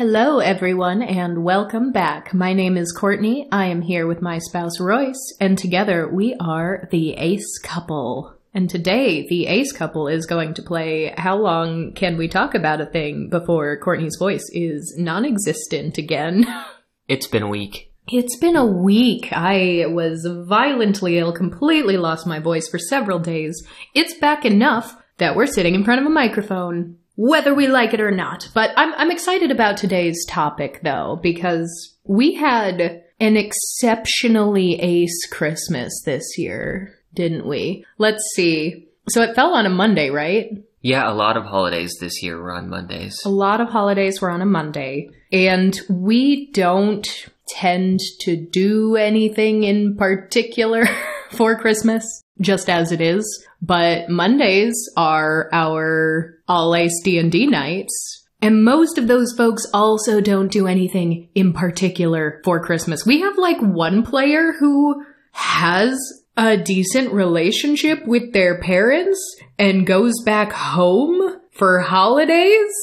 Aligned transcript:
Hello, 0.00 0.38
everyone, 0.38 1.02
and 1.02 1.44
welcome 1.44 1.92
back. 1.92 2.32
My 2.32 2.54
name 2.54 2.78
is 2.78 2.90
Courtney. 2.90 3.46
I 3.52 3.66
am 3.66 3.82
here 3.82 4.06
with 4.06 4.22
my 4.22 4.38
spouse 4.38 4.80
Royce, 4.80 5.36
and 5.38 5.58
together 5.58 6.08
we 6.08 6.34
are 6.40 6.88
the 6.90 7.12
Ace 7.18 7.58
Couple. 7.62 8.34
And 8.54 8.70
today, 8.70 9.28
the 9.28 9.46
Ace 9.46 9.72
Couple 9.72 10.08
is 10.08 10.24
going 10.24 10.54
to 10.54 10.62
play 10.62 11.12
How 11.18 11.36
Long 11.36 11.92
Can 11.92 12.16
We 12.16 12.28
Talk 12.28 12.54
About 12.54 12.80
a 12.80 12.86
Thing 12.86 13.28
Before 13.28 13.76
Courtney's 13.76 14.16
Voice 14.18 14.48
is 14.54 14.94
Non 14.96 15.26
Existent 15.26 15.98
Again. 15.98 16.46
It's 17.06 17.26
been 17.26 17.42
a 17.42 17.48
week. 17.48 17.92
It's 18.08 18.38
been 18.38 18.56
a 18.56 18.64
week. 18.64 19.28
I 19.32 19.84
was 19.86 20.26
violently 20.48 21.18
ill, 21.18 21.34
completely 21.34 21.98
lost 21.98 22.26
my 22.26 22.38
voice 22.38 22.68
for 22.68 22.78
several 22.78 23.18
days. 23.18 23.62
It's 23.94 24.14
back 24.14 24.46
enough 24.46 24.96
that 25.18 25.36
we're 25.36 25.44
sitting 25.44 25.74
in 25.74 25.84
front 25.84 26.00
of 26.00 26.06
a 26.06 26.10
microphone, 26.10 26.99
whether 27.20 27.54
we 27.54 27.66
like 27.66 27.92
it 27.92 28.00
or 28.00 28.10
not. 28.10 28.48
But 28.54 28.70
I'm, 28.78 28.94
I'm 28.94 29.10
excited 29.10 29.50
about 29.50 29.76
today's 29.76 30.24
topic 30.26 30.80
though, 30.82 31.20
because 31.22 31.94
we 32.04 32.32
had 32.34 33.02
an 33.20 33.36
exceptionally 33.36 34.80
ace 34.80 35.26
Christmas 35.30 35.92
this 36.06 36.38
year, 36.38 36.94
didn't 37.12 37.46
we? 37.46 37.84
Let's 37.98 38.22
see. 38.34 38.88
So 39.10 39.20
it 39.20 39.34
fell 39.34 39.52
on 39.52 39.66
a 39.66 39.70
Monday, 39.70 40.08
right? 40.08 40.64
Yeah, 40.80 41.12
a 41.12 41.12
lot 41.12 41.36
of 41.36 41.44
holidays 41.44 41.94
this 42.00 42.22
year 42.22 42.40
were 42.40 42.54
on 42.54 42.70
Mondays. 42.70 43.20
A 43.26 43.28
lot 43.28 43.60
of 43.60 43.68
holidays 43.68 44.22
were 44.22 44.30
on 44.30 44.40
a 44.40 44.46
Monday, 44.46 45.10
and 45.30 45.78
we 45.90 46.50
don't 46.52 47.06
tend 47.48 48.00
to 48.20 48.34
do 48.34 48.96
anything 48.96 49.64
in 49.64 49.94
particular 49.96 50.86
for 51.32 51.54
Christmas, 51.54 52.22
just 52.40 52.70
as 52.70 52.92
it 52.92 53.02
is. 53.02 53.46
But 53.60 54.08
Mondays 54.08 54.74
are 54.96 55.50
our 55.52 56.39
all 56.50 56.74
ace 56.74 57.00
D&D 57.04 57.46
nights. 57.46 58.26
And 58.42 58.64
most 58.64 58.98
of 58.98 59.06
those 59.06 59.32
folks 59.36 59.64
also 59.72 60.20
don't 60.20 60.50
do 60.50 60.66
anything 60.66 61.28
in 61.36 61.52
particular 61.52 62.40
for 62.44 62.58
Christmas. 62.64 63.06
We 63.06 63.20
have 63.20 63.38
like 63.38 63.60
one 63.60 64.02
player 64.02 64.52
who 64.58 65.04
has 65.30 65.96
a 66.36 66.56
decent 66.56 67.12
relationship 67.12 68.04
with 68.04 68.32
their 68.32 68.60
parents 68.60 69.20
and 69.58 69.86
goes 69.86 70.14
back 70.24 70.50
home 70.50 71.38
for 71.52 71.80
holidays. 71.80 72.74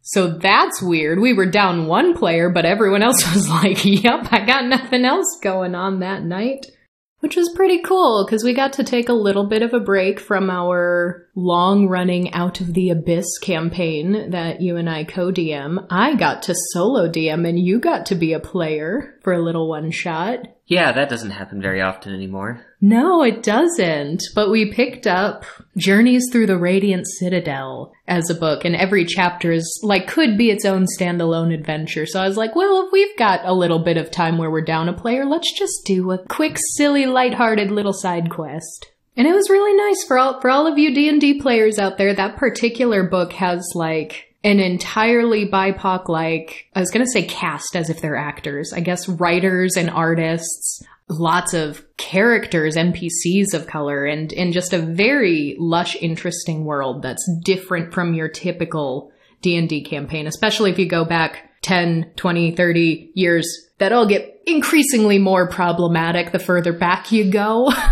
So 0.00 0.38
that's 0.38 0.82
weird. 0.82 1.20
We 1.20 1.32
were 1.32 1.46
down 1.46 1.86
one 1.86 2.14
player, 2.16 2.48
but 2.50 2.64
everyone 2.64 3.02
else 3.02 3.22
was 3.34 3.48
like, 3.48 3.84
yep, 3.84 4.32
I 4.32 4.44
got 4.44 4.64
nothing 4.64 5.04
else 5.04 5.38
going 5.40 5.76
on 5.76 6.00
that 6.00 6.24
night. 6.24 6.66
Which 7.22 7.36
was 7.36 7.52
pretty 7.54 7.80
cool 7.82 8.24
because 8.26 8.42
we 8.42 8.52
got 8.52 8.72
to 8.74 8.84
take 8.84 9.08
a 9.08 9.12
little 9.12 9.46
bit 9.46 9.62
of 9.62 9.72
a 9.72 9.78
break 9.78 10.18
from 10.18 10.50
our 10.50 11.28
long 11.36 11.86
running 11.86 12.34
Out 12.34 12.60
of 12.60 12.74
the 12.74 12.90
Abyss 12.90 13.38
campaign 13.38 14.32
that 14.32 14.60
you 14.60 14.76
and 14.76 14.90
I 14.90 15.04
co 15.04 15.30
DM. 15.30 15.86
I 15.88 16.16
got 16.16 16.42
to 16.42 16.54
solo 16.72 17.08
DM 17.08 17.48
and 17.48 17.60
you 17.60 17.78
got 17.78 18.06
to 18.06 18.16
be 18.16 18.32
a 18.32 18.40
player 18.40 19.20
for 19.22 19.32
a 19.32 19.40
little 19.40 19.68
one 19.68 19.92
shot. 19.92 20.48
Yeah, 20.66 20.90
that 20.90 21.08
doesn't 21.08 21.30
happen 21.30 21.62
very 21.62 21.80
often 21.80 22.12
anymore. 22.12 22.66
No, 22.84 23.22
it 23.22 23.44
doesn't. 23.44 24.24
But 24.34 24.50
we 24.50 24.72
picked 24.72 25.06
up 25.06 25.44
Journeys 25.76 26.24
Through 26.32 26.48
the 26.48 26.58
Radiant 26.58 27.06
Citadel 27.06 27.92
as 28.08 28.28
a 28.28 28.34
book, 28.34 28.64
and 28.64 28.74
every 28.74 29.04
chapter 29.04 29.52
is 29.52 29.80
like 29.84 30.08
could 30.08 30.36
be 30.36 30.50
its 30.50 30.64
own 30.64 30.86
standalone 30.98 31.54
adventure. 31.54 32.06
So 32.06 32.20
I 32.20 32.26
was 32.26 32.36
like, 32.36 32.56
well, 32.56 32.84
if 32.84 32.92
we've 32.92 33.16
got 33.16 33.40
a 33.44 33.54
little 33.54 33.78
bit 33.78 33.96
of 33.96 34.10
time 34.10 34.36
where 34.36 34.50
we're 34.50 34.62
down 34.62 34.88
a 34.88 34.92
player, 34.92 35.24
let's 35.24 35.56
just 35.56 35.84
do 35.86 36.10
a 36.10 36.26
quick, 36.26 36.56
silly, 36.74 37.06
lighthearted 37.06 37.70
little 37.70 37.92
side 37.92 38.30
quest. 38.30 38.90
And 39.16 39.28
it 39.28 39.34
was 39.34 39.48
really 39.48 39.76
nice 39.76 40.04
for 40.04 40.18
all 40.18 40.40
for 40.40 40.50
all 40.50 40.66
of 40.66 40.76
you 40.76 40.92
D&D 40.92 41.40
players 41.40 41.78
out 41.78 41.98
there. 41.98 42.12
That 42.12 42.36
particular 42.36 43.08
book 43.08 43.32
has 43.34 43.64
like 43.76 44.31
an 44.44 44.58
entirely 44.58 45.48
BIPOC 45.48 46.08
like 46.08 46.66
I 46.74 46.80
was 46.80 46.90
going 46.90 47.04
to 47.04 47.10
say 47.10 47.22
cast 47.22 47.76
as 47.76 47.90
if 47.90 48.00
they're 48.00 48.16
actors. 48.16 48.72
I 48.72 48.80
guess 48.80 49.08
writers 49.08 49.76
and 49.76 49.88
artists, 49.88 50.82
lots 51.08 51.54
of 51.54 51.84
characters, 51.96 52.76
NPCs 52.76 53.54
of 53.54 53.66
color 53.66 54.04
and 54.04 54.32
in 54.32 54.52
just 54.52 54.72
a 54.72 54.78
very 54.78 55.56
lush 55.58 55.96
interesting 55.96 56.64
world 56.64 57.02
that's 57.02 57.24
different 57.44 57.94
from 57.94 58.14
your 58.14 58.28
typical 58.28 59.12
D&D 59.42 59.84
campaign, 59.84 60.26
especially 60.26 60.70
if 60.70 60.78
you 60.78 60.88
go 60.88 61.04
back 61.04 61.50
10, 61.62 62.12
20, 62.16 62.56
30 62.56 63.12
years. 63.14 63.46
That 63.78 63.92
all 63.92 64.06
get 64.06 64.42
increasingly 64.46 65.18
more 65.18 65.48
problematic 65.48 66.32
the 66.32 66.38
further 66.38 66.72
back 66.72 67.12
you 67.12 67.30
go. 67.30 67.72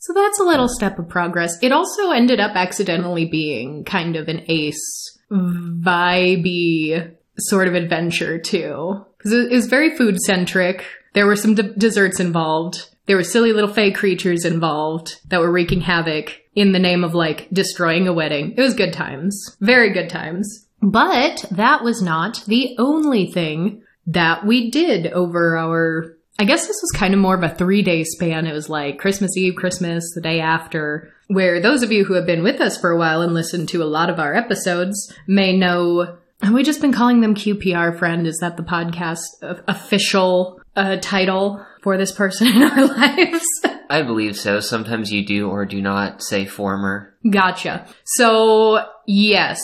So 0.00 0.14
that's 0.14 0.38
a 0.38 0.44
little 0.44 0.68
step 0.68 0.98
of 0.98 1.08
progress. 1.08 1.58
It 1.60 1.72
also 1.72 2.12
ended 2.12 2.38
up 2.38 2.52
accidentally 2.54 3.26
being 3.26 3.84
kind 3.84 4.14
of 4.14 4.28
an 4.28 4.44
ace 4.48 5.17
vibey 5.30 7.14
sort 7.38 7.68
of 7.68 7.74
adventure 7.74 8.38
too. 8.38 9.04
Because 9.16 9.32
it 9.32 9.50
was 9.50 9.66
very 9.66 9.96
food 9.96 10.18
centric. 10.20 10.84
There 11.14 11.26
were 11.26 11.36
some 11.36 11.54
desserts 11.54 12.20
involved. 12.20 12.88
There 13.06 13.16
were 13.16 13.24
silly 13.24 13.52
little 13.52 13.72
fey 13.72 13.90
creatures 13.90 14.44
involved 14.44 15.20
that 15.28 15.40
were 15.40 15.50
wreaking 15.50 15.80
havoc 15.80 16.40
in 16.54 16.72
the 16.72 16.78
name 16.78 17.04
of 17.04 17.14
like 17.14 17.48
destroying 17.50 18.06
a 18.06 18.12
wedding. 18.12 18.54
It 18.56 18.60
was 18.60 18.74
good 18.74 18.92
times. 18.92 19.56
Very 19.60 19.92
good 19.92 20.10
times. 20.10 20.66
But 20.80 21.44
that 21.50 21.82
was 21.82 22.02
not 22.02 22.44
the 22.46 22.76
only 22.78 23.30
thing 23.32 23.82
that 24.06 24.46
we 24.46 24.70
did 24.70 25.06
over 25.08 25.56
our 25.56 26.17
I 26.38 26.44
guess 26.44 26.66
this 26.66 26.78
was 26.80 26.92
kind 26.94 27.14
of 27.14 27.20
more 27.20 27.34
of 27.34 27.42
a 27.42 27.48
three 27.48 27.82
day 27.82 28.04
span. 28.04 28.46
It 28.46 28.52
was 28.52 28.68
like 28.68 28.98
Christmas 28.98 29.36
Eve, 29.36 29.56
Christmas, 29.56 30.04
the 30.14 30.20
day 30.20 30.40
after, 30.40 31.12
where 31.26 31.60
those 31.60 31.82
of 31.82 31.90
you 31.90 32.04
who 32.04 32.14
have 32.14 32.26
been 32.26 32.44
with 32.44 32.60
us 32.60 32.80
for 32.80 32.90
a 32.90 32.98
while 32.98 33.22
and 33.22 33.34
listened 33.34 33.68
to 33.70 33.82
a 33.82 33.84
lot 33.84 34.08
of 34.08 34.20
our 34.20 34.34
episodes 34.34 35.12
may 35.26 35.56
know. 35.56 36.16
Have 36.40 36.54
we 36.54 36.62
just 36.62 36.80
been 36.80 36.92
calling 36.92 37.20
them 37.20 37.34
QPR 37.34 37.98
friend? 37.98 38.24
Is 38.24 38.38
that 38.38 38.56
the 38.56 38.62
podcast 38.62 39.22
official 39.66 40.60
uh, 40.76 40.96
title 41.00 41.64
for 41.82 41.98
this 41.98 42.12
person 42.12 42.46
in 42.46 42.62
our 42.62 42.86
lives? 42.96 43.44
I 43.90 44.02
believe 44.02 44.36
so. 44.38 44.60
Sometimes 44.60 45.12
you 45.12 45.26
do 45.26 45.48
or 45.48 45.66
do 45.66 45.82
not 45.82 46.22
say 46.22 46.46
former. 46.46 47.14
Gotcha. 47.28 47.86
So, 48.04 48.84
yes, 49.06 49.58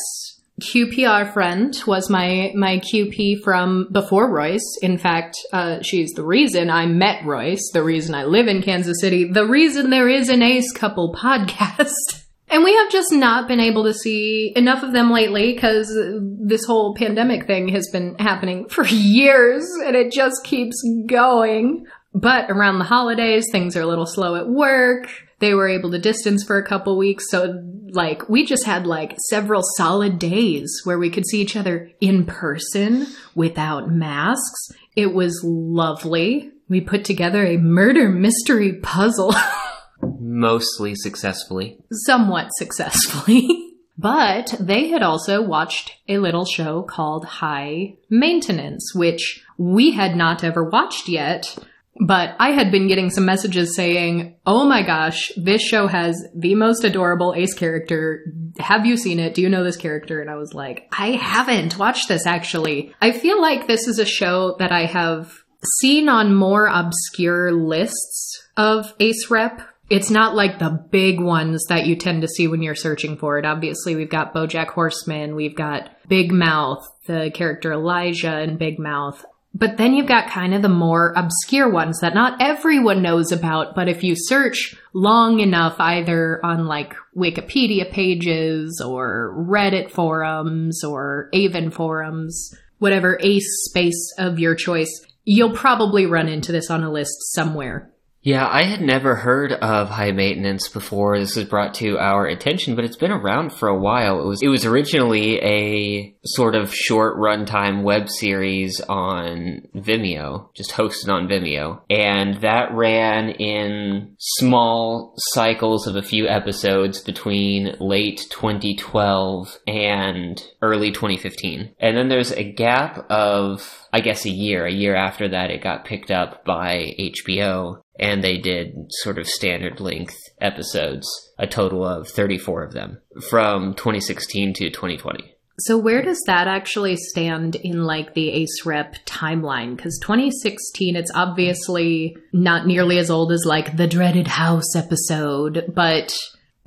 QPR 0.61 1.33
friend 1.33 1.75
was 1.87 2.09
my 2.09 2.53
my 2.55 2.79
QP 2.79 3.43
from 3.43 3.89
before 3.91 4.31
Royce. 4.31 4.79
In 4.83 4.99
fact, 4.99 5.37
uh, 5.53 5.83
she's 5.83 6.13
the 6.13 6.25
reason 6.25 6.71
I 6.71 6.87
met 6.87 7.25
Royce, 7.25 7.71
the 7.73 7.83
reason 7.83 8.15
I 8.15 8.25
live 8.25 8.47
in 8.47 8.63
Kansas 8.63 9.01
City, 9.01 9.25
the 9.25 9.47
reason 9.47 9.91
there 9.91 10.09
is 10.09 10.29
an 10.29 10.43
Ace 10.43 10.71
Couple 10.73 11.13
podcast. 11.19 12.25
And 12.49 12.63
we 12.63 12.75
have 12.77 12.91
just 12.91 13.11
not 13.11 13.49
been 13.49 13.59
able 13.59 13.85
to 13.85 13.95
see 13.95 14.53
enough 14.55 14.85
of 14.85 14.93
them 14.93 15.11
lately 15.11 15.55
because 15.55 15.93
this 16.23 16.65
whole 16.65 16.95
pandemic 16.95 17.49
thing 17.49 17.69
has 17.71 17.89
been 17.91 18.15
happening 18.17 18.69
for 18.69 18.85
years 18.85 19.67
and 19.85 19.97
it 19.97 20.13
just 20.13 20.45
keeps 20.45 20.77
going. 21.07 21.87
But 22.15 22.49
around 22.49 22.79
the 22.79 22.85
holidays, 22.85 23.47
things 23.51 23.77
are 23.77 23.81
a 23.81 23.87
little 23.87 24.07
slow 24.07 24.37
at 24.37 24.49
work. 24.49 25.09
They 25.41 25.53
were 25.53 25.69
able 25.69 25.91
to 25.91 25.99
distance 25.99 26.45
for 26.45 26.57
a 26.57 26.65
couple 26.65 26.97
weeks. 26.97 27.29
So, 27.29 27.61
like, 27.95 28.29
we 28.29 28.45
just 28.45 28.65
had 28.65 28.87
like 28.87 29.17
several 29.29 29.63
solid 29.77 30.19
days 30.19 30.81
where 30.85 30.99
we 30.99 31.11
could 31.11 31.27
see 31.27 31.41
each 31.41 31.57
other 31.57 31.91
in 32.01 32.27
person 32.27 33.07
without 33.35 33.91
masks. 33.91 34.69
It 34.97 35.15
was 35.15 35.43
lovely. 35.45 36.51
We 36.69 36.81
put 36.81 37.05
together 37.05 37.45
a 37.45 37.57
murder 37.59 38.09
mystery 38.09 38.75
puzzle. 38.75 39.35
Mostly 40.03 40.95
successfully. 40.95 41.79
Somewhat 41.91 42.51
successfully. 42.57 43.49
But 43.97 44.57
they 44.59 44.89
had 44.89 45.03
also 45.03 45.41
watched 45.41 45.99
a 46.09 46.19
little 46.19 46.45
show 46.45 46.83
called 46.83 47.25
High 47.25 47.95
Maintenance, 48.11 48.93
which 48.95 49.45
we 49.57 49.93
had 49.93 50.17
not 50.17 50.43
ever 50.43 50.65
watched 50.65 51.09
yet. 51.09 51.57
But 52.01 52.35
I 52.41 52.51
had 52.51 52.73
been 52.73 52.89
getting 52.89 53.11
some 53.11 53.25
messages 53.25 53.77
saying, 53.77 54.37
Oh 54.45 54.65
my 54.65 54.83
gosh, 54.83 55.31
this 55.37 55.63
show 55.63 55.87
has 55.87 56.21
the 56.35 56.55
most 56.55 56.83
adorable 56.83 57.35
ace 57.37 57.55
character. 57.55 58.25
Have 58.59 58.85
you 58.85 58.97
seen 58.97 59.21
it? 59.21 59.35
Do 59.35 59.43
you 59.43 59.49
know 59.49 59.63
this 59.63 59.77
character? 59.77 60.21
And 60.21 60.29
I 60.29 60.35
was 60.35 60.55
like, 60.55 60.89
I 60.93 61.13
haven't 61.13 61.79
watched 61.79 62.09
this 62.09 62.27
actually. 62.27 62.95
I 63.01 63.13
feel 63.13 63.41
like 63.41 63.67
this 63.67 63.87
is 63.87 63.99
a 63.99 64.07
show 64.07 64.57
that 64.59 64.73
I 64.73 64.87
have 64.87 65.33
seen 65.81 66.09
on 66.09 66.35
more 66.35 66.67
obscure 66.67 67.53
lists 67.53 68.43
of 68.57 68.93
ace 69.01 69.31
rep 69.31 69.63
it's 69.91 70.11
not 70.11 70.35
like 70.35 70.59
the 70.59 70.71
big 70.91 71.21
ones 71.21 71.65
that 71.69 71.87
you 71.87 71.97
tend 71.97 72.23
to 72.23 72.29
see 72.29 72.49
when 72.49 72.63
you're 72.63 72.75
searching 72.75 73.17
for 73.17 73.39
it. 73.39 73.45
Obviously, 73.45 73.95
we've 73.95 74.11
got 74.11 74.35
Bojack 74.35 74.69
Horseman, 74.69 75.35
we've 75.35 75.57
got 75.57 75.91
Big 76.09 76.33
Mouth, 76.33 76.83
the 77.07 77.31
character 77.35 77.73
Elijah 77.73 78.41
in 78.41 78.57
Big 78.57 78.79
Mouth. 78.79 79.25
But 79.57 79.77
then 79.77 79.95
you've 79.95 80.09
got 80.09 80.29
kind 80.29 80.53
of 80.53 80.63
the 80.63 80.69
more 80.69 81.13
obscure 81.17 81.71
ones 81.71 82.01
that 82.01 82.13
not 82.13 82.43
everyone 82.43 83.03
knows 83.03 83.31
about, 83.31 83.77
but 83.77 83.89
if 83.89 84.03
you 84.03 84.15
search 84.17 84.75
long 84.93 85.39
enough, 85.39 85.77
either 85.79 86.45
on 86.45 86.67
like 86.67 86.95
Wikipedia 87.17 87.89
pages 87.89 88.83
or 88.85 89.33
Reddit 89.49 89.93
forums 89.93 90.83
or 90.83 91.31
AVEN 91.33 91.71
forums, 91.71 92.53
whatever 92.79 93.17
ace 93.23 93.47
space 93.69 94.13
of 94.19 94.41
your 94.41 94.57
choice, 94.57 94.91
you'll 95.25 95.55
probably 95.55 96.05
run 96.05 96.29
into 96.29 96.51
this 96.51 96.69
on 96.69 96.83
a 96.83 96.91
list 96.91 97.15
somewhere. 97.33 97.94
Yeah, 98.25 98.49
I 98.51 98.63
had 98.63 98.81
never 98.81 99.17
heard 99.17 99.53
of 99.53 99.91
High 99.91 100.13
Maintenance 100.13 100.69
before 100.69 101.19
this 101.19 101.37
was 101.37 101.45
brought 101.45 101.75
to 101.75 101.99
our 101.99 102.27
attention, 102.27 102.75
but 102.75 102.87
it's 102.87 102.97
been 102.97 103.13
around 103.13 103.53
for 103.53 103.69
a 103.69 103.79
while. 103.79 104.19
It 104.19 104.27
was 104.27 104.43
it 104.43 104.49
was 104.49 104.65
originally 104.65 105.39
a 105.43 106.17
sort 106.25 106.55
of 106.55 106.75
short 106.75 107.19
runtime 107.19 107.83
web 107.83 108.09
series 108.09 108.81
on 108.81 109.69
Vimeo, 109.77 110.49
just 110.55 110.71
hosted 110.71 111.11
on 111.11 111.29
Vimeo, 111.29 111.83
and 111.91 112.41
that 112.41 112.73
ran 112.73 113.29
in 113.29 114.17
small 114.19 115.13
cycles 115.35 115.87
of 115.87 115.95
a 115.95 116.03
few 116.03 116.27
episodes 116.27 117.03
between 117.03 117.77
late 117.79 118.27
2012 118.31 119.59
and 119.67 120.43
early 120.63 120.93
2015. 120.93 121.75
And 121.79 121.95
then 121.95 122.09
there's 122.09 122.33
a 122.33 122.43
gap 122.43 123.05
of 123.11 123.87
I 123.93 124.01
guess 124.01 124.25
a 124.25 124.31
year, 124.31 124.65
a 124.65 124.73
year 124.73 124.97
after 124.97 125.29
that 125.29 125.51
it 125.51 125.63
got 125.63 125.85
picked 125.85 126.11
up 126.11 126.43
by 126.47 126.95
HBO 126.99 127.83
and 127.99 128.23
they 128.23 128.39
did 128.39 128.75
sort 129.03 129.19
of 129.19 129.27
standard 129.27 129.81
length 129.81 130.17
episodes, 130.41 131.07
a 131.39 131.47
total 131.47 131.85
of 131.85 132.09
34 132.09 132.65
of 132.65 132.73
them 132.73 133.01
from 133.31 133.75
2016 133.75 134.55
to 134.55 134.71
2020. 134.71 135.35
So 135.61 135.79
where 135.79 136.03
does 136.03 136.21
that 136.27 136.49
actually 136.49 136.97
stand 136.97 137.55
in 137.55 137.85
like 137.85 138.15
the 138.15 138.31
Ace 138.31 138.67
Rep 138.67 138.97
timeline? 139.07 139.77
Because 139.77 139.99
2016, 140.03 140.97
it's 140.97 141.13
obviously 141.15 142.17
not 142.33 142.67
nearly 142.67 142.99
as 142.99 143.09
old 143.09 143.31
as 143.31 143.45
like 143.45 143.77
the 143.77 143.87
dreaded 143.87 144.27
house 144.27 144.75
episode, 144.75 145.73
but 145.73 146.13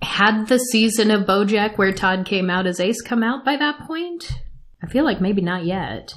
had 0.02 0.48
the 0.48 0.58
season 0.58 1.12
of 1.12 1.28
BoJack 1.28 1.78
where 1.78 1.92
Todd 1.92 2.26
came 2.26 2.50
out 2.50 2.66
as 2.66 2.80
Ace 2.80 3.02
come 3.02 3.24
out 3.24 3.44
by 3.44 3.58
that 3.58 3.86
point? 3.86 4.32
I 4.82 4.88
feel 4.88 5.04
like 5.04 5.20
maybe 5.20 5.42
not 5.42 5.66
yet. 5.66 6.14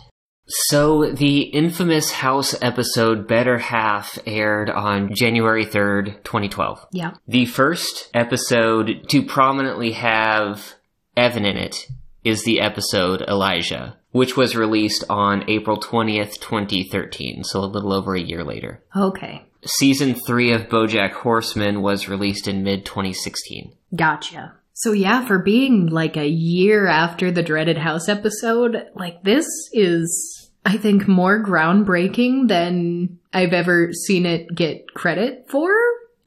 So 0.51 1.13
the 1.13 1.43
infamous 1.43 2.11
House 2.11 2.61
episode 2.61 3.29
Better 3.29 3.59
Half 3.59 4.19
aired 4.27 4.69
on 4.69 5.15
January 5.15 5.65
3rd, 5.65 6.25
2012. 6.25 6.87
Yeah. 6.91 7.13
The 7.29 7.47
first 7.47 8.11
episode 8.15 9.09
to 9.11 9.23
prominently 9.23 9.93
have 9.93 10.75
Evan 11.17 11.45
in 11.45 11.57
it 11.57 11.87
is 12.25 12.43
the 12.43 12.61
episode 12.61 13.23
Elijah, 13.23 13.97
which 14.11 14.37
was 14.37 14.57
released 14.57 15.05
on 15.09 15.49
April 15.49 15.79
20th, 15.79 16.41
2013, 16.41 17.45
so 17.45 17.61
a 17.61 17.67
little 17.67 17.93
over 17.93 18.15
a 18.15 18.21
year 18.21 18.43
later. 18.43 18.83
Okay. 18.97 19.45
Season 19.65 20.15
3 20.15 20.53
of 20.53 20.63
BoJack 20.63 21.13
Horseman 21.13 21.81
was 21.81 22.09
released 22.09 22.49
in 22.49 22.65
mid 22.65 22.85
2016. 22.85 23.73
Gotcha. 23.95 24.55
So 24.73 24.93
yeah, 24.93 25.27
for 25.27 25.39
being 25.39 25.87
like 25.87 26.17
a 26.17 26.27
year 26.27 26.87
after 26.87 27.31
the 27.31 27.43
dreaded 27.43 27.77
house 27.77 28.09
episode, 28.09 28.87
like 28.95 29.23
this 29.23 29.47
is, 29.75 30.40
I 30.65 30.77
think, 30.77 31.09
more 31.09 31.43
groundbreaking 31.43 32.49
than 32.49 33.19
I've 33.33 33.53
ever 33.53 33.93
seen 33.93 34.27
it 34.27 34.55
get 34.55 34.93
credit 34.95 35.47
for. 35.49 35.71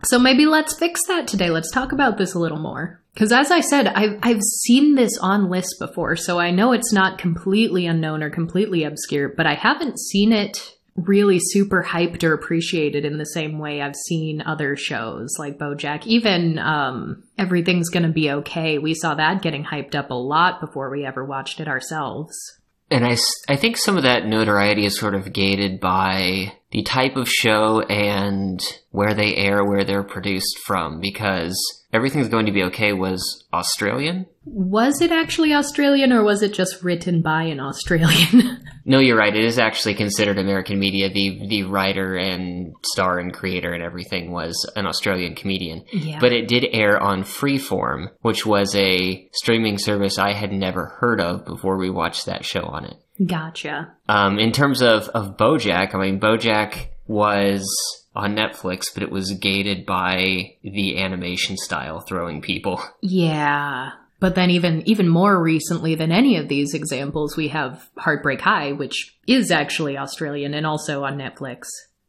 So 0.03 0.19
maybe 0.19 0.45
let's 0.45 0.77
fix 0.77 1.01
that 1.07 1.27
today. 1.27 1.49
Let's 1.49 1.71
talk 1.71 1.91
about 1.91 2.17
this 2.17 2.33
a 2.33 2.39
little 2.39 2.59
more. 2.59 3.01
Because 3.13 3.31
as 3.31 3.51
I 3.51 3.59
said, 3.59 3.87
I've, 3.87 4.17
I've 4.23 4.41
seen 4.41 4.95
this 4.95 5.17
on 5.19 5.49
lists 5.49 5.77
before, 5.77 6.15
so 6.15 6.39
I 6.39 6.49
know 6.49 6.71
it's 6.71 6.91
not 6.91 7.19
completely 7.19 7.85
unknown 7.85 8.23
or 8.23 8.31
completely 8.31 8.83
obscure, 8.83 9.29
but 9.29 9.45
I 9.45 9.53
haven't 9.53 9.99
seen 9.99 10.33
it 10.33 10.73
really 10.95 11.39
super 11.39 11.83
hyped 11.83 12.23
or 12.23 12.33
appreciated 12.33 13.05
in 13.05 13.17
the 13.17 13.25
same 13.25 13.59
way 13.59 13.81
I've 13.81 13.95
seen 13.95 14.41
other 14.41 14.75
shows 14.75 15.35
like 15.39 15.57
BoJack. 15.57 16.05
Even 16.05 16.59
um, 16.59 17.23
Everything's 17.37 17.89
Gonna 17.89 18.09
Be 18.09 18.31
Okay, 18.31 18.77
we 18.77 18.93
saw 18.93 19.15
that 19.15 19.41
getting 19.41 19.63
hyped 19.63 19.95
up 19.95 20.09
a 20.09 20.15
lot 20.15 20.59
before 20.59 20.89
we 20.89 21.05
ever 21.05 21.23
watched 21.23 21.59
it 21.59 21.67
ourselves. 21.67 22.35
And 22.93 23.07
I, 23.07 23.17
I 23.49 23.55
think 23.55 23.77
some 23.77 23.97
of 23.97 24.03
that 24.03 24.27
notoriety 24.27 24.85
is 24.85 24.99
sort 24.99 25.15
of 25.15 25.33
gated 25.33 25.79
by 25.79 26.53
the 26.73 26.81
type 26.81 27.15
of 27.15 27.29
show 27.29 27.81
and 27.81 28.59
where 28.89 29.13
they 29.13 29.35
air, 29.35 29.63
where 29.63 29.85
they're 29.85 30.03
produced 30.03 30.57
from, 30.65 30.99
because 30.99 31.55
Everything's 31.93 32.27
Going 32.27 32.47
to 32.47 32.51
Be 32.51 32.63
Okay 32.63 32.91
was 32.91 33.45
Australian. 33.53 34.25
Was 34.45 34.99
it 34.99 35.11
actually 35.11 35.53
Australian 35.53 36.11
or 36.11 36.23
was 36.23 36.41
it 36.41 36.51
just 36.51 36.81
written 36.81 37.21
by 37.21 37.43
an 37.43 37.59
Australian? 37.59 38.65
no, 38.85 38.97
you're 38.97 39.17
right. 39.17 39.35
It 39.35 39.45
is 39.45 39.59
actually 39.59 39.93
considered 39.93 40.39
American 40.39 40.79
media. 40.79 41.09
The 41.13 41.47
the 41.47 41.63
writer 41.63 42.15
and 42.15 42.73
star 42.83 43.19
and 43.19 43.31
creator 43.31 43.71
and 43.71 43.83
everything 43.83 44.31
was 44.31 44.55
an 44.75 44.87
Australian 44.87 45.35
comedian. 45.35 45.85
Yeah. 45.93 46.17
But 46.19 46.33
it 46.33 46.47
did 46.47 46.65
air 46.71 46.99
on 46.99 47.23
Freeform, 47.23 48.07
which 48.21 48.43
was 48.43 48.75
a 48.75 49.29
streaming 49.31 49.77
service 49.77 50.17
I 50.17 50.33
had 50.33 50.51
never 50.51 50.97
heard 50.99 51.21
of 51.21 51.45
before 51.45 51.77
we 51.77 51.91
watched 51.91 52.25
that 52.25 52.43
show 52.43 52.63
on 52.63 52.85
it. 52.85 52.97
Gotcha. 53.23 53.93
Um, 54.09 54.39
in 54.39 54.51
terms 54.51 54.81
of, 54.81 55.09
of 55.09 55.37
Bojack, 55.37 55.93
I 55.93 55.99
mean, 55.99 56.19
Bojack 56.19 56.87
was 57.07 57.67
on 58.15 58.35
Netflix, 58.35 58.85
but 58.93 59.03
it 59.03 59.11
was 59.11 59.31
gated 59.33 59.85
by 59.85 60.55
the 60.63 60.99
animation 61.01 61.57
style 61.57 61.99
throwing 61.99 62.41
people. 62.41 62.81
Yeah. 63.01 63.91
But 64.19 64.35
then 64.35 64.51
even 64.51 64.87
even 64.87 65.09
more 65.09 65.43
recently 65.43 65.95
than 65.95 66.13
any 66.13 66.37
of 66.37 66.47
these 66.47 66.73
examples, 66.73 67.35
we 67.35 67.49
have 67.49 67.89
Heartbreak 67.97 68.39
High, 68.39 68.71
which 68.71 69.17
is 69.27 69.51
actually 69.51 69.97
Australian 69.97 70.53
and 70.53 70.65
also 70.65 71.03
on 71.03 71.17
Netflix. 71.17 71.63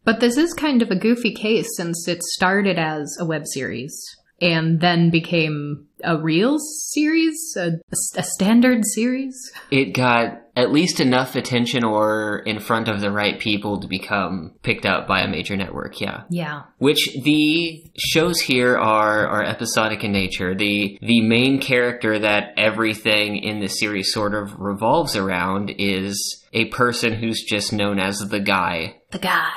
But 0.04 0.20
this 0.20 0.36
is 0.36 0.54
kind 0.54 0.80
of 0.80 0.92
a 0.92 0.98
goofy 0.98 1.32
case 1.32 1.66
since 1.76 2.06
it 2.06 2.22
started 2.22 2.78
as 2.78 3.16
a 3.18 3.24
web 3.24 3.46
series 3.46 4.00
and 4.44 4.80
then 4.80 5.10
became 5.10 5.88
a 6.04 6.18
real 6.18 6.58
series, 6.58 7.56
a, 7.56 7.72
a 8.16 8.22
standard 8.22 8.82
series. 8.84 9.34
It 9.70 9.94
got 9.94 10.42
at 10.54 10.70
least 10.70 11.00
enough 11.00 11.34
attention 11.34 11.82
or 11.82 12.40
in 12.40 12.60
front 12.60 12.88
of 12.88 13.00
the 13.00 13.10
right 13.10 13.38
people 13.40 13.80
to 13.80 13.88
become 13.88 14.52
picked 14.62 14.84
up 14.84 15.08
by 15.08 15.22
a 15.22 15.28
major 15.28 15.56
network, 15.56 16.00
yeah. 16.00 16.24
Yeah. 16.28 16.64
Which 16.78 17.08
the 17.24 17.84
shows 17.96 18.40
here 18.40 18.76
are 18.76 19.26
are 19.26 19.42
episodic 19.42 20.04
in 20.04 20.12
nature. 20.12 20.54
The 20.54 20.98
the 21.00 21.22
main 21.22 21.58
character 21.60 22.18
that 22.18 22.52
everything 22.58 23.36
in 23.36 23.60
the 23.60 23.68
series 23.68 24.12
sort 24.12 24.34
of 24.34 24.54
revolves 24.60 25.16
around 25.16 25.74
is 25.78 26.44
a 26.52 26.66
person 26.66 27.14
who's 27.14 27.42
just 27.42 27.72
known 27.72 27.98
as 27.98 28.18
the 28.18 28.40
guy. 28.40 28.96
The 29.10 29.18
guy. 29.18 29.52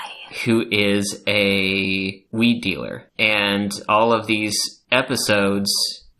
Who 0.45 0.66
is 0.69 1.24
a 1.28 2.25
weed 2.31 2.62
dealer. 2.62 3.10
And 3.18 3.72
all 3.88 4.13
of 4.13 4.28
these 4.28 4.77
episodes 4.92 5.72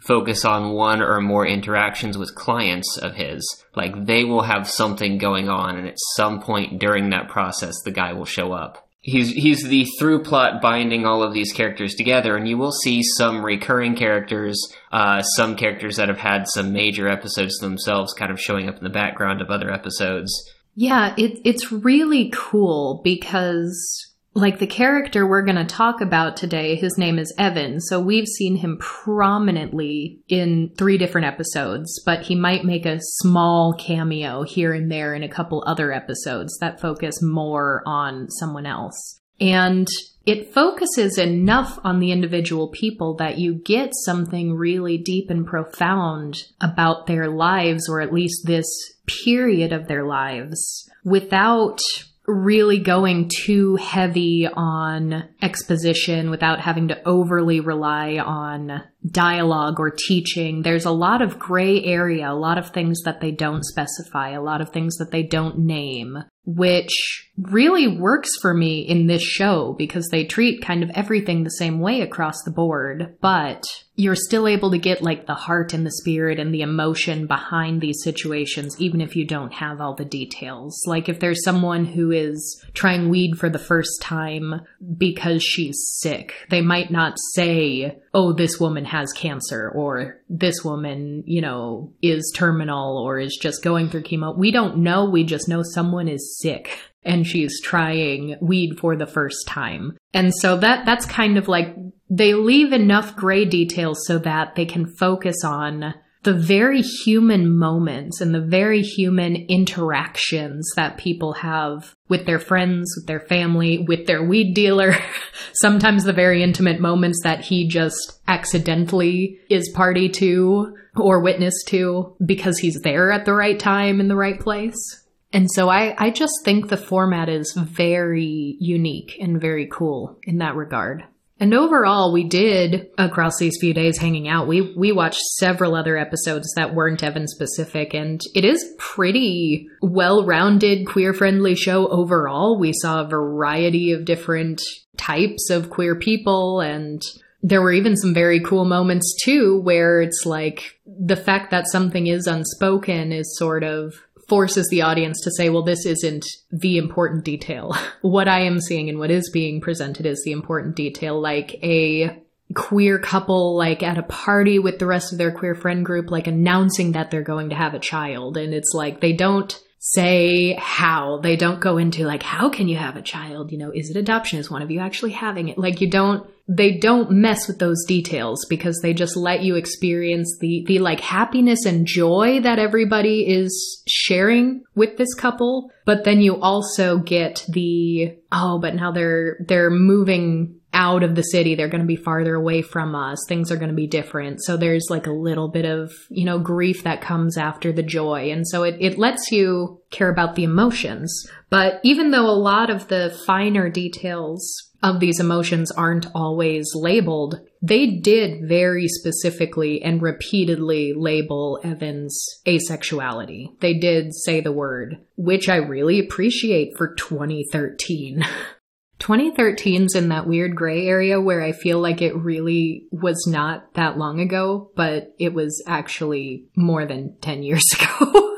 focus 0.08 0.46
on 0.46 0.72
one 0.72 1.02
or 1.02 1.20
more 1.20 1.46
interactions 1.46 2.18
with 2.18 2.34
clients 2.34 2.98
of 2.98 3.16
his. 3.16 3.64
Like 3.76 4.06
they 4.06 4.24
will 4.24 4.44
have 4.44 4.70
something 4.70 5.18
going 5.18 5.50
on, 5.50 5.78
and 5.78 5.88
at 5.88 5.98
some 6.16 6.42
point 6.42 6.80
during 6.80 7.10
that 7.10 7.28
process, 7.28 7.76
the 7.84 7.92
guy 7.92 8.14
will 8.14 8.26
show 8.26 8.54
up. 8.54 8.88
He's 9.02 9.32
he's 9.32 9.64
the 9.64 9.86
through 10.00 10.24
plot 10.24 10.62
binding 10.62 11.06
all 11.06 11.24
of 11.24 11.34
these 11.34 11.54
characters 11.54 11.96
together, 11.96 12.36
and 12.36 12.48
you 12.48 12.58
will 12.58 12.72
see 12.72 13.02
some 13.18 13.46
recurring 13.46 13.96
characters, 13.96 14.60
uh, 14.92 15.22
some 15.22 15.56
characters 15.56 15.98
that 15.98 16.10
have 16.10 16.18
had 16.18 16.48
some 16.48 16.74
major 16.74 17.08
episodes 17.08 17.58
themselves, 17.60 18.14
kind 18.14 18.32
of 18.32 18.40
showing 18.40 18.68
up 18.68 18.78
in 18.78 18.84
the 18.84 18.90
background 18.90 19.42
of 19.42 19.50
other 19.50 19.72
episodes. 19.72 20.32
Yeah, 20.76 21.14
it, 21.18 21.40
it's 21.44 21.72
really 21.72 22.32
cool 22.36 23.02
because 23.04 24.07
like 24.38 24.60
the 24.60 24.68
character 24.68 25.26
we're 25.26 25.42
going 25.42 25.58
to 25.58 25.66
talk 25.66 26.00
about 26.00 26.38
today, 26.38 26.76
his 26.76 26.96
name 26.96 27.18
is 27.18 27.34
Evan. 27.40 27.82
So 27.82 28.00
we've 28.00 28.28
seen 28.28 28.56
him 28.56 28.78
prominently 28.78 30.20
in 30.28 30.72
three 30.78 31.00
different 31.00 31.26
episodes, 31.26 32.02
but 32.06 32.22
he 32.22 32.36
might 32.36 32.64
make 32.64 32.86
a 32.86 33.00
small 33.02 33.74
cameo 33.74 34.44
here 34.44 34.74
and 34.74 34.92
there 34.92 35.16
in 35.16 35.24
a 35.24 35.30
couple 35.30 35.64
other 35.66 35.92
episodes 35.92 36.56
that 36.60 36.80
focus 36.80 37.20
more 37.20 37.82
on 37.88 38.30
someone 38.30 38.68
else. 38.68 39.20
And 39.42 39.88
it 40.28 40.54
focuses 40.54 41.18
enough 41.18 41.80
on 41.84 42.00
the 42.00 42.12
individual 42.12 42.68
people 42.68 43.16
that 43.16 43.40
you 43.40 43.56
get 43.56 43.94
something 44.06 44.54
really 44.54 45.00
deep 45.00 45.32
and 45.32 45.48
profound 45.48 46.44
about 46.62 47.08
their 47.08 47.28
lives, 47.28 47.90
or 47.90 48.02
at 48.02 48.14
least 48.14 48.46
this 48.46 48.68
period 49.08 49.74
of 49.74 49.88
their 49.88 50.06
lives, 50.06 50.88
without 51.04 51.80
really 52.28 52.80
going 52.80 53.30
too 53.30 53.78
heavy 53.78 54.48
on 54.48 55.24
exposition 55.42 56.30
without 56.30 56.60
having 56.60 56.90
to 56.90 57.08
overly 57.08 57.62
rely 57.62 58.18
on 58.18 58.84
dialogue 59.12 59.80
or 59.80 59.92
teaching. 60.08 60.62
There's 60.62 60.86
a 60.86 60.92
lot 60.92 61.22
of 61.22 61.40
gray 61.40 61.84
area, 61.84 62.32
a 62.32 62.34
lot 62.34 62.58
of 62.58 62.70
things 62.70 63.02
that 63.06 63.22
they 63.22 63.32
don't 63.32 63.64
specify, 63.64 64.32
a 64.32 64.42
lot 64.42 64.62
of 64.62 64.70
things 64.70 64.98
that 64.98 65.12
they 65.12 65.24
don't 65.24 65.60
name, 65.60 66.18
which 66.46 67.30
really 67.38 67.88
works 67.88 68.30
for 68.42 68.54
me 68.54 68.80
in 68.80 69.08
this 69.08 69.22
show 69.22 69.76
because 69.78 70.08
they 70.10 70.26
treat 70.26 70.62
kind 70.62 70.82
of 70.82 70.90
everything 70.92 71.44
the 71.44 71.50
same 71.50 71.80
way 71.80 72.02
across 72.02 72.42
the 72.44 72.52
board, 72.52 73.16
but 73.22 73.64
you're 74.00 74.16
still 74.16 74.48
able 74.48 74.72
to 74.72 74.78
get 74.78 75.02
like 75.02 75.26
the 75.26 75.34
heart 75.34 75.74
and 75.74 75.86
the 75.86 75.92
spirit 75.92 76.40
and 76.40 76.54
the 76.54 76.62
emotion 76.62 77.28
behind 77.28 77.82
these 77.82 78.02
situations, 78.04 78.80
even 78.80 79.02
if 79.02 79.16
you 79.16 79.26
don't 79.26 79.54
have 79.54 79.82
all 79.82 79.96
the 79.96 80.06
details. 80.06 80.80
Like 80.86 81.10
if 81.10 81.20
there's 81.20 81.44
someone 81.44 81.84
who 81.84 82.12
is 82.12 82.64
trying 82.74 83.10
weed 83.10 83.38
for 83.38 83.50
the 83.50 83.60
first 83.60 84.02
time 84.02 84.62
because 84.98 85.44
she's 85.44 85.78
sick, 86.00 86.34
they 86.50 86.62
might 86.62 86.92
not 86.92 87.18
say, 87.34 88.00
oh, 88.14 88.34
this 88.34 88.60
woman 88.60 88.86
has 88.86 88.97
cancer 89.14 89.72
or 89.76 90.22
this 90.30 90.64
woman, 90.64 91.24
you 91.26 91.42
know, 91.42 91.94
is 92.02 92.32
terminal 92.36 92.98
or 92.98 93.20
is 93.20 93.38
just 93.42 93.64
going 93.64 93.90
through 93.90 94.04
chemo. 94.04 94.38
We 94.38 94.52
don't 94.52 94.78
know. 94.78 95.10
We 95.10 95.24
just 95.24 95.48
know 95.48 95.62
someone 95.64 96.08
is 96.08 96.40
sick 96.40 96.80
and 97.04 97.26
she's 97.26 97.62
trying 97.62 98.36
weed 98.42 98.78
for 98.80 98.96
the 98.96 99.08
first 99.08 99.48
time. 99.48 99.98
And 100.14 100.34
so 100.36 100.58
that 100.58 100.86
that's 100.86 101.06
kind 101.06 101.38
of 101.38 101.48
like 101.48 101.76
they 102.10 102.34
leave 102.34 102.74
enough 102.74 103.16
gray 103.16 103.46
details 103.46 104.06
so 104.06 104.18
that 104.20 104.56
they 104.56 104.66
can 104.66 104.86
focus 104.96 105.44
on 105.44 105.94
the 106.24 106.34
very 106.34 106.82
human 106.82 107.58
moments 107.58 108.20
and 108.20 108.36
the 108.36 108.42
very 108.42 108.82
human 108.82 109.36
interactions 109.36 110.70
that 110.76 110.98
people 110.98 111.34
have 111.34 111.96
with 112.10 112.26
their 112.26 112.40
friends, 112.40 112.94
with 112.98 113.08
their 113.08 113.20
family, 113.20 113.80
with 113.88 114.06
their 114.08 114.24
weed 114.24 114.54
dealer. 114.54 114.96
Sometimes 115.54 116.04
the 116.04 116.14
very 116.14 116.44
intimate 116.44 116.80
moments 116.80 117.22
that 117.24 117.42
he 117.42 117.68
just 117.68 118.20
accidentally 118.28 119.40
is 119.50 119.72
party 119.76 120.10
to 120.10 120.76
or 120.96 121.22
witness 121.22 121.54
to 121.68 122.16
because 122.26 122.58
he's 122.58 122.82
there 122.82 123.12
at 123.12 123.26
the 123.26 123.34
right 123.34 123.60
time 123.60 124.00
in 124.00 124.08
the 124.08 124.16
right 124.16 124.40
place. 124.40 125.04
And 125.34 125.52
so 125.52 125.70
I, 125.70 125.94
I 125.98 126.10
just 126.10 126.34
think 126.44 126.70
the 126.70 126.78
format 126.78 127.30
is 127.30 127.54
very 127.54 128.56
unique 128.60 129.18
and 129.20 129.42
very 129.42 129.68
cool 129.68 130.18
in 130.24 130.38
that 130.38 130.56
regard. 130.56 131.04
And 131.40 131.54
overall, 131.54 132.12
we 132.12 132.24
did 132.24 132.90
across 132.98 133.38
these 133.38 133.58
few 133.60 133.74
days 133.74 134.00
hanging 134.00 134.28
out. 134.28 134.48
We 134.48 134.74
we 134.76 134.92
watched 134.92 135.22
several 135.38 135.76
other 135.76 135.96
episodes 135.96 136.52
that 136.56 136.74
weren't 136.74 137.04
Evan 137.04 137.28
specific, 137.28 137.94
and 137.94 138.20
it 138.34 138.44
is 138.44 138.74
pretty 138.80 139.68
well-rounded, 139.82 140.88
queer-friendly 140.88 141.56
show 141.56 141.88
overall. 141.90 142.58
We 142.60 142.74
saw 142.74 143.02
a 143.02 143.08
variety 143.08 143.92
of 143.92 144.06
different 144.06 144.62
types 144.98 145.52
of 145.52 145.70
queer 145.70 145.96
people, 145.96 146.60
and 146.62 147.04
there 147.44 147.62
were 147.62 147.72
even 147.72 147.96
some 147.96 148.16
very 148.16 148.40
cool 148.40 148.66
moments 148.66 149.16
too, 149.24 149.62
where 149.62 150.02
it's 150.02 150.26
like 150.26 150.80
the 150.88 151.16
fact 151.16 151.52
that 151.52 151.68
something 151.68 152.08
is 152.08 152.26
unspoken 152.26 153.12
is 153.12 153.38
sort 153.38 153.64
of 153.64 153.94
forces 154.28 154.68
the 154.70 154.82
audience 154.82 155.22
to 155.22 155.32
say, 155.32 155.50
well, 155.50 155.64
this 155.64 155.86
isn't 155.86 156.26
the 156.52 156.78
important 156.78 157.24
detail. 157.24 157.76
what 158.02 158.28
I 158.28 158.42
am 158.42 158.60
seeing 158.60 158.90
and 158.90 159.00
what 159.00 159.12
is 159.12 159.30
being 159.32 159.62
presented 159.62 160.06
is 160.06 160.22
the 160.24 160.32
important 160.32 160.76
detail, 160.76 161.20
like 161.20 161.56
a 161.64 162.22
queer 162.56 162.98
couple 162.98 163.58
like 163.58 163.84
at 163.84 163.98
a 163.98 164.04
party 164.04 164.58
with 164.58 164.80
the 164.80 164.86
rest 164.86 165.12
of 165.12 165.18
their 165.18 165.34
queer 165.34 165.54
friend 165.54 165.86
group 165.86 166.10
like 166.10 166.28
announcing 166.28 166.94
that 166.94 167.12
they're 167.12 167.22
going 167.22 167.50
to 167.50 167.56
have 167.56 167.74
a 167.74 167.80
child 167.80 168.38
and 168.38 168.54
it's 168.54 168.72
like 168.74 169.02
they 169.02 169.12
don't 169.12 169.62
say 169.80 170.54
how. 170.54 171.20
They 171.22 171.36
don't 171.36 171.60
go 171.60 171.78
into 171.78 172.06
like 172.06 172.24
how 172.24 172.50
can 172.50 172.68
you 172.68 172.78
have 172.78 172.96
a 172.96 173.02
child? 173.02 173.52
You 173.52 173.58
know 173.58 173.72
is 173.74 173.90
it 173.90 173.98
adoption? 173.98 174.40
Is 174.40 174.52
one 174.52 174.62
of 174.62 174.72
you 174.72 174.80
actually 174.80 175.12
having 175.12 175.50
it? 175.50 175.58
Like 175.58 175.82
you 175.82 175.90
don't 175.90 176.28
they 176.50 176.78
don't 176.78 177.12
mess 177.12 177.48
with 177.48 177.60
those 177.60 177.84
details 177.86 178.46
because 178.50 178.80
they 178.82 178.94
just 178.94 179.18
let 179.18 179.44
you 179.44 179.56
experience 179.56 180.38
the 180.40 180.64
the 180.68 180.80
like 180.80 181.00
happiness 181.00 181.66
and 181.66 181.86
joy 181.86 182.40
that 182.42 182.60
everybody 182.60 183.28
is 183.28 183.84
sharing 183.88 184.64
with 184.76 184.98
this 184.98 185.14
couple. 185.14 185.72
But 185.86 186.04
then 186.04 186.22
you 186.22 186.40
also 186.42 186.98
get 186.98 187.46
the 187.50 188.18
oh 188.32 188.60
but 188.60 188.76
now 188.76 188.92
they're 188.92 189.38
they're 189.48 189.70
moving 189.70 190.60
out 190.78 191.02
of 191.02 191.16
the 191.16 191.24
city. 191.24 191.56
They're 191.56 191.68
going 191.68 191.82
to 191.82 191.88
be 191.88 191.96
farther 191.96 192.36
away 192.36 192.62
from 192.62 192.96
us. 192.96 193.18
Things 193.28 193.52
are 193.52 193.58
going 193.58 193.72
to 193.72 193.76
be 193.76 193.88
different. 193.88 194.44
So 194.44 194.56
there's 194.56 194.88
like 194.90 195.08
a 195.08 195.12
little 195.12 195.50
bit 195.50 195.66
of, 195.66 195.92
you 196.10 196.24
know, 196.24 196.38
grief 196.38 196.84
that 196.84 197.02
comes 197.02 197.36
after 197.36 197.74
the 197.74 197.84
joy. 197.84 198.32
And 198.32 198.48
so 198.48 198.64
it, 198.64 198.78
it 198.80 199.00
lets 199.00 199.32
you 199.32 199.82
care 199.90 200.10
about 200.10 200.36
the 200.36 200.44
emotions. 200.44 201.28
But 201.50 201.80
even 201.84 202.12
though 202.12 202.28
a 202.28 202.32
lot 202.38 202.70
of 202.70 202.88
the 202.90 203.18
finer 203.26 203.70
details 203.70 204.72
of 204.84 205.00
these 205.00 205.20
emotions 205.20 205.72
aren't 205.72 206.06
always 206.14 206.70
labeled, 206.76 207.40
they 207.62 207.88
did 207.88 208.48
very 208.48 208.88
specifically 208.88 209.82
and 209.82 210.00
repeatedly 210.00 210.94
label 210.96 211.60
Evan's 211.64 212.24
asexuality. 212.46 213.60
They 213.62 213.74
did 213.74 214.14
say 214.14 214.42
the 214.42 214.52
word, 214.52 214.98
which 215.16 215.50
I 215.50 215.56
really 215.56 215.98
appreciate 215.98 216.78
for 216.78 216.94
2013. 216.94 218.24
2013's 219.00 219.96
in 219.96 220.10
that 220.10 220.28
weird 220.28 220.56
gray 220.56 220.88
area 220.88 221.22
where 221.22 221.42
I 221.42 221.52
feel 221.52 221.80
like 221.80 222.02
it 222.02 222.16
really 222.16 222.88
was 222.92 223.26
not 223.28 223.74
that 223.76 223.98
long 223.98 224.20
ago, 224.20 224.72
but 224.76 225.14
it 225.20 225.34
was 225.34 225.64
actually 225.68 226.46
more 226.56 226.86
than 226.86 227.16
10 227.22 227.44
years 227.44 227.64
ago. 227.80 228.34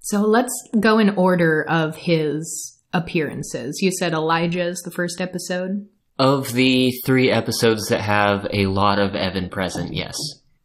so 0.00 0.22
let's 0.22 0.52
go 0.78 0.98
in 0.98 1.10
order 1.10 1.64
of 1.68 1.96
his 1.96 2.78
appearances. 2.92 3.80
You 3.82 3.92
said 3.92 4.12
Elijah 4.12 4.64
is 4.64 4.80
the 4.82 4.90
first 4.90 5.20
episode? 5.20 5.86
Of 6.18 6.52
the 6.52 6.92
three 7.06 7.30
episodes 7.30 7.88
that 7.88 8.00
have 8.00 8.46
a 8.52 8.66
lot 8.66 8.98
of 8.98 9.14
Evan 9.14 9.48
present, 9.48 9.94
yes. 9.94 10.16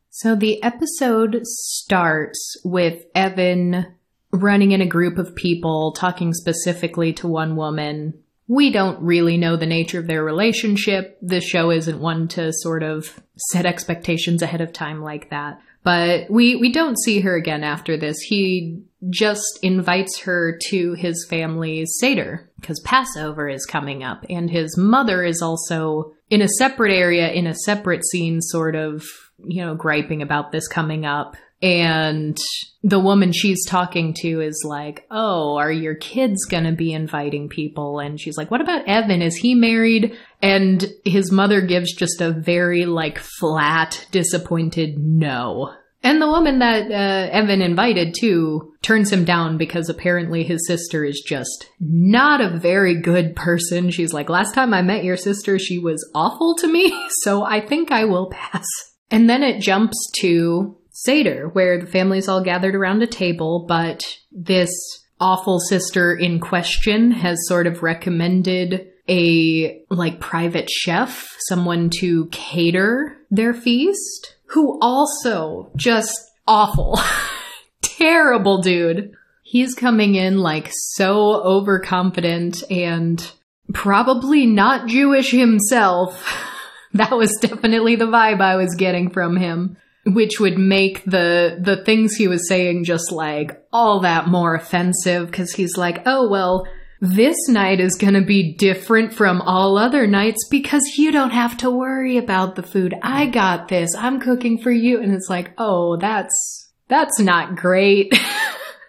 So 0.10 0.36
the 0.36 0.62
episode 0.64 1.42
starts 1.44 2.56
with 2.64 3.04
Evan 3.14 3.96
running 4.32 4.72
in 4.72 4.82
a 4.82 4.86
group 4.86 5.18
of 5.18 5.36
people, 5.36 5.94
talking 5.94 6.34
specifically 6.34 7.14
to 7.14 7.28
one 7.28 7.56
woman 7.56 8.22
we 8.48 8.72
don't 8.72 9.02
really 9.02 9.38
know 9.38 9.56
the 9.56 9.66
nature 9.66 10.00
of 10.00 10.08
their 10.08 10.24
relationship. 10.24 11.18
This 11.22 11.44
show 11.44 11.72
isn't 11.72 12.00
one 12.00 12.28
to 12.30 12.52
sort 12.54 12.84
of 12.84 13.20
set 13.52 13.66
expectations 13.66 14.42
ahead 14.42 14.62
of 14.62 14.72
time 14.72 15.02
like 15.02 15.30
that. 15.32 15.60
But 15.84 16.30
we, 16.32 16.56
we 16.56 16.72
don't 16.72 17.00
see 17.00 17.20
her 17.22 17.36
again 17.36 17.64
after 17.64 17.96
this. 17.96 18.18
He 18.20 18.82
just 19.10 19.60
invites 19.62 20.20
her 20.22 20.58
to 20.70 20.94
his 20.94 21.28
family's 21.30 21.96
Seder 22.00 22.50
because 22.60 22.80
Passover 22.80 23.48
is 23.48 23.66
coming 23.66 24.04
up 24.04 24.26
and 24.28 24.50
his 24.50 24.78
mother 24.78 25.24
is 25.24 25.44
also 25.44 26.14
in 26.32 26.42
a 26.42 26.48
separate 26.58 26.92
area 26.92 27.32
in 27.32 27.46
a 27.46 27.54
separate 27.54 28.04
scene 28.06 28.42
sort 28.42 28.76
of, 28.76 29.04
you 29.38 29.64
know, 29.64 29.76
griping 29.76 30.24
about 30.24 30.52
this 30.52 30.68
coming 30.68 31.06
up 31.06 31.36
and 31.62 32.38
the 32.84 33.00
woman 33.00 33.32
she's 33.32 33.66
talking 33.66 34.14
to 34.22 34.42
is 34.42 34.64
like, 34.68 35.06
Oh, 35.10 35.58
are 35.58 35.72
your 35.72 35.96
kids 35.96 36.46
gonna 36.46 36.74
be 36.74 36.94
inviting 36.94 37.50
people? 37.50 38.00
And 38.00 38.20
she's 38.20 38.38
like, 38.38 38.52
What 38.52 38.62
about 38.62 38.88
Evan? 38.88 39.22
Is 39.22 39.36
he 39.36 39.56
married? 39.56 40.16
And 40.42 40.86
his 41.04 41.32
mother 41.32 41.62
gives 41.62 41.94
just 41.96 42.22
a 42.22 42.32
very 42.32 42.86
like 42.86 43.18
flat, 43.18 44.06
disappointed 44.12 44.98
no. 44.98 45.74
And 46.04 46.22
the 46.22 46.28
woman 46.28 46.60
that 46.60 46.92
uh, 46.92 47.32
Evan 47.32 47.64
invited 47.64 48.14
to 48.20 48.72
turns 48.84 49.12
him 49.12 49.26
down 49.26 49.58
because 49.58 49.90
apparently 49.90 50.44
his 50.44 50.68
sister 50.68 51.04
is 51.04 51.24
just 51.26 51.68
not 51.80 52.42
a 52.42 52.60
very 52.60 53.02
good 53.02 53.36
person. 53.36 53.90
She's 53.90 54.14
like, 54.14 54.30
Last 54.30 54.54
time 54.54 54.72
I 54.72 54.84
met 54.84 55.04
your 55.04 55.18
sister, 55.18 55.58
she 55.58 55.80
was 55.80 56.08
awful 56.14 56.56
to 56.58 56.68
me, 56.68 56.94
so 57.24 57.44
I 57.44 57.66
think 57.66 57.92
I 57.92 58.06
will 58.06 58.30
pass. 58.30 58.66
And 59.10 59.28
then 59.28 59.42
it 59.42 59.62
jumps 59.62 60.12
to 60.20 60.78
Seder, 60.98 61.50
where 61.50 61.78
the 61.78 61.86
family's 61.86 62.30
all 62.30 62.42
gathered 62.42 62.74
around 62.74 63.04
a 63.04 63.08
table, 63.08 63.66
but 63.68 64.02
this 64.32 64.72
awful 65.20 65.60
sister 65.60 66.16
in 66.16 66.40
question 66.40 67.12
has 67.12 67.38
sort 67.48 67.68
of 67.68 67.84
recommended 67.84 68.88
a 69.10 69.84
like 69.90 70.22
private 70.22 70.70
chef, 70.70 71.36
someone 71.50 71.90
to 72.00 72.28
cater 72.28 73.18
their 73.30 73.54
feast, 73.54 74.36
who 74.46 74.80
also 74.82 75.70
just 75.76 76.18
awful. 76.48 76.98
Terrible 77.82 78.62
dude. 78.62 79.14
He's 79.44 79.76
coming 79.76 80.16
in 80.16 80.40
like 80.40 80.70
so 80.72 81.44
overconfident 81.44 82.64
and 82.72 83.32
probably 83.74 84.46
not 84.46 84.88
Jewish 84.88 85.32
himself. 85.32 86.26
that 86.94 87.12
was 87.12 87.38
definitely 87.42 87.98
the 87.98 88.06
vibe 88.06 88.40
I 88.40 88.56
was 88.56 88.76
getting 88.76 89.10
from 89.10 89.36
him 89.36 89.76
which 90.06 90.40
would 90.40 90.58
make 90.58 91.04
the 91.06 91.58
the 91.62 91.84
things 91.84 92.16
he 92.16 92.28
was 92.28 92.48
saying 92.48 92.84
just 92.84 93.12
like 93.12 93.64
all 93.74 94.02
that 94.02 94.28
more 94.28 94.56
offensive 94.56 95.28
because 95.28 95.54
he's 95.54 95.78
like, 95.78 96.04
oh 96.06 96.30
well, 96.30 96.68
this 97.02 97.38
night 97.48 97.80
is 97.80 97.96
going 97.96 98.14
to 98.14 98.22
be 98.22 98.56
different 98.56 99.14
from 99.14 99.42
all 99.42 99.78
other 99.78 100.08
nights 100.08 100.48
because 100.50 100.84
you 100.98 101.12
don't 101.12 101.32
have 101.32 101.58
to 101.58 101.70
worry 101.70 102.18
about 102.18 102.56
the 102.56 102.64
food. 102.64 102.94
I 103.02 103.28
got 103.28 103.68
this. 103.68 103.96
I'm 103.96 104.20
cooking 104.20 104.60
for 104.60 104.72
you, 104.72 105.02
and 105.02 105.14
it's 105.14 105.30
like, 105.30 105.52
oh, 105.58 105.98
that's 105.98 106.72
that's 106.88 107.20
not 107.20 107.56
great. 107.56 108.14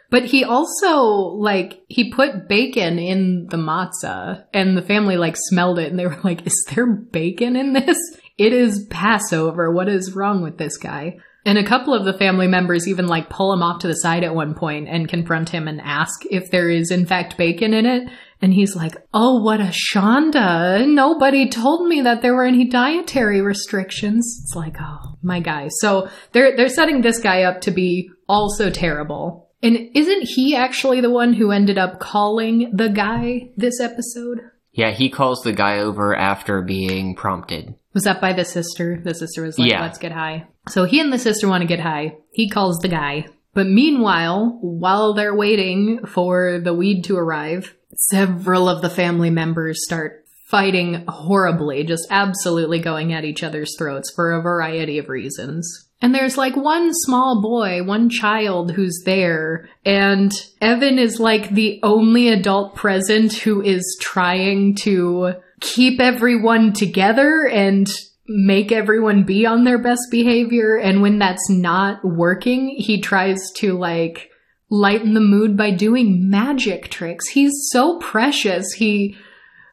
But 0.09 0.25
he 0.25 0.45
also, 0.45 1.01
like, 1.37 1.83
he 1.89 2.13
put 2.13 2.49
bacon 2.49 2.99
in 2.99 3.49
the 3.51 3.57
matzah 3.57 4.45
and 4.55 4.77
the 4.77 4.83
family, 4.83 5.17
like, 5.17 5.35
smelled 5.37 5.79
it 5.79 5.91
and 5.91 5.99
they 5.99 6.07
were 6.07 6.19
like, 6.23 6.47
is 6.47 6.67
there 6.73 6.87
bacon 6.87 7.57
in 7.57 7.73
this? 7.73 7.99
It 8.39 8.53
is 8.53 8.87
Passover. 8.91 9.73
What 9.73 9.89
is 9.89 10.15
wrong 10.15 10.43
with 10.43 10.59
this 10.59 10.77
guy? 10.77 11.19
And 11.47 11.59
a 11.59 11.65
couple 11.65 11.95
of 11.95 12.05
the 12.05 12.19
family 12.19 12.49
members 12.49 12.89
even 12.89 13.07
like 13.07 13.31
pull 13.31 13.53
him 13.53 13.63
off 13.63 13.81
to 13.81 13.87
the 13.87 13.95
side 13.95 14.25
at 14.25 14.35
one 14.35 14.55
point 14.55 14.89
and 14.89 15.09
confront 15.09 15.49
him 15.49 15.69
and 15.69 15.81
ask 15.81 16.25
if 16.29 16.51
there 16.51 16.69
is 16.69 16.91
in 16.91 17.07
fact 17.07 17.39
bacon 17.39 17.73
in 17.73 17.87
it. 17.87 18.09
And 18.43 18.53
he's 18.53 18.75
like, 18.75 18.97
Oh, 19.15 19.41
what 19.41 19.61
a 19.61 19.73
shanda. 19.73 20.87
Nobody 20.87 21.49
told 21.49 21.89
me 21.89 22.03
that 22.03 22.21
there 22.21 22.35
were 22.35 22.45
any 22.45 22.69
dietary 22.69 23.41
restrictions. 23.41 24.41
It's 24.43 24.57
like, 24.57 24.77
oh, 24.81 25.17
my 25.23 25.41
guy. 25.41 25.69
So 25.79 26.11
they're, 26.33 26.57
they're 26.57 26.69
setting 26.69 27.01
this 27.01 27.21
guy 27.21 27.43
up 27.43 27.61
to 27.63 27.71
be 27.71 28.11
also 28.29 28.69
terrible. 28.69 29.49
And 29.63 29.91
isn't 29.95 30.23
he 30.23 30.55
actually 30.55 31.01
the 31.01 31.11
one 31.11 31.33
who 31.33 31.53
ended 31.53 31.79
up 31.79 32.01
calling 32.01 32.73
the 32.75 32.89
guy 32.89 33.51
this 33.57 33.81
episode? 33.81 34.41
Yeah, 34.73 34.91
he 34.91 35.09
calls 35.09 35.41
the 35.41 35.55
guy 35.55 35.79
over 35.79 36.15
after 36.15 36.61
being 36.61 37.15
prompted. 37.15 37.75
Was 37.97 38.05
that 38.05 38.21
by 38.21 38.35
the 38.35 38.45
sister? 38.45 39.01
The 39.03 39.15
sister 39.15 39.43
was 39.43 39.59
like, 39.59 39.71
Yeah. 39.71 39.81
let's 39.81 39.97
get 39.97 40.13
high. 40.13 40.45
So 40.69 40.85
he 40.85 41.01
and 41.01 41.11
the 41.11 41.19
sister 41.19 41.49
want 41.49 41.63
to 41.63 41.67
get 41.67 41.81
high. 41.81 42.17
He 42.31 42.51
calls 42.51 42.79
the 42.81 42.89
guy. 42.89 43.29
But 43.55 43.69
meanwhile, 43.69 44.59
while 44.61 45.15
they're 45.15 45.35
waiting 45.35 46.05
for 46.05 46.61
the 46.63 46.75
weed 46.75 47.05
to 47.05 47.17
arrive, 47.17 47.75
several 48.11 48.69
of 48.69 48.83
the 48.83 48.91
family 48.91 49.31
members 49.31 49.83
start 49.83 50.27
fighting 50.51 51.07
horribly, 51.09 51.85
just 51.85 52.07
absolutely 52.11 52.81
going 52.81 53.15
at 53.15 53.25
each 53.25 53.43
other's 53.43 53.75
throats 53.79 54.13
for 54.15 54.33
a 54.33 54.43
variety 54.43 54.99
of 54.99 55.09
reasons. 55.09 55.89
And 56.03 56.15
there's 56.15 56.37
like 56.37 56.55
one 56.55 56.91
small 56.93 57.41
boy, 57.41 57.83
one 57.83 58.11
child 58.11 58.73
who's 58.73 59.05
there, 59.07 59.71
and 59.87 60.31
Evan 60.61 60.99
is 60.99 61.19
like 61.19 61.49
the 61.49 61.81
only 61.83 62.29
adult 62.29 62.75
present 62.75 63.33
who 63.33 63.63
is 63.63 63.97
trying 64.03 64.75
to 64.83 65.37
keep 65.61 66.01
everyone 66.01 66.73
together 66.73 67.47
and 67.47 67.89
make 68.29 68.73
everyone 68.73 69.25
be 69.25 69.47
on 69.47 69.65
their 69.65 69.79
best 69.79 70.03
behavior. 70.11 70.77
And 70.77 71.03
when 71.03 71.19
that's 71.19 71.49
not 71.49 72.05
working, 72.05 72.69
he 72.77 73.01
tries 73.01 73.39
to 73.57 73.79
like 73.79 74.31
lighten 74.69 75.15
the 75.15 75.21
mood 75.21 75.57
by 75.57 75.71
doing 75.71 76.29
magic 76.29 76.89
tricks. 76.89 77.29
He's 77.29 77.53
so 77.71 77.99
precious. 77.99 78.73
He, 78.73 79.17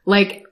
like, 0.06 0.44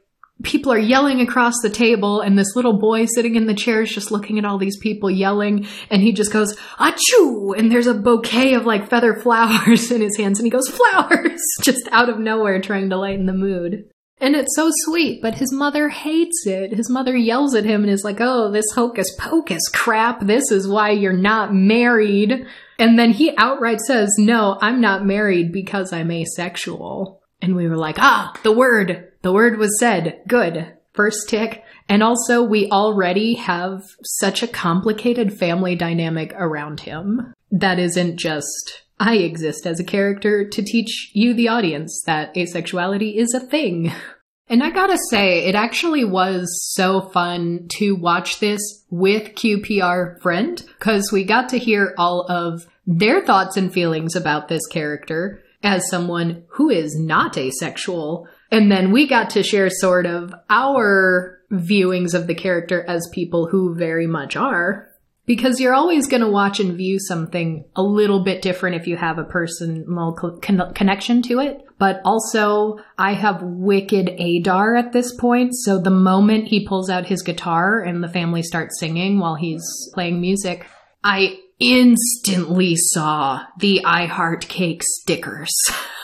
people 0.43 0.73
are 0.73 0.79
yelling 0.79 1.21
across 1.21 1.55
the 1.63 1.71
table 1.71 2.21
and 2.21 2.37
this 2.37 2.57
little 2.57 2.79
boy 2.79 3.07
sitting 3.07 3.37
in 3.37 3.47
the 3.47 3.55
chair 3.55 3.83
is 3.83 3.91
just 3.91 4.11
looking 4.11 4.39
at 4.39 4.45
all 4.45 4.59
these 4.59 4.77
people 4.79 5.11
yelling 5.11 5.67
and 5.89 6.03
he 6.03 6.13
just 6.13 6.33
goes 6.33 6.57
achoo 6.79 7.57
and 7.57 7.71
there's 7.71 7.87
a 7.87 7.95
bouquet 7.95 8.55
of 8.55 8.67
like 8.67 8.89
feather 8.89 9.15
flowers 9.23 9.93
in 9.93 10.01
his 10.01 10.17
hands 10.17 10.39
and 10.39 10.47
he 10.47 10.51
goes 10.51 10.69
flowers 10.69 11.41
just 11.63 11.89
out 11.93 12.09
of 12.09 12.19
nowhere 12.19 12.61
trying 12.61 12.91
to 12.91 12.97
lighten 12.97 13.27
the 13.27 13.33
mood 13.33 13.85
and 14.23 14.35
it's 14.35 14.57
so 14.57 14.71
sweet 14.85 15.21
but 15.21 15.35
his 15.35 15.53
mother 15.53 15.91
hates 15.91 16.47
it 16.47 16.73
his 16.73 16.89
mother 16.89 17.15
yells 17.15 17.55
at 17.55 17.65
him 17.65 17.83
and 17.83 17.93
is 17.93 18.05
like 18.05 18.21
oh 18.21 18.51
this 18.51 18.73
hocus 18.75 19.15
pocus 19.19 19.69
crap 19.69 20.21
this 20.21 20.51
is 20.51 20.67
why 20.67 20.91
you're 20.91 21.13
not 21.13 21.53
married 21.53 22.47
and 22.79 22.99
then 22.99 23.11
he 23.11 23.37
outright 23.37 23.81
says 23.81 24.15
no 24.17 24.57
i'm 24.63 24.81
not 24.81 25.05
married 25.05 25.53
because 25.53 25.93
i'm 25.93 26.11
asexual 26.11 27.23
and 27.43 27.57
we 27.57 27.69
were 27.69 27.77
like, 27.77 27.97
ah, 27.99 28.33
the 28.45 28.53
word, 28.53 29.13
the 29.23 29.33
word 29.33 29.59
was 29.59 29.79
said. 29.79 30.23
Good. 30.29 30.73
First 30.93 31.29
tick. 31.29 31.65
And 31.89 32.03
also, 32.03 32.43
we 32.43 32.71
already 32.71 33.35
have 33.35 33.83
such 34.05 34.43
a 34.43 34.49
complicated 34.49 35.37
family 35.37 35.75
dynamic 35.75 36.33
around 36.37 36.81
him 36.81 37.35
that 37.51 37.81
isn't 37.81 38.17
just, 38.17 38.85
I 39.03 39.17
exist 39.17 39.67
as 39.67 39.81
a 39.81 39.85
character 39.85 40.49
to 40.49 40.63
teach 40.63 41.11
you, 41.13 41.35
the 41.35 41.49
audience, 41.49 42.05
that 42.07 42.33
asexuality 42.37 43.17
is 43.17 43.35
a 43.35 43.41
thing. 43.41 43.93
And 44.49 44.63
I 44.63 44.71
gotta 44.71 44.99
say, 45.09 45.45
it 45.45 45.55
actually 45.55 46.05
was 46.05 46.47
so 46.75 47.01
fun 47.01 47.69
to 47.79 47.95
watch 47.95 48.39
this 48.39 48.61
with 48.91 49.35
QPR 49.35 50.21
friend, 50.21 50.63
because 50.79 51.11
we 51.11 51.25
got 51.25 51.49
to 51.51 51.59
hear 51.59 51.95
all 51.97 52.27
of 52.29 52.67
their 52.85 53.25
thoughts 53.25 53.57
and 53.57 53.73
feelings 53.73 54.15
about 54.15 54.49
this 54.49 54.67
character 54.67 55.41
as 55.63 55.89
someone 55.89 56.43
who 56.49 56.69
is 56.69 56.95
not 56.99 57.39
asexual. 57.39 58.29
And 58.51 58.71
then 58.71 58.93
we 58.93 59.07
got 59.07 59.31
to 59.31 59.43
share 59.43 59.71
sort 59.71 60.05
of 60.05 60.35
our 60.51 61.39
viewings 61.51 62.13
of 62.13 62.27
the 62.27 62.35
character 62.35 62.85
as 62.87 63.09
people 63.15 63.47
who 63.47 63.75
very 63.75 64.07
much 64.07 64.37
are. 64.37 64.92
Because 65.25 65.61
you're 65.61 65.75
always 65.75 66.09
going 66.09 66.23
to 66.23 66.29
watch 66.29 66.59
and 66.59 66.77
view 66.77 66.99
something 66.99 67.65
a 67.77 67.83
little 67.83 68.25
bit 68.25 68.43
different 68.43 68.77
if 68.77 68.89
you 68.89 68.97
have 68.97 69.19
a 69.19 69.25
personal 69.25 70.13
con- 70.43 70.75
connection 70.75 71.23
to 71.23 71.39
it. 71.39 71.65
But 71.79 72.01
also, 72.05 72.79
I 72.99 73.15
have 73.15 73.43
wicked 73.43 74.09
Adar 74.09 74.75
at 74.77 74.93
this 74.93 75.15
point. 75.15 75.55
So 75.55 75.79
the 75.79 75.91
moment 75.91 76.49
he 76.49 76.67
pulls 76.67 76.91
out 76.91 77.07
his 77.07 77.23
guitar 77.23 77.81
and 77.81 78.03
the 78.03 78.09
family 78.09 78.43
starts 78.43 78.81
singing 78.81 79.21
while 79.21 79.37
he's 79.37 79.65
playing 79.95 80.21
music, 80.21 80.67
I 81.05 81.39
instantly 81.63 82.75
saw 82.77 83.45
the 83.59 83.85
I 83.85 84.07
Heart 84.07 84.49
Cake 84.49 84.83
stickers 84.83 85.55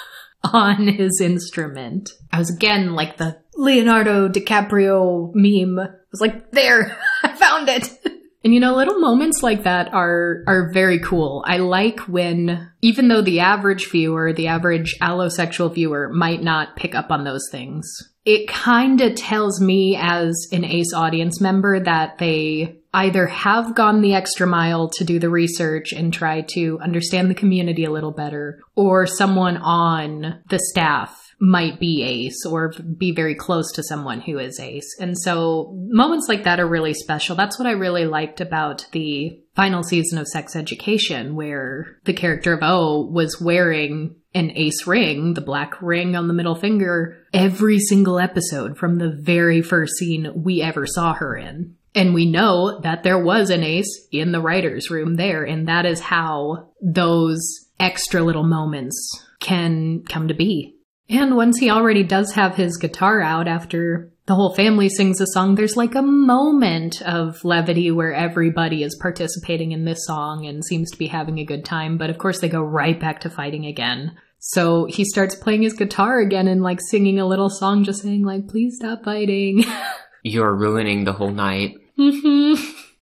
on 0.45 0.87
his 0.87 1.21
instrument. 1.21 2.11
I 2.33 2.39
was 2.39 2.55
again 2.55 2.95
like 2.95 3.17
the 3.17 3.41
Leonardo 3.57 4.29
DiCaprio 4.29 5.33
meme. 5.35 5.79
I 5.81 5.91
was 6.13 6.21
like, 6.21 6.53
there, 6.53 6.97
I 7.23 7.35
found 7.35 7.69
it. 7.69 7.91
And 8.45 8.55
you 8.55 8.61
know, 8.61 8.77
little 8.77 9.01
moments 9.01 9.43
like 9.43 9.65
that 9.65 9.93
are 9.93 10.45
are 10.47 10.71
very 10.73 11.01
cool. 11.01 11.45
I 11.47 11.59
like 11.59 12.01
when 12.01 12.71
even 12.83 13.09
though 13.09 13.23
the 13.23 13.41
average 13.41 13.91
viewer, 13.91 14.33
the 14.33 14.47
average 14.47 14.97
allosexual 15.01 15.75
viewer 15.75 16.09
might 16.09 16.43
not 16.43 16.77
pick 16.77 16.95
up 16.95 17.11
on 17.11 17.25
those 17.25 17.49
things. 17.51 17.91
It 18.25 18.47
kind 18.47 19.01
of 19.01 19.15
tells 19.15 19.61
me 19.61 19.97
as 19.99 20.49
an 20.53 20.65
ACE 20.65 20.93
audience 20.95 21.41
member 21.41 21.81
that 21.81 22.19
they 22.19 22.79
either 22.95 23.27
have 23.27 23.75
gone 23.75 24.03
the 24.03 24.15
extra 24.15 24.47
mile 24.47 24.89
to 24.91 25.05
do 25.05 25.19
the 25.19 25.31
research 25.31 25.93
and 25.93 26.13
try 26.13 26.43
to 26.53 26.79
understand 26.81 27.31
the 27.31 27.35
community 27.35 27.85
a 27.85 27.91
little 27.91 28.13
better, 28.13 28.61
or 28.77 29.07
someone 29.07 29.57
on 29.57 30.43
the 30.49 30.59
staff 30.59 31.28
might 31.41 31.79
be 31.79 32.03
ace 32.03 32.45
or 32.45 32.73
be 32.97 33.13
very 33.13 33.35
close 33.35 33.71
to 33.73 33.83
someone 33.83 34.21
who 34.21 34.39
is 34.39 34.59
ace. 34.59 34.97
And 34.99 35.17
so 35.17 35.73
moments 35.89 36.29
like 36.29 36.45
that 36.45 36.59
are 36.59 36.67
really 36.67 36.95
special. 36.95 37.37
That's 37.37 37.59
what 37.59 37.69
I 37.69 37.73
really 37.73 38.07
liked 38.07 38.41
about 38.41 38.87
the 38.93 39.41
final 39.55 39.83
season 39.83 40.19
of 40.19 40.27
Sex 40.27 40.57
Education, 40.57 41.37
where 41.37 41.99
the 42.05 42.13
character 42.13 42.55
of 42.55 42.61
O 42.63 43.07
was 43.07 43.41
wearing 43.41 44.17
an 44.35 44.53
ace 44.57 44.87
ring, 44.87 45.35
the 45.35 45.41
black 45.41 45.81
ring 45.81 46.17
on 46.17 46.29
the 46.29 46.35
middle 46.35 46.55
finger, 46.55 47.25
every 47.33 47.79
single 47.79 48.19
episode 48.19 48.77
from 48.77 48.99
the 48.99 49.11
very 49.11 49.63
first 49.63 49.95
scene 49.97 50.31
we 50.35 50.61
ever 50.61 50.87
saw 50.87 51.15
her 51.15 51.37
in. 51.37 51.77
And 51.95 52.15
we 52.15 52.31
know 52.31 52.81
that 52.81 53.03
there 53.03 53.19
was 53.19 53.51
an 53.51 53.65
ace 53.65 54.07
in 54.13 54.33
the 54.33 54.41
writer's 54.41 54.91
room 54.91 55.17
there, 55.17 55.45
and 55.45 55.67
that 55.69 55.87
is 55.87 56.01
how 56.01 56.71
those 56.81 57.41
extra 57.81 58.23
little 58.23 58.45
moments 58.45 59.25
can 59.41 60.05
come 60.09 60.29
to 60.29 60.35
be. 60.35 60.78
And 61.11 61.37
once 61.37 61.59
he 61.59 61.71
already 61.71 62.03
does 62.03 62.33
have 62.33 62.55
his 62.55 62.77
guitar 62.77 63.21
out 63.21 63.49
after 63.49 64.13
the 64.27 64.35
whole 64.35 64.55
family 64.55 64.91
sings 64.91 65.21
a 65.23 65.27
song, 65.33 65.55
there's 65.55 65.77
like 65.77 65.95
a 65.95 66.03
moment 66.03 67.01
of 67.03 67.43
levity 67.45 67.91
where 67.91 68.13
everybody 68.13 68.83
is 68.83 68.99
participating 69.01 69.73
in 69.73 69.87
this 69.87 70.05
song 70.05 70.47
and 70.47 70.63
seems 70.63 70.91
to 70.91 70.99
be 70.99 71.07
having 71.07 71.39
a 71.39 71.47
good 71.47 71.65
time. 71.65 71.97
But 71.97 72.11
of 72.11 72.19
course, 72.19 72.41
they 72.41 72.49
go 72.49 72.61
right 72.61 73.01
back 73.01 73.21
to 73.21 73.31
fighting 73.31 73.65
again. 73.65 74.17
So 74.39 74.85
he 74.85 75.05
starts 75.05 75.35
playing 75.35 75.63
his 75.63 75.73
guitar 75.73 76.21
again 76.21 76.47
and 76.47 76.63
like 76.63 76.81
singing 76.91 77.19
a 77.19 77.27
little 77.27 77.51
song, 77.51 77.85
just 77.85 78.03
saying, 78.03 78.25
like, 78.25 78.47
please 78.47 78.77
stop 78.77 79.03
fighting. 79.03 79.65
You're 80.23 80.55
ruining 80.55 81.05
the 81.05 81.15
whole 81.15 81.33
night. 81.33 81.75
hmm 81.97 82.55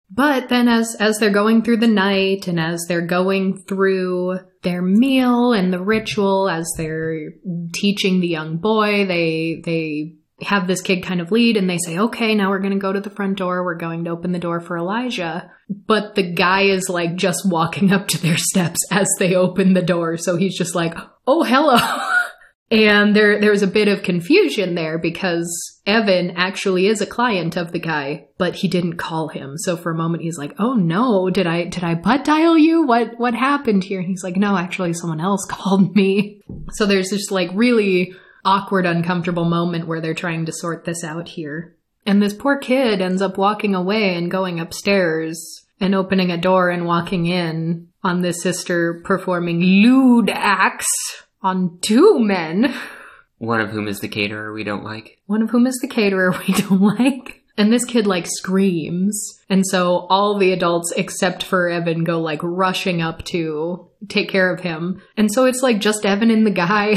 But 0.09 0.49
then 0.49 0.67
as 0.67 0.95
as 0.99 1.17
they're 1.17 1.29
going 1.29 1.63
through 1.63 1.77
the 1.77 1.87
night 1.87 2.47
and 2.47 2.59
as 2.59 2.85
they're 2.87 3.05
going 3.05 3.63
through 3.67 4.39
their 4.63 4.81
meal 4.81 5.53
and 5.53 5.71
the 5.71 5.83
ritual 5.83 6.49
as 6.49 6.71
they're 6.77 7.31
teaching 7.73 8.19
the 8.19 8.27
young 8.27 8.57
boy, 8.57 9.05
they 9.05 9.61
they 9.65 10.15
have 10.41 10.67
this 10.67 10.81
kid 10.81 11.03
kind 11.03 11.19
of 11.19 11.31
lead 11.31 11.57
and 11.57 11.69
they 11.69 11.77
say, 11.77 11.97
"Okay, 11.97 12.35
now 12.35 12.49
we're 12.49 12.59
going 12.59 12.73
to 12.73 12.79
go 12.79 12.93
to 12.93 13.01
the 13.01 13.09
front 13.09 13.37
door. 13.37 13.65
We're 13.65 13.75
going 13.75 14.05
to 14.05 14.11
open 14.11 14.31
the 14.31 14.39
door 14.39 14.61
for 14.61 14.77
Elijah." 14.77 15.51
But 15.69 16.15
the 16.15 16.31
guy 16.31 16.63
is 16.63 16.87
like 16.87 17.15
just 17.15 17.41
walking 17.45 17.91
up 17.91 18.07
to 18.09 18.21
their 18.21 18.37
steps 18.37 18.79
as 18.91 19.07
they 19.19 19.35
open 19.35 19.73
the 19.73 19.81
door, 19.81 20.15
so 20.15 20.37
he's 20.37 20.57
just 20.57 20.73
like, 20.73 20.95
"Oh, 21.25 21.43
hello." 21.43 21.77
And 22.69 23.15
there 23.15 23.39
there's 23.39 23.63
a 23.63 23.67
bit 23.67 23.87
of 23.87 24.03
confusion 24.03 24.75
there 24.75 24.97
because 24.97 25.79
Evan 25.85 26.31
actually 26.31 26.87
is 26.87 26.99
a 26.99 27.05
client 27.05 27.55
of 27.55 27.71
the 27.71 27.79
guy, 27.79 28.27
but 28.37 28.55
he 28.55 28.67
didn't 28.67 28.97
call 28.97 29.29
him. 29.29 29.57
So 29.57 29.77
for 29.77 29.91
a 29.91 29.95
moment 29.95 30.23
he's 30.23 30.37
like, 30.37 30.53
"Oh 30.59 30.73
no, 30.73 31.29
did 31.29 31.47
I 31.47 31.65
did 31.65 31.85
I 31.85 31.95
butt 31.95 32.25
dial 32.25 32.57
you? 32.57 32.85
What 32.85 33.17
what 33.17 33.33
happened 33.33 33.85
here?" 33.85 33.99
And 33.99 34.07
he's 34.09 34.23
like, 34.23 34.35
"No, 34.35 34.57
actually 34.57 34.93
someone 34.93 35.21
else 35.21 35.45
called 35.49 35.95
me." 35.95 36.41
So 36.73 36.85
there's 36.85 37.09
this 37.09 37.31
like 37.31 37.49
really 37.53 38.13
awkward 38.43 38.85
uncomfortable 38.85 39.45
moment 39.45 39.87
where 39.87 40.01
they're 40.01 40.13
trying 40.13 40.45
to 40.45 40.51
sort 40.51 40.83
this 40.83 41.05
out 41.05 41.29
here. 41.29 41.75
And 42.05 42.21
this 42.21 42.33
poor 42.33 42.57
kid 42.57 43.01
ends 43.01 43.21
up 43.21 43.37
walking 43.37 43.75
away 43.75 44.15
and 44.15 44.31
going 44.31 44.59
upstairs 44.59 45.65
and 45.79 45.95
opening 45.95 46.31
a 46.31 46.37
door 46.37 46.69
and 46.69 46.85
walking 46.85 47.27
in 47.27 47.87
on 48.03 48.21
this 48.21 48.41
sister 48.41 49.01
performing 49.05 49.59
lewd 49.59 50.29
acts 50.29 50.87
on 51.47 51.79
two 51.81 52.19
men, 52.19 52.73
One 53.39 53.61
of 53.61 53.69
whom 53.69 53.87
is 53.87 53.99
the 53.99 54.07
caterer 54.07 54.51
we 54.53 54.63
don't 54.63 54.83
like. 54.83 55.19
one 55.25 55.41
of 55.41 55.49
whom 55.51 55.65
is 55.67 55.77
the 55.81 55.87
caterer 55.87 56.31
we 56.47 56.53
don't 56.53 56.81
like. 56.81 57.43
And 57.59 57.73
this 57.73 57.85
kid 57.85 58.05
like 58.05 58.27
screams. 58.27 59.39
And 59.49 59.63
so 59.65 60.05
all 60.11 60.37
the 60.37 60.51
adults 60.53 60.93
except 60.95 61.43
for 61.43 61.69
Evan 61.69 62.03
go 62.03 62.19
like 62.21 62.39
rushing 62.43 63.01
up 63.01 63.23
to 63.25 63.89
take 64.09 64.29
care 64.29 64.53
of 64.53 64.59
him. 64.59 65.01
And 65.17 65.31
so 65.31 65.45
it's 65.45 65.63
like 65.63 65.79
just 65.79 66.05
Evan 66.05 66.29
and 66.29 66.45
the 66.45 66.51
guy 66.51 66.95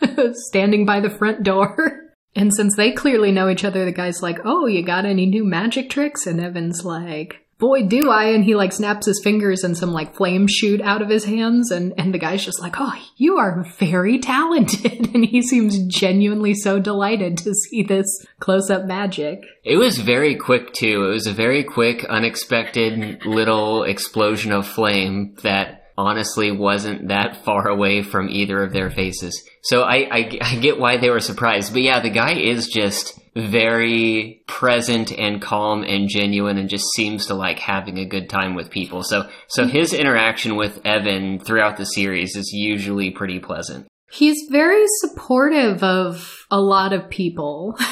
standing 0.50 0.86
by 0.86 0.98
the 1.00 1.10
front 1.10 1.42
door. 1.44 2.00
And 2.34 2.52
since 2.52 2.74
they 2.76 2.92
clearly 2.92 3.30
know 3.32 3.48
each 3.48 3.64
other, 3.64 3.84
the 3.84 3.92
guy's 3.92 4.22
like, 4.22 4.38
Oh, 4.44 4.66
you 4.66 4.82
got 4.84 5.06
any 5.06 5.24
new 5.26 5.44
magic 5.44 5.88
tricks? 5.88 6.26
And 6.26 6.40
Evan's 6.40 6.84
like, 6.84 7.45
boy, 7.58 7.84
do 7.84 8.10
I. 8.10 8.26
And 8.26 8.44
he 8.44 8.54
like 8.54 8.72
snaps 8.72 9.06
his 9.06 9.20
fingers 9.22 9.64
and 9.64 9.76
some 9.76 9.92
like 9.92 10.16
flames 10.16 10.52
shoot 10.52 10.80
out 10.80 11.02
of 11.02 11.08
his 11.08 11.24
hands. 11.24 11.70
And, 11.70 11.94
and 11.98 12.12
the 12.12 12.18
guy's 12.18 12.44
just 12.44 12.60
like, 12.60 12.76
oh, 12.78 12.94
you 13.16 13.38
are 13.38 13.64
very 13.78 14.18
talented. 14.18 14.94
And 15.16 15.24
he 15.24 15.40
seems 15.40 15.78
genuinely 15.86 16.52
so 16.52 16.78
delighted 16.78 17.38
to 17.38 17.54
see 17.54 17.82
this 17.82 18.06
close 18.38 18.68
up 18.68 18.84
magic. 18.84 19.40
It 19.64 19.76
was 19.76 19.98
very 19.98 20.34
quick 20.34 20.74
too. 20.74 21.06
It 21.06 21.12
was 21.12 21.26
a 21.26 21.32
very 21.32 21.64
quick, 21.64 22.04
unexpected 22.04 23.24
little 23.24 23.84
explosion 23.84 24.52
of 24.52 24.66
flame 24.66 25.36
that 25.42 25.85
honestly 25.96 26.50
wasn't 26.50 27.08
that 27.08 27.44
far 27.44 27.68
away 27.68 28.02
from 28.02 28.28
either 28.28 28.62
of 28.62 28.72
their 28.72 28.90
faces. 28.90 29.42
So 29.62 29.82
I, 29.82 30.08
I, 30.10 30.38
I 30.40 30.56
get 30.56 30.78
why 30.78 30.98
they 30.98 31.10
were 31.10 31.20
surprised. 31.20 31.72
But 31.72 31.82
yeah, 31.82 32.00
the 32.00 32.10
guy 32.10 32.34
is 32.34 32.68
just 32.68 33.18
very 33.36 34.42
present 34.46 35.12
and 35.12 35.42
calm 35.42 35.82
and 35.82 36.08
genuine 36.08 36.56
and 36.56 36.70
just 36.70 36.86
seems 36.94 37.26
to 37.26 37.34
like 37.34 37.58
having 37.58 37.98
a 37.98 38.06
good 38.06 38.30
time 38.30 38.54
with 38.54 38.70
people. 38.70 39.02
So 39.02 39.28
so 39.48 39.62
mm-hmm. 39.62 39.76
his 39.76 39.92
interaction 39.92 40.56
with 40.56 40.80
Evan 40.84 41.38
throughout 41.38 41.76
the 41.76 41.84
series 41.84 42.36
is 42.36 42.50
usually 42.52 43.10
pretty 43.10 43.38
pleasant. 43.38 43.86
He's 44.10 44.48
very 44.50 44.84
supportive 45.00 45.82
of 45.82 46.46
a 46.50 46.60
lot 46.60 46.92
of 46.92 47.10
people. 47.10 47.78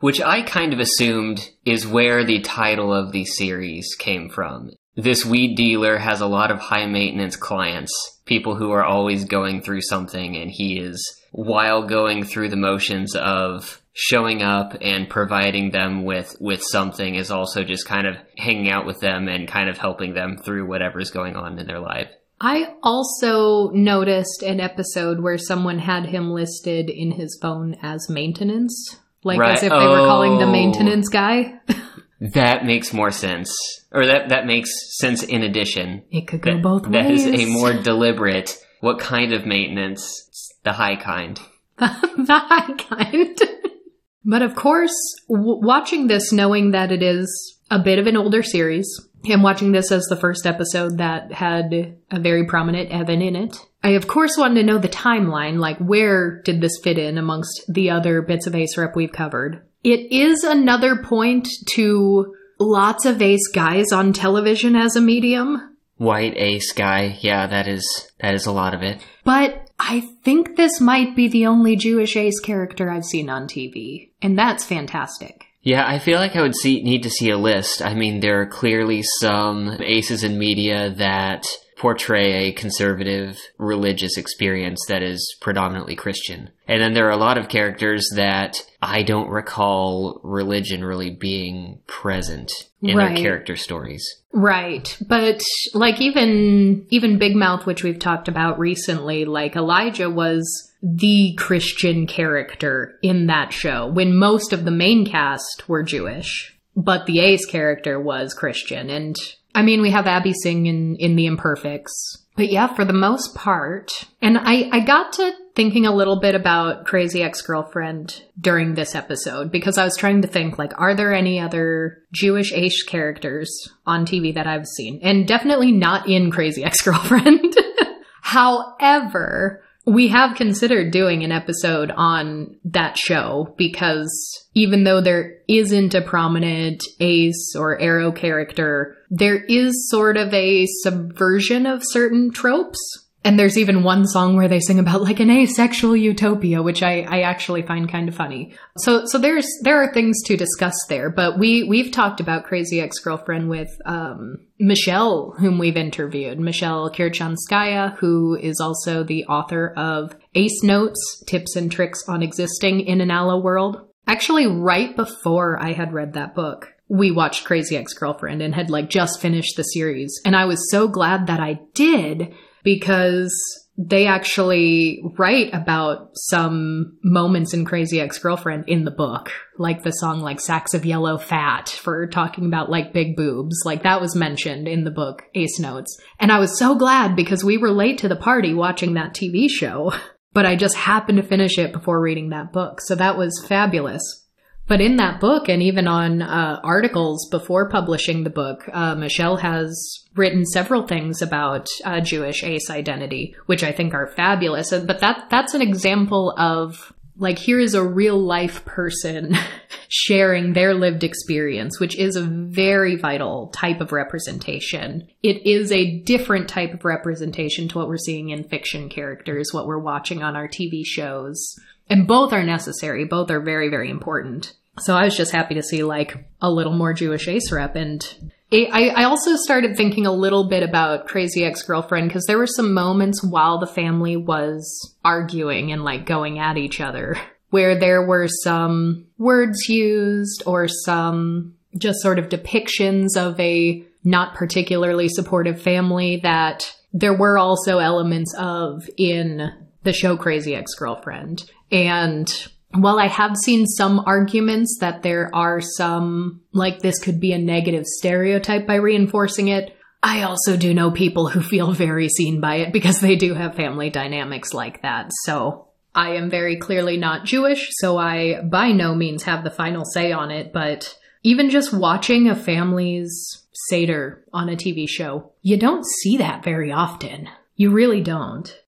Which 0.00 0.20
I 0.20 0.42
kind 0.42 0.72
of 0.72 0.80
assumed 0.80 1.48
is 1.64 1.86
where 1.86 2.24
the 2.24 2.40
title 2.40 2.92
of 2.92 3.12
the 3.12 3.24
series 3.24 3.94
came 3.96 4.28
from. 4.28 4.72
This 4.94 5.24
weed 5.24 5.54
dealer 5.56 5.96
has 5.98 6.20
a 6.20 6.26
lot 6.26 6.50
of 6.50 6.58
high 6.58 6.86
maintenance 6.86 7.36
clients, 7.36 7.92
people 8.26 8.56
who 8.56 8.70
are 8.72 8.84
always 8.84 9.24
going 9.24 9.62
through 9.62 9.80
something, 9.82 10.36
and 10.36 10.50
he 10.50 10.78
is, 10.78 11.02
while 11.30 11.86
going 11.86 12.24
through 12.24 12.50
the 12.50 12.56
motions 12.56 13.16
of 13.16 13.80
showing 13.94 14.42
up 14.42 14.74
and 14.80 15.08
providing 15.08 15.70
them 15.70 16.04
with 16.04 16.34
with 16.40 16.62
something 16.62 17.14
is 17.14 17.30
also 17.30 17.62
just 17.62 17.86
kind 17.86 18.06
of 18.06 18.16
hanging 18.38 18.70
out 18.70 18.86
with 18.86 19.00
them 19.00 19.28
and 19.28 19.46
kind 19.48 19.68
of 19.68 19.76
helping 19.78 20.14
them 20.14 20.36
through 20.38 20.66
whatever's 20.66 21.10
going 21.10 21.36
on 21.36 21.58
in 21.58 21.66
their 21.66 21.80
life. 21.80 22.08
I 22.40 22.74
also 22.82 23.70
noticed 23.70 24.42
an 24.42 24.60
episode 24.60 25.20
where 25.20 25.38
someone 25.38 25.78
had 25.78 26.06
him 26.06 26.30
listed 26.32 26.90
in 26.90 27.12
his 27.12 27.38
phone 27.40 27.76
as 27.82 28.08
maintenance, 28.10 28.96
like 29.24 29.38
Right. 29.38 29.56
as 29.56 29.62
if 29.62 29.70
they 29.70 29.76
were 29.86 30.06
calling 30.06 30.38
the 30.38 30.46
Oh. 30.46 30.50
maintenance 30.52 31.08
guy. 31.08 31.60
That 32.34 32.64
makes 32.64 32.92
more 32.92 33.10
sense. 33.10 33.50
Or 33.90 34.06
that 34.06 34.28
that 34.28 34.46
makes 34.46 34.70
sense 34.98 35.22
in 35.22 35.42
addition. 35.42 36.04
it 36.10 36.28
could 36.28 36.40
go 36.40 36.52
That, 36.54 36.62
both 36.62 36.86
ways. 36.86 37.26
is 37.26 37.42
a 37.42 37.46
more 37.46 37.72
deliberate 37.82 38.56
what 38.80 38.98
kind 38.98 39.32
of 39.32 39.44
maintenance? 39.46 40.50
The 40.64 40.72
high 40.72 40.96
kind. 40.96 41.40
the 41.78 41.86
high 42.28 42.72
kind. 42.74 43.38
but 44.24 44.42
of 44.42 44.54
course, 44.54 44.94
w- 45.28 45.60
watching 45.64 46.06
this, 46.06 46.32
knowing 46.32 46.70
that 46.72 46.92
it 46.92 47.02
is 47.02 47.58
a 47.70 47.78
bit 47.78 47.98
of 47.98 48.06
an 48.06 48.16
older 48.16 48.42
series, 48.42 48.86
and 49.24 49.42
watching 49.42 49.72
this 49.72 49.90
as 49.92 50.04
the 50.04 50.16
first 50.16 50.46
episode 50.46 50.98
that 50.98 51.32
had 51.32 51.96
a 52.10 52.18
very 52.20 52.46
prominent 52.46 52.90
Evan 52.90 53.22
in 53.22 53.34
it, 53.36 53.56
I 53.82 53.90
of 53.90 54.06
course 54.08 54.36
wanted 54.36 54.60
to 54.60 54.66
know 54.66 54.78
the 54.78 54.88
timeline, 54.88 55.58
like 55.58 55.78
where 55.78 56.40
did 56.42 56.60
this 56.60 56.78
fit 56.84 56.98
in 56.98 57.18
amongst 57.18 57.62
the 57.68 57.90
other 57.90 58.22
bits 58.22 58.46
of 58.46 58.54
Ace 58.54 58.76
Rep 58.76 58.94
we've 58.96 59.12
covered. 59.12 59.64
It 59.84 60.12
is 60.12 60.44
another 60.44 61.02
point 61.02 61.48
to 61.74 62.34
lots 62.58 63.04
of 63.04 63.20
Ace 63.20 63.48
guys 63.52 63.92
on 63.92 64.12
television 64.12 64.76
as 64.76 64.96
a 64.96 65.00
medium. 65.00 65.76
White 65.96 66.36
ace 66.36 66.72
guy. 66.72 67.18
Yeah, 67.20 67.46
that 67.46 67.68
is 67.68 67.84
that 68.20 68.34
is 68.34 68.46
a 68.46 68.52
lot 68.52 68.74
of 68.74 68.82
it. 68.82 69.04
But 69.24 69.70
I 69.78 70.00
think 70.24 70.56
this 70.56 70.80
might 70.80 71.14
be 71.14 71.28
the 71.28 71.46
only 71.46 71.76
Jewish 71.76 72.16
ace 72.16 72.40
character 72.40 72.90
I've 72.90 73.04
seen 73.04 73.28
on 73.28 73.46
TV, 73.46 74.10
and 74.20 74.36
that's 74.36 74.64
fantastic. 74.64 75.44
Yeah, 75.62 75.86
I 75.86 76.00
feel 76.00 76.18
like 76.18 76.34
I 76.34 76.42
would 76.42 76.56
see 76.56 76.82
need 76.82 77.04
to 77.04 77.10
see 77.10 77.30
a 77.30 77.38
list. 77.38 77.82
I 77.82 77.94
mean, 77.94 78.18
there 78.18 78.40
are 78.40 78.46
clearly 78.46 79.02
some 79.20 79.76
aces 79.80 80.24
in 80.24 80.38
media 80.38 80.90
that 80.96 81.46
portray 81.82 82.46
a 82.46 82.52
conservative 82.52 83.36
religious 83.58 84.16
experience 84.16 84.78
that 84.86 85.02
is 85.02 85.36
predominantly 85.40 85.96
Christian. 85.96 86.48
And 86.68 86.80
then 86.80 86.94
there 86.94 87.08
are 87.08 87.10
a 87.10 87.16
lot 87.16 87.38
of 87.38 87.48
characters 87.48 88.06
that 88.14 88.64
I 88.80 89.02
don't 89.02 89.28
recall 89.28 90.20
religion 90.22 90.84
really 90.84 91.10
being 91.10 91.80
present 91.88 92.52
in 92.82 92.96
Right. 92.96 93.16
their 93.16 93.24
character 93.24 93.56
stories. 93.56 94.06
Right. 94.32 94.96
But 95.08 95.40
like 95.74 96.00
even 96.00 96.86
even 96.90 97.18
Big 97.18 97.34
Mouth, 97.34 97.66
which 97.66 97.82
we've 97.82 97.98
talked 97.98 98.28
about 98.28 98.60
recently, 98.60 99.24
like 99.24 99.56
Elijah 99.56 100.08
was 100.08 100.44
the 100.84 101.34
Christian 101.36 102.06
character 102.06 102.96
in 103.02 103.26
that 103.26 103.52
show 103.52 103.88
when 103.88 104.16
most 104.16 104.52
of 104.52 104.64
the 104.64 104.70
main 104.70 105.04
cast 105.04 105.68
were 105.68 105.82
Jewish, 105.82 106.56
but 106.76 107.06
the 107.06 107.18
Ace 107.18 107.44
character 107.44 108.00
was 108.00 108.34
Christian. 108.34 108.88
And 108.88 109.16
I 109.54 109.62
mean 109.62 109.80
we 109.80 109.90
have 109.90 110.06
Abbi 110.06 110.32
Singh 110.32 110.66
in, 110.66 110.96
in 110.96 111.16
The 111.16 111.26
Imperfects. 111.26 112.22
But 112.34 112.50
yeah, 112.50 112.74
for 112.74 112.84
the 112.84 112.94
most 112.94 113.34
part. 113.34 113.90
And 114.22 114.38
I, 114.38 114.68
I 114.72 114.80
got 114.80 115.12
to 115.14 115.32
thinking 115.54 115.86
a 115.86 115.94
little 115.94 116.18
bit 116.18 116.34
about 116.34 116.86
Crazy 116.86 117.22
Ex-Girlfriend 117.22 118.22
during 118.40 118.74
this 118.74 118.94
episode 118.94 119.52
because 119.52 119.76
I 119.76 119.84
was 119.84 119.96
trying 119.98 120.22
to 120.22 120.28
think 120.28 120.58
like, 120.58 120.72
are 120.80 120.94
there 120.94 121.12
any 121.12 121.38
other 121.38 122.02
Jewish 122.12 122.52
Ace 122.54 122.82
characters 122.84 123.50
on 123.86 124.06
TV 124.06 124.34
that 124.34 124.46
I've 124.46 124.66
seen? 124.66 125.00
And 125.02 125.28
definitely 125.28 125.72
not 125.72 126.08
in 126.08 126.30
Crazy 126.30 126.64
Ex-Girlfriend. 126.64 127.54
However, 128.22 129.62
we 129.84 130.08
have 130.08 130.36
considered 130.36 130.92
doing 130.92 131.24
an 131.24 131.32
episode 131.32 131.90
on 131.90 132.56
that 132.64 132.96
show 132.96 133.52
because 133.56 134.08
even 134.54 134.84
though 134.84 135.00
there 135.00 135.38
isn't 135.48 135.94
a 135.94 136.00
prominent 136.00 136.82
ace 137.00 137.54
or 137.56 137.80
arrow 137.80 138.12
character, 138.12 138.96
there 139.10 139.42
is 139.42 139.90
sort 139.90 140.16
of 140.16 140.32
a 140.32 140.66
subversion 140.82 141.66
of 141.66 141.82
certain 141.84 142.30
tropes. 142.30 142.78
And 143.24 143.38
there's 143.38 143.56
even 143.56 143.84
one 143.84 144.04
song 144.06 144.36
where 144.36 144.48
they 144.48 144.58
sing 144.58 144.80
about 144.80 145.02
like 145.02 145.20
an 145.20 145.30
asexual 145.30 145.96
utopia, 145.96 146.62
which 146.62 146.82
I, 146.82 147.02
I 147.02 147.20
actually 147.20 147.62
find 147.62 147.88
kind 147.88 148.08
of 148.08 148.16
funny. 148.16 148.54
So 148.78 149.04
so 149.06 149.18
there's 149.18 149.46
there 149.62 149.80
are 149.82 149.92
things 149.92 150.22
to 150.24 150.36
discuss 150.36 150.74
there, 150.88 151.08
but 151.08 151.38
we 151.38 151.62
we've 151.62 151.92
talked 151.92 152.20
about 152.20 152.44
Crazy 152.44 152.80
Ex-Girlfriend 152.80 153.48
with 153.48 153.70
um, 153.84 154.38
Michele, 154.58 155.34
whom 155.38 155.58
we've 155.58 155.76
interviewed, 155.76 156.40
Michele 156.40 156.90
Kirichanskaya, 156.90 157.96
who 157.98 158.36
is 158.36 158.60
also 158.60 159.04
the 159.04 159.24
author 159.26 159.72
of 159.76 160.16
Ace 160.34 160.62
Notes: 160.64 161.22
Tips 161.26 161.54
and 161.54 161.70
Tricks 161.70 162.08
on 162.08 162.22
Existing 162.22 162.80
in 162.80 163.00
an 163.00 163.10
Allo 163.10 163.40
World. 163.40 163.86
Actually, 164.08 164.48
right 164.48 164.96
before 164.96 165.62
I 165.62 165.72
had 165.72 165.92
read 165.92 166.14
that 166.14 166.34
book, 166.34 166.72
we 166.88 167.12
watched 167.12 167.44
Crazy 167.44 167.76
Ex-Girlfriend 167.76 168.42
and 168.42 168.52
had 168.52 168.68
like 168.68 168.90
just 168.90 169.20
finished 169.20 169.56
the 169.56 169.62
series, 169.62 170.20
and 170.24 170.34
I 170.34 170.46
was 170.46 170.70
so 170.72 170.88
glad 170.88 171.28
that 171.28 171.38
I 171.38 171.60
did 171.72 172.34
because 172.62 173.32
they 173.78 174.06
actually 174.06 175.02
write 175.18 175.50
about 175.54 176.10
some 176.14 176.98
moments 177.02 177.54
in 177.54 177.64
Crazy 177.64 178.00
Ex-Girlfriend 178.00 178.64
in 178.68 178.84
the 178.84 178.90
book, 178.90 179.32
like 179.58 179.82
the 179.82 179.90
song 179.92 180.20
like 180.20 180.40
Sacks 180.40 180.74
of 180.74 180.84
Yellow 180.84 181.16
Fat 181.16 181.70
for 181.70 182.06
talking 182.06 182.44
about 182.46 182.70
like 182.70 182.92
big 182.92 183.16
boobs. 183.16 183.56
Like 183.64 183.82
that 183.84 184.00
was 184.00 184.14
mentioned 184.14 184.68
in 184.68 184.84
the 184.84 184.90
book 184.90 185.22
Ace 185.34 185.58
Notes. 185.58 185.98
And 186.20 186.30
I 186.30 186.38
was 186.38 186.58
so 186.58 186.74
glad 186.74 187.16
because 187.16 187.42
we 187.42 187.56
were 187.56 187.72
late 187.72 187.98
to 187.98 188.08
the 188.08 188.16
party 188.16 188.52
watching 188.52 188.94
that 188.94 189.14
TV 189.14 189.48
show, 189.48 189.92
but 190.34 190.44
I 190.44 190.54
just 190.54 190.76
happened 190.76 191.16
to 191.16 191.26
finish 191.26 191.56
it 191.56 191.72
before 191.72 192.00
reading 192.00 192.28
that 192.30 192.52
book. 192.52 192.80
So 192.82 192.94
that 192.94 193.16
was 193.16 193.44
fabulous. 193.48 194.21
But 194.68 194.80
in 194.80 194.96
that 194.96 195.20
book, 195.20 195.48
and 195.48 195.62
even 195.62 195.86
on 195.86 196.22
uh, 196.22 196.60
articles 196.62 197.28
before 197.30 197.68
publishing 197.68 198.24
the 198.24 198.30
book, 198.30 198.68
uh, 198.72 198.94
Michele 198.94 199.36
has 199.36 200.04
written 200.14 200.46
several 200.46 200.86
things 200.86 201.20
about 201.20 201.66
uh, 201.84 202.00
Jewish 202.00 202.42
ace 202.44 202.70
identity, 202.70 203.34
which 203.46 203.62
I 203.62 203.72
think 203.72 203.92
are 203.92 204.12
fabulous. 204.14 204.70
But 204.70 205.00
that 205.00 205.26
that's 205.30 205.54
an 205.54 205.62
example 205.62 206.32
of 206.38 206.92
like 207.16 207.38
here 207.38 207.60
is 207.60 207.74
a 207.74 207.84
real 207.84 208.18
life 208.18 208.64
person 208.64 209.36
sharing 209.88 210.52
their 210.52 210.74
lived 210.74 211.04
experience, 211.04 211.78
which 211.78 211.96
is 211.96 212.16
a 212.16 212.22
very 212.22 212.96
vital 212.96 213.48
type 213.48 213.80
of 213.80 213.92
representation. 213.92 215.08
It 215.22 215.46
is 215.46 215.70
a 215.70 215.98
different 216.00 216.48
type 216.48 216.72
of 216.72 216.84
representation 216.84 217.68
to 217.68 217.78
what 217.78 217.88
we're 217.88 217.98
seeing 217.98 218.30
in 218.30 218.44
fiction 218.44 218.88
characters, 218.88 219.50
what 219.52 219.66
we're 219.66 219.78
watching 219.78 220.22
on 220.22 220.36
our 220.36 220.48
TV 220.48 220.82
shows. 220.84 221.56
And 221.92 222.06
both 222.06 222.32
are 222.32 222.42
necessary. 222.42 223.04
Both 223.04 223.30
are 223.30 223.40
very, 223.40 223.68
very 223.68 223.90
important. 223.90 224.54
So 224.80 224.96
I 224.96 225.04
was 225.04 225.14
just 225.14 225.32
happy 225.32 225.54
to 225.56 225.62
see 225.62 225.82
like 225.82 226.26
a 226.40 226.50
little 226.50 226.72
more 226.72 226.94
Jewish 226.94 227.28
ace 227.28 227.52
rep. 227.52 227.76
And 227.76 228.02
I, 228.50 228.92
I 228.96 229.04
also 229.04 229.36
started 229.36 229.76
thinking 229.76 230.06
a 230.06 230.12
little 230.12 230.48
bit 230.48 230.62
about 230.62 231.06
Crazy 231.06 231.44
Ex 231.44 231.62
Girlfriend 231.62 232.08
because 232.08 232.24
there 232.24 232.38
were 232.38 232.46
some 232.46 232.72
moments 232.72 233.22
while 233.22 233.58
the 233.58 233.66
family 233.66 234.16
was 234.16 234.96
arguing 235.04 235.70
and 235.70 235.84
like 235.84 236.06
going 236.06 236.38
at 236.38 236.56
each 236.56 236.80
other 236.80 237.16
where 237.50 237.78
there 237.78 238.06
were 238.06 238.28
some 238.42 239.06
words 239.18 239.68
used 239.68 240.42
or 240.46 240.68
some 240.68 241.54
just 241.76 242.00
sort 242.00 242.18
of 242.18 242.30
depictions 242.30 243.18
of 243.18 243.38
a 243.38 243.84
not 244.02 244.34
particularly 244.34 245.08
supportive 245.10 245.60
family 245.60 246.20
that 246.22 246.74
there 246.94 247.14
were 247.14 247.36
also 247.36 247.78
elements 247.78 248.34
of 248.38 248.88
in 248.96 249.50
the 249.82 249.92
show 249.92 250.16
Crazy 250.16 250.54
Ex 250.54 250.74
Girlfriend. 250.74 251.44
And 251.72 252.30
while 252.74 252.98
I 252.98 253.08
have 253.08 253.36
seen 253.36 253.66
some 253.66 254.00
arguments 254.00 254.78
that 254.80 255.02
there 255.02 255.34
are 255.34 255.60
some, 255.60 256.42
like 256.52 256.80
this 256.80 256.98
could 256.98 257.18
be 257.18 257.32
a 257.32 257.38
negative 257.38 257.86
stereotype 257.86 258.66
by 258.66 258.76
reinforcing 258.76 259.48
it, 259.48 259.76
I 260.02 260.22
also 260.22 260.56
do 260.56 260.74
know 260.74 260.90
people 260.90 261.28
who 261.28 261.40
feel 261.42 261.72
very 261.72 262.08
seen 262.08 262.40
by 262.40 262.56
it 262.56 262.72
because 262.72 263.00
they 263.00 263.16
do 263.16 263.34
have 263.34 263.54
family 263.54 263.88
dynamics 263.88 264.52
like 264.52 264.82
that. 264.82 265.10
So 265.24 265.68
I 265.94 266.16
am 266.16 266.30
very 266.30 266.56
clearly 266.56 266.96
not 266.96 267.24
Jewish, 267.24 267.68
so 267.72 267.98
I 267.98 268.40
by 268.42 268.72
no 268.72 268.94
means 268.94 269.24
have 269.24 269.44
the 269.44 269.50
final 269.50 269.84
say 269.84 270.12
on 270.12 270.30
it, 270.30 270.52
but 270.52 270.96
even 271.22 271.50
just 271.50 271.72
watching 271.72 272.28
a 272.28 272.34
family's 272.34 273.38
Seder 273.68 274.24
on 274.32 274.48
a 274.48 274.56
TV 274.56 274.88
show, 274.88 275.32
you 275.42 275.56
don't 275.56 275.84
see 275.84 276.16
that 276.16 276.42
very 276.42 276.72
often. 276.72 277.28
You 277.54 277.70
really 277.70 278.00
don't. 278.00 278.58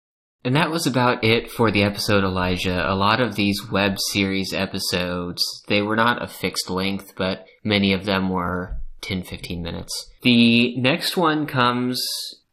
And 0.45 0.57
that 0.57 0.71
was 0.71 0.87
about 0.87 1.25
it 1.25 1.51
for 1.51 1.71
the 1.71 1.83
episode 1.83 2.23
Elijah. 2.23 2.85
A 2.87 2.95
lot 2.95 3.21
of 3.21 3.35
these 3.35 3.71
web 3.71 3.99
series 4.13 4.53
episodes, 4.53 5.43
they 5.69 5.81
were 5.81 5.97
not 5.97 6.23
a 6.23 6.29
fixed 6.29 6.69
length, 6.69 7.15
but 7.17 7.47
many 7.65 7.95
of 7.95 8.05
them 8.05 8.29
were 8.29 8.77
10 9.01 9.23
15 9.23 9.63
minutes. 9.63 10.11
The 10.23 10.77
next 10.77 11.17
one 11.17 11.47
comes 11.47 12.03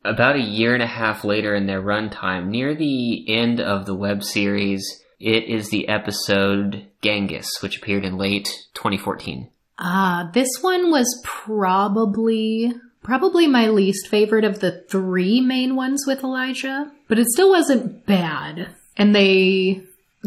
about 0.06 0.38
a 0.38 0.42
year 0.42 0.74
and 0.74 0.82
a 0.82 0.88
half 0.88 1.26
later 1.26 1.54
in 1.54 1.68
their 1.68 1.82
runtime, 1.82 2.48
near 2.48 2.74
the 2.74 3.26
end 3.30 3.60
of 3.60 3.86
the 3.86 3.96
web 3.96 4.24
series. 4.24 5.04
It 5.20 5.44
is 5.44 5.70
the 5.70 5.88
episode 5.88 6.88
Genghis, 7.02 7.50
which 7.62 7.78
appeared 7.78 8.06
in 8.06 8.18
late 8.18 8.50
2014. 8.74 9.50
Ah, 9.78 10.30
this 10.34 10.50
one 10.62 10.92
was 10.92 11.22
probably 11.26 12.74
probably 13.04 13.48
my 13.48 13.68
least 13.68 14.08
favorite 14.08 14.44
of 14.44 14.60
the 14.60 14.84
three 14.90 15.42
main 15.42 15.76
ones 15.76 16.04
with 16.06 16.24
Elijah, 16.24 16.92
but 17.08 17.20
it 17.20 17.28
still 17.28 17.50
wasn't 17.50 18.06
bad. 18.06 18.70
And 18.98 19.16
they 19.16 19.84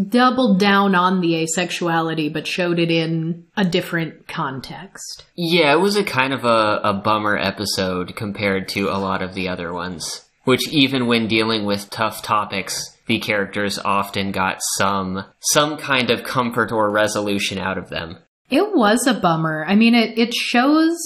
doubled 0.09 0.59
down 0.59 0.95
on 0.95 1.21
the 1.21 1.47
asexuality, 1.47 2.33
but 2.33 2.47
showed 2.47 2.79
it 2.79 2.91
in 2.91 3.47
a 3.57 3.65
different 3.65 4.27
context. 4.27 5.25
Yeah, 5.37 5.73
it 5.73 5.81
was 5.81 5.97
a 5.97 6.05
kind 6.05 6.33
of 6.33 6.45
a, 6.45 6.81
a 6.83 6.93
bummer 6.95 7.37
episode 7.37 8.17
compared 8.17 8.69
to 8.71 8.89
a 8.89 8.99
lot 8.99 9.23
of 9.23 9.35
the 9.35 9.49
other 9.49 9.73
ones. 9.73 10.23
Which 10.45 10.69
even 10.69 11.07
when 11.07 11.27
dealing 11.27 11.65
with 11.65 11.89
tough 11.89 12.23
topics, 12.23 12.99
the 13.07 13.19
characters 13.19 13.79
often 13.79 14.31
got 14.31 14.59
some 14.77 15.25
some 15.41 15.79
kind 15.79 16.11
of 16.11 16.23
comfort 16.25 16.71
or 16.71 16.91
resolution 16.91 17.59
out 17.59 17.79
of 17.79 17.89
them. 17.89 18.19
It 18.51 18.75
was 18.75 19.07
a 19.07 19.15
bummer. 19.15 19.65
I 19.67 19.75
mean, 19.75 19.95
it, 19.95 20.19
it 20.19 20.35
shows 20.35 20.99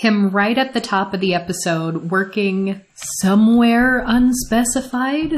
him 0.00 0.30
right 0.30 0.56
at 0.56 0.72
the 0.72 0.80
top 0.80 1.12
of 1.12 1.20
the 1.20 1.34
episode 1.34 2.10
working 2.10 2.80
somewhere 2.94 4.02
unspecified. 4.06 5.34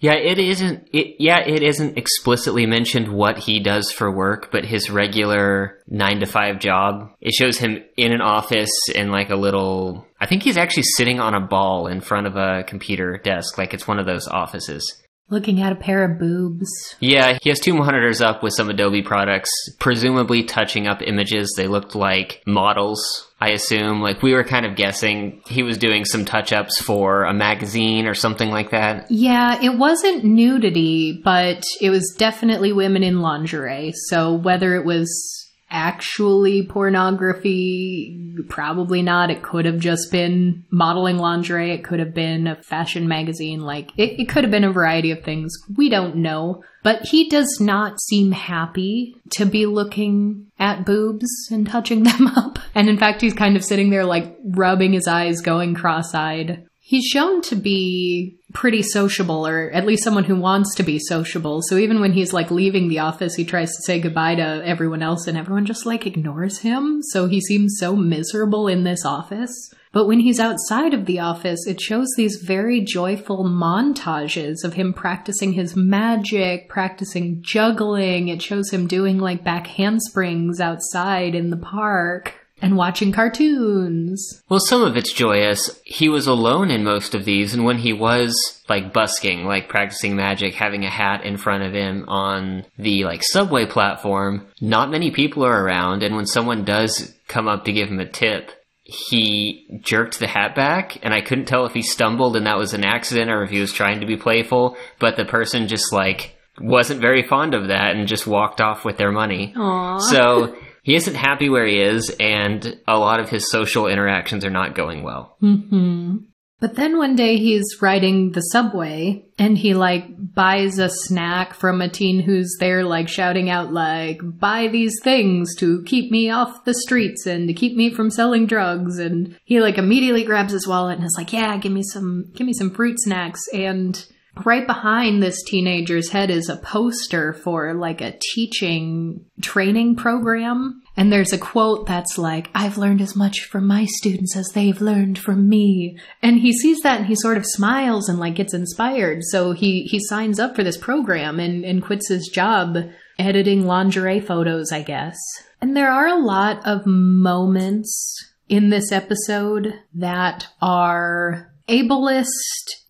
Yeah, 0.00 0.14
it 0.14 0.38
isn't. 0.38 0.88
It, 0.92 1.16
yeah, 1.18 1.40
it 1.40 1.62
isn't 1.62 1.98
explicitly 1.98 2.64
mentioned 2.64 3.08
what 3.08 3.38
he 3.38 3.60
does 3.60 3.92
for 3.92 4.10
work, 4.10 4.50
but 4.50 4.64
his 4.64 4.88
regular 4.88 5.78
nine 5.86 6.20
to 6.20 6.26
five 6.26 6.60
job. 6.60 7.10
It 7.20 7.34
shows 7.34 7.58
him 7.58 7.82
in 7.98 8.12
an 8.12 8.22
office 8.22 8.70
in 8.94 9.10
like 9.10 9.28
a 9.28 9.36
little. 9.36 10.06
I 10.18 10.24
think 10.24 10.42
he's 10.42 10.56
actually 10.56 10.84
sitting 10.96 11.20
on 11.20 11.34
a 11.34 11.40
ball 11.40 11.86
in 11.86 12.00
front 12.00 12.26
of 12.26 12.36
a 12.36 12.64
computer 12.64 13.18
desk, 13.18 13.58
like 13.58 13.74
it's 13.74 13.86
one 13.86 13.98
of 13.98 14.06
those 14.06 14.28
offices. 14.28 15.02
Looking 15.28 15.60
at 15.60 15.72
a 15.72 15.76
pair 15.76 16.04
of 16.04 16.20
boobs. 16.20 16.68
Yeah, 17.00 17.38
he 17.42 17.48
has 17.48 17.58
two 17.58 17.74
monitors 17.74 18.20
up 18.20 18.44
with 18.44 18.52
some 18.56 18.70
Adobe 18.70 19.02
products, 19.02 19.50
presumably 19.80 20.44
touching 20.44 20.86
up 20.86 21.02
images. 21.02 21.52
They 21.56 21.66
looked 21.66 21.96
like 21.96 22.42
models, 22.46 23.26
I 23.40 23.50
assume. 23.50 24.00
Like 24.00 24.22
we 24.22 24.34
were 24.34 24.44
kind 24.44 24.64
of 24.64 24.76
guessing 24.76 25.42
he 25.48 25.64
was 25.64 25.78
doing 25.78 26.04
some 26.04 26.24
touch 26.24 26.52
ups 26.52 26.80
for 26.80 27.24
a 27.24 27.34
magazine 27.34 28.06
or 28.06 28.14
something 28.14 28.50
like 28.50 28.70
that. 28.70 29.10
Yeah, 29.10 29.60
it 29.60 29.76
wasn't 29.76 30.24
nudity, 30.24 31.20
but 31.24 31.64
it 31.80 31.90
was 31.90 32.14
definitely 32.16 32.72
women 32.72 33.02
in 33.02 33.20
lingerie. 33.20 33.92
So 34.08 34.32
whether 34.34 34.76
it 34.76 34.84
was 34.84 35.45
actually 35.76 36.66
pornography, 36.66 38.18
probably 38.48 39.02
not. 39.02 39.30
It 39.30 39.42
could 39.42 39.66
have 39.66 39.78
just 39.78 40.10
been 40.10 40.64
modeling 40.70 41.18
lingerie. 41.18 41.72
It 41.72 41.84
could 41.84 42.00
have 42.00 42.14
been 42.14 42.46
a 42.46 42.62
fashion 42.62 43.06
magazine. 43.06 43.60
Like, 43.60 43.90
it, 43.98 44.18
it 44.18 44.28
could 44.30 44.42
have 44.42 44.50
been 44.50 44.64
a 44.64 44.72
variety 44.72 45.10
of 45.10 45.22
things. 45.22 45.52
We 45.76 45.90
don't 45.90 46.16
know. 46.16 46.64
But 46.82 47.02
he 47.08 47.28
does 47.28 47.58
not 47.60 48.00
seem 48.00 48.32
happy 48.32 49.16
to 49.32 49.44
be 49.44 49.66
looking 49.66 50.46
at 50.58 50.86
boobs 50.86 51.28
and 51.50 51.68
touching 51.68 52.02
them 52.04 52.28
up. 52.28 52.58
And 52.74 52.88
in 52.88 52.96
fact, 52.96 53.20
he's 53.20 53.34
kind 53.34 53.54
of 53.54 53.64
sitting 53.64 53.90
there 53.90 54.06
like 54.06 54.38
rubbing 54.44 54.94
his 54.94 55.06
eyes, 55.06 55.42
going 55.42 55.74
cross 55.74 56.14
eyed. 56.14 56.64
He's 56.88 57.04
shown 57.04 57.42
to 57.42 57.56
be 57.56 58.38
pretty 58.52 58.80
sociable, 58.80 59.44
or 59.44 59.72
at 59.72 59.86
least 59.86 60.04
someone 60.04 60.22
who 60.22 60.36
wants 60.36 60.72
to 60.76 60.84
be 60.84 61.00
sociable. 61.00 61.60
So 61.62 61.78
even 61.78 61.98
when 61.98 62.12
he's 62.12 62.32
like 62.32 62.52
leaving 62.52 62.86
the 62.86 63.00
office, 63.00 63.34
he 63.34 63.44
tries 63.44 63.70
to 63.70 63.82
say 63.82 63.98
goodbye 63.98 64.36
to 64.36 64.62
everyone 64.64 65.02
else, 65.02 65.26
and 65.26 65.36
everyone 65.36 65.66
just 65.66 65.84
like 65.84 66.06
ignores 66.06 66.58
him. 66.58 67.00
So 67.02 67.26
he 67.26 67.40
seems 67.40 67.74
so 67.80 67.96
miserable 67.96 68.68
in 68.68 68.84
this 68.84 69.04
office. 69.04 69.50
But 69.90 70.06
when 70.06 70.20
he's 70.20 70.38
outside 70.38 70.94
of 70.94 71.06
the 71.06 71.18
office, 71.18 71.66
it 71.66 71.80
shows 71.80 72.06
these 72.16 72.36
very 72.36 72.82
joyful 72.82 73.42
montages 73.42 74.62
of 74.62 74.74
him 74.74 74.92
practicing 74.92 75.54
his 75.54 75.74
magic, 75.74 76.68
practicing 76.68 77.42
juggling. 77.42 78.28
It 78.28 78.42
shows 78.42 78.70
him 78.70 78.86
doing 78.86 79.18
like 79.18 79.42
back 79.42 79.66
handsprings 79.66 80.60
outside 80.60 81.34
in 81.34 81.50
the 81.50 81.56
park 81.56 82.45
and 82.62 82.76
watching 82.76 83.12
cartoons. 83.12 84.42
Well, 84.48 84.60
some 84.60 84.82
of 84.82 84.96
it's 84.96 85.12
joyous. 85.12 85.80
He 85.84 86.08
was 86.08 86.26
alone 86.26 86.70
in 86.70 86.84
most 86.84 87.14
of 87.14 87.24
these, 87.24 87.52
and 87.54 87.64
when 87.64 87.78
he 87.78 87.92
was 87.92 88.34
like 88.68 88.92
busking, 88.92 89.44
like 89.44 89.68
practicing 89.68 90.16
magic, 90.16 90.54
having 90.54 90.84
a 90.84 90.90
hat 90.90 91.24
in 91.24 91.36
front 91.36 91.64
of 91.64 91.72
him 91.72 92.04
on 92.08 92.64
the 92.78 93.04
like 93.04 93.22
subway 93.22 93.66
platform, 93.66 94.46
not 94.60 94.90
many 94.90 95.10
people 95.10 95.44
are 95.44 95.64
around, 95.64 96.02
and 96.02 96.16
when 96.16 96.26
someone 96.26 96.64
does 96.64 97.14
come 97.28 97.48
up 97.48 97.64
to 97.64 97.72
give 97.72 97.88
him 97.88 98.00
a 98.00 98.08
tip, 98.08 98.52
he 98.84 99.80
jerked 99.82 100.18
the 100.18 100.28
hat 100.28 100.54
back, 100.54 100.98
and 101.02 101.12
I 101.12 101.20
couldn't 101.20 101.46
tell 101.46 101.66
if 101.66 101.74
he 101.74 101.82
stumbled 101.82 102.36
and 102.36 102.46
that 102.46 102.56
was 102.56 102.72
an 102.72 102.84
accident 102.84 103.30
or 103.30 103.42
if 103.42 103.50
he 103.50 103.60
was 103.60 103.72
trying 103.72 104.00
to 104.00 104.06
be 104.06 104.16
playful, 104.16 104.76
but 104.98 105.16
the 105.16 105.24
person 105.24 105.68
just 105.68 105.92
like 105.92 106.36
wasn't 106.60 107.00
very 107.00 107.22
fond 107.22 107.54
of 107.54 107.68
that 107.68 107.96
and 107.96 108.08
just 108.08 108.26
walked 108.26 108.60
off 108.60 108.84
with 108.84 108.96
their 108.96 109.12
money. 109.12 109.52
Aww. 109.56 110.00
So 110.00 110.56
he 110.86 110.94
isn't 110.94 111.16
happy 111.16 111.48
where 111.48 111.66
he 111.66 111.80
is, 111.80 112.14
and 112.20 112.78
a 112.86 112.96
lot 112.96 113.18
of 113.18 113.28
his 113.28 113.50
social 113.50 113.88
interactions 113.88 114.44
are 114.44 114.50
not 114.50 114.76
going 114.76 115.02
well. 115.02 115.36
hmm 115.40 116.18
But 116.60 116.76
then 116.76 116.96
one 116.96 117.16
day 117.16 117.38
he's 117.38 117.82
riding 117.82 118.30
the 118.30 118.40
subway 118.40 119.24
and 119.36 119.58
he 119.58 119.74
like 119.74 120.04
buys 120.16 120.78
a 120.78 120.88
snack 120.88 121.54
from 121.54 121.80
a 121.80 121.88
teen 121.88 122.20
who's 122.20 122.54
there 122.60 122.84
like 122.84 123.08
shouting 123.08 123.50
out 123.50 123.72
like 123.72 124.20
buy 124.22 124.68
these 124.68 124.94
things 125.02 125.56
to 125.56 125.82
keep 125.82 126.12
me 126.12 126.30
off 126.30 126.64
the 126.64 126.72
streets 126.72 127.26
and 127.26 127.48
to 127.48 127.52
keep 127.52 127.76
me 127.76 127.92
from 127.92 128.08
selling 128.08 128.46
drugs 128.46 129.00
and 129.00 129.36
he 129.44 129.60
like 129.60 129.78
immediately 129.78 130.22
grabs 130.22 130.52
his 130.52 130.68
wallet 130.68 130.98
and 130.98 131.04
is 131.04 131.16
like 131.18 131.32
yeah 131.32 131.56
give 131.58 131.72
me 131.72 131.82
some 131.82 132.30
give 132.36 132.46
me 132.46 132.54
some 132.54 132.70
fruit 132.70 132.96
snacks 133.00 133.42
and 133.52 134.06
right 134.44 134.66
behind 134.66 135.22
this 135.22 135.42
teenager's 135.44 136.10
head 136.10 136.30
is 136.30 136.48
a 136.48 136.56
poster 136.56 137.32
for 137.32 137.72
like 137.74 138.00
a 138.00 138.18
teaching 138.34 139.24
training 139.40 139.96
program. 139.96 140.82
And 140.96 141.12
there's 141.12 141.32
a 141.32 141.38
quote 141.38 141.86
that's 141.86 142.18
like, 142.18 142.50
I've 142.54 142.78
learned 142.78 143.00
as 143.00 143.16
much 143.16 143.44
from 143.44 143.66
my 143.66 143.86
students 143.86 144.36
as 144.36 144.48
they've 144.54 144.80
learned 144.80 145.18
from 145.18 145.48
me. 145.48 145.98
And 146.22 146.38
he 146.40 146.52
sees 146.52 146.80
that 146.80 146.98
and 146.98 147.06
he 147.06 147.14
sort 147.16 147.36
of 147.36 147.46
smiles 147.46 148.08
and 148.08 148.18
like 148.18 148.34
gets 148.34 148.54
inspired. 148.54 149.22
So 149.24 149.52
he, 149.52 149.82
he 149.84 150.00
signs 150.00 150.38
up 150.38 150.56
for 150.56 150.64
this 150.64 150.76
program 150.76 151.40
and, 151.40 151.64
and 151.64 151.82
quits 151.82 152.08
his 152.08 152.28
job 152.28 152.76
editing 153.18 153.66
lingerie 153.66 154.20
photos, 154.20 154.72
I 154.72 154.82
guess. 154.82 155.16
And 155.60 155.76
there 155.76 155.90
are 155.90 156.06
a 156.06 156.20
lot 156.20 156.66
of 156.66 156.86
moments 156.86 158.24
in 158.48 158.68
this 158.70 158.92
episode 158.92 159.74
that 159.94 160.46
are 160.60 161.52
ableist 161.68 162.26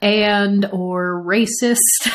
and 0.01 0.65
or 0.73 1.23
racist. 1.25 1.79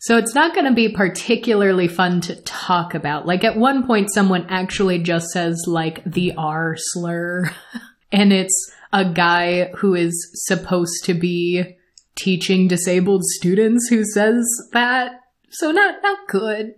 So 0.00 0.16
it's 0.16 0.34
not 0.34 0.54
going 0.54 0.64
to 0.66 0.74
be 0.74 0.88
particularly 0.88 1.88
fun 1.88 2.20
to 2.22 2.40
talk 2.42 2.94
about. 2.94 3.26
Like 3.26 3.44
at 3.44 3.56
one 3.58 3.86
point 3.86 4.10
someone 4.10 4.46
actually 4.48 5.00
just 5.00 5.26
says 5.30 5.64
like 5.66 6.02
the 6.04 6.34
R 6.38 6.76
slur 6.78 7.50
and 8.12 8.32
it's 8.32 8.72
a 8.92 9.04
guy 9.04 9.70
who 9.76 9.94
is 9.94 10.30
supposed 10.46 11.04
to 11.04 11.14
be 11.14 11.76
teaching 12.14 12.68
disabled 12.68 13.22
students 13.24 13.88
who 13.88 14.04
says 14.04 14.46
that. 14.72 15.20
So 15.50 15.72
not 15.72 15.96
not 16.02 16.28
good. 16.28 16.74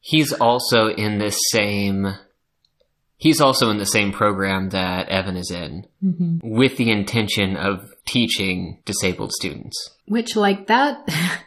He's 0.00 0.32
also 0.32 0.88
in 0.88 1.18
this 1.18 1.38
same 1.50 2.06
He's 3.18 3.40
also 3.40 3.70
in 3.70 3.78
the 3.78 3.86
same 3.86 4.12
program 4.12 4.70
that 4.70 5.08
Evan 5.08 5.36
is 5.36 5.50
in 5.50 5.86
Mm-hmm. 6.04 6.38
with 6.42 6.76
the 6.76 6.90
intention 6.90 7.56
of 7.56 7.90
teaching 8.06 8.80
disabled 8.84 9.32
students. 9.32 9.76
Which, 10.06 10.36
like 10.36 10.68
that, 10.68 10.98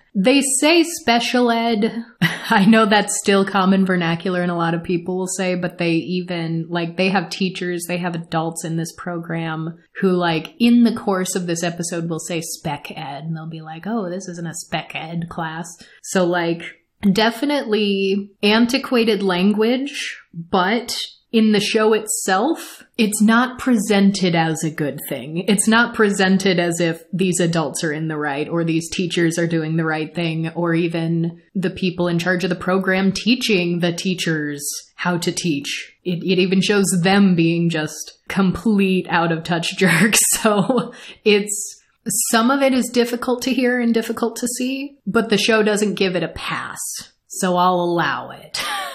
they 0.16 0.42
say 0.60 0.84
special 0.84 1.50
ed. 1.52 2.04
I 2.22 2.66
know 2.66 2.86
that's 2.88 3.20
still 3.20 3.46
common 3.46 3.86
vernacular 3.86 4.42
and 4.42 4.52
a 4.52 4.56
lot 4.56 4.74
of 4.74 4.84
people 4.84 5.18
will 5.18 5.28
say, 5.28 5.54
but 5.56 5.78
they 5.78 5.92
even, 5.92 6.66
like, 6.68 6.98
they 6.98 7.10
have 7.10 7.30
teachers, 7.30 7.86
they 7.88 8.00
have 8.00 8.16
adults 8.16 8.66
in 8.66 8.76
this 8.76 8.92
program 8.98 9.78
who, 10.02 10.12
like, 10.12 10.56
in 10.60 10.84
the 10.84 10.96
course 10.96 11.36
of 11.36 11.46
this 11.46 11.64
episode 11.64 12.10
will 12.10 12.20
say 12.20 12.42
spec 12.42 12.92
ed 12.92 13.24
and 13.24 13.36
they'll 13.38 13.48
be 13.48 13.62
like, 13.62 13.84
oh, 13.86 14.10
this 14.10 14.28
isn't 14.28 14.48
a 14.48 14.56
spec 14.56 14.92
ed 14.96 15.30
class. 15.30 15.68
So, 16.02 16.26
like, 16.26 16.64
definitely 17.40 18.32
antiquated 18.44 19.22
language, 19.24 20.20
but 20.34 20.98
in 21.32 21.52
the 21.52 21.60
show 21.60 21.94
itself, 21.94 22.84
it's 22.98 23.22
not 23.22 23.60
presented 23.60 24.34
as 24.34 24.64
a 24.64 24.72
good 24.72 25.00
thing. 25.08 25.46
It's 25.48 25.68
not 25.68 25.94
presented 25.94 26.60
as 26.60 26.80
if 26.80 27.04
these 27.14 27.40
adults 27.40 27.84
are 27.84 27.94
in 27.94 28.08
the 28.08 28.18
right 28.18 28.50
or 28.50 28.64
these 28.64 28.90
teachers 28.90 29.38
are 29.38 29.46
doing 29.46 29.78
the 29.78 29.86
right 29.86 30.14
thing 30.14 30.50
or 30.50 30.74
even 30.74 31.42
the 31.54 31.70
people 31.70 32.08
in 32.08 32.18
charge 32.18 32.44
of 32.44 32.50
the 32.50 32.56
program 32.56 33.12
teaching 33.12 33.80
the 33.80 33.94
teachers 33.94 34.68
how 34.96 35.18
to 35.20 35.32
teach. 35.32 35.96
It, 36.04 36.24
it 36.24 36.40
even 36.40 36.62
shows 36.62 36.88
them 37.04 37.36
being 37.36 37.70
just 37.70 38.18
complete 38.28 39.06
out 39.10 39.32
of 39.32 39.44
touch 39.44 39.76
jerks. 39.78 40.20
So 40.32 40.94
it's 41.24 41.80
some 42.32 42.50
of 42.50 42.64
it 42.64 42.74
is 42.74 42.90
difficult 42.92 43.44
to 43.44 43.54
hear 43.54 43.80
and 43.80 43.94
difficult 43.94 44.38
to 44.38 44.48
see, 44.48 44.98
but 45.06 45.30
the 45.30 45.38
show 45.38 45.62
doesn't 45.62 45.94
give 45.94 46.16
it 46.16 46.24
a 46.24 46.30
pass. 46.30 46.80
So 47.28 47.56
I'll 47.56 47.76
allow 47.76 48.32
it. 48.32 48.64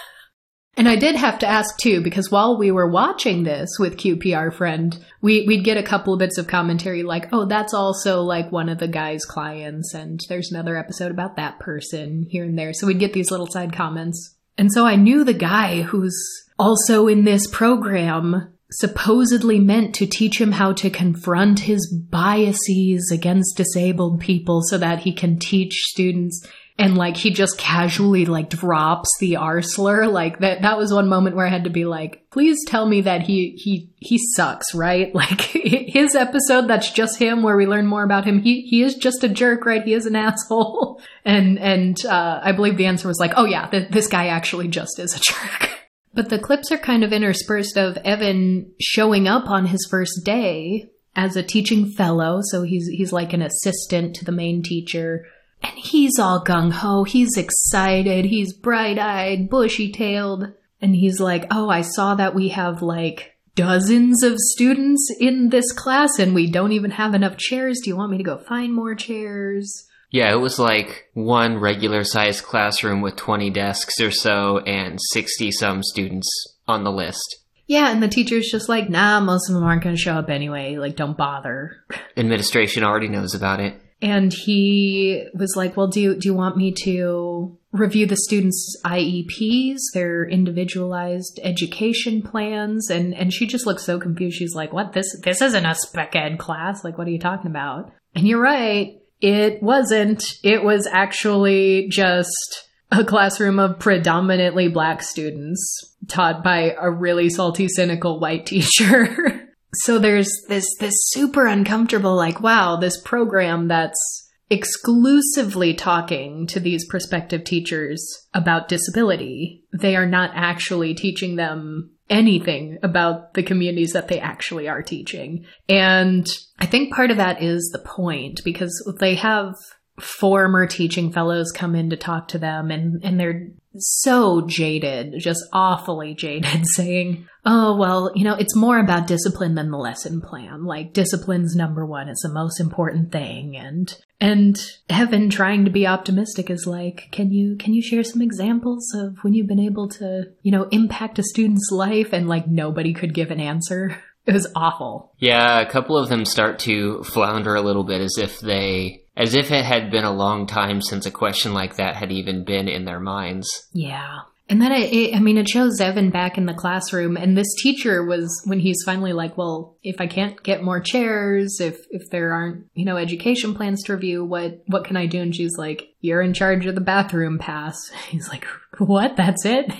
And 0.76 0.88
I 0.88 0.96
did 0.96 1.14
have 1.14 1.38
to 1.38 1.46
ask 1.46 1.76
too, 1.78 2.00
because 2.00 2.30
while 2.30 2.58
we 2.58 2.70
were 2.70 2.88
watching 2.88 3.44
this 3.44 3.70
with 3.78 3.96
QPR 3.96 4.52
friend, 4.52 4.98
we, 5.20 5.46
we'd 5.46 5.64
get 5.64 5.76
a 5.76 5.82
couple 5.84 6.12
of 6.12 6.18
bits 6.18 6.36
of 6.36 6.48
commentary 6.48 7.04
like, 7.04 7.28
oh, 7.32 7.44
that's 7.44 7.72
also 7.72 8.22
like 8.22 8.50
one 8.50 8.68
of 8.68 8.78
the 8.78 8.88
guy's 8.88 9.24
clients, 9.24 9.94
and 9.94 10.20
there's 10.28 10.50
another 10.50 10.76
episode 10.76 11.12
about 11.12 11.36
that 11.36 11.60
person 11.60 12.26
here 12.28 12.44
and 12.44 12.58
there. 12.58 12.72
So 12.72 12.86
we'd 12.86 12.98
get 12.98 13.12
these 13.12 13.30
little 13.30 13.46
side 13.46 13.72
comments. 13.72 14.34
And 14.58 14.72
so 14.72 14.84
I 14.84 14.96
knew 14.96 15.22
the 15.22 15.34
guy 15.34 15.82
who's 15.82 16.16
also 16.58 17.06
in 17.06 17.24
this 17.24 17.46
program 17.46 18.52
supposedly 18.70 19.60
meant 19.60 19.94
to 19.94 20.06
teach 20.06 20.40
him 20.40 20.52
how 20.52 20.72
to 20.72 20.90
confront 20.90 21.60
his 21.60 21.92
biases 21.92 23.10
against 23.12 23.56
disabled 23.56 24.20
people 24.20 24.62
so 24.62 24.78
that 24.78 25.00
he 25.00 25.12
can 25.12 25.38
teach 25.38 25.82
students 25.84 26.44
and 26.76 26.96
like 26.96 27.16
he 27.16 27.30
just 27.30 27.56
casually 27.56 28.26
like 28.26 28.50
drops 28.50 29.08
the 29.20 29.36
R 29.36 29.62
slur. 29.62 30.06
Like 30.06 30.40
that 30.40 30.62
that 30.62 30.76
was 30.76 30.92
one 30.92 31.08
moment 31.08 31.36
where 31.36 31.46
I 31.46 31.50
had 31.50 31.64
to 31.64 31.70
be 31.70 31.84
like, 31.84 32.28
please 32.30 32.58
tell 32.66 32.86
me 32.86 33.02
that 33.02 33.22
he 33.22 33.50
he 33.56 33.90
he 33.96 34.18
sucks, 34.34 34.74
right? 34.74 35.12
Like 35.24 35.40
his 35.40 36.16
episode 36.16 36.66
that's 36.66 36.90
just 36.90 37.18
him 37.18 37.42
where 37.42 37.56
we 37.56 37.66
learn 37.66 37.86
more 37.86 38.02
about 38.02 38.24
him. 38.24 38.40
He 38.40 38.62
he 38.62 38.82
is 38.82 38.96
just 38.96 39.22
a 39.22 39.28
jerk, 39.28 39.64
right? 39.64 39.84
He 39.84 39.94
is 39.94 40.06
an 40.06 40.16
asshole. 40.16 41.00
And 41.24 41.58
and 41.58 41.96
uh, 42.04 42.40
I 42.42 42.52
believe 42.52 42.76
the 42.76 42.86
answer 42.86 43.06
was 43.06 43.20
like, 43.20 43.32
oh 43.36 43.44
yeah, 43.44 43.68
th- 43.68 43.90
this 43.90 44.08
guy 44.08 44.26
actually 44.26 44.68
just 44.68 44.98
is 44.98 45.14
a 45.14 45.20
jerk. 45.20 45.70
But 46.12 46.28
the 46.28 46.38
clips 46.38 46.70
are 46.72 46.78
kind 46.78 47.04
of 47.04 47.12
interspersed 47.12 47.76
of 47.76 47.96
Evan 47.98 48.72
showing 48.80 49.26
up 49.28 49.48
on 49.48 49.66
his 49.66 49.86
first 49.90 50.24
day 50.24 50.90
as 51.16 51.36
a 51.36 51.42
teaching 51.42 51.92
fellow, 51.92 52.40
so 52.42 52.62
he's 52.62 52.88
he's 52.88 53.12
like 53.12 53.32
an 53.32 53.42
assistant 53.42 54.16
to 54.16 54.24
the 54.24 54.32
main 54.32 54.62
teacher 54.62 55.24
and 55.64 55.78
he's 55.78 56.18
all 56.18 56.44
gung 56.44 56.72
ho. 56.72 57.04
He's 57.04 57.36
excited. 57.36 58.26
He's 58.26 58.52
bright 58.52 58.98
eyed, 58.98 59.48
bushy 59.48 59.90
tailed. 59.90 60.52
And 60.80 60.94
he's 60.94 61.18
like, 61.20 61.46
Oh, 61.50 61.70
I 61.70 61.80
saw 61.80 62.14
that 62.14 62.34
we 62.34 62.48
have 62.48 62.82
like 62.82 63.32
dozens 63.54 64.22
of 64.22 64.36
students 64.38 65.08
in 65.18 65.48
this 65.48 65.72
class 65.72 66.18
and 66.18 66.34
we 66.34 66.50
don't 66.50 66.72
even 66.72 66.90
have 66.92 67.14
enough 67.14 67.38
chairs. 67.38 67.80
Do 67.82 67.90
you 67.90 67.96
want 67.96 68.12
me 68.12 68.18
to 68.18 68.24
go 68.24 68.38
find 68.38 68.74
more 68.74 68.94
chairs? 68.94 69.86
Yeah, 70.10 70.32
it 70.32 70.38
was 70.38 70.58
like 70.58 71.06
one 71.14 71.58
regular 71.58 72.04
sized 72.04 72.44
classroom 72.44 73.00
with 73.00 73.16
20 73.16 73.50
desks 73.50 74.00
or 74.00 74.10
so 74.10 74.58
and 74.58 74.98
60 75.12 75.50
some 75.52 75.82
students 75.82 76.28
on 76.68 76.84
the 76.84 76.92
list. 76.92 77.38
Yeah, 77.66 77.90
and 77.90 78.02
the 78.02 78.08
teacher's 78.08 78.50
just 78.50 78.68
like, 78.68 78.90
nah, 78.90 79.20
most 79.20 79.48
of 79.48 79.54
them 79.54 79.64
aren't 79.64 79.82
going 79.82 79.96
to 79.96 80.00
show 80.00 80.12
up 80.12 80.28
anyway. 80.28 80.76
Like, 80.76 80.96
don't 80.96 81.16
bother. 81.16 81.78
Administration 82.16 82.84
already 82.84 83.08
knows 83.08 83.34
about 83.34 83.60
it 83.60 83.80
and 84.04 84.34
he 84.34 85.24
was 85.32 85.56
like, 85.56 85.78
"Well, 85.78 85.88
do 85.88 86.14
do 86.14 86.28
you 86.28 86.34
want 86.34 86.58
me 86.58 86.72
to 86.84 87.56
review 87.72 88.04
the 88.04 88.18
students' 88.18 88.76
IEPs, 88.84 89.78
their 89.94 90.26
individualized 90.28 91.40
education 91.42 92.20
plans?" 92.20 92.90
And 92.90 93.14
and 93.14 93.32
she 93.32 93.46
just 93.46 93.64
looked 93.66 93.80
so 93.80 93.98
confused. 93.98 94.36
She's 94.36 94.54
like, 94.54 94.74
"What? 94.74 94.92
This 94.92 95.06
this 95.22 95.40
isn't 95.40 95.64
a 95.64 95.74
spec 95.74 96.14
ed 96.14 96.38
class. 96.38 96.84
Like, 96.84 96.98
what 96.98 97.06
are 97.06 97.12
you 97.12 97.18
talking 97.18 97.50
about?" 97.50 97.92
And 98.14 98.28
you're 98.28 98.42
right, 98.42 99.00
it 99.22 99.62
wasn't. 99.62 100.22
It 100.42 100.62
was 100.62 100.86
actually 100.86 101.88
just 101.88 102.68
a 102.92 103.04
classroom 103.04 103.58
of 103.58 103.78
predominantly 103.78 104.68
black 104.68 105.02
students 105.02 105.96
taught 106.08 106.44
by 106.44 106.76
a 106.78 106.90
really 106.90 107.30
salty, 107.30 107.68
cynical 107.68 108.20
white 108.20 108.44
teacher. 108.44 109.40
so 109.74 109.98
there's 109.98 110.30
this 110.48 110.66
this 110.80 110.94
super 111.08 111.46
uncomfortable 111.46 112.16
like 112.16 112.40
wow 112.40 112.76
this 112.76 113.00
program 113.02 113.68
that's 113.68 114.24
exclusively 114.50 115.74
talking 115.74 116.46
to 116.46 116.60
these 116.60 116.86
prospective 116.86 117.44
teachers 117.44 118.06
about 118.34 118.68
disability. 118.68 119.64
They 119.72 119.96
are 119.96 120.06
not 120.06 120.30
actually 120.34 120.94
teaching 120.94 121.36
them 121.36 121.90
anything 122.10 122.78
about 122.82 123.34
the 123.34 123.42
communities 123.42 123.92
that 123.92 124.08
they 124.08 124.20
actually 124.20 124.68
are 124.68 124.82
teaching. 124.82 125.46
And 125.68 126.26
i 126.58 126.66
think 126.66 126.94
part 126.94 127.10
of 127.10 127.16
that 127.16 127.42
is 127.42 127.70
the 127.72 127.80
point 127.80 128.40
because 128.44 128.72
they 129.00 129.16
have 129.16 129.54
former 129.98 130.66
teaching 130.66 131.12
fellows 131.12 131.52
come 131.52 131.74
in 131.74 131.90
to 131.90 131.96
talk 131.96 132.28
to 132.28 132.38
them 132.38 132.70
and 132.70 133.04
and 133.04 133.18
they're 133.18 133.50
so 133.76 134.42
jaded, 134.46 135.14
just 135.18 135.44
awfully 135.52 136.14
jaded, 136.14 136.64
saying, 136.74 137.28
Oh, 137.46 137.76
well, 137.76 138.10
you 138.14 138.24
know, 138.24 138.34
it's 138.34 138.56
more 138.56 138.78
about 138.78 139.06
discipline 139.06 139.54
than 139.54 139.70
the 139.70 139.76
lesson 139.76 140.20
plan. 140.20 140.64
Like, 140.64 140.94
discipline's 140.94 141.54
number 141.54 141.84
one, 141.84 142.08
it's 142.08 142.22
the 142.22 142.32
most 142.32 142.58
important 142.58 143.12
thing. 143.12 143.56
And, 143.56 143.94
and 144.18 144.56
Evan 144.88 145.28
trying 145.28 145.66
to 145.66 145.70
be 145.70 145.86
optimistic 145.86 146.48
is 146.48 146.66
like, 146.66 147.08
can 147.12 147.30
you, 147.32 147.56
can 147.56 147.74
you 147.74 147.82
share 147.82 148.02
some 148.02 148.22
examples 148.22 148.94
of 148.94 149.18
when 149.22 149.34
you've 149.34 149.46
been 149.46 149.60
able 149.60 149.88
to, 149.90 150.24
you 150.40 150.52
know, 150.52 150.68
impact 150.70 151.18
a 151.18 151.22
student's 151.22 151.70
life? 151.70 152.14
And 152.14 152.28
like, 152.28 152.48
nobody 152.48 152.94
could 152.94 153.12
give 153.14 153.30
an 153.30 153.40
answer. 153.40 153.96
It 154.26 154.32
was 154.32 154.46
awful. 154.56 155.12
Yeah, 155.18 155.60
a 155.60 155.70
couple 155.70 155.98
of 155.98 156.08
them 156.08 156.24
start 156.24 156.58
to 156.60 157.02
flounder 157.02 157.56
a 157.56 157.60
little 157.60 157.84
bit 157.84 158.00
as 158.00 158.16
if 158.16 158.40
they 158.40 159.03
as 159.16 159.34
if 159.34 159.50
it 159.50 159.64
had 159.64 159.90
been 159.90 160.04
a 160.04 160.12
long 160.12 160.46
time 160.46 160.80
since 160.80 161.06
a 161.06 161.10
question 161.10 161.54
like 161.54 161.76
that 161.76 161.96
had 161.96 162.10
even 162.10 162.44
been 162.44 162.68
in 162.68 162.84
their 162.84 163.00
minds. 163.00 163.68
Yeah. 163.72 164.20
And 164.48 164.60
then 164.60 164.72
it, 164.72 164.92
it, 164.92 165.16
I 165.16 165.20
mean, 165.20 165.38
it 165.38 165.48
shows 165.48 165.80
Evan 165.80 166.10
back 166.10 166.36
in 166.36 166.44
the 166.44 166.52
classroom, 166.52 167.16
and 167.16 167.36
this 167.36 167.54
teacher 167.62 168.04
was 168.04 168.42
when 168.44 168.60
he's 168.60 168.82
finally 168.84 169.14
like, 169.14 169.38
"Well, 169.38 169.78
if 169.82 170.02
I 170.02 170.06
can't 170.06 170.42
get 170.42 170.62
more 170.62 170.80
chairs, 170.80 171.60
if 171.60 171.78
if 171.88 172.02
there 172.10 172.32
aren't, 172.34 172.66
you 172.74 172.84
know, 172.84 172.98
education 172.98 173.54
plans 173.54 173.82
to 173.84 173.94
review, 173.94 174.22
what 174.22 174.62
what 174.66 174.84
can 174.84 174.98
I 174.98 175.06
do?" 175.06 175.22
And 175.22 175.34
she's 175.34 175.56
like, 175.56 175.94
"You're 176.02 176.20
in 176.20 176.34
charge 176.34 176.66
of 176.66 176.74
the 176.74 176.82
bathroom 176.82 177.38
pass." 177.38 177.90
He's 178.10 178.28
like, 178.28 178.44
"What? 178.76 179.16
That's 179.16 179.46
it?" 179.46 179.72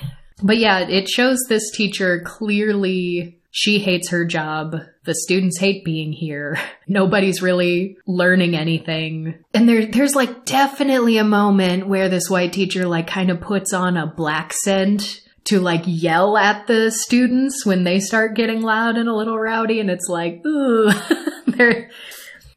But 0.42 0.56
yeah, 0.56 0.80
it 0.80 1.10
shows 1.10 1.38
this 1.48 1.70
teacher 1.70 2.22
clearly 2.24 3.38
she 3.56 3.78
hates 3.78 4.10
her 4.10 4.24
job. 4.24 4.80
The 5.04 5.14
students 5.14 5.60
hate 5.60 5.84
being 5.84 6.12
here. 6.12 6.58
Nobody's 6.88 7.40
really 7.40 7.96
learning 8.04 8.56
anything. 8.56 9.36
And 9.54 9.68
there, 9.68 9.86
there's 9.86 10.16
like 10.16 10.44
definitely 10.44 11.18
a 11.18 11.24
moment 11.24 11.86
where 11.86 12.08
this 12.08 12.28
white 12.28 12.52
teacher 12.52 12.84
like 12.88 13.06
kind 13.06 13.30
of 13.30 13.40
puts 13.40 13.72
on 13.72 13.96
a 13.96 14.08
blaccent 14.08 15.20
to 15.44 15.60
like 15.60 15.84
yell 15.86 16.36
at 16.36 16.66
the 16.66 16.90
students 16.90 17.64
when 17.64 17.84
they 17.84 18.00
start 18.00 18.34
getting 18.34 18.60
loud 18.60 18.96
and 18.96 19.08
a 19.08 19.14
little 19.14 19.38
rowdy. 19.38 19.78
And 19.78 19.88
it's 19.88 20.08
like, 20.08 20.42
ooh, 20.46 20.90
there, 21.46 21.92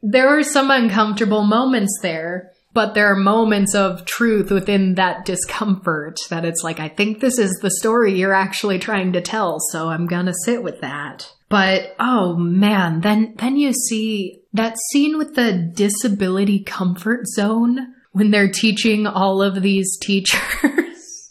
there 0.02 0.28
were 0.28 0.42
some 0.42 0.72
uncomfortable 0.72 1.44
moments 1.44 2.00
there 2.02 2.54
but 2.78 2.94
there 2.94 3.12
are 3.12 3.16
moments 3.16 3.74
of 3.74 4.06
truth 4.06 4.52
within 4.52 4.94
that 4.94 5.26
discomfort 5.26 6.16
that 6.30 6.46
it's 6.46 6.64
like, 6.64 6.80
I 6.80 6.90
think 6.90 7.20
this 7.20 7.40
is 7.40 7.58
the 7.60 7.72
story 7.72 8.14
you're 8.14 8.36
actually 8.36 8.78
trying 8.78 9.14
to 9.14 9.22
tell, 9.22 9.58
so 9.72 9.90
I'm 9.90 10.06
gonna 10.06 10.36
sit 10.46 10.62
with 10.62 10.82
that. 10.82 11.28
But 11.50 11.96
oh 12.00 12.36
man, 12.36 13.02
then 13.02 13.34
then 13.40 13.58
you 13.58 13.74
see 13.74 14.44
that 14.54 14.78
scene 14.92 15.18
with 15.18 15.34
the 15.34 15.54
disability 15.74 16.62
comfort 16.62 17.26
zone 17.26 17.96
when 18.12 18.30
they're 18.30 18.52
teaching 18.52 19.08
all 19.08 19.42
of 19.42 19.64
these 19.64 19.98
teachers. 19.98 20.40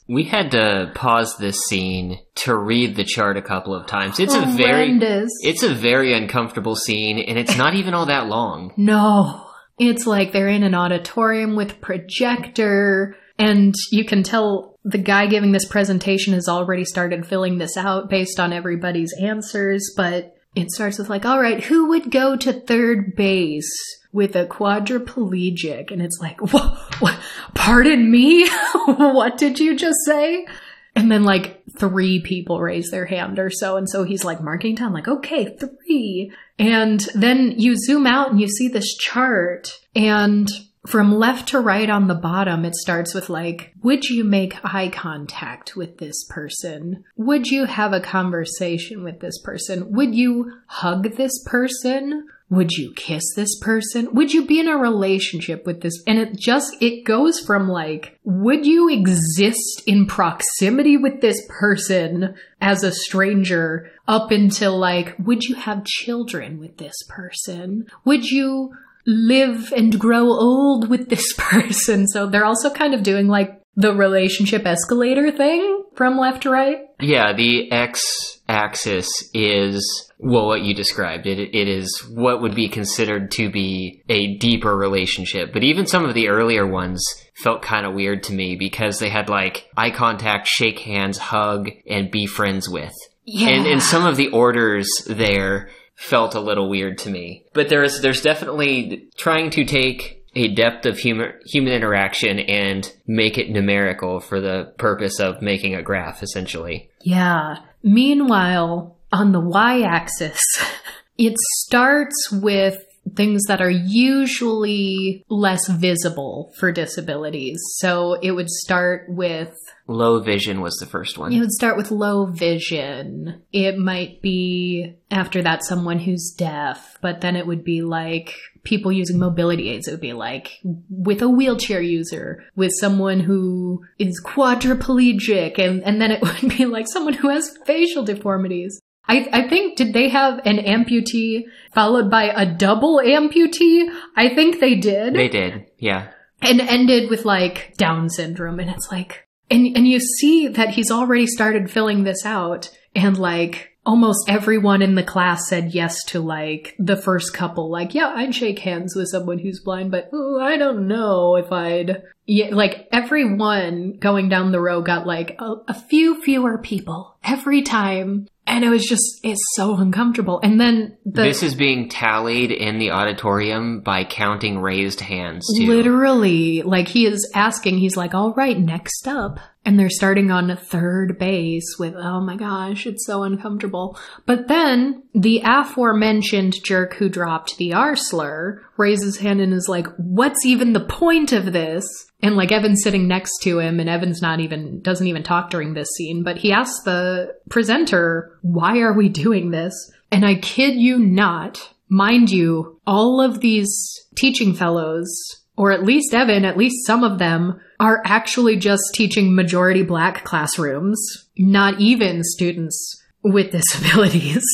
We 0.09 0.22
had 0.22 0.52
to 0.52 0.92
pause 0.94 1.37
this 1.37 1.59
scene 1.68 2.20
to 2.37 2.56
read 2.56 2.94
the 2.94 3.02
chart 3.02 3.37
a 3.37 3.42
couple 3.42 3.74
of 3.74 3.88
times. 3.88 4.20
It's 4.20 4.35
Horrendous. 4.35 4.61
a 4.61 4.62
oh, 4.62 4.66
very 4.66 5.26
it's 5.42 5.62
a 5.64 5.74
very 5.74 6.14
uncomfortable 6.14 6.76
scene 6.76 7.18
and 7.18 7.37
it's 7.37 7.56
not 7.56 7.74
even 7.74 7.92
all 7.92 8.06
that 8.06 8.28
long. 8.28 8.72
No. 8.76 9.45
It's 9.78 10.06
like 10.06 10.32
they're 10.32 10.48
in 10.48 10.62
an 10.62 10.74
auditorium 10.74 11.54
with 11.54 11.80
projector 11.80 13.16
and 13.38 13.74
you 13.90 14.04
can 14.04 14.22
tell 14.22 14.78
the 14.84 14.98
guy 14.98 15.26
giving 15.26 15.52
this 15.52 15.66
presentation 15.66 16.32
has 16.32 16.48
already 16.48 16.84
started 16.84 17.26
filling 17.26 17.58
this 17.58 17.76
out 17.76 18.08
based 18.08 18.40
on 18.40 18.52
everybody's 18.52 19.12
answers, 19.20 19.92
but 19.96 20.36
it 20.54 20.70
starts 20.70 20.98
with 20.98 21.10
like, 21.10 21.26
all 21.26 21.40
right, 21.40 21.62
who 21.62 21.88
would 21.88 22.10
go 22.10 22.36
to 22.36 22.52
third 22.52 23.14
base 23.14 23.70
with 24.12 24.34
a 24.36 24.46
quadriplegic? 24.46 25.90
And 25.90 26.00
it's 26.00 26.18
like, 26.20 26.40
what? 26.40 26.78
what 27.00 27.18
pardon 27.54 28.10
me? 28.10 28.48
what 28.86 29.36
did 29.36 29.60
you 29.60 29.76
just 29.76 29.98
say? 30.06 30.46
And 30.94 31.12
then 31.12 31.24
like 31.24 31.56
three 31.78 32.20
people 32.20 32.60
raise 32.60 32.90
their 32.90 33.06
hand 33.06 33.38
or 33.38 33.50
so. 33.50 33.76
And 33.76 33.88
so 33.88 34.04
he's 34.04 34.24
like 34.24 34.40
marking 34.40 34.74
down, 34.74 34.92
like, 34.92 35.08
okay, 35.08 35.56
three. 35.56 36.32
And 36.58 37.00
then 37.14 37.54
you 37.56 37.76
zoom 37.76 38.06
out 38.06 38.30
and 38.30 38.40
you 38.40 38.48
see 38.48 38.68
this 38.68 38.96
chart 38.96 39.81
and 39.94 40.48
from 40.87 41.12
left 41.12 41.48
to 41.48 41.60
right 41.60 41.90
on 41.90 42.06
the 42.06 42.14
bottom, 42.14 42.64
it 42.64 42.74
starts 42.77 43.14
with 43.14 43.29
like, 43.29 43.74
would 43.83 44.04
you 44.04 44.24
make 44.24 44.64
eye 44.64 44.88
contact 44.88 45.77
with 45.77 45.98
this 45.98 46.24
person? 46.31 47.04
Would 47.16 47.48
you 47.48 47.64
have 47.64 47.92
a 47.92 48.00
conversation 48.00 49.02
with 49.02 49.20
this 49.20 49.40
person? 49.42 49.92
Would 49.92 50.14
you 50.14 50.52
hug 50.66 51.16
this 51.16 51.42
person? 51.44 52.29
Would 52.49 52.73
you 52.73 52.92
kiss 52.94 53.25
this 53.35 53.59
person? 53.59 54.15
Would 54.15 54.33
you 54.33 54.47
be 54.47 54.61
in 54.61 54.69
a 54.69 54.77
relationship 54.77 55.67
with 55.67 55.81
this? 55.81 56.01
And 56.07 56.19
it 56.19 56.38
just, 56.38 56.77
it 56.81 57.05
goes 57.05 57.40
from 57.40 57.69
like, 57.69 58.19
would 58.23 58.65
you 58.65 58.88
exist 58.88 59.83
in 59.85 60.07
proximity 60.07 60.97
with 60.97 61.21
this 61.21 61.44
person 61.49 62.37
as 62.61 62.85
a 62.85 62.92
stranger 62.92 63.90
up 64.07 64.31
until 64.31 64.79
like, 64.79 65.17
would 65.19 65.42
you 65.42 65.57
have 65.57 65.85
children 65.85 66.61
with 66.61 66.77
this 66.77 66.94
person? 67.09 67.87
Would 68.05 68.31
you 68.31 68.73
live 69.07 69.73
and 69.73 69.99
grow 69.99 70.31
old 70.31 70.88
with 70.88 71.09
this 71.09 71.33
person? 71.37 72.07
So 72.07 72.29
they're 72.29 72.44
also 72.44 72.71
kind 72.71 72.94
of 72.94 73.03
doing 73.03 73.27
like 73.27 73.61
the 73.75 73.92
relationship 73.92 74.65
escalator 74.65 75.31
thing 75.31 75.75
from 75.97 76.19
left 76.19 76.42
to 76.42 76.51
right. 76.51 76.88
Yeah, 77.01 77.33
the 77.33 77.71
x 77.73 78.40
axis 78.49 79.09
is 79.35 80.13
well 80.19 80.47
what 80.47 80.63
you 80.63 80.75
described. 80.75 81.27
It 81.27 81.38
it 81.38 81.69
is 81.69 82.05
what 82.09 82.42
would 82.42 82.55
be 82.55 82.69
considered 82.69 83.31
to 83.33 83.51
be 83.51 84.03
a 84.09 84.37
deeper 84.37 84.77
relationship. 84.77 85.53
But 85.53 85.65
even 85.65 85.87
some 85.87 86.05
of 86.05 86.15
the 86.15 86.29
earlier 86.29 86.67
ones 86.67 87.03
felt 87.35 87.63
kind 87.63 87.87
of 87.87 87.94
weird 87.94 88.23
to 88.25 88.33
me 88.33 88.57
because 88.57 88.99
they 88.99 89.11
had 89.11 89.29
like 89.29 89.69
eye 89.77 89.90
contact, 89.90 90.49
shake 90.49 90.79
hands, 90.81 91.19
hug, 91.19 91.71
and 91.88 92.11
be 92.11 92.27
friends 92.27 92.69
with. 92.69 92.94
Yeah. 93.25 93.49
And 93.49 93.67
and 93.67 93.83
some 93.83 94.07
of 94.07 94.17
the 94.17 94.29
orders 94.29 94.88
there 95.07 95.71
felt 95.97 96.35
a 96.35 96.40
little 96.40 96.69
weird 96.69 96.99
to 96.99 97.11
me. 97.11 97.44
But 97.53 97.69
there's 97.69 98.01
there's 98.01 98.23
definitely 98.23 99.09
trying 99.17 99.51
to 99.51 99.65
take 99.65 100.25
a 100.37 100.48
depth 100.48 100.84
of 100.87 100.98
human 100.98 101.32
human 101.46 101.72
interaction 101.72 102.38
and 102.38 102.92
make 103.06 103.38
it 103.38 103.50
numerical 103.50 104.20
for 104.20 104.40
the 104.40 104.72
purpose 104.76 105.18
of 105.18 105.40
making 105.42 105.74
a 105.74 105.82
graph 105.82 106.22
essentially. 106.22 106.90
Yeah. 107.00 107.56
Meanwhile, 107.82 108.96
on 109.12 109.32
the 109.32 109.40
y 109.40 109.80
axis, 109.80 110.38
it 111.18 111.34
starts 111.38 112.30
with 112.30 112.78
things 113.14 113.44
that 113.44 113.62
are 113.62 113.70
usually 113.70 115.24
less 115.28 115.68
visible 115.68 116.52
for 116.58 116.72
disabilities. 116.72 117.60
So 117.76 118.14
it 118.14 118.32
would 118.32 118.50
start 118.50 119.06
with 119.08 119.54
Low 119.88 120.18
vision 120.20 120.60
was 120.60 120.74
the 120.80 120.87
first 120.87 121.16
one. 121.16 121.32
it 121.32 121.38
would 121.38 121.52
start 121.52 121.76
with 121.76 121.92
low 121.92 122.26
vision. 122.26 123.42
It 123.52 123.78
might 123.78 124.20
be 124.20 124.96
after 125.12 125.40
that 125.42 125.64
someone 125.64 126.00
who's 126.00 126.34
deaf, 126.37 126.98
but 127.00 127.20
then 127.20 127.37
it 127.37 127.46
would 127.46 127.62
be 127.62 127.82
like 127.82 128.34
people 128.67 128.92
using 128.92 129.19
mobility 129.19 129.71
aids. 129.71 129.88
It 129.88 129.92
would 129.92 130.00
be 130.00 130.12
like 130.12 130.58
with 130.90 131.23
a 131.23 131.29
wheelchair 131.31 131.81
user, 131.81 132.44
with 132.54 132.73
someone 132.79 133.21
who 133.21 133.83
is 133.98 134.21
quadriplegic, 134.23 135.58
and, 135.58 135.83
and 135.85 136.00
then 136.00 136.10
it 136.10 136.21
would 136.42 136.56
be 136.56 136.67
like 136.67 136.87
someone 136.88 137.14
who 137.14 137.29
has 137.31 137.56
facial 137.64 138.04
deformities. 138.04 138.81
I, 139.08 139.29
I 139.33 139.48
think, 139.48 139.77
did 139.77 139.92
they 139.92 140.08
have 140.08 140.40
an 140.44 140.58
amputee 140.58 141.44
followed 141.73 142.10
by 142.10 142.25
a 142.25 142.44
double 142.44 143.00
amputee? 143.04 143.88
I 144.17 144.35
think 144.35 144.58
they 144.58 144.75
did 144.75 145.14
They 145.14 145.29
did. 145.29 145.67
Yeah. 145.79 146.08
and 146.42 146.60
ended 146.60 147.08
with 147.08 147.25
like 147.25 147.75
Down 147.77 148.10
syndrome. 148.10 148.58
And 148.58 148.69
it's 148.69 148.90
like, 148.90 149.29
and, 149.48 149.77
and 149.77 149.87
you 149.87 150.00
see 150.00 150.48
that 150.48 150.71
he's 150.71 150.90
already 150.90 151.29
started 151.29 151.71
filling 151.71 152.02
this 152.02 152.27
out 152.27 152.69
and 152.96 153.17
like 153.17 153.75
almost 153.87 154.28
everyone 154.28 154.82
in 154.82 154.96
the 154.96 155.02
class 155.02 155.48
said 155.48 155.72
yes 155.72 156.04
to 156.08 156.20
like 156.20 156.74
the 156.78 156.96
first 156.96 157.32
couple. 157.32 157.70
Like, 157.70 157.94
yeah, 157.94 158.12
I'd 158.14 158.34
shake 158.34 158.58
hands 158.58 158.94
with 158.96 159.08
someone 159.08 159.38
who's 159.38 159.60
blind, 159.60 159.92
but 159.92 160.10
oh, 160.12 160.40
I 160.40 160.56
don't 160.56 160.88
know 160.88 161.37
if 161.37 161.52
I'd, 161.52 162.02
yeah, 162.26 162.48
like 162.50 162.88
everyone 162.92 163.98
going 163.98 164.28
down 164.28 164.50
the 164.50 164.60
row 164.60 164.82
got 164.82 165.06
like 165.06 165.37
a, 165.38 165.54
a 165.68 165.74
few 165.74 166.20
fewer 166.22 166.58
people 166.58 167.16
every 167.24 167.62
time. 167.62 168.26
And 168.48 168.64
it 168.64 168.68
was 168.68 168.84
just, 168.84 169.20
it's 169.24 169.42
so 169.54 169.76
uncomfortable. 169.76 170.38
And 170.40 170.60
then 170.60 170.96
the, 171.04 171.22
this 171.22 171.42
is 171.42 171.56
being 171.56 171.88
tallied 171.88 172.52
in 172.52 172.78
the 172.78 172.92
auditorium 172.92 173.80
by 173.80 174.04
counting 174.04 174.60
raised 174.60 175.00
hands 175.00 175.48
too. 175.58 175.66
Literally, 175.66 176.62
like 176.62 176.87
he 176.87 177.06
is 177.06 177.28
asking, 177.34 177.78
he's 177.78 177.96
like, 177.96 178.14
all 178.14 178.32
right, 178.34 178.56
next 178.56 179.08
up. 179.08 179.40
And 179.67 179.79
they're 179.79 179.90
starting 179.90 180.31
on 180.31 180.56
third 180.56 181.19
base 181.19 181.75
with, 181.77 181.94
oh 181.96 182.21
my 182.21 182.37
gosh, 182.37 182.87
it's 182.87 183.04
so 183.04 183.25
uncomfortable. 183.25 183.98
But 184.25 184.46
then 184.46 185.02
the 185.12 185.42
aforementioned 185.44 186.62
jerk 186.62 186.94
who 186.94 187.08
dropped 187.08 187.56
the 187.58 187.75
R 187.75 187.96
slur 187.96 188.64
raises 188.77 189.19
hand 189.19 189.40
and 189.40 189.52
is 189.52 189.69
like, 189.69 189.88
what's 189.96 190.46
even 190.46 190.73
the 190.73 190.85
point 190.85 191.33
of 191.33 191.52
this? 191.52 191.85
And 192.23 192.37
like 192.37 192.52
Evan's 192.52 192.85
sitting 192.85 193.08
next 193.08 193.42
to 193.42 193.58
him 193.58 193.81
and 193.81 193.88
Evan's 193.90 194.23
not 194.23 194.38
even, 194.38 194.81
doesn't 194.83 195.06
even 195.08 195.25
talk 195.25 195.50
during 195.50 195.75
this 195.75 195.88
scene, 195.96 196.23
but 196.23 196.38
he 196.38 196.52
asks 196.52 196.85
the 196.85 197.35
presenter, 197.50 198.38
why 198.42 198.79
are 198.79 198.92
we 198.92 199.08
doing 199.08 199.50
this? 199.50 199.75
And 200.12 200.25
I 200.25 200.37
kid 200.37 200.77
you 200.77 201.00
not, 201.00 201.75
mind 201.88 202.31
you, 202.31 202.81
all 202.87 203.21
of 203.21 203.40
these 203.40 204.06
teaching 204.17 204.54
fellows, 204.54 205.42
or 205.57 205.73
at 205.73 205.85
least 205.85 206.13
Evan, 206.13 206.44
at 206.44 206.57
least 206.57 206.87
some 206.87 207.02
of 207.02 207.19
them, 207.19 207.61
are 207.81 208.02
actually 208.04 208.57
just 208.57 208.83
teaching 208.94 209.35
majority 209.35 209.83
black 209.83 210.25
classrooms, 210.25 211.29
not 211.37 211.81
even 211.81 212.23
students 212.23 213.02
with 213.23 213.50
disabilities. 213.52 214.44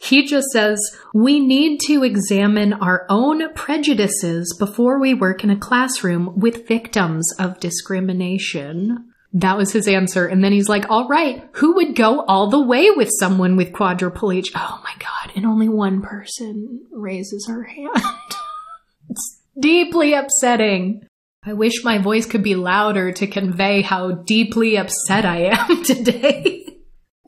He 0.00 0.26
just 0.26 0.46
says, 0.52 0.78
we 1.12 1.40
need 1.40 1.80
to 1.86 2.04
examine 2.04 2.72
our 2.72 3.06
own 3.08 3.52
prejudices 3.54 4.54
before 4.58 5.00
we 5.00 5.14
work 5.14 5.42
in 5.42 5.50
a 5.50 5.58
classroom 5.58 6.38
with 6.38 6.68
victims 6.68 7.28
of 7.38 7.58
discrimination. 7.58 9.12
That 9.32 9.56
was 9.56 9.72
his 9.72 9.88
answer. 9.88 10.26
And 10.26 10.42
then 10.42 10.52
he's 10.52 10.68
like, 10.68 10.86
all 10.88 11.08
right, 11.08 11.46
who 11.52 11.74
would 11.74 11.96
go 11.96 12.20
all 12.22 12.48
the 12.48 12.62
way 12.62 12.90
with 12.90 13.10
someone 13.18 13.56
with 13.56 13.72
quadriplegia? 13.72 14.52
Oh 14.56 14.80
my 14.84 14.94
God. 14.98 15.36
And 15.36 15.44
only 15.44 15.68
one 15.68 16.00
person 16.00 16.86
raises 16.92 17.46
her 17.48 17.64
hand. 17.64 17.90
deeply 19.60 20.14
upsetting. 20.14 21.06
I 21.44 21.52
wish 21.52 21.84
my 21.84 21.98
voice 21.98 22.26
could 22.26 22.42
be 22.42 22.54
louder 22.54 23.12
to 23.12 23.26
convey 23.26 23.82
how 23.82 24.12
deeply 24.12 24.76
upset 24.76 25.24
I 25.24 25.50
am 25.52 25.82
today. 25.84 26.64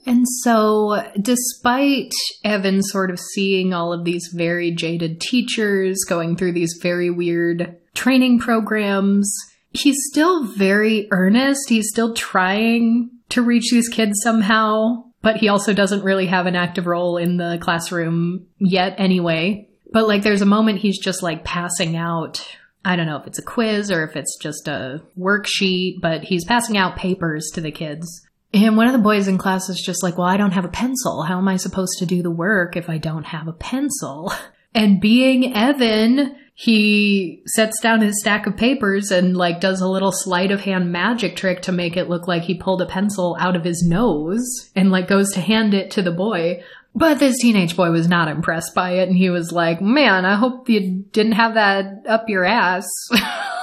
And 0.06 0.26
so, 0.42 1.06
despite 1.20 2.12
Evan 2.42 2.82
sort 2.82 3.10
of 3.10 3.20
seeing 3.20 3.74
all 3.74 3.92
of 3.92 4.04
these 4.04 4.30
very 4.34 4.72
jaded 4.72 5.20
teachers 5.20 6.04
going 6.08 6.36
through 6.36 6.52
these 6.52 6.78
very 6.82 7.10
weird 7.10 7.76
training 7.94 8.38
programs, 8.40 9.32
he's 9.70 9.96
still 10.10 10.44
very 10.44 11.06
earnest. 11.10 11.68
He's 11.68 11.88
still 11.90 12.14
trying 12.14 13.10
to 13.28 13.42
reach 13.42 13.70
these 13.70 13.88
kids 13.88 14.18
somehow, 14.22 15.04
but 15.22 15.36
he 15.36 15.48
also 15.48 15.72
doesn't 15.72 16.02
really 16.02 16.26
have 16.26 16.46
an 16.46 16.56
active 16.56 16.86
role 16.86 17.16
in 17.16 17.36
the 17.36 17.58
classroom 17.60 18.46
yet, 18.58 18.94
anyway. 18.98 19.69
But 19.92 20.08
like, 20.08 20.22
there's 20.22 20.42
a 20.42 20.46
moment 20.46 20.78
he's 20.78 20.98
just 20.98 21.22
like 21.22 21.44
passing 21.44 21.96
out. 21.96 22.46
I 22.84 22.96
don't 22.96 23.06
know 23.06 23.18
if 23.18 23.26
it's 23.26 23.38
a 23.38 23.44
quiz 23.44 23.90
or 23.90 24.04
if 24.04 24.16
it's 24.16 24.38
just 24.40 24.68
a 24.68 25.02
worksheet, 25.18 26.00
but 26.00 26.24
he's 26.24 26.44
passing 26.44 26.76
out 26.76 26.96
papers 26.96 27.50
to 27.54 27.60
the 27.60 27.70
kids. 27.70 28.26
And 28.52 28.76
one 28.76 28.86
of 28.86 28.92
the 28.92 28.98
boys 28.98 29.28
in 29.28 29.38
class 29.38 29.68
is 29.68 29.82
just 29.84 30.02
like, 30.02 30.18
well, 30.18 30.26
I 30.26 30.36
don't 30.36 30.52
have 30.52 30.64
a 30.64 30.68
pencil. 30.68 31.22
How 31.22 31.38
am 31.38 31.48
I 31.48 31.56
supposed 31.56 31.98
to 31.98 32.06
do 32.06 32.22
the 32.22 32.30
work 32.30 32.76
if 32.76 32.88
I 32.88 32.98
don't 32.98 33.26
have 33.26 33.48
a 33.48 33.52
pencil? 33.52 34.32
And 34.72 35.00
being 35.00 35.52
Evan, 35.56 36.36
he 36.54 37.42
sets 37.46 37.80
down 37.80 38.02
his 38.02 38.20
stack 38.20 38.46
of 38.46 38.56
papers 38.56 39.10
and 39.10 39.36
like 39.36 39.60
does 39.60 39.80
a 39.80 39.88
little 39.88 40.12
sleight 40.12 40.50
of 40.50 40.60
hand 40.60 40.92
magic 40.92 41.34
trick 41.34 41.62
to 41.62 41.72
make 41.72 41.96
it 41.96 42.08
look 42.08 42.28
like 42.28 42.42
he 42.42 42.54
pulled 42.54 42.82
a 42.82 42.86
pencil 42.86 43.36
out 43.40 43.56
of 43.56 43.64
his 43.64 43.82
nose 43.82 44.70
and 44.76 44.90
like 44.90 45.08
goes 45.08 45.30
to 45.32 45.40
hand 45.40 45.74
it 45.74 45.90
to 45.92 46.02
the 46.02 46.12
boy. 46.12 46.62
But 46.94 47.18
this 47.18 47.38
teenage 47.38 47.76
boy 47.76 47.90
was 47.90 48.08
not 48.08 48.28
impressed 48.28 48.74
by 48.74 48.92
it 48.94 49.08
and 49.08 49.16
he 49.16 49.30
was 49.30 49.52
like, 49.52 49.80
man, 49.80 50.24
I 50.24 50.34
hope 50.34 50.68
you 50.68 51.04
didn't 51.12 51.32
have 51.32 51.54
that 51.54 52.04
up 52.08 52.28
your 52.28 52.44
ass. 52.44 52.86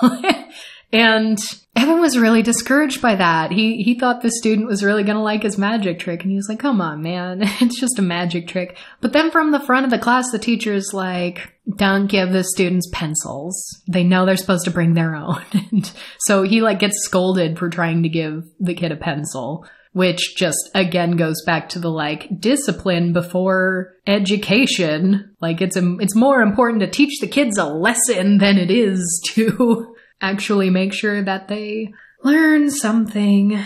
and 0.93 1.37
Evan 1.75 1.99
was 1.99 2.17
really 2.17 2.41
discouraged 2.41 3.01
by 3.01 3.15
that. 3.15 3.51
He 3.51 3.83
he 3.83 3.99
thought 3.99 4.21
the 4.21 4.31
student 4.31 4.67
was 4.67 4.83
really 4.83 5.03
going 5.03 5.17
to 5.17 5.21
like 5.21 5.43
his 5.43 5.57
magic 5.57 5.99
trick 5.99 6.23
and 6.23 6.31
he 6.31 6.37
was 6.37 6.47
like, 6.49 6.59
"Come 6.59 6.81
on, 6.81 7.01
man. 7.01 7.41
It's 7.61 7.79
just 7.79 7.99
a 7.99 8.01
magic 8.01 8.47
trick." 8.47 8.77
But 9.01 9.13
then 9.13 9.29
from 9.29 9.51
the 9.51 9.59
front 9.59 9.85
of 9.85 9.91
the 9.91 9.99
class 9.99 10.31
the 10.31 10.39
teacher's 10.39 10.93
like, 10.93 11.53
"Don't 11.75 12.07
give 12.07 12.31
the 12.31 12.43
students 12.43 12.89
pencils. 12.91 13.83
They 13.87 14.03
know 14.03 14.25
they're 14.25 14.37
supposed 14.37 14.65
to 14.65 14.71
bring 14.71 14.93
their 14.93 15.15
own." 15.15 15.43
and 15.71 15.91
so 16.19 16.43
he 16.43 16.61
like 16.61 16.79
gets 16.79 17.03
scolded 17.03 17.59
for 17.59 17.69
trying 17.69 18.03
to 18.03 18.09
give 18.09 18.45
the 18.59 18.73
kid 18.73 18.91
a 18.91 18.95
pencil 18.95 19.67
which 19.97 20.35
just 20.37 20.69
again 20.75 21.17
goes 21.17 21.43
back 21.43 21.69
to 21.69 21.79
the 21.79 21.89
like 21.89 22.27
discipline 22.39 23.13
before 23.13 23.95
education. 24.05 25.35
Like 25.41 25.59
it's 25.59 25.75
a, 25.75 25.97
it's 25.97 26.15
more 26.15 26.41
important 26.41 26.81
to 26.81 26.87
teach 26.87 27.19
the 27.19 27.27
kids 27.27 27.57
a 27.57 27.65
lesson 27.65 28.37
than 28.37 28.59
it 28.59 28.69
is 28.69 29.01
to 29.33 29.95
actually 30.21 30.69
make 30.69 30.93
sure 30.93 31.23
that 31.23 31.47
they 31.47 31.91
learn 32.23 32.69
something. 32.69 33.59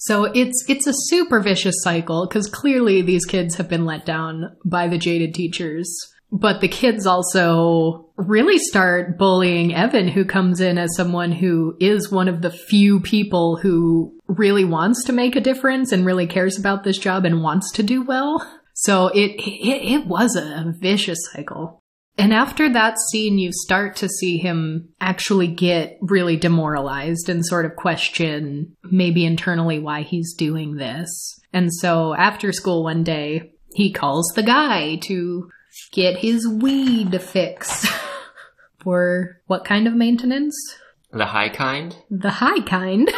So 0.00 0.24
it's 0.24 0.64
it's 0.68 0.88
a 0.88 0.92
super 0.92 1.38
vicious 1.38 1.76
cycle 1.82 2.26
because 2.26 2.48
clearly 2.48 3.02
these 3.02 3.24
kids 3.24 3.54
have 3.54 3.68
been 3.68 3.84
let 3.84 4.04
down 4.04 4.56
by 4.64 4.88
the 4.88 4.98
jaded 4.98 5.34
teachers, 5.34 5.88
but 6.32 6.60
the 6.60 6.68
kids 6.68 7.06
also 7.06 8.03
really 8.16 8.58
start 8.58 9.18
bullying 9.18 9.74
Evan, 9.74 10.08
who 10.08 10.24
comes 10.24 10.60
in 10.60 10.78
as 10.78 10.96
someone 10.96 11.32
who 11.32 11.76
is 11.80 12.10
one 12.10 12.28
of 12.28 12.42
the 12.42 12.50
few 12.50 13.00
people 13.00 13.56
who 13.56 14.14
really 14.26 14.64
wants 14.64 15.04
to 15.04 15.12
make 15.12 15.36
a 15.36 15.40
difference 15.40 15.92
and 15.92 16.06
really 16.06 16.26
cares 16.26 16.58
about 16.58 16.84
this 16.84 16.98
job 16.98 17.24
and 17.24 17.42
wants 17.42 17.72
to 17.72 17.82
do 17.82 18.02
well. 18.02 18.46
So 18.74 19.08
it, 19.08 19.32
it, 19.40 20.00
it 20.00 20.06
was 20.06 20.36
a 20.36 20.72
vicious 20.78 21.18
cycle. 21.32 21.80
And 22.16 22.32
after 22.32 22.72
that 22.72 22.96
scene, 23.10 23.38
you 23.38 23.50
start 23.52 23.96
to 23.96 24.08
see 24.08 24.38
him 24.38 24.90
actually 25.00 25.48
get 25.48 25.98
really 26.00 26.36
demoralized 26.36 27.28
and 27.28 27.44
sort 27.44 27.66
of 27.66 27.74
question 27.74 28.76
maybe 28.84 29.24
internally 29.24 29.80
why 29.80 30.02
he's 30.02 30.34
doing 30.34 30.76
this. 30.76 31.40
And 31.52 31.72
so 31.72 32.14
after 32.14 32.52
school 32.52 32.84
one 32.84 33.02
day, 33.02 33.52
he 33.74 33.92
calls 33.92 34.32
the 34.36 34.44
guy 34.44 34.96
to 35.04 35.50
get 35.92 36.18
his 36.18 36.46
weed 36.48 37.20
fix. 37.20 37.86
For 38.78 39.40
what 39.46 39.64
kind 39.64 39.86
of 39.86 39.94
maintenance? 39.94 40.54
The 41.10 41.26
high 41.26 41.48
kind? 41.48 41.96
The 42.10 42.30
high 42.30 42.60
kind. 42.60 43.10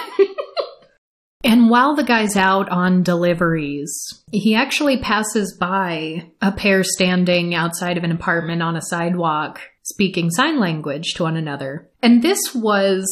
and 1.44 1.70
while 1.70 1.96
the 1.96 2.04
guy's 2.04 2.36
out 2.36 2.68
on 2.68 3.02
deliveries, 3.02 4.22
he 4.30 4.54
actually 4.54 4.98
passes 4.98 5.56
by 5.58 6.30
a 6.40 6.52
pair 6.52 6.84
standing 6.84 7.54
outside 7.54 7.98
of 7.98 8.04
an 8.04 8.12
apartment 8.12 8.62
on 8.62 8.76
a 8.76 8.82
sidewalk 8.82 9.60
speaking 9.82 10.30
sign 10.30 10.60
language 10.60 11.14
to 11.14 11.22
one 11.24 11.36
another. 11.36 11.88
And 12.02 12.22
this 12.22 12.54
was 12.54 13.06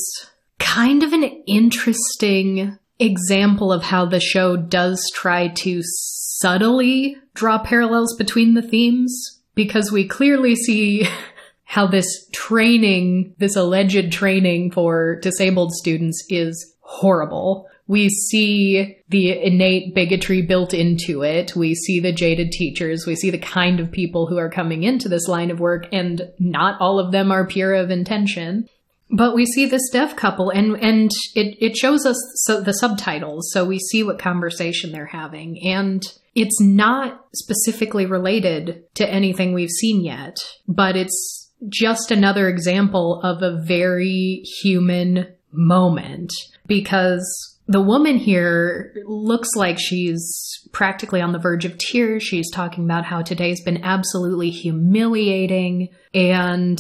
kind 0.59 1.03
of 1.03 1.13
an 1.13 1.25
interesting 1.47 2.79
example 2.99 3.73
of 3.73 3.83
how 3.83 4.07
the 4.07 4.21
show 4.21 4.57
does 4.57 5.11
try 5.15 5.49
to 5.49 5.81
subtly 5.83 7.17
draw 7.35 7.59
parallels 7.59 8.15
between 8.17 8.55
the 8.55 8.63
themes 8.63 9.34
because 9.55 9.91
we 9.93 10.07
clearly 10.07 10.55
see 10.57 11.07
how 11.65 11.87
this 11.87 12.29
training, 12.33 13.35
this 13.39 13.57
alleged 13.57 14.13
training 14.13 14.71
for 14.71 15.17
disabled 15.21 15.73
students 15.73 16.25
is 16.29 16.75
horrible. 16.81 17.69
We 17.87 18.09
see 18.09 18.97
the 19.09 19.39
innate 19.43 19.95
bigotry 19.95 20.43
built 20.43 20.73
into 20.73 21.23
it. 21.23 21.55
We 21.55 21.75
see 21.75 22.01
the 22.01 22.13
jaded 22.13 22.51
teachers. 22.53 23.07
We 23.07 23.15
see 23.15 23.31
the 23.31 23.39
kind 23.39 23.79
of 23.79 23.93
people 23.93 24.27
who 24.27 24.39
are 24.39 24.49
coming 24.49 24.85
into 24.85 25.09
this 25.09 25.29
line 25.29 25.51
of 25.51 25.61
work, 25.61 25.87
and 25.93 26.31
not 26.39 26.81
all 26.81 26.99
of 26.99 27.13
them 27.13 27.31
are 27.31 27.47
pure 27.47 27.75
of 27.75 27.91
intention. 27.91 28.69
But 29.11 29.35
we 29.35 29.45
see 29.45 29.67
this 29.67 29.91
deaf 29.93 30.17
couple, 30.17 30.49
and 30.49 30.77
and 30.77 31.11
it 31.35 31.59
it 31.61 31.77
shows 31.77 32.07
us 32.07 32.17
so 32.47 32.63
the 32.63 32.73
subtitles, 32.73 33.51
so 33.53 33.65
we 33.65 33.79
see 33.79 34.03
what 34.03 34.19
conversation 34.19 34.93
they're 34.93 35.07
having, 35.07 35.63
and 35.63 36.03
it's 36.35 36.61
not 36.61 37.27
specifically 37.35 38.07
related 38.07 38.85
to 38.95 39.09
anything 39.09 39.53
we've 39.53 39.71
seen 39.71 40.05
yet, 40.05 40.37
but 40.67 40.97
it's 40.97 41.51
just 41.69 42.11
another 42.11 42.49
example 42.49 43.21
of 43.23 43.43
a 43.43 43.63
very 43.65 44.43
human 44.61 45.29
moment 45.53 46.33
because 46.67 47.25
the 47.67 47.81
woman 47.81 48.19
here 48.19 48.95
looks 49.07 49.49
like 49.57 49.79
she's 49.79 50.69
practically 50.73 51.21
on 51.21 51.33
the 51.33 51.39
verge 51.39 51.65
of 51.65 51.79
tears. 51.79 52.23
She's 52.23 52.51
talking 52.51 52.85
about 52.85 53.05
how 53.05 53.23
today's 53.23 53.63
been 53.63 53.83
absolutely 53.83 54.51
humiliating 54.51 55.89
and 56.13 56.79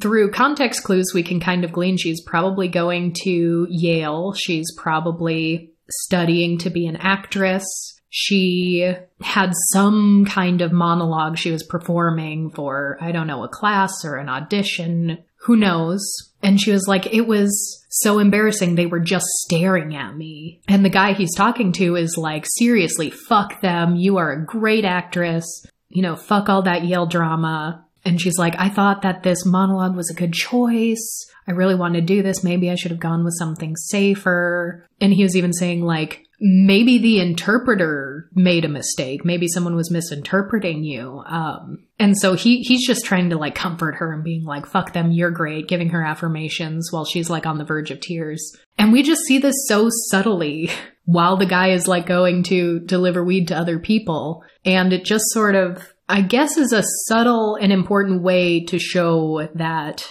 through 0.00 0.32
context 0.32 0.84
clues, 0.84 1.12
we 1.14 1.22
can 1.22 1.40
kind 1.40 1.64
of 1.64 1.72
glean 1.72 1.96
she's 1.96 2.22
probably 2.22 2.68
going 2.68 3.14
to 3.22 3.66
Yale. 3.70 4.34
She's 4.34 4.66
probably 4.76 5.72
studying 5.90 6.58
to 6.58 6.70
be 6.70 6.86
an 6.86 6.96
actress. 6.96 7.64
She 8.10 8.94
had 9.20 9.52
some 9.72 10.24
kind 10.24 10.62
of 10.62 10.72
monologue 10.72 11.36
she 11.36 11.50
was 11.50 11.62
performing 11.62 12.50
for, 12.50 12.96
I 13.00 13.12
don't 13.12 13.26
know, 13.26 13.44
a 13.44 13.48
class 13.48 14.04
or 14.04 14.16
an 14.16 14.28
audition. 14.28 15.18
Who 15.42 15.56
knows? 15.56 16.00
And 16.42 16.60
she 16.60 16.70
was 16.70 16.86
like, 16.88 17.12
it 17.12 17.26
was 17.26 17.84
so 17.90 18.18
embarrassing. 18.18 18.74
They 18.74 18.86
were 18.86 19.00
just 19.00 19.26
staring 19.26 19.94
at 19.94 20.16
me. 20.16 20.60
And 20.68 20.84
the 20.84 20.90
guy 20.90 21.12
he's 21.12 21.34
talking 21.34 21.72
to 21.72 21.96
is 21.96 22.16
like, 22.16 22.44
seriously, 22.46 23.10
fuck 23.10 23.60
them. 23.60 23.96
You 23.96 24.16
are 24.18 24.32
a 24.32 24.44
great 24.44 24.84
actress. 24.84 25.66
You 25.88 26.02
know, 26.02 26.16
fuck 26.16 26.48
all 26.48 26.62
that 26.62 26.84
Yale 26.84 27.06
drama. 27.06 27.84
And 28.04 28.20
she's 28.20 28.38
like, 28.38 28.54
I 28.58 28.68
thought 28.68 29.02
that 29.02 29.22
this 29.22 29.44
monologue 29.44 29.96
was 29.96 30.10
a 30.10 30.14
good 30.14 30.32
choice. 30.32 31.26
I 31.46 31.52
really 31.52 31.74
want 31.74 31.94
to 31.94 32.00
do 32.00 32.22
this. 32.22 32.44
Maybe 32.44 32.70
I 32.70 32.74
should 32.74 32.90
have 32.90 33.00
gone 33.00 33.24
with 33.24 33.36
something 33.38 33.74
safer. 33.76 34.86
And 35.00 35.12
he 35.12 35.22
was 35.22 35.36
even 35.36 35.52
saying, 35.52 35.82
like, 35.82 36.24
maybe 36.40 36.98
the 36.98 37.20
interpreter 37.20 38.28
made 38.34 38.64
a 38.64 38.68
mistake. 38.68 39.24
Maybe 39.24 39.48
someone 39.48 39.74
was 39.74 39.90
misinterpreting 39.90 40.84
you. 40.84 41.22
Um, 41.26 41.84
and 41.98 42.16
so 42.16 42.34
he, 42.34 42.62
he's 42.62 42.86
just 42.86 43.04
trying 43.04 43.30
to 43.30 43.38
like 43.38 43.54
comfort 43.54 43.96
her 43.96 44.12
and 44.12 44.22
being 44.22 44.44
like, 44.44 44.66
fuck 44.66 44.92
them, 44.92 45.10
you're 45.10 45.32
great, 45.32 45.68
giving 45.68 45.90
her 45.90 46.04
affirmations 46.04 46.92
while 46.92 47.04
she's 47.04 47.28
like 47.28 47.46
on 47.46 47.58
the 47.58 47.64
verge 47.64 47.90
of 47.90 48.00
tears. 48.00 48.56
And 48.78 48.92
we 48.92 49.02
just 49.02 49.22
see 49.22 49.38
this 49.38 49.66
so 49.66 49.88
subtly 50.10 50.70
while 51.04 51.36
the 51.36 51.46
guy 51.46 51.70
is 51.70 51.88
like 51.88 52.06
going 52.06 52.44
to 52.44 52.80
deliver 52.80 53.24
weed 53.24 53.48
to 53.48 53.56
other 53.56 53.78
people. 53.78 54.44
And 54.64 54.92
it 54.92 55.04
just 55.04 55.24
sort 55.30 55.56
of, 55.56 55.92
I 56.08 56.22
guess, 56.22 56.56
is 56.56 56.72
a 56.72 56.84
subtle 57.06 57.56
and 57.56 57.72
important 57.72 58.22
way 58.22 58.64
to 58.66 58.78
show 58.78 59.48
that 59.54 60.08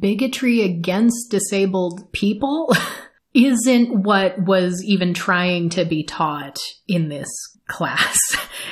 bigotry 0.00 0.62
against 0.62 1.30
disabled 1.30 2.10
people 2.12 2.72
isn't 3.34 4.02
what 4.02 4.38
was 4.38 4.82
even 4.84 5.12
trying 5.12 5.68
to 5.70 5.84
be 5.84 6.04
taught 6.04 6.58
in 6.86 7.08
this 7.08 7.28
class. 7.68 8.16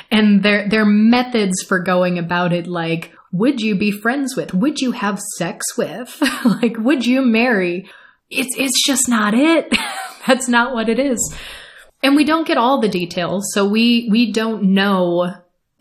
And 0.09 0.43
their 0.43 0.69
their 0.69 0.85
methods 0.85 1.63
for 1.63 1.79
going 1.79 2.19
about 2.19 2.53
it 2.53 2.67
like 2.67 3.11
would 3.31 3.61
you 3.61 3.75
be 3.75 3.91
friends 3.91 4.35
with? 4.35 4.53
Would 4.53 4.79
you 4.79 4.91
have 4.91 5.19
sex 5.37 5.75
with? 5.75 6.21
like 6.45 6.77
would 6.77 7.05
you 7.05 7.21
marry? 7.23 7.89
It's 8.29 8.55
it's 8.57 8.85
just 8.85 9.09
not 9.09 9.33
it. 9.33 9.73
That's 10.27 10.47
not 10.47 10.73
what 10.73 10.87
it 10.87 10.99
is. 10.99 11.35
And 12.03 12.15
we 12.15 12.25
don't 12.25 12.47
get 12.47 12.57
all 12.57 12.79
the 12.79 12.89
details, 12.89 13.51
so 13.53 13.67
we 13.67 14.07
we 14.11 14.31
don't 14.31 14.73
know 14.73 15.33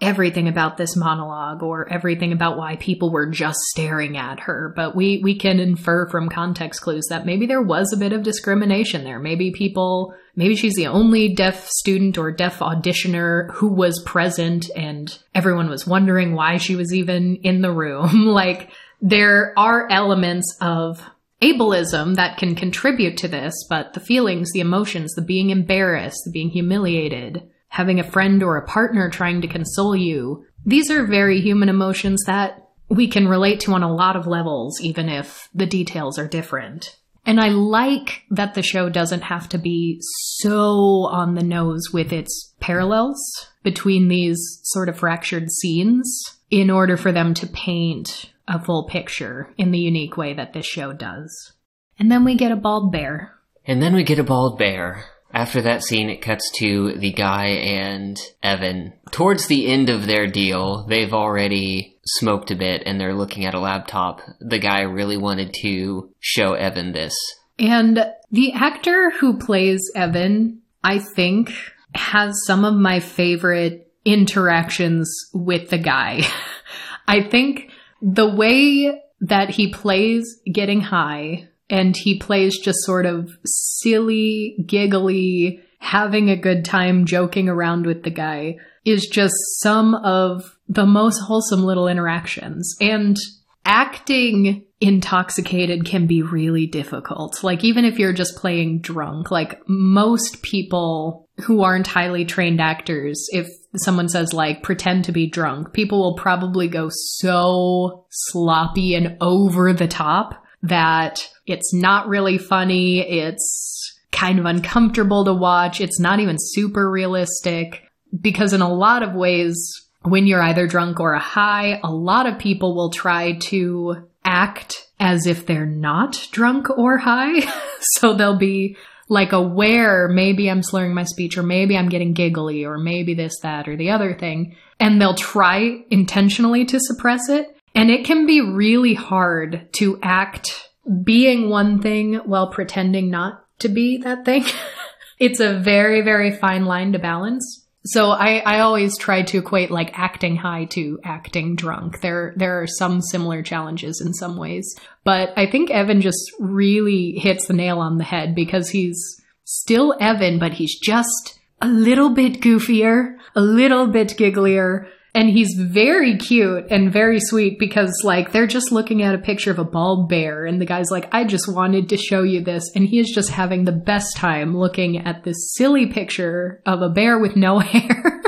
everything 0.03 0.49
about 0.49 0.77
this 0.77 0.97
monologue 0.97 1.63
or 1.63 1.89
everything 1.89 2.33
about 2.33 2.59
why 2.59 2.77
people 2.77 3.11
were 3.11 3.31
just 3.31 3.59
staring 3.71 4.17
at 4.17 4.41
her, 4.41 4.73
but 4.75 4.97
we, 4.97 5.21
we 5.23 5.39
can 5.39 5.61
infer 5.61 6.09
from 6.09 6.29
context 6.29 6.83
clues 6.83 7.07
that 7.09 7.25
maybe 7.25 7.47
there 7.47 7.63
was 7.63 7.93
a 7.93 7.97
bit 7.97 8.13
of 8.13 8.25
discrimination 8.25 9.05
there. 9.05 9.21
Maybe 9.21 9.53
people, 9.53 10.15
maybe 10.35 10.57
she's 10.57 10.75
the 10.75 10.89
only 10.89 11.35
deaf 11.35 11.69
student 11.69 12.19
or 12.19 12.33
deaf 12.33 12.59
auditioner 12.59 13.51
who 13.53 13.69
was 13.69 14.03
present 14.05 14.69
and 14.77 15.17
everyone 15.35 15.71
was 15.71 15.87
wondering 15.87 16.35
why 16.35 16.57
she 16.57 16.75
was 16.75 16.93
even 16.93 17.37
in 17.37 17.63
the 17.63 17.73
room. 17.73 18.27
like, 18.27 18.71
there 19.01 19.53
are 19.57 19.91
elements 19.91 20.57
of 20.61 21.03
ableism 21.43 22.15
that 22.17 22.39
can 22.39 22.55
contribute 22.55 23.17
to 23.19 23.29
this, 23.29 23.53
but 23.69 23.95
the 23.95 24.01
feelings, 24.01 24.53
the 24.53 24.61
emotions, 24.61 25.13
the 25.15 25.23
being 25.23 25.51
embarrassed, 25.51 26.21
the 26.25 26.31
being 26.31 26.51
humiliated, 26.51 27.49
having 27.73 27.99
a 27.99 28.05
friend 28.05 28.43
or 28.43 28.59
a 28.59 28.67
partner 28.67 29.09
trying 29.09 29.41
to 29.41 29.49
console 29.49 29.97
you. 29.97 30.45
These 30.67 30.91
are 30.91 31.07
very 31.07 31.41
human 31.41 31.71
emotions 31.71 32.23
that 32.27 32.69
we 32.91 33.09
can 33.09 33.27
relate 33.27 33.61
to 33.61 33.73
on 33.73 33.83
a 33.83 33.91
lot 33.91 34.15
of 34.15 34.27
levels, 34.27 34.79
even 34.83 35.09
if 35.09 35.49
the 35.55 35.65
details 35.65 36.19
are 36.19 36.29
different. 36.29 36.99
And 37.25 37.41
I 37.41 37.49
like 37.49 38.25
that 38.31 38.53
the 38.53 38.63
show 38.63 38.91
doesn't 38.91 39.23
have 39.23 39.49
to 39.49 39.59
be 39.59 39.97
so 40.03 41.09
on 41.11 41.35
the 41.35 41.43
nose 41.43 41.89
with 41.95 42.13
its 42.13 42.53
parallels 42.61 43.19
between 43.63 44.09
these 44.09 44.61
sort 44.65 44.91
of 44.91 44.99
fractured 44.99 45.51
scenes 45.51 46.37
in 46.51 46.69
order 46.69 46.99
for 46.99 47.11
them 47.11 47.33
to 47.33 47.47
paint 47.47 48.33
a 48.47 48.63
full 48.63 48.87
picture 48.87 49.49
in 49.57 49.71
the 49.71 49.79
unique 49.79 50.19
way 50.19 50.35
that 50.35 50.53
this 50.53 50.67
show 50.67 50.93
does. 50.93 51.55
And 51.99 52.13
then 52.13 52.23
we 52.23 52.35
get 52.35 52.53
a 52.53 52.57
bald 52.57 52.93
bear. 52.93 53.33
And 53.65 53.83
then 53.83 53.95
we 53.95 54.05
get 54.05 54.19
a 54.19 54.25
bald 54.25 54.59
bear. 54.59 55.07
After 55.33 55.63
that 55.63 55.83
scene, 55.83 56.11
it 56.11 56.21
cuts 56.21 56.51
to 56.59 56.93
the 56.93 57.13
guy 57.13 57.47
and 57.47 58.19
Evan. 58.43 58.93
Towards 59.11 59.47
the 59.47 59.67
end 59.67 59.89
of 59.89 60.07
their 60.07 60.27
deal, 60.27 60.85
they've 60.87 61.13
already 61.13 61.97
smoked 62.05 62.51
a 62.51 62.57
bit 62.57 62.83
and 62.85 63.01
they're 63.01 63.15
looking 63.15 63.45
at 63.47 63.55
a 63.55 63.61
laptop. 63.61 64.21
The 64.41 64.59
guy 64.59 64.83
really 64.83 65.17
wanted 65.17 65.55
to 65.63 66.11
show 66.21 66.53
Evan 66.53 66.93
this. 66.93 67.15
And 67.59 68.05
the 68.31 68.53
actor 68.53 69.11
who 69.11 69.39
plays 69.39 69.81
Evan, 69.95 70.61
I 70.85 70.99
think, 70.99 71.53
has 71.95 72.35
some 72.47 72.65
of 72.65 72.75
my 72.75 73.01
favorite 73.01 73.91
interactions 74.05 75.11
with 75.33 75.71
the 75.71 75.79
guy. 75.79 76.23
I 77.09 77.23
think 77.23 77.71
the 78.01 78.29
way 78.35 79.01
that 79.21 79.51
he 79.51 79.73
plays 79.73 80.41
getting 80.51 80.81
high 80.81 81.49
and 81.73 81.97
he 81.97 82.19
plays 82.19 82.59
just 82.59 82.81
sort 82.83 83.07
of 83.07 83.31
silly, 83.47 84.63
giggly, 84.67 85.61
having 85.79 86.29
a 86.29 86.37
good 86.37 86.67
time 86.67 87.07
joking 87.07 87.49
around 87.49 87.87
with 87.87 88.03
the 88.03 88.11
guy 88.11 88.57
is 88.85 89.07
just 89.07 89.35
some 89.61 89.95
of 89.95 90.59
the 90.69 90.85
most 90.85 91.19
wholesome 91.21 91.65
little 91.65 91.89
interactions. 91.89 92.77
And 92.79 93.17
acting 93.65 94.67
intoxicated 94.83 95.87
can 95.87 96.07
be 96.07 96.21
really 96.21 96.67
difficult. 96.67 97.43
Like, 97.43 97.65
even 97.65 97.87
if 97.87 97.99
you're 97.99 98.13
just 98.13 98.37
playing 98.37 98.81
drunk, 98.81 99.31
like 99.31 99.59
most 99.67 100.43
people 100.43 101.27
who 101.39 101.63
aren't 101.63 101.87
highly 101.87 102.27
trained 102.27 102.61
actors, 102.61 103.27
if 103.33 103.49
someone 103.77 104.11
says 104.11 104.35
like 104.35 104.63
pretend 104.63 105.07
to 105.07 105.13
be 105.13 105.27
drunk, 105.27 105.73
people 105.73 106.01
will 106.01 106.17
probably 106.17 106.69
go 106.69 106.89
so 106.91 108.05
sloppy 108.11 108.95
and 108.95 109.17
over 109.23 109.73
the 109.73 109.89
top 109.89 110.42
that 110.63 111.29
it's 111.47 111.75
not 111.75 112.09
really 112.09 112.39
funny. 112.39 113.01
It's 113.01 114.01
kind 114.13 114.39
of 114.39 114.45
uncomfortable 114.45 115.25
to 115.25 115.35
watch. 115.35 115.81
It's 115.81 115.99
not 115.99 116.21
even 116.21 116.37
super 116.39 116.91
realistic 116.91 117.83
because 118.21 118.53
in 118.53 118.61
a 118.61 118.73
lot 118.73 119.03
of 119.03 119.15
ways, 119.15 119.57
when 120.03 120.27
you're 120.27 120.43
either 120.43 120.67
drunk 120.67 121.01
or 121.01 121.15
high, 121.17 121.81
a 121.83 121.91
lot 121.91 122.27
of 122.27 122.39
people 122.39 122.75
will 122.75 122.91
try 122.91 123.39
to 123.39 124.09
act 124.25 124.87
as 125.01 125.27
if 125.27 125.47
they're 125.47 125.67
not 125.67 126.29
drunk 126.31 126.71
or 126.71 126.99
high. 126.99 127.41
so 127.81 128.15
they'll 128.15 128.39
be 128.39 128.77
like 129.09 129.33
aware, 129.33 130.09
maybe 130.09 130.51
I'm 130.51 130.63
slurring 130.63 130.95
my 130.95 131.05
speech, 131.05 131.37
or 131.37 131.43
maybe 131.43 131.77
I'm 131.77 131.89
getting 131.89 132.15
giggly, 132.15 132.65
or 132.65 132.79
maybe 132.79 133.15
this, 133.15 133.35
that, 133.43 133.69
or 133.69 133.77
the 133.77 133.91
other 133.91 134.15
thing. 134.15 134.57
And 134.81 135.01
they'll 135.01 135.15
try 135.15 135.85
intentionally 135.91 136.65
to 136.67 136.79
suppress 136.81 137.29
it. 137.29 137.55
And 137.75 137.91
it 137.91 138.05
can 138.05 138.27
be 138.27 138.41
really 138.41 138.95
hard 138.95 139.69
to 139.75 139.99
act 140.03 140.69
being 141.05 141.49
one 141.49 141.81
thing 141.81 142.15
while 142.15 142.49
pretending 142.49 143.11
not 143.11 143.45
to 143.61 143.69
be 143.69 143.99
that 143.99 144.25
thing. 144.25 144.45
it's 145.19 145.41
a 145.41 145.59
very, 145.59 146.03
very 146.03 146.33
fine 146.33 146.65
line 146.65 146.93
to 146.93 146.99
balance. 146.99 147.63
So 147.85 148.11
I, 148.11 148.39
I 148.39 148.61
always 148.61 148.97
try 148.97 149.23
to 149.23 149.39
equate 149.39 149.71
like 149.71 149.99
acting 149.99 150.37
high 150.37 150.67
to 150.67 151.01
acting 151.03 151.57
drunk. 151.57 152.01
There 152.01 152.33
there 152.37 152.63
are 152.63 152.67
some 152.67 153.01
similar 153.01 153.43
challenges 153.43 154.01
in 154.01 154.13
some 154.15 154.37
ways. 154.37 154.77
But 155.05 155.33
I 155.37 155.51
think 155.51 155.71
Evan 155.71 156.01
just 156.01 156.31
really 156.39 157.13
hits 157.19 157.47
the 157.47 157.55
nail 157.55 157.81
on 157.81 157.99
the 157.99 158.05
head 158.05 158.37
because 158.37 158.71
he's 158.71 159.21
still 159.45 159.97
Evan, 160.01 160.39
but 160.39 160.53
he's 160.53 160.79
just 160.79 161.41
a 161.61 161.67
little 161.67 162.11
bit 162.11 162.41
goofier, 162.41 163.17
a 163.35 163.41
little 163.41 163.89
bit 163.89 164.11
gigglier, 164.11 164.89
and 165.15 165.29
he's 165.29 165.55
very 165.59 166.17
cute 166.17 166.67
and 166.71 166.93
very 166.93 167.19
sweet 167.21 167.59
because, 167.59 167.93
like, 168.03 168.33
they're 168.33 168.47
just 168.47 168.73
looking 168.73 169.03
at 169.03 169.15
a 169.15 169.19
picture 169.19 169.51
of 169.51 169.59
a 169.59 169.65
bald 169.65 170.09
bear, 170.09 170.47
and 170.47 170.61
the 170.61 170.67
guy's 170.67 170.91
like, 170.91 171.13
I 171.13 171.25
just 171.25 171.53
wanted 171.53 171.91
to 171.91 171.99
show 171.99 172.23
you 172.23 172.43
this. 172.43 172.71
And 172.75 172.87
he 172.87 172.99
is 172.99 173.11
just 173.15 173.31
having 173.31 173.65
the 173.65 173.73
best 173.73 174.17
time 174.17 174.57
looking 174.57 174.99
at 174.99 175.23
this 175.23 175.55
silly 175.55 175.87
picture 175.87 176.63
of 176.65 176.81
a 176.81 176.89
bear 176.89 177.19
with 177.19 177.37
no 177.37 177.59
hair. 177.61 178.23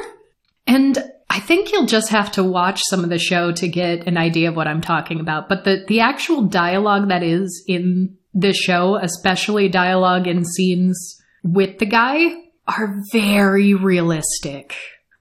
and 0.67 0.99
I 1.31 1.41
think 1.41 1.73
you'll 1.73 1.87
just 1.87 2.11
have 2.11 2.31
to 2.33 2.45
watch 2.45 2.83
some 2.89 3.03
of 3.03 3.09
the 3.09 3.19
show 3.19 3.51
to 3.53 3.67
get 3.67 4.07
an 4.07 4.19
idea 4.19 4.51
of 4.51 4.57
what 4.57 4.69
I'm 4.69 4.83
talking 4.83 5.21
about. 5.21 5.49
But 5.49 5.65
the, 5.65 5.85
the 5.89 6.01
actual 6.01 6.43
dialogue 6.43 7.09
that 7.09 7.23
is 7.23 7.65
in 7.67 8.17
the 8.35 8.53
show, 8.53 8.97
especially 8.97 9.69
dialogue 9.69 10.27
in 10.27 10.45
scenes 10.45 11.19
with 11.43 11.79
the 11.79 11.87
guy, 11.87 12.35
are 12.69 12.95
very 13.13 13.75
realistic. 13.75 14.75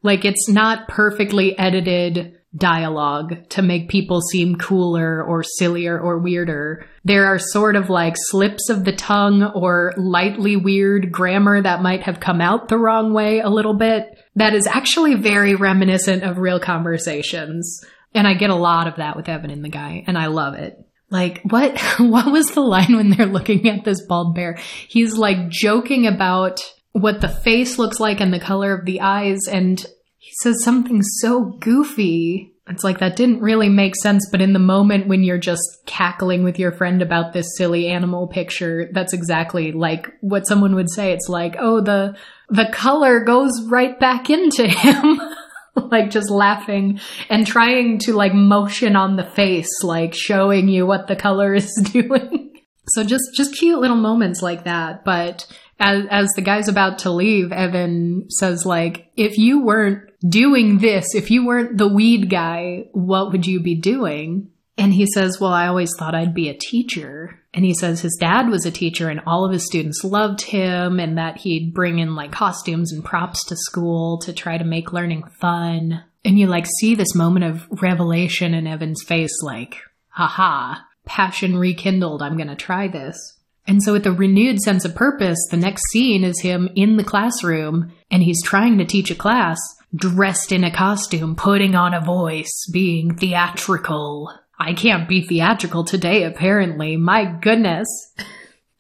Like 0.04 0.26
it's 0.26 0.50
not 0.50 0.88
perfectly 0.88 1.58
edited 1.58 2.38
dialogue 2.56 3.50
to 3.50 3.62
make 3.62 3.90
people 3.90 4.22
seem 4.22 4.58
cooler 4.58 5.24
or 5.24 5.44
sillier 5.44 6.00
or 6.00 6.20
weirder. 6.20 6.86
There 7.04 7.26
are 7.26 7.40
sort 7.40 7.76
of 7.76 7.90
like 7.90 8.14
slips 8.16 8.70
of 8.70 8.86
the 8.86 8.92
tongue 8.92 9.44
or 9.44 9.94
lightly 9.98 10.56
weird 10.56 11.12
grammar 11.12 11.62
that 11.62 11.82
might 11.82 12.04
have 12.04 12.20
come 12.20 12.42
out 12.42 12.68
the 12.68 12.78
wrong 12.78 13.14
way 13.14 13.40
a 13.40 13.50
little 13.50 13.74
bit. 13.74 14.20
That 14.36 14.54
is 14.54 14.68
actually 14.68 15.16
very 15.16 15.56
reminiscent 15.56 16.24
of 16.24 16.38
real 16.38 16.60
conversations. 16.60 17.84
And 18.14 18.28
I 18.28 18.36
get 18.36 18.52
a 18.52 18.56
lot 18.56 18.88
of 18.88 18.98
that 18.98 19.16
with 19.16 19.28
Evan 19.28 19.50
and 19.50 19.66
the 19.66 19.70
guy, 19.70 20.04
and 20.06 20.18
I 20.18 20.28
love 20.28 20.54
it. 20.54 20.78
Like, 21.10 21.42
what, 21.44 21.80
what 22.00 22.32
was 22.32 22.52
the 22.52 22.62
line 22.62 22.96
when 22.96 23.10
they're 23.10 23.26
looking 23.26 23.68
at 23.68 23.84
this 23.84 24.06
bald 24.06 24.36
bear? 24.36 24.60
He's 24.88 25.18
like 25.18 25.50
joking 25.50 26.06
about 26.06 26.62
what 26.94 27.22
the 27.22 27.28
face 27.28 27.78
looks 27.78 28.00
like 28.00 28.22
and 28.22 28.34
the 28.34 28.40
color 28.40 28.74
of 28.74 28.86
the 28.86 29.02
eyes. 29.02 29.40
And 29.52 29.80
he 30.18 30.32
says 30.42 30.64
something 30.64 31.02
so 31.02 31.44
goofy. 31.60 32.52
It's 32.70 32.84
like 32.84 33.00
that 33.00 33.18
didn't 33.18 33.42
really 33.42 33.68
make 33.68 33.96
sense, 33.96 34.26
but 34.32 34.40
in 34.40 34.54
the 34.54 34.60
moment 34.60 35.08
when 35.08 35.22
you're 35.22 35.38
just 35.38 35.68
cackling 35.86 36.46
with 36.46 36.58
your 36.58 36.72
friend 36.72 37.02
about 37.02 37.34
this 37.34 37.58
silly 37.58 37.90
animal 37.90 38.28
picture, 38.28 38.90
that's 38.94 39.12
exactly 39.12 39.74
like 39.74 40.08
what 40.22 40.48
someone 40.48 40.76
would 40.76 40.90
say. 40.90 41.12
It's 41.12 41.28
like, 41.28 41.58
oh, 41.60 41.82
the, 41.82 42.16
the 42.50 42.70
color 42.72 43.20
goes 43.26 43.52
right 43.68 44.00
back 44.00 44.30
into 44.30 44.66
him. 44.66 45.20
like 45.76 46.12
just 46.12 46.30
laughing 46.30 47.00
and 47.30 47.48
trying 47.48 47.98
to 47.98 48.14
like 48.14 48.34
motion 48.34 48.96
on 48.96 49.16
the 49.16 49.26
face, 49.26 49.84
like 49.84 50.14
showing 50.14 50.70
you 50.70 50.86
what 50.86 51.08
the 51.08 51.16
color 51.16 51.54
is 51.54 51.74
doing. 51.92 52.54
so 52.90 53.04
just, 53.04 53.24
just 53.36 53.58
cute 53.58 53.80
little 53.80 53.98
moments 53.98 54.42
like 54.42 54.64
that. 54.64 55.04
But 55.04 55.48
as, 55.84 56.06
as 56.10 56.30
the 56.36 56.42
guy's 56.42 56.70
about 56.70 57.00
to 57.00 57.12
leave, 57.12 57.52
Evan 57.52 58.30
says, 58.30 58.66
like, 58.66 59.12
if 59.18 59.38
you 59.38 59.62
weren't 59.64 60.10
doing 60.28 60.78
this, 60.78 61.14
if 61.14 61.30
you 61.30 61.46
weren't 61.46 61.78
the 61.78 61.90
weed 61.90 62.30
guy, 62.30 62.86
what 62.94 63.34
would 63.34 63.46
you 63.46 63.60
be 63.62 63.76
doing? 63.76 64.50
And 64.78 64.94
he 64.94 65.06
says, 65.06 65.40
Well, 65.40 65.52
I 65.52 65.68
always 65.68 65.92
thought 66.00 66.16
I'd 66.16 66.34
be 66.34 66.48
a 66.48 66.58
teacher. 66.58 67.40
And 67.54 67.66
he 67.66 67.74
says 67.74 68.02
his 68.02 68.18
dad 68.20 68.48
was 68.48 68.66
a 68.66 68.72
teacher 68.72 69.10
and 69.10 69.22
all 69.28 69.46
of 69.46 69.52
his 69.52 69.68
students 69.68 70.04
loved 70.04 70.42
him 70.42 71.00
and 71.00 71.18
that 71.20 71.38
he'd 71.38 71.74
bring 71.74 72.00
in 72.00 72.16
like 72.16 72.32
costumes 72.32 72.92
and 72.92 73.06
props 73.06 73.46
to 73.46 73.56
school 73.56 74.18
to 74.20 74.34
try 74.34 74.58
to 74.58 74.64
make 74.64 74.94
learning 74.94 75.26
fun. 75.40 76.04
And 76.26 76.40
you 76.40 76.48
like 76.48 76.66
see 76.80 76.96
this 76.96 77.14
moment 77.14 77.46
of 77.46 77.68
revelation 77.84 78.56
in 78.56 78.66
Evan's 78.66 79.04
face, 79.04 79.44
like, 79.44 79.76
haha, 80.08 80.76
passion 81.06 81.58
rekindled. 81.58 82.24
I'm 82.24 82.38
going 82.38 82.48
to 82.48 82.56
try 82.56 82.88
this. 82.88 83.38
And 83.66 83.82
so, 83.82 83.94
with 83.94 84.06
a 84.06 84.12
renewed 84.12 84.60
sense 84.60 84.84
of 84.84 84.96
purpose, 84.96 85.38
the 85.50 85.58
next 85.58 85.84
scene 85.92 86.24
is 86.24 86.42
him 86.42 86.70
in 86.76 86.98
the 86.98 87.04
classroom 87.04 87.94
and 88.12 88.22
he's 88.22 88.44
trying 88.44 88.78
to 88.78 88.86
teach 88.86 89.10
a 89.10 89.16
class, 89.16 89.58
dressed 89.96 90.52
in 90.52 90.64
a 90.64 90.72
costume, 90.72 91.36
putting 91.36 91.76
on 91.76 91.94
a 91.94 92.02
voice, 92.02 92.68
being 92.72 93.16
theatrical. 93.16 94.34
I 94.60 94.74
can't 94.74 95.08
be 95.08 95.22
theatrical 95.22 95.86
today, 95.86 96.24
apparently. 96.24 96.98
My 96.98 97.26
goodness. 97.26 97.88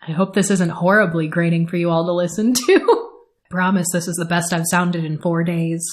I 0.05 0.11
hope 0.11 0.33
this 0.33 0.51
isn't 0.51 0.69
horribly 0.69 1.27
grating 1.27 1.67
for 1.67 1.77
you 1.77 1.89
all 1.89 2.05
to 2.05 2.13
listen 2.13 2.53
to. 2.53 3.09
Promise 3.49 3.87
this 3.93 4.07
is 4.07 4.15
the 4.15 4.25
best 4.25 4.51
I've 4.51 4.65
sounded 4.69 5.05
in 5.05 5.17
four 5.19 5.43
days. 5.43 5.85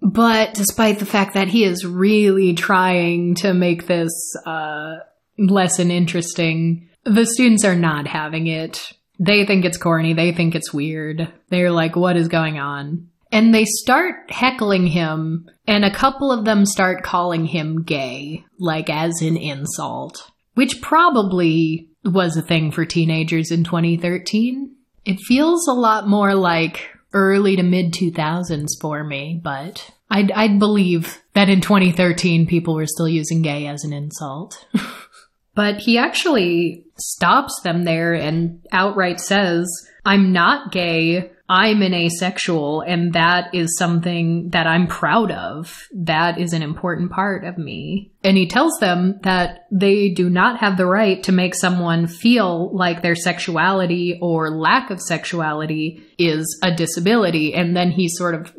But 0.00 0.54
despite 0.54 0.98
the 0.98 1.06
fact 1.06 1.34
that 1.34 1.48
he 1.48 1.64
is 1.64 1.86
really 1.86 2.54
trying 2.54 3.36
to 3.36 3.54
make 3.54 3.86
this 3.86 4.12
uh, 4.44 4.98
lesson 5.38 5.90
interesting, 5.90 6.88
the 7.04 7.26
students 7.26 7.64
are 7.64 7.74
not 7.74 8.06
having 8.06 8.46
it. 8.46 8.92
They 9.18 9.44
think 9.44 9.64
it's 9.64 9.78
corny. 9.78 10.14
They 10.14 10.32
think 10.32 10.54
it's 10.54 10.72
weird. 10.72 11.32
They're 11.48 11.70
like, 11.70 11.96
what 11.96 12.16
is 12.16 12.28
going 12.28 12.58
on? 12.58 13.08
And 13.30 13.54
they 13.54 13.64
start 13.64 14.30
heckling 14.30 14.86
him, 14.86 15.48
and 15.66 15.84
a 15.84 15.94
couple 15.94 16.30
of 16.30 16.44
them 16.44 16.66
start 16.66 17.02
calling 17.02 17.46
him 17.46 17.82
gay, 17.82 18.44
like 18.58 18.90
as 18.90 19.22
an 19.22 19.38
insult, 19.38 20.30
which 20.52 20.82
probably 20.82 21.88
was 22.04 22.36
a 22.36 22.42
thing 22.42 22.72
for 22.72 22.84
teenagers 22.84 23.50
in 23.50 23.64
2013. 23.64 24.74
It 25.06 25.18
feels 25.20 25.66
a 25.66 25.72
lot 25.72 26.06
more 26.06 26.34
like 26.34 26.90
early 27.14 27.56
to 27.56 27.62
mid 27.62 27.94
2000s 27.94 28.68
for 28.80 29.02
me, 29.02 29.40
but 29.42 29.90
I'd, 30.10 30.30
I'd 30.32 30.58
believe 30.58 31.22
that 31.32 31.48
in 31.48 31.62
2013 31.62 32.46
people 32.46 32.74
were 32.74 32.86
still 32.86 33.08
using 33.08 33.40
gay 33.40 33.66
as 33.66 33.82
an 33.82 33.94
insult. 33.94 34.66
But 35.54 35.78
he 35.78 35.98
actually 35.98 36.84
stops 36.98 37.60
them 37.60 37.84
there 37.84 38.14
and 38.14 38.60
outright 38.72 39.20
says, 39.20 39.68
I'm 40.04 40.32
not 40.32 40.72
gay. 40.72 41.31
I'm 41.48 41.82
an 41.82 41.92
asexual, 41.92 42.82
and 42.82 43.12
that 43.12 43.54
is 43.54 43.76
something 43.76 44.50
that 44.50 44.66
I'm 44.66 44.86
proud 44.86 45.30
of. 45.30 45.86
That 45.92 46.38
is 46.38 46.52
an 46.52 46.62
important 46.62 47.10
part 47.10 47.44
of 47.44 47.58
me. 47.58 48.12
And 48.24 48.36
he 48.36 48.46
tells 48.46 48.78
them 48.78 49.18
that 49.24 49.66
they 49.70 50.10
do 50.10 50.30
not 50.30 50.60
have 50.60 50.76
the 50.76 50.86
right 50.86 51.22
to 51.24 51.32
make 51.32 51.54
someone 51.54 52.06
feel 52.06 52.74
like 52.74 53.02
their 53.02 53.16
sexuality 53.16 54.18
or 54.22 54.50
lack 54.50 54.90
of 54.90 55.00
sexuality 55.00 56.02
is 56.16 56.58
a 56.62 56.74
disability. 56.74 57.52
And 57.54 57.76
then 57.76 57.90
he 57.90 58.08
sort 58.08 58.34
of 58.34 58.46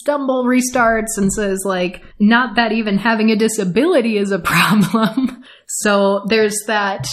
stumble 0.00 0.44
restarts 0.44 1.16
and 1.16 1.32
says, 1.32 1.62
like, 1.64 2.02
not 2.18 2.56
that 2.56 2.72
even 2.72 2.98
having 2.98 3.30
a 3.30 3.36
disability 3.36 4.18
is 4.18 4.32
a 4.32 4.38
problem. 4.40 5.42
so 5.66 6.26
there's 6.28 6.58
that 6.66 7.06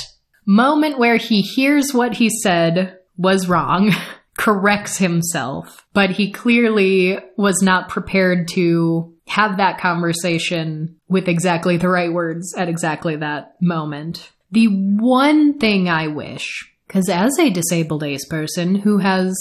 moment 0.46 1.00
where 1.00 1.18
he 1.18 1.42
hears 1.42 1.94
what 1.94 2.16
he 2.16 2.30
said 2.30 2.95
was 3.18 3.48
wrong. 3.48 3.92
corrects 4.38 4.98
himself, 4.98 5.86
but 5.94 6.12
he 6.12 6.32
clearly 6.32 7.18
was 7.38 7.62
not 7.62 7.90
prepared 7.90 8.48
to 8.50 9.14
have 9.28 9.58
that 9.58 9.80
conversation 9.80 10.98
with 11.08 11.28
exactly 11.28 11.78
the 11.78 11.90
right 11.90 12.12
words 12.12 12.54
at 12.58 12.70
exactly 12.70 13.16
that 13.16 13.56
moment. 13.62 14.32
The 14.52 14.68
one 14.68 15.58
thing 15.58 15.90
I 15.90 16.08
wish, 16.08 16.70
because 16.88 17.10
as 17.10 17.38
a 17.40 17.50
disabled 17.50 18.04
ace 18.04 18.26
person 18.28 18.76
who 18.76 19.00
has 19.00 19.36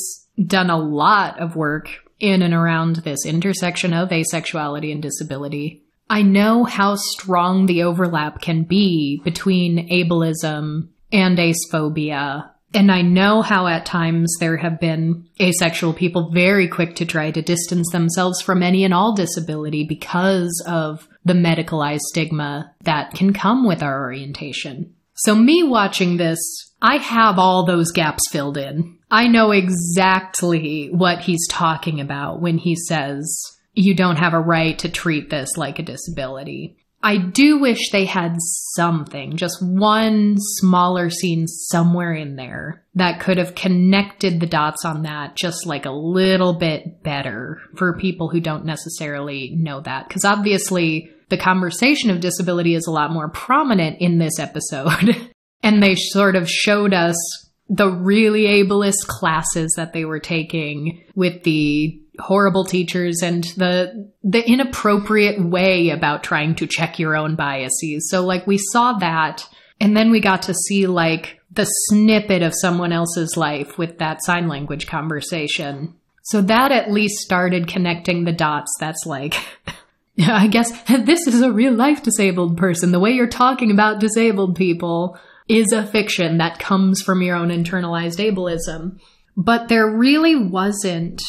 done 0.47 0.71
a 0.71 0.79
lot 0.79 1.41
of 1.41 1.57
work 1.57 1.89
in 2.19 2.43
and 2.43 2.55
around 2.55 2.97
this 2.97 3.27
intersection 3.27 3.93
of 3.93 4.09
asexuality 4.09 4.93
and 4.93 5.03
disability, 5.03 5.83
I 6.09 6.23
know 6.23 6.65
how 6.65 6.97
strong 6.97 7.67
the 7.67 7.83
overlap 7.83 8.41
can 8.41 8.65
be 8.65 9.21
between 9.25 9.89
ableism 9.89 10.89
and 11.13 11.39
acephobia 11.39 12.51
And 12.75 12.91
I 12.91 13.03
know 13.03 13.41
how 13.41 13.69
at 13.69 13.87
times 13.87 14.35
there 14.41 14.57
have 14.57 14.81
been 14.81 15.29
asexual 15.41 15.95
people 15.95 16.33
very 16.33 16.67
quick 16.67 16.97
to 16.97 17.07
try 17.07 17.31
to 17.31 17.41
distance 17.41 17.91
themselves 17.93 18.41
from 18.43 18.65
any 18.65 18.85
and 18.85 18.93
all 18.93 19.15
disability 19.15 19.87
because 19.89 20.63
of 20.67 21.07
the 21.25 21.35
medicalized 21.35 22.01
stigma 22.01 22.75
that 22.83 23.15
can 23.15 23.33
come 23.33 23.65
with 23.65 23.81
our 23.81 24.03
orientation. 24.03 24.93
So 25.15 25.37
me 25.37 25.63
watching 25.63 26.17
this, 26.17 26.39
I 26.83 26.97
have 26.97 27.39
all 27.39 27.65
those 27.65 27.93
gaps 27.93 28.23
filled 28.33 28.59
in. 28.59 28.99
I 29.09 29.29
know 29.29 29.53
exactly 29.53 30.89
what 30.91 31.21
he's 31.21 31.47
talking 31.49 32.01
about 32.01 32.41
when 32.41 32.59
he 32.59 32.75
says 32.75 33.55
you 33.73 33.95
don't 33.95 34.17
have 34.17 34.35
a 34.35 34.41
right 34.41 34.77
to 34.81 34.89
treat 34.89 35.31
this 35.31 35.57
like 35.57 35.79
a 35.79 35.85
disability. 35.85 36.77
I 37.05 37.19
do 37.19 37.59
wish 37.59 37.91
they 37.91 38.07
had 38.07 38.37
something, 38.41 39.37
just 39.37 39.63
one 39.63 40.37
smaller 40.39 41.11
scene 41.11 41.47
somewhere 41.47 42.15
in 42.15 42.37
there 42.37 42.83
that 42.95 43.21
could 43.21 43.37
have 43.37 43.55
connected 43.55 44.41
the 44.41 44.47
dots 44.47 44.87
on 44.87 45.03
that 45.03 45.37
just 45.37 45.67
like 45.67 45.85
a 45.85 45.91
little 45.91 46.55
bit 46.55 47.03
better 47.03 47.61
for 47.77 47.99
people 47.99 48.31
who 48.31 48.41
don't 48.41 48.65
necessarily 48.65 49.55
know 49.55 49.83
that. 49.83 50.09
Because 50.09 50.25
obviously, 50.25 51.11
the 51.29 51.37
conversation 51.37 52.09
of 52.09 52.21
disability 52.21 52.75
is 52.75 52.87
a 52.87 52.93
lot 52.93 53.13
more 53.13 53.29
prominent 53.29 54.01
in 54.01 54.17
this 54.17 54.39
episode. 54.39 55.31
and 55.63 55.83
they 55.83 55.97
sort 55.97 56.37
of 56.37 56.49
showed 56.49 56.95
us 56.95 57.17
the 57.69 57.91
really 57.91 58.45
ableist 58.47 59.07
classes 59.09 59.75
that 59.77 59.93
they 59.93 60.07
were 60.07 60.21
taking 60.21 61.05
with 61.15 61.43
the 61.43 62.01
horrible 62.19 62.65
teachers 62.65 63.21
and 63.23 63.45
the 63.57 64.11
the 64.23 64.49
inappropriate 64.49 65.45
way 65.45 65.91
about 65.91 66.23
trying 66.23 66.55
to 66.57 66.67
check 66.67 66.99
your 66.99 67.17
own 67.17 67.37
biases. 67.37 68.09
So 68.11 68.25
like 68.25 68.47
we 68.47 68.59
saw 68.59 68.95
that 68.95 69.47
and 69.81 69.97
then 69.97 70.11
we 70.11 70.21
got 70.21 70.43
to 70.43 70.55
see 70.55 70.87
like 70.87 71.41
the 71.51 71.65
snippet 71.65 72.43
of 72.43 72.55
someone 72.55 72.93
else's 72.93 73.37
life 73.37 73.79
with 73.79 73.99
that 73.99 74.23
sign 74.23 74.49
language 74.49 74.87
conversation. 74.87 75.95
So 76.23 76.41
that 76.43 76.73
at 76.73 76.91
least 76.91 77.19
started 77.19 77.69
connecting 77.69 78.25
the 78.25 78.33
dots. 78.33 78.73
That's 78.81 79.05
like 79.07 79.35
I 80.19 80.47
guess 80.47 80.71
this 80.89 81.27
is 81.27 81.41
a 81.41 81.53
real 81.53 81.75
life 81.75 82.03
disabled 82.03 82.57
person. 82.57 82.93
The 82.93 83.01
way 83.01 83.11
you're 83.11 83.27
talking 83.27 83.71
about 83.71 84.01
disabled 84.01 84.57
people 84.57 85.19
is 85.49 85.73
a 85.73 85.87
fiction 85.87 86.39
that 86.39 86.59
comes 86.59 87.03
from 87.03 87.21
your 87.21 87.37
own 87.37 87.49
internalized 87.49 88.19
ableism. 88.19 89.01
But 89.37 89.69
there 89.69 89.91
really 89.91 90.37
wasn't 90.37 91.21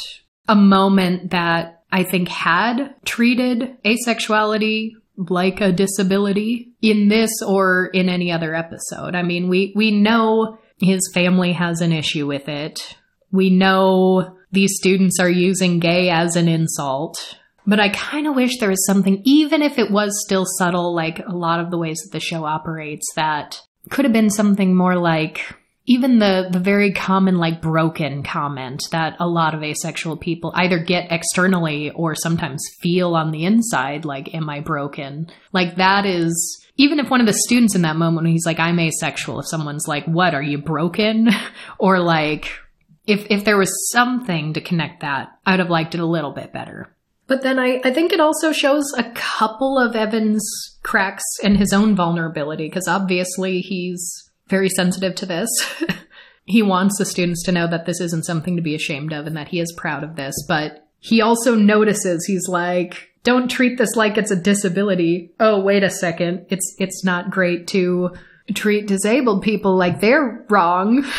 a 0.47 0.55
moment 0.55 1.31
that 1.31 1.83
I 1.91 2.03
think 2.03 2.27
had 2.27 2.95
treated 3.05 3.77
asexuality 3.83 4.91
like 5.17 5.61
a 5.61 5.71
disability 5.71 6.73
in 6.81 7.07
this 7.07 7.31
or 7.45 7.87
in 7.87 8.09
any 8.09 8.31
other 8.31 8.53
episode. 8.53 9.15
I 9.15 9.23
mean, 9.23 9.47
we, 9.47 9.73
we 9.75 9.91
know 9.91 10.57
his 10.77 11.09
family 11.13 11.53
has 11.53 11.81
an 11.81 11.91
issue 11.91 12.27
with 12.27 12.49
it. 12.49 12.97
We 13.31 13.49
know 13.49 14.37
these 14.51 14.75
students 14.75 15.19
are 15.19 15.29
using 15.29 15.79
gay 15.79 16.09
as 16.09 16.35
an 16.35 16.47
insult. 16.47 17.37
But 17.67 17.79
I 17.79 17.89
kind 17.89 18.27
of 18.27 18.35
wish 18.35 18.59
there 18.59 18.69
was 18.69 18.85
something, 18.85 19.21
even 19.25 19.61
if 19.61 19.79
it 19.79 19.89
was 19.89 20.23
still 20.25 20.45
subtle, 20.45 20.93
like 20.93 21.19
a 21.19 21.35
lot 21.35 21.59
of 21.59 21.71
the 21.71 21.77
ways 21.77 21.99
that 22.03 22.11
the 22.11 22.19
show 22.19 22.45
operates, 22.45 23.05
that 23.15 23.59
could 23.89 24.05
have 24.05 24.13
been 24.13 24.29
something 24.29 24.75
more 24.75 24.97
like 24.97 25.41
even 25.85 26.19
the 26.19 26.47
the 26.51 26.59
very 26.59 26.91
common 26.91 27.37
like 27.37 27.61
broken 27.61 28.23
comment 28.23 28.81
that 28.91 29.15
a 29.19 29.27
lot 29.27 29.53
of 29.53 29.63
asexual 29.63 30.17
people 30.17 30.51
either 30.55 30.79
get 30.79 31.11
externally 31.11 31.91
or 31.91 32.15
sometimes 32.15 32.63
feel 32.79 33.15
on 33.15 33.31
the 33.31 33.45
inside 33.45 34.05
like 34.05 34.33
am 34.33 34.49
i 34.49 34.59
broken? 34.59 35.27
Like 35.51 35.75
that 35.75 36.05
is 36.05 36.61
even 36.77 36.99
if 36.99 37.09
one 37.09 37.21
of 37.21 37.27
the 37.27 37.33
students 37.33 37.75
in 37.75 37.83
that 37.83 37.95
moment 37.95 38.27
he's 38.27 38.45
like 38.45 38.59
i'm 38.59 38.79
asexual 38.79 39.39
if 39.39 39.47
someone's 39.47 39.87
like 39.87 40.05
what 40.05 40.33
are 40.33 40.43
you 40.43 40.57
broken? 40.57 41.29
Or 41.79 41.99
like 41.99 42.51
if 43.05 43.27
if 43.29 43.45
there 43.45 43.57
was 43.57 43.91
something 43.91 44.53
to 44.53 44.61
connect 44.61 45.01
that 45.01 45.29
i 45.45 45.51
would 45.51 45.59
have 45.59 45.69
liked 45.69 45.93
it 45.93 46.01
a 46.01 46.05
little 46.05 46.31
bit 46.31 46.51
better. 46.51 46.95
But 47.27 47.41
then 47.41 47.57
I, 47.57 47.81
I 47.83 47.91
think 47.91 48.13
it 48.13 48.19
also 48.19 48.51
shows 48.51 48.85
a 48.95 49.11
couple 49.15 49.79
of 49.79 49.95
Evan's 49.95 50.47
cracks 50.83 51.23
in 51.41 51.55
his 51.55 51.73
own 51.73 51.95
vulnerability, 51.95 52.67
because 52.67 52.87
obviously 52.87 53.61
he's 53.61 54.24
very 54.47 54.69
sensitive 54.69 55.15
to 55.15 55.25
this. 55.25 55.49
he 56.45 56.61
wants 56.61 56.97
the 56.97 57.05
students 57.05 57.43
to 57.43 57.51
know 57.51 57.67
that 57.67 57.85
this 57.85 57.99
isn't 57.99 58.25
something 58.25 58.55
to 58.55 58.61
be 58.61 58.75
ashamed 58.75 59.13
of 59.13 59.27
and 59.27 59.35
that 59.35 59.49
he 59.49 59.59
is 59.59 59.73
proud 59.77 60.03
of 60.03 60.15
this, 60.15 60.35
but 60.47 60.87
he 60.99 61.21
also 61.21 61.55
notices 61.55 62.25
he's 62.25 62.47
like, 62.47 63.11
don't 63.23 63.49
treat 63.49 63.77
this 63.77 63.95
like 63.95 64.17
it's 64.17 64.31
a 64.31 64.35
disability. 64.35 65.31
Oh, 65.39 65.59
wait 65.61 65.83
a 65.83 65.89
second. 65.89 66.45
It's 66.49 66.75
it's 66.77 67.03
not 67.03 67.31
great 67.31 67.67
to 67.69 68.11
treat 68.53 68.87
disabled 68.87 69.41
people 69.41 69.75
like 69.75 69.99
they're 69.99 70.45
wrong. 70.49 71.05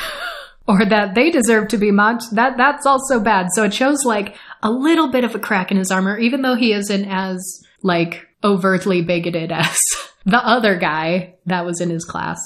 or 0.68 0.84
that 0.84 1.14
they 1.14 1.30
deserve 1.30 1.68
to 1.68 1.78
be 1.78 1.90
mocked, 1.90 2.24
that 2.32 2.56
that's 2.56 2.86
also 2.86 3.20
bad. 3.20 3.48
So 3.52 3.64
it 3.64 3.72
shows 3.72 4.04
like 4.04 4.36
a 4.62 4.70
little 4.70 5.10
bit 5.10 5.24
of 5.24 5.34
a 5.34 5.38
crack 5.38 5.70
in 5.70 5.76
his 5.76 5.90
armor, 5.90 6.18
even 6.18 6.42
though 6.42 6.56
he 6.56 6.72
isn't 6.72 7.04
as 7.04 7.62
like 7.82 8.26
overtly 8.42 9.02
bigoted 9.02 9.52
as 9.52 9.78
the 10.24 10.44
other 10.44 10.76
guy 10.76 11.34
that 11.46 11.64
was 11.64 11.80
in 11.80 11.90
his 11.90 12.04
class. 12.04 12.38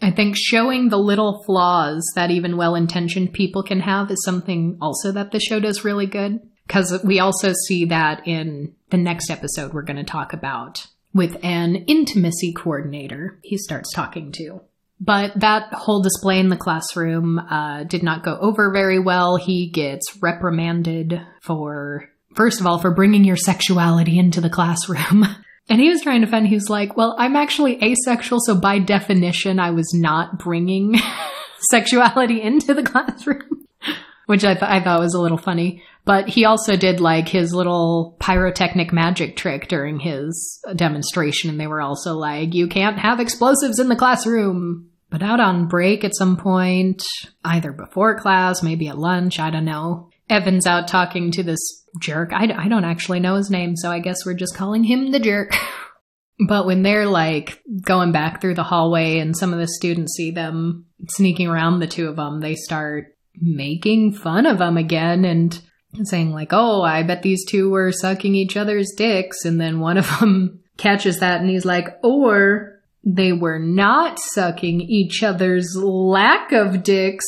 I 0.00 0.10
think 0.10 0.36
showing 0.36 0.88
the 0.88 0.98
little 0.98 1.42
flaws 1.44 2.04
that 2.14 2.30
even 2.30 2.56
well 2.56 2.74
intentioned 2.74 3.32
people 3.32 3.62
can 3.62 3.80
have 3.80 4.10
is 4.10 4.22
something 4.24 4.76
also 4.80 5.12
that 5.12 5.32
the 5.32 5.40
show 5.40 5.60
does 5.60 5.84
really 5.84 6.06
good. 6.06 6.40
Because 6.66 7.00
we 7.04 7.20
also 7.20 7.52
see 7.66 7.84
that 7.86 8.26
in 8.26 8.74
the 8.90 8.96
next 8.96 9.30
episode 9.30 9.72
we're 9.72 9.82
going 9.82 9.96
to 9.96 10.04
talk 10.04 10.32
about 10.32 10.86
with 11.14 11.42
an 11.42 11.76
intimacy 11.86 12.52
coordinator 12.52 13.38
he 13.42 13.56
starts 13.56 13.92
talking 13.92 14.32
to. 14.32 14.60
But 14.98 15.38
that 15.40 15.72
whole 15.72 16.02
display 16.02 16.40
in 16.40 16.48
the 16.48 16.56
classroom 16.56 17.38
uh, 17.38 17.84
did 17.84 18.02
not 18.02 18.24
go 18.24 18.38
over 18.40 18.72
very 18.72 18.98
well. 18.98 19.36
He 19.36 19.68
gets 19.68 20.18
reprimanded 20.22 21.20
for, 21.42 22.08
first 22.34 22.60
of 22.60 22.66
all, 22.66 22.78
for 22.78 22.90
bringing 22.90 23.24
your 23.24 23.36
sexuality 23.36 24.18
into 24.18 24.40
the 24.40 24.50
classroom. 24.50 25.26
and 25.68 25.80
he 25.80 25.88
was 25.88 26.02
trying 26.02 26.20
to 26.20 26.26
defend, 26.26 26.46
he 26.46 26.54
was 26.54 26.70
like, 26.70 26.96
well, 26.96 27.16
I'm 27.18 27.36
actually 27.36 27.82
asexual, 27.82 28.38
so 28.44 28.54
by 28.54 28.78
definition, 28.78 29.58
I 29.58 29.70
was 29.70 29.92
not 29.92 30.38
bringing 30.38 31.00
sexuality 31.70 32.40
into 32.40 32.74
the 32.74 32.82
classroom. 32.82 33.66
Which 34.26 34.44
I, 34.44 34.54
th- 34.54 34.64
I 34.64 34.82
thought 34.82 35.00
was 35.00 35.14
a 35.14 35.20
little 35.20 35.38
funny. 35.38 35.84
But 36.04 36.28
he 36.28 36.44
also 36.44 36.76
did 36.76 37.00
like 37.00 37.28
his 37.28 37.52
little 37.52 38.16
pyrotechnic 38.20 38.92
magic 38.92 39.36
trick 39.36 39.68
during 39.68 40.00
his 40.00 40.60
demonstration, 40.74 41.50
and 41.50 41.60
they 41.60 41.66
were 41.66 41.80
also 41.80 42.14
like, 42.14 42.54
you 42.54 42.68
can't 42.68 42.98
have 42.98 43.20
explosives 43.20 43.78
in 43.78 43.88
the 43.88 43.96
classroom. 43.96 44.90
But 45.10 45.22
out 45.22 45.38
on 45.38 45.68
break 45.68 46.04
at 46.04 46.16
some 46.16 46.36
point, 46.36 47.02
either 47.44 47.72
before 47.72 48.18
class, 48.18 48.62
maybe 48.62 48.88
at 48.88 48.98
lunch, 48.98 49.38
I 49.38 49.50
don't 49.50 49.64
know. 49.64 50.10
Evan's 50.28 50.66
out 50.66 50.88
talking 50.88 51.30
to 51.32 51.42
this 51.42 51.84
jerk. 52.00 52.32
I, 52.32 52.52
I 52.56 52.68
don't 52.68 52.84
actually 52.84 53.20
know 53.20 53.36
his 53.36 53.50
name, 53.50 53.76
so 53.76 53.90
I 53.90 54.00
guess 54.00 54.26
we're 54.26 54.34
just 54.34 54.56
calling 54.56 54.84
him 54.84 55.12
the 55.12 55.20
jerk. 55.20 55.54
but 56.48 56.66
when 56.66 56.82
they're 56.82 57.06
like 57.06 57.62
going 57.82 58.12
back 58.12 58.40
through 58.40 58.54
the 58.54 58.62
hallway 58.62 59.18
and 59.18 59.36
some 59.36 59.52
of 59.52 59.58
the 59.58 59.68
students 59.68 60.14
see 60.14 60.30
them 60.30 60.86
sneaking 61.08 61.48
around 61.48 61.78
the 61.78 61.86
two 61.86 62.08
of 62.08 62.16
them, 62.16 62.40
they 62.40 62.54
start 62.54 63.16
making 63.40 64.12
fun 64.12 64.46
of 64.46 64.58
them 64.58 64.76
again 64.76 65.24
and 65.24 65.60
saying 66.04 66.32
like, 66.32 66.52
"Oh, 66.52 66.82
I 66.82 67.02
bet 67.02 67.22
these 67.22 67.44
two 67.46 67.70
were 67.70 67.92
sucking 67.92 68.34
each 68.34 68.56
other's 68.56 68.92
dicks." 68.96 69.44
And 69.44 69.60
then 69.60 69.80
one 69.80 69.96
of 69.96 70.08
them 70.18 70.60
catches 70.76 71.20
that 71.20 71.40
and 71.40 71.48
he's 71.48 71.64
like, 71.64 71.88
"Or 72.02 72.76
they 73.06 73.32
were 73.32 73.60
not 73.60 74.18
sucking 74.18 74.80
each 74.80 75.22
other's 75.22 75.76
lack 75.76 76.50
of 76.50 76.82
dicks. 76.82 77.24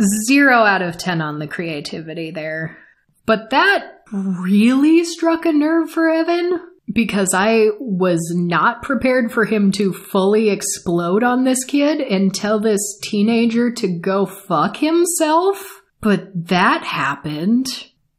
Zero 0.00 0.58
out 0.64 0.82
of 0.82 0.98
10 0.98 1.20
on 1.20 1.38
the 1.38 1.46
creativity 1.46 2.30
there. 2.30 2.78
But 3.26 3.50
that 3.50 4.02
really 4.12 5.04
struck 5.04 5.46
a 5.46 5.52
nerve 5.52 5.90
for 5.90 6.08
Evan 6.08 6.60
because 6.92 7.32
I 7.34 7.68
was 7.78 8.20
not 8.34 8.82
prepared 8.82 9.32
for 9.32 9.44
him 9.44 9.70
to 9.72 9.92
fully 9.92 10.50
explode 10.50 11.22
on 11.22 11.44
this 11.44 11.64
kid 11.64 12.00
and 12.00 12.34
tell 12.34 12.58
this 12.60 12.98
teenager 13.02 13.72
to 13.72 13.98
go 13.98 14.26
fuck 14.26 14.76
himself. 14.76 15.82
But 16.00 16.48
that 16.48 16.82
happened. 16.82 17.66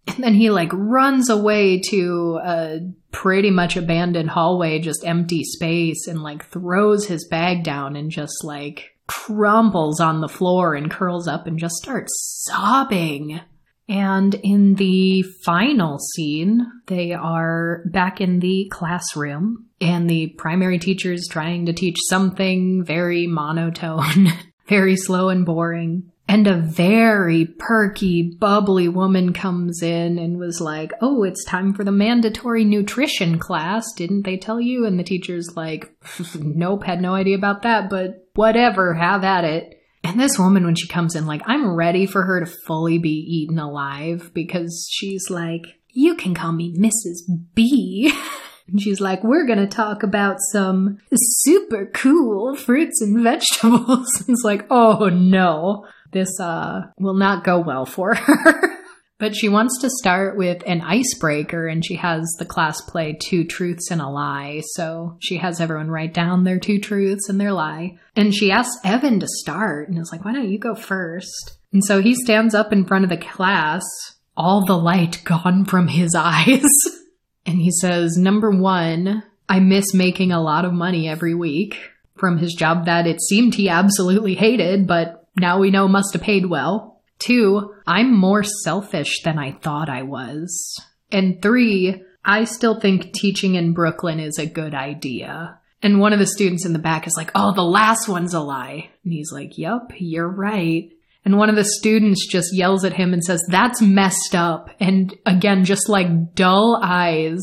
And 0.07 0.23
then 0.23 0.33
he 0.33 0.49
like 0.49 0.71
runs 0.73 1.29
away 1.29 1.81
to 1.89 2.39
a 2.43 2.79
pretty 3.11 3.51
much 3.51 3.77
abandoned 3.77 4.29
hallway, 4.29 4.79
just 4.79 5.05
empty 5.05 5.43
space, 5.43 6.07
and 6.07 6.21
like 6.21 6.45
throws 6.45 7.05
his 7.05 7.27
bag 7.27 7.63
down 7.63 7.95
and 7.95 8.09
just 8.09 8.43
like 8.43 8.92
crumples 9.07 9.99
on 9.99 10.21
the 10.21 10.29
floor 10.29 10.75
and 10.75 10.91
curls 10.91 11.27
up 11.27 11.47
and 11.47 11.59
just 11.59 11.75
starts 11.75 12.43
sobbing. 12.45 13.41
And 13.89 14.33
in 14.35 14.75
the 14.75 15.23
final 15.43 15.99
scene, 15.99 16.65
they 16.87 17.11
are 17.11 17.83
back 17.85 18.21
in 18.21 18.39
the 18.39 18.69
classroom, 18.71 19.67
and 19.81 20.09
the 20.09 20.27
primary 20.37 20.79
teacher 20.79 21.11
is 21.11 21.27
trying 21.29 21.65
to 21.65 21.73
teach 21.73 21.97
something 22.07 22.85
very 22.85 23.27
monotone, 23.27 24.29
very 24.67 24.95
slow 24.95 25.29
and 25.29 25.45
boring. 25.45 26.09
And 26.25 26.47
a 26.47 26.55
very 26.55 27.45
perky, 27.45 28.37
bubbly 28.39 28.87
woman 28.87 29.33
comes 29.33 29.83
in 29.83 30.17
and 30.17 30.39
was 30.39 30.61
like, 30.61 30.93
Oh, 31.01 31.23
it's 31.23 31.43
time 31.43 31.73
for 31.73 31.83
the 31.83 31.91
mandatory 31.91 32.63
nutrition 32.63 33.37
class. 33.37 33.85
Didn't 33.97 34.23
they 34.23 34.37
tell 34.37 34.61
you? 34.61 34.85
And 34.85 34.97
the 34.97 35.03
teacher's 35.03 35.53
like, 35.57 35.93
Nope, 36.39 36.85
had 36.85 37.01
no 37.01 37.13
idea 37.13 37.35
about 37.35 37.63
that, 37.63 37.89
but 37.89 38.22
whatever, 38.35 38.93
have 38.93 39.23
at 39.23 39.43
it. 39.43 39.79
And 40.03 40.19
this 40.19 40.37
woman, 40.37 40.65
when 40.65 40.75
she 40.75 40.87
comes 40.87 41.15
in, 41.15 41.25
like, 41.25 41.41
I'm 41.45 41.75
ready 41.75 42.05
for 42.05 42.23
her 42.23 42.41
to 42.41 42.45
fully 42.45 42.97
be 42.97 43.09
eaten 43.09 43.57
alive 43.57 44.31
because 44.33 44.89
she's 44.91 45.29
like, 45.29 45.63
You 45.89 46.15
can 46.15 46.33
call 46.33 46.51
me 46.51 46.75
Mrs. 46.77 47.37
B. 47.55 48.13
And 48.65 48.81
she's 48.81 49.01
like, 49.01 49.23
We're 49.23 49.45
to 49.59 49.67
talk 49.67 50.03
about 50.03 50.37
some 50.51 50.99
super 51.13 51.85
cool 51.93 52.55
fruits 52.55 53.01
and 53.01 53.21
vegetables. 53.23 54.07
it's 54.27 54.43
like, 54.43 54.65
Oh 54.69 55.09
no, 55.09 55.85
this 56.11 56.39
uh, 56.39 56.83
will 56.97 57.15
not 57.15 57.43
go 57.43 57.59
well 57.59 57.85
for 57.85 58.15
her. 58.15 58.72
But 59.23 59.37
she 59.37 59.47
wants 59.47 59.79
to 59.79 59.89
start 59.89 60.35
with 60.35 60.63
an 60.65 60.81
icebreaker, 60.81 61.65
and 61.65 61.81
she 61.85 61.95
has 61.95 62.29
the 62.39 62.45
class 62.45 62.81
play 62.81 63.17
Two 63.17 63.45
Truths 63.45 63.89
and 63.89 64.01
a 64.01 64.09
Lie. 64.09 64.63
So 64.73 65.15
she 65.21 65.37
has 65.37 65.61
everyone 65.61 65.89
write 65.89 66.13
down 66.13 66.43
their 66.43 66.59
two 66.59 66.77
truths 66.77 67.29
and 67.29 67.39
their 67.39 67.53
lie. 67.53 67.97
And 68.17 68.35
she 68.35 68.51
asks 68.51 68.75
Evan 68.83 69.21
to 69.21 69.27
start, 69.29 69.87
and 69.87 69.97
is 69.97 70.11
like, 70.11 70.25
Why 70.25 70.33
don't 70.33 70.51
you 70.51 70.59
go 70.59 70.75
first? 70.75 71.57
And 71.71 71.81
so 71.85 72.01
he 72.01 72.15
stands 72.15 72.53
up 72.53 72.73
in 72.73 72.83
front 72.83 73.05
of 73.05 73.09
the 73.09 73.15
class, 73.15 73.83
all 74.35 74.65
the 74.65 74.77
light 74.77 75.21
gone 75.23 75.63
from 75.63 75.87
his 75.87 76.13
eyes. 76.17 76.67
and 77.45 77.59
he 77.59 77.71
says, 77.71 78.17
Number 78.17 78.51
one, 78.51 79.23
I 79.47 79.61
miss 79.61 79.93
making 79.93 80.33
a 80.33 80.43
lot 80.43 80.65
of 80.65 80.73
money 80.73 81.07
every 81.07 81.33
week 81.33 81.77
from 82.17 82.39
his 82.39 82.55
job 82.55 82.87
that 82.87 83.07
it 83.07 83.21
seemed 83.21 83.55
he 83.55 83.69
absolutely 83.69 84.35
hated, 84.35 84.85
but 84.85 85.29
now 85.37 85.59
we 85.59 85.71
know 85.71 85.87
must 85.87 86.11
have 86.11 86.21
paid 86.21 86.47
well. 86.47 86.92
Two, 87.23 87.73
I'm 87.87 88.17
more 88.17 88.43
selfish 88.43 89.21
than 89.23 89.39
I 89.39 89.53
thought 89.53 89.89
I 89.89 90.03
was. 90.03 90.81
And 91.11 91.41
three, 91.41 92.03
I 92.25 92.43
still 92.43 92.79
think 92.79 93.13
teaching 93.13 93.55
in 93.55 93.73
Brooklyn 93.73 94.19
is 94.19 94.37
a 94.37 94.45
good 94.45 94.73
idea. 94.73 95.59
And 95.81 95.99
one 95.99 96.11
of 96.13 96.19
the 96.19 96.25
students 96.25 96.65
in 96.65 96.73
the 96.73 96.79
back 96.79 97.07
is 97.07 97.13
like, 97.15 97.31
oh, 97.35 97.53
the 97.53 97.61
last 97.61 98.09
one's 98.09 98.33
a 98.33 98.39
lie. 98.39 98.89
And 99.03 99.13
he's 99.13 99.31
like, 99.31 99.57
yep, 99.57 99.91
you're 99.99 100.27
right. 100.27 100.89
And 101.25 101.37
one 101.37 101.49
of 101.49 101.55
the 101.55 101.63
students 101.65 102.27
just 102.27 102.53
yells 102.53 102.83
at 102.83 102.93
him 102.93 103.13
and 103.13 103.23
says, 103.23 103.41
that's 103.49 103.81
messed 103.81 104.35
up. 104.35 104.69
And 104.79 105.15
again, 105.25 105.63
just 105.63 105.87
like 105.87 106.35
dull 106.35 106.79
eyes, 106.83 107.41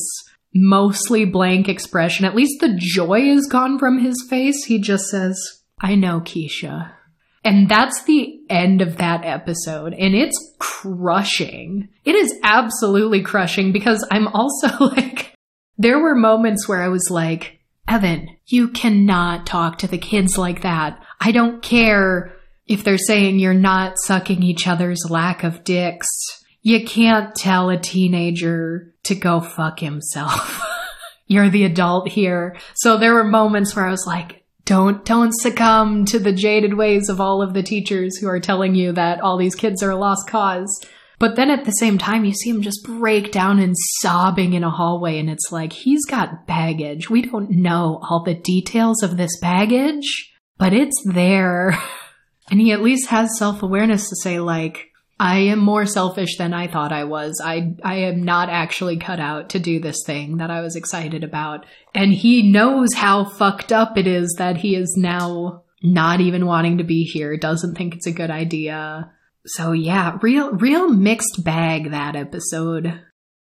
mostly 0.54 1.24
blank 1.24 1.68
expression. 1.68 2.26
At 2.26 2.34
least 2.34 2.60
the 2.60 2.74
joy 2.76 3.20
is 3.20 3.46
gone 3.46 3.78
from 3.78 3.98
his 3.98 4.26
face. 4.28 4.64
He 4.64 4.78
just 4.78 5.08
says, 5.08 5.38
I 5.80 5.94
know, 5.94 6.20
Keisha. 6.20 6.92
And 7.44 7.68
that's 7.68 8.02
the 8.04 8.40
end 8.50 8.82
of 8.82 8.98
that 8.98 9.24
episode. 9.24 9.94
And 9.94 10.14
it's 10.14 10.54
crushing. 10.58 11.88
It 12.04 12.14
is 12.14 12.38
absolutely 12.42 13.22
crushing 13.22 13.72
because 13.72 14.06
I'm 14.10 14.28
also 14.28 14.68
like, 14.80 15.34
there 15.78 15.98
were 15.98 16.14
moments 16.14 16.68
where 16.68 16.82
I 16.82 16.88
was 16.88 17.08
like, 17.10 17.60
Evan, 17.88 18.28
you 18.46 18.68
cannot 18.68 19.46
talk 19.46 19.78
to 19.78 19.86
the 19.86 19.98
kids 19.98 20.36
like 20.36 20.62
that. 20.62 21.02
I 21.20 21.32
don't 21.32 21.62
care 21.62 22.36
if 22.66 22.84
they're 22.84 22.98
saying 22.98 23.38
you're 23.38 23.54
not 23.54 23.94
sucking 24.04 24.42
each 24.42 24.68
other's 24.68 25.00
lack 25.08 25.42
of 25.42 25.64
dicks. 25.64 26.06
You 26.62 26.84
can't 26.84 27.34
tell 27.34 27.70
a 27.70 27.78
teenager 27.78 28.94
to 29.04 29.14
go 29.14 29.40
fuck 29.40 29.80
himself. 29.80 30.62
you're 31.26 31.48
the 31.48 31.64
adult 31.64 32.08
here. 32.08 32.56
So 32.74 32.98
there 32.98 33.14
were 33.14 33.24
moments 33.24 33.74
where 33.74 33.86
I 33.86 33.90
was 33.90 34.04
like, 34.06 34.39
don't 34.70 35.04
don't 35.04 35.34
succumb 35.34 36.04
to 36.04 36.20
the 36.20 36.32
jaded 36.32 36.74
ways 36.74 37.08
of 37.08 37.20
all 37.20 37.42
of 37.42 37.54
the 37.54 37.62
teachers 37.62 38.16
who 38.18 38.28
are 38.28 38.38
telling 38.38 38.76
you 38.76 38.92
that 38.92 39.20
all 39.20 39.36
these 39.36 39.56
kids 39.56 39.82
are 39.82 39.90
a 39.90 39.96
lost 39.96 40.28
cause. 40.28 40.86
But 41.18 41.34
then 41.34 41.50
at 41.50 41.64
the 41.64 41.72
same 41.72 41.98
time, 41.98 42.24
you 42.24 42.32
see 42.32 42.50
him 42.50 42.62
just 42.62 42.84
break 42.84 43.32
down 43.32 43.58
and 43.58 43.74
sobbing 43.98 44.52
in 44.52 44.62
a 44.62 44.70
hallway, 44.70 45.18
and 45.18 45.28
it's 45.28 45.50
like 45.50 45.72
he's 45.72 46.06
got 46.06 46.46
baggage. 46.46 47.10
We 47.10 47.22
don't 47.22 47.50
know 47.50 48.00
all 48.08 48.22
the 48.22 48.36
details 48.36 49.02
of 49.02 49.16
this 49.16 49.40
baggage, 49.40 50.32
but 50.56 50.72
it's 50.72 51.02
there. 51.04 51.76
And 52.52 52.60
he 52.60 52.72
at 52.72 52.82
least 52.82 53.10
has 53.10 53.38
self 53.38 53.62
awareness 53.62 54.08
to 54.08 54.16
say, 54.16 54.40
like, 54.40 54.89
I 55.20 55.36
am 55.36 55.58
more 55.58 55.84
selfish 55.84 56.38
than 56.38 56.54
I 56.54 56.66
thought 56.66 56.92
I 56.92 57.04
was. 57.04 57.42
I 57.44 57.74
I 57.84 57.96
am 57.96 58.22
not 58.22 58.48
actually 58.48 58.96
cut 58.96 59.20
out 59.20 59.50
to 59.50 59.58
do 59.58 59.78
this 59.78 59.98
thing 60.06 60.38
that 60.38 60.50
I 60.50 60.62
was 60.62 60.76
excited 60.76 61.22
about. 61.22 61.66
And 61.94 62.10
he 62.10 62.50
knows 62.50 62.94
how 62.94 63.26
fucked 63.26 63.70
up 63.70 63.98
it 63.98 64.06
is 64.06 64.34
that 64.38 64.56
he 64.56 64.74
is 64.74 64.94
now 64.96 65.64
not 65.82 66.22
even 66.22 66.46
wanting 66.46 66.78
to 66.78 66.84
be 66.84 67.04
here, 67.04 67.36
doesn't 67.36 67.74
think 67.74 67.94
it's 67.94 68.06
a 68.06 68.12
good 68.12 68.30
idea. 68.30 69.12
So 69.44 69.72
yeah, 69.72 70.16
real 70.22 70.52
real 70.52 70.88
mixed 70.88 71.44
bag 71.44 71.90
that 71.90 72.16
episode. 72.16 73.02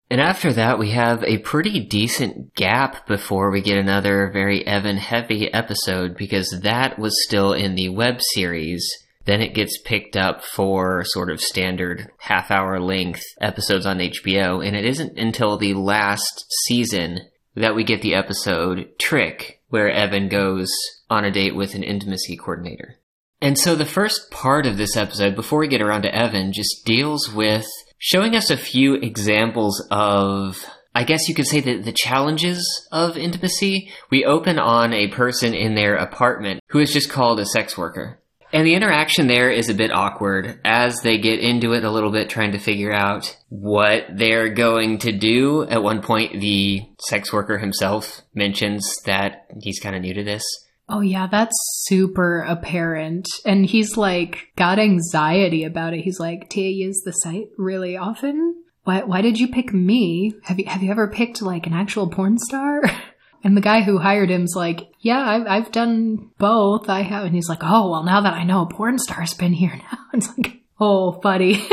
And 0.10 0.20
after 0.20 0.52
that, 0.54 0.80
we 0.80 0.90
have 0.92 1.24
a 1.24 1.38
pretty 1.38 1.80
decent 1.80 2.56
gap 2.56 3.06
before 3.06 3.52
we 3.52 3.62
get 3.62 3.78
another 3.78 4.32
very 4.34 4.66
Evan 4.66 4.98
heavy 4.98 5.54
episode 5.54 6.18
because 6.18 6.60
that 6.64 6.98
was 6.98 7.14
still 7.28 7.54
in 7.54 7.76
the 7.76 7.90
web 7.90 8.20
series 8.34 8.84
then 9.26 9.42
it 9.42 9.54
gets 9.54 9.80
picked 9.84 10.18
up 10.18 10.44
for 10.44 11.04
sort 11.06 11.30
of 11.30 11.42
standard 11.42 12.10
half 12.18 12.52
hour 12.52 12.80
length 12.80 13.24
episodes 13.40 13.86
on 13.86 14.00
HBO, 14.00 14.66
and 14.66 14.76
it 14.76 14.86
isn't 14.86 15.18
until 15.18 15.58
the 15.58 15.74
last 15.74 16.46
season 16.66 17.20
that 17.56 17.76
we 17.76 17.84
get 17.84 18.02
the 18.02 18.16
episode 18.16 18.90
Trick, 19.00 19.62
where 19.70 19.90
Evan 19.90 20.30
goes 20.30 20.72
on 21.10 21.26
a 21.26 21.32
date 21.32 21.56
with 21.56 21.76
an 21.76 21.84
intimacy 21.84 22.38
coordinator. 22.38 22.98
And 23.42 23.58
so 23.58 23.76
the 23.76 23.86
first 23.86 24.32
part 24.32 24.66
of 24.66 24.78
this 24.78 24.96
episode, 24.96 25.36
before 25.36 25.60
we 25.60 25.68
get 25.68 25.82
around 25.82 26.04
to 26.04 26.16
Evan, 26.16 26.54
just 26.54 26.86
deals 26.86 27.32
with 27.32 27.68
showing 27.98 28.36
us 28.36 28.50
a 28.50 28.58
few 28.58 28.96
examples 28.96 29.86
of 29.92 30.64
I 30.94 31.06
guess 31.06 31.30
you 31.30 31.36
could 31.36 31.48
say 31.48 31.62
that 31.62 31.86
the 31.86 31.94
challenges 31.94 32.68
of 32.92 33.18
intimacy. 33.18 33.90
We 34.10 34.26
open 34.26 34.60
on 34.60 34.94
a 34.94 35.08
person 35.08 35.54
in 35.54 35.74
their 35.74 35.96
apartment 35.96 36.60
who 36.68 36.80
is 36.80 36.92
just 36.92 37.10
called 37.10 37.40
a 37.40 37.46
sex 37.46 37.78
worker. 37.78 38.20
And 38.54 38.68
the 38.68 38.76
interaction 38.76 39.28
there 39.28 39.50
is 39.50 39.70
a 39.70 39.74
bit 39.74 39.92
awkward 39.92 40.60
as 40.66 41.00
they 41.02 41.18
get 41.18 41.40
into 41.40 41.74
it 41.74 41.86
a 41.86 41.92
little 41.92 42.12
bit, 42.12 42.30
trying 42.30 42.52
to 42.52 42.60
figure 42.60 42.92
out 42.92 43.38
what 43.50 44.06
they're 44.12 44.50
going 44.50 44.98
to 45.00 45.12
do. 45.12 45.64
At 45.68 45.84
one 45.84 46.02
point, 46.02 46.40
the 46.40 46.82
sex 47.00 47.32
worker 47.32 47.58
himself 47.58 48.22
mentions 48.36 48.86
that 49.06 49.46
he's 49.62 49.80
kind 49.80 49.96
of 49.96 50.02
new 50.02 50.14
to 50.14 50.24
this. 50.24 50.44
Oh, 50.90 51.00
yeah, 51.00 51.28
that's 51.28 51.56
super 51.84 52.42
apparent. 52.42 53.26
And 53.46 53.66
he's 53.66 53.96
like 53.96 54.50
got 54.58 54.80
anxiety 54.80 55.64
about 55.64 55.94
it. 55.94 56.02
He's 56.02 56.20
like, 56.20 56.50
Tia 56.50 56.70
use 56.70 57.02
the 57.06 57.14
site 57.14 57.48
really 57.58 57.96
often? 57.96 58.64
Why, 58.84 59.04
why 59.04 59.22
did 59.22 59.40
you 59.40 59.48
pick 59.48 59.74
me? 59.74 60.34
Have 60.44 60.60
you, 60.60 60.66
have 60.66 60.84
you 60.84 60.92
ever 60.92 61.08
picked 61.08 61.42
like 61.42 61.68
an 61.68 61.74
actual 61.74 62.10
porn 62.10 62.38
star? 62.38 62.82
And 63.44 63.58
the 63.58 63.62
guy 63.62 63.82
who 63.82 63.98
hired 63.98 64.30
him's 64.30 64.54
like, 64.56 64.92
yeah, 65.00 65.20
I've, 65.20 65.48
I've 65.48 65.72
done 65.72 66.30
both. 66.38 66.90
I 66.90 67.02
have. 67.02 67.26
And 67.26 67.34
he's 67.34 67.50
like, 67.50 67.64
oh, 67.64 67.90
well, 67.90 68.04
now 68.04 68.22
that 68.22 68.34
I 68.34 68.44
know 68.44 68.62
a 68.62 68.70
porn 68.70 69.00
star's 69.00 69.34
been 69.34 69.54
here 69.54 69.76
now. 69.76 69.98
It's 70.14 70.28
like, 70.38 70.62
oh, 70.80 71.14
buddy. 71.14 71.66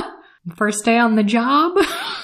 First 0.56 0.84
day 0.84 0.98
on 0.98 1.16
the 1.16 1.24
job. 1.24 1.78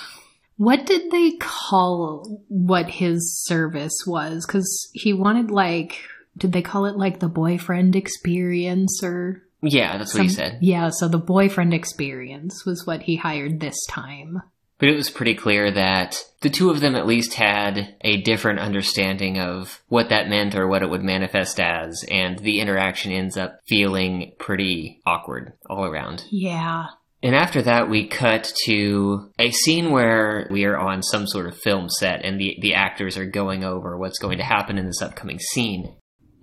what 0.57 0.87
did 0.87 1.11
they 1.11 1.33
call 1.41 2.43
what 2.49 2.89
his 2.89 3.43
service 3.43 4.05
was? 4.07 4.45
Because 4.47 4.91
he 4.93 5.13
wanted 5.13 5.51
like, 5.51 5.99
did 6.37 6.53
they 6.53 6.63
call 6.63 6.85
it 6.85 6.97
like 6.97 7.21
the 7.21 7.29
boyfriend 7.29 7.97
experience 7.97 9.03
or? 9.03 9.43
Yeah, 9.63 9.99
that's 9.99 10.15
what 10.15 10.25
he 10.25 10.29
said. 10.29 10.59
Yeah, 10.61 10.91
so 10.91 11.09
the 11.09 11.19
boyfriend 11.19 11.73
experience 11.73 12.67
was 12.67 12.87
what 12.87 13.03
he 13.03 13.17
hired 13.17 13.61
this 13.61 13.87
time. 13.89 14.43
But 14.83 14.89
it 14.89 14.97
was 14.97 15.11
pretty 15.11 15.37
clear 15.37 15.71
that 15.71 16.25
the 16.41 16.51
two 16.51 16.69
of 16.69 16.81
them 16.81 16.97
at 16.97 17.07
least 17.07 17.35
had 17.35 17.95
a 18.01 18.21
different 18.23 18.59
understanding 18.59 19.39
of 19.39 19.81
what 19.87 20.09
that 20.09 20.29
meant 20.29 20.57
or 20.57 20.67
what 20.67 20.83
it 20.83 20.91
would 20.91 21.05
manifest 21.05 21.61
as, 21.61 22.05
and 22.11 22.37
the 22.41 22.59
interaction 22.59 23.13
ends 23.13 23.37
up 23.37 23.61
feeling 23.69 24.33
pretty 24.41 25.01
awkward 25.07 25.53
all 25.71 25.85
around. 25.85 26.25
Yeah. 26.33 26.87
And 27.23 27.37
after 27.37 27.63
that, 27.63 27.89
we 27.89 28.09
cut 28.09 28.53
to 28.65 29.31
a 29.39 29.53
scene 29.53 29.93
where 29.93 30.49
we 30.51 30.65
are 30.65 30.77
on 30.77 31.05
some 31.05 31.29
sort 31.29 31.47
of 31.47 31.57
film 31.57 31.89
set 31.89 32.25
and 32.25 32.41
the, 32.41 32.57
the 32.61 32.75
actors 32.75 33.17
are 33.17 33.25
going 33.25 33.63
over 33.63 33.97
what's 33.97 34.19
going 34.19 34.39
to 34.39 34.45
happen 34.45 34.79
in 34.79 34.87
this 34.87 35.01
upcoming 35.01 35.39
scene. 35.39 35.95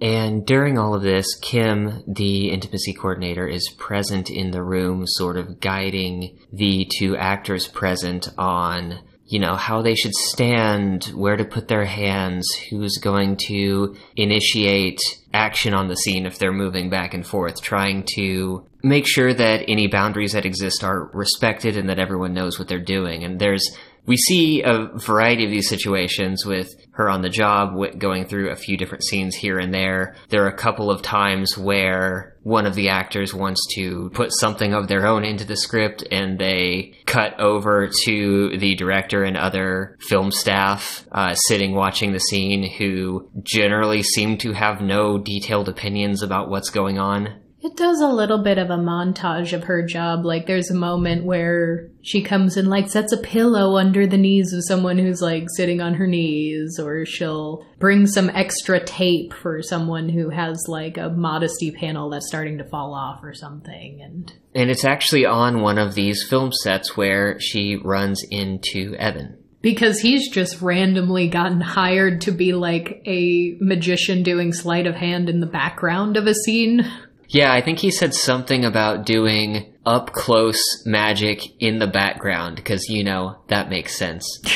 And 0.01 0.45
during 0.45 0.77
all 0.77 0.95
of 0.95 1.01
this, 1.01 1.25
Kim, 1.41 2.03
the 2.07 2.51
intimacy 2.51 2.93
coordinator, 2.93 3.47
is 3.47 3.69
present 3.77 4.29
in 4.29 4.51
the 4.51 4.63
room, 4.63 5.03
sort 5.05 5.37
of 5.37 5.59
guiding 5.59 6.39
the 6.53 6.89
two 6.97 7.17
actors 7.17 7.67
present 7.67 8.29
on, 8.37 8.99
you 9.25 9.39
know, 9.39 9.55
how 9.55 9.81
they 9.81 9.95
should 9.95 10.13
stand, 10.13 11.05
where 11.15 11.35
to 11.35 11.43
put 11.43 11.67
their 11.67 11.85
hands, 11.85 12.47
who's 12.69 12.97
going 12.97 13.37
to 13.47 13.97
initiate 14.15 14.99
action 15.33 15.73
on 15.73 15.89
the 15.89 15.97
scene 15.97 16.25
if 16.25 16.39
they're 16.39 16.53
moving 16.53 16.89
back 16.89 17.13
and 17.13 17.27
forth, 17.27 17.61
trying 17.61 18.05
to 18.15 18.65
make 18.81 19.05
sure 19.05 19.33
that 19.33 19.65
any 19.67 19.87
boundaries 19.87 20.31
that 20.31 20.45
exist 20.45 20.83
are 20.83 21.11
respected 21.13 21.75
and 21.75 21.89
that 21.89 21.99
everyone 21.99 22.33
knows 22.33 22.57
what 22.57 22.69
they're 22.69 22.79
doing. 22.79 23.25
And 23.25 23.37
there's 23.39 23.75
we 24.09 24.17
see 24.17 24.63
a 24.63 24.89
variety 24.95 25.45
of 25.45 25.51
these 25.51 25.69
situations 25.69 26.43
with 26.43 26.67
her 26.93 27.07
on 27.11 27.21
the 27.21 27.29
job, 27.29 27.75
going 27.99 28.25
through 28.25 28.49
a 28.49 28.55
few 28.55 28.75
different 28.75 29.03
scenes 29.03 29.35
here 29.35 29.59
and 29.59 29.71
there. 29.71 30.15
There 30.29 30.43
are 30.45 30.49
a 30.49 30.57
couple 30.57 30.89
of 30.89 31.03
times 31.03 31.55
where 31.55 32.35
one 32.41 32.65
of 32.65 32.73
the 32.73 32.89
actors 32.89 33.35
wants 33.35 33.61
to 33.75 34.09
put 34.15 34.31
something 34.33 34.73
of 34.73 34.87
their 34.87 35.05
own 35.05 35.23
into 35.23 35.45
the 35.45 35.55
script 35.55 36.03
and 36.11 36.39
they 36.39 36.95
cut 37.05 37.39
over 37.39 37.91
to 38.05 38.57
the 38.57 38.73
director 38.73 39.23
and 39.23 39.37
other 39.37 39.95
film 40.09 40.31
staff 40.31 41.05
uh, 41.11 41.35
sitting 41.35 41.75
watching 41.75 42.11
the 42.11 42.19
scene 42.19 42.67
who 42.79 43.29
generally 43.43 44.01
seem 44.01 44.39
to 44.39 44.53
have 44.53 44.81
no 44.81 45.19
detailed 45.19 45.69
opinions 45.69 46.23
about 46.23 46.49
what's 46.49 46.71
going 46.71 46.97
on 46.97 47.39
It 47.61 47.75
does 47.75 47.99
a 47.99 48.07
little 48.07 48.41
bit 48.41 48.57
of 48.57 48.69
a 48.69 48.77
montage 48.77 49.51
of 49.51 49.65
her 49.65 49.85
job. 49.85 50.23
Like 50.23 50.47
there's 50.47 50.71
a 50.71 50.75
moment 50.75 51.25
where 51.25 51.89
she 52.01 52.21
comes 52.21 52.55
and 52.55 52.69
like 52.69 52.89
sets 52.89 53.11
a 53.11 53.17
pillow 53.17 53.77
under 53.77 54.07
the 54.07 54.17
knees 54.17 54.53
of 54.53 54.63
someone 54.63 54.97
who's 54.97 55.21
like 55.21 55.47
sitting 55.57 55.81
on 55.81 55.95
her 55.95 56.07
knees, 56.07 56.79
or 56.79 57.05
she'll 57.05 57.65
bring 57.77 58.07
some 58.07 58.29
extra 58.29 58.83
tape 58.83 59.33
for 59.33 59.61
someone 59.61 60.07
who 60.07 60.29
has 60.29 60.57
like 60.67 60.97
a 60.97 61.09
modesty 61.09 61.71
panel 61.71 62.09
that's 62.09 62.27
starting 62.27 62.57
to 62.59 62.63
fall 62.63 62.93
off 62.93 63.21
or 63.23 63.33
something. 63.33 64.01
And 64.01 64.31
And 64.55 64.69
it's 64.69 64.85
actually 64.85 65.25
on 65.25 65.61
one 65.61 65.77
of 65.77 65.95
these 65.95 66.25
film 66.29 66.51
sets 66.63 66.95
where 66.95 67.39
she 67.41 67.75
runs 67.75 68.23
into 68.31 68.95
Evan. 68.95 69.37
because 69.61 69.99
he's 69.99 70.29
just 70.29 70.61
randomly 70.61 71.27
gotten 71.27 71.59
hired 71.59 72.21
to 72.21 72.31
be 72.31 72.53
like 72.53 73.01
a 73.05 73.57
magician 73.59 74.23
doing 74.23 74.53
sleight 74.53 74.87
of 74.87 74.95
hand 74.95 75.27
in 75.27 75.41
the 75.41 75.45
background 75.45 76.15
of 76.15 76.25
a 76.25 76.33
scene. 76.33 76.89
Yeah, 77.29 77.53
I 77.53 77.61
think 77.61 77.79
he 77.79 77.91
said 77.91 78.13
something 78.13 78.65
about 78.65 79.05
doing 79.05 79.73
up 79.85 80.13
close 80.13 80.61
magic 80.85 81.41
in 81.59 81.79
the 81.79 81.87
background 81.87 82.55
because, 82.55 82.89
you 82.89 83.03
know, 83.03 83.37
that 83.47 83.69
makes 83.69 83.97
sense. 83.97 84.25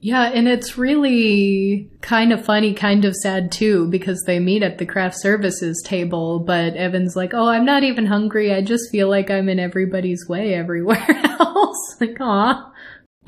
Yeah, 0.00 0.30
and 0.32 0.46
it's 0.46 0.78
really 0.78 1.90
kind 2.02 2.32
of 2.32 2.44
funny, 2.44 2.72
kind 2.72 3.04
of 3.04 3.16
sad 3.16 3.50
too, 3.50 3.88
because 3.88 4.22
they 4.26 4.38
meet 4.38 4.62
at 4.62 4.78
the 4.78 4.86
craft 4.86 5.16
services 5.18 5.82
table, 5.84 6.38
but 6.38 6.76
Evan's 6.76 7.16
like, 7.16 7.34
Oh, 7.34 7.48
I'm 7.48 7.64
not 7.64 7.82
even 7.82 8.06
hungry. 8.06 8.54
I 8.54 8.62
just 8.62 8.92
feel 8.92 9.08
like 9.10 9.28
I'm 9.28 9.48
in 9.48 9.58
everybody's 9.58 10.24
way 10.28 10.54
everywhere 10.54 11.04
else. 11.40 11.96
like, 12.00 12.16
aw. 12.20 12.70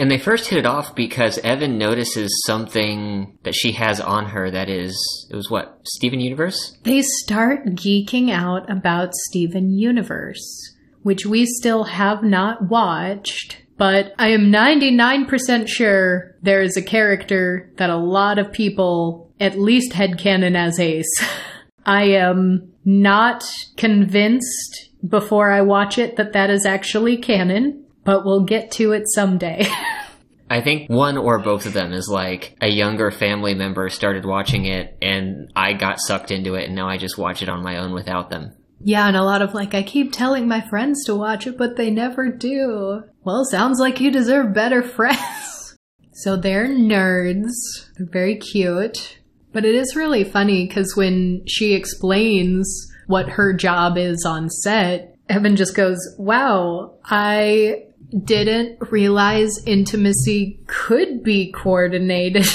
And 0.01 0.11
they 0.11 0.19
first 0.19 0.49
hit 0.49 0.59
it 0.59 0.65
off 0.65 0.95
because 0.95 1.37
Evan 1.45 1.77
notices 1.77 2.43
something 2.47 3.37
that 3.43 3.55
she 3.55 3.73
has 3.73 4.01
on 4.01 4.25
her 4.31 4.51
that 4.51 4.71
is, 4.71 4.97
it 5.31 5.37
was 5.37 5.51
what, 5.51 5.79
Steven 5.85 6.21
Universe? 6.21 6.79
They 6.85 7.03
start 7.03 7.67
geeking 7.75 8.31
out 8.31 8.71
about 8.71 9.15
Steven 9.15 9.75
Universe, 9.75 10.75
which 11.03 11.27
we 11.27 11.45
still 11.45 11.85
have 11.85 12.23
not 12.23 12.71
watched, 12.71 13.59
but 13.77 14.15
I 14.19 14.29
am 14.29 14.51
99% 14.51 15.69
sure 15.69 16.35
there 16.41 16.63
is 16.63 16.79
a 16.79 16.83
character 16.83 17.71
that 17.77 17.91
a 17.91 17.97
lot 17.99 18.39
of 18.39 18.53
people 18.53 19.31
at 19.39 19.59
least 19.59 19.93
headcanon 19.93 20.57
as 20.57 20.81
Ace. 20.81 21.13
I 21.85 22.05
am 22.05 22.73
not 22.87 23.45
convinced 23.77 24.91
before 25.07 25.51
I 25.51 25.61
watch 25.61 25.99
it 25.99 26.17
that 26.17 26.33
that 26.33 26.49
is 26.49 26.65
actually 26.65 27.19
canon, 27.19 27.80
but 28.05 28.25
we'll 28.25 28.45
get 28.45 28.71
to 28.73 28.93
it 28.93 29.05
someday. 29.07 29.67
I 30.51 30.61
think 30.61 30.91
one 30.91 31.17
or 31.17 31.39
both 31.39 31.65
of 31.65 31.75
them 31.75 31.93
is 31.93 32.09
like 32.09 32.57
a 32.61 32.69
younger 32.69 33.13
family 33.13 33.55
member 33.55 33.89
started 33.89 34.25
watching 34.25 34.65
it 34.65 34.99
and 35.01 35.53
I 35.55 35.75
got 35.75 36.01
sucked 36.01 36.33
into 36.33 36.55
it 36.55 36.67
and 36.67 36.75
now 36.75 36.89
I 36.89 36.99
just 36.99 37.17
watch 37.17 37.41
it 37.41 37.49
on 37.49 37.63
my 37.63 37.77
own 37.77 37.93
without 37.93 38.31
them. 38.31 38.57
Yeah, 38.83 39.07
and 39.07 39.17
a 39.17 39.23
lot 39.23 39.43
of 39.43 39.55
like, 39.55 39.75
I 39.75 39.83
keep 39.83 40.11
telling 40.11 40.49
my 40.49 40.61
friends 40.63 41.05
to 41.05 41.15
watch 41.15 41.47
it, 41.47 41.57
but 41.57 41.77
they 41.77 41.91
never 41.91 42.31
do. 42.31 43.05
Well, 43.23 43.45
sounds 43.45 43.79
like 43.79 44.01
you 44.01 44.11
deserve 44.11 44.55
better 44.55 44.83
friends. 44.97 45.77
so 46.13 46.37
they're 46.37 46.67
nerds. 46.67 47.53
They're 47.97 48.09
very 48.11 48.37
cute. 48.37 49.19
But 49.53 49.65
it 49.65 49.75
is 49.75 49.97
really 49.97 50.25
funny 50.25 50.67
because 50.67 50.97
when 50.97 51.43
she 51.47 51.75
explains 51.75 52.89
what 53.07 53.29
her 53.29 53.53
job 53.53 53.99
is 53.99 54.25
on 54.25 54.49
set, 54.49 55.15
Evan 55.29 55.57
just 55.57 55.77
goes, 55.77 55.99
Wow, 56.19 56.99
I 57.05 57.85
didn't 58.25 58.79
realize 58.91 59.63
intimacy 59.67 60.61
could 60.67 61.23
be 61.23 61.53
coordinated. 61.53 62.47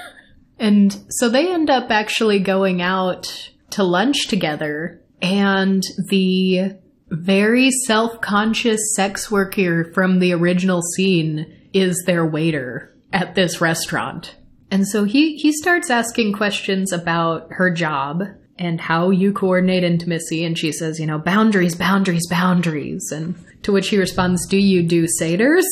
and 0.58 0.96
so 1.10 1.28
they 1.28 1.52
end 1.52 1.70
up 1.70 1.90
actually 1.90 2.40
going 2.40 2.82
out 2.82 3.50
to 3.70 3.84
lunch 3.84 4.26
together 4.28 5.02
and 5.22 5.82
the 6.08 6.76
very 7.08 7.70
self-conscious 7.70 8.80
sex 8.94 9.30
worker 9.30 9.92
from 9.92 10.18
the 10.18 10.32
original 10.32 10.82
scene 10.82 11.68
is 11.72 12.02
their 12.06 12.26
waiter 12.26 12.94
at 13.12 13.34
this 13.34 13.60
restaurant. 13.60 14.36
And 14.70 14.86
so 14.86 15.04
he, 15.04 15.36
he 15.36 15.52
starts 15.52 15.90
asking 15.90 16.32
questions 16.32 16.92
about 16.92 17.52
her 17.52 17.70
job 17.70 18.24
and 18.58 18.80
how 18.80 19.10
you 19.10 19.32
coordinate 19.32 19.84
intimacy. 19.84 20.44
And 20.44 20.58
she 20.58 20.72
says, 20.72 20.98
you 20.98 21.06
know, 21.06 21.18
boundaries, 21.18 21.74
boundaries, 21.74 22.26
boundaries. 22.28 23.10
And 23.12 23.34
to 23.62 23.72
which 23.72 23.88
he 23.88 23.98
responds, 23.98 24.46
do 24.46 24.56
you 24.56 24.82
do 24.82 25.06
satyrs? 25.18 25.66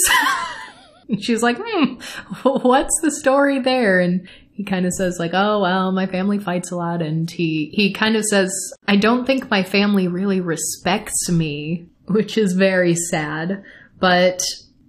She's 1.21 1.43
like, 1.43 1.59
hmm, 1.61 1.95
what's 2.43 2.99
the 3.03 3.11
story 3.11 3.61
there? 3.61 4.01
And 4.01 4.29
he 4.53 4.65
kind 4.65 4.87
of 4.87 4.93
says 4.93 5.19
like, 5.19 5.33
oh, 5.35 5.61
well, 5.61 5.93
my 5.93 6.07
family 6.07 6.39
fights 6.39 6.71
a 6.71 6.77
lot. 6.77 7.03
And 7.03 7.31
he, 7.31 7.71
he 7.75 7.93
kind 7.93 8.17
of 8.17 8.25
says, 8.25 8.53
I 8.87 8.97
don't 8.97 9.27
think 9.27 9.51
my 9.51 9.63
family 9.63 10.09
really 10.09 10.41
respects 10.41 11.29
me, 11.31 11.87
which 12.07 12.39
is 12.39 12.53
very 12.53 12.95
sad. 12.95 13.65
But 13.99 14.43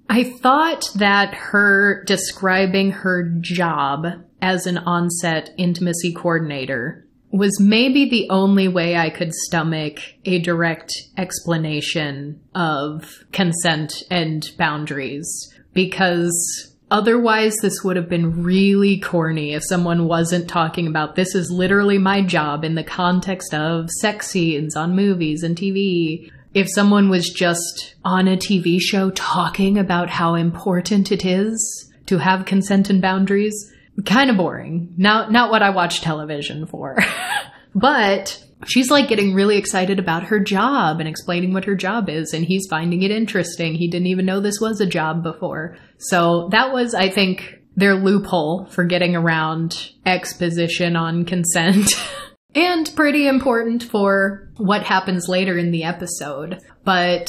I 0.09 0.23
thought 0.23 0.89
that 0.95 1.33
her 1.33 2.03
describing 2.03 2.91
her 2.91 3.23
job 3.41 4.05
as 4.41 4.67
an 4.67 4.77
onset 4.77 5.49
intimacy 5.57 6.13
coordinator 6.13 7.05
was 7.36 7.59
maybe 7.59 8.09
the 8.09 8.29
only 8.29 8.67
way 8.67 8.95
I 8.95 9.09
could 9.09 9.33
stomach 9.33 9.99
a 10.23 10.39
direct 10.39 10.93
explanation 11.17 12.39
of 12.53 13.25
consent 13.33 14.03
and 14.09 14.49
boundaries 14.57 15.53
because 15.73 16.73
otherwise 16.89 17.53
this 17.61 17.83
would 17.83 17.97
have 17.97 18.07
been 18.07 18.41
really 18.41 18.97
corny 18.99 19.53
if 19.53 19.63
someone 19.67 20.07
wasn't 20.07 20.47
talking 20.47 20.88
about 20.88 21.15
this 21.15 21.36
is 21.36 21.51
literally 21.51 21.97
my 21.97 22.21
job 22.21 22.63
in 22.63 22.75
the 22.75 22.83
context 22.83 23.53
of 23.53 23.89
sex 23.89 24.27
scenes 24.27 24.77
on 24.77 24.95
movies 24.95 25.43
and 25.43 25.57
TV. 25.57 26.31
If 26.53 26.67
someone 26.73 27.09
was 27.09 27.29
just 27.29 27.95
on 28.05 28.29
a 28.29 28.38
TV 28.38 28.79
show 28.79 29.09
talking 29.11 29.77
about 29.77 30.09
how 30.09 30.36
important 30.36 31.11
it 31.11 31.25
is 31.25 31.91
to 32.05 32.19
have 32.19 32.45
consent 32.45 32.89
and 32.89 33.01
boundaries, 33.01 33.73
kind 34.03 34.29
of 34.29 34.37
boring. 34.37 34.93
Not 34.97 35.31
not 35.31 35.51
what 35.51 35.61
I 35.61 35.69
watch 35.69 36.01
television 36.01 36.65
for. 36.65 36.97
but 37.75 38.41
she's 38.65 38.89
like 38.89 39.07
getting 39.07 39.33
really 39.33 39.57
excited 39.57 39.99
about 39.99 40.23
her 40.23 40.39
job 40.39 40.99
and 40.99 41.07
explaining 41.09 41.53
what 41.53 41.65
her 41.65 41.75
job 41.75 42.09
is 42.09 42.33
and 42.33 42.45
he's 42.45 42.67
finding 42.69 43.03
it 43.03 43.11
interesting. 43.11 43.75
He 43.75 43.89
didn't 43.89 44.07
even 44.07 44.25
know 44.25 44.39
this 44.39 44.59
was 44.59 44.81
a 44.81 44.85
job 44.85 45.23
before. 45.23 45.77
So 45.97 46.49
that 46.51 46.73
was 46.73 46.93
I 46.93 47.09
think 47.09 47.59
their 47.75 47.95
loophole 47.95 48.65
for 48.65 48.85
getting 48.85 49.15
around 49.15 49.91
exposition 50.05 50.95
on 50.95 51.25
consent. 51.25 51.91
and 52.55 52.89
pretty 52.95 53.27
important 53.27 53.83
for 53.83 54.49
what 54.55 54.83
happens 54.83 55.27
later 55.27 55.57
in 55.57 55.71
the 55.71 55.83
episode. 55.83 56.59
But 56.85 57.27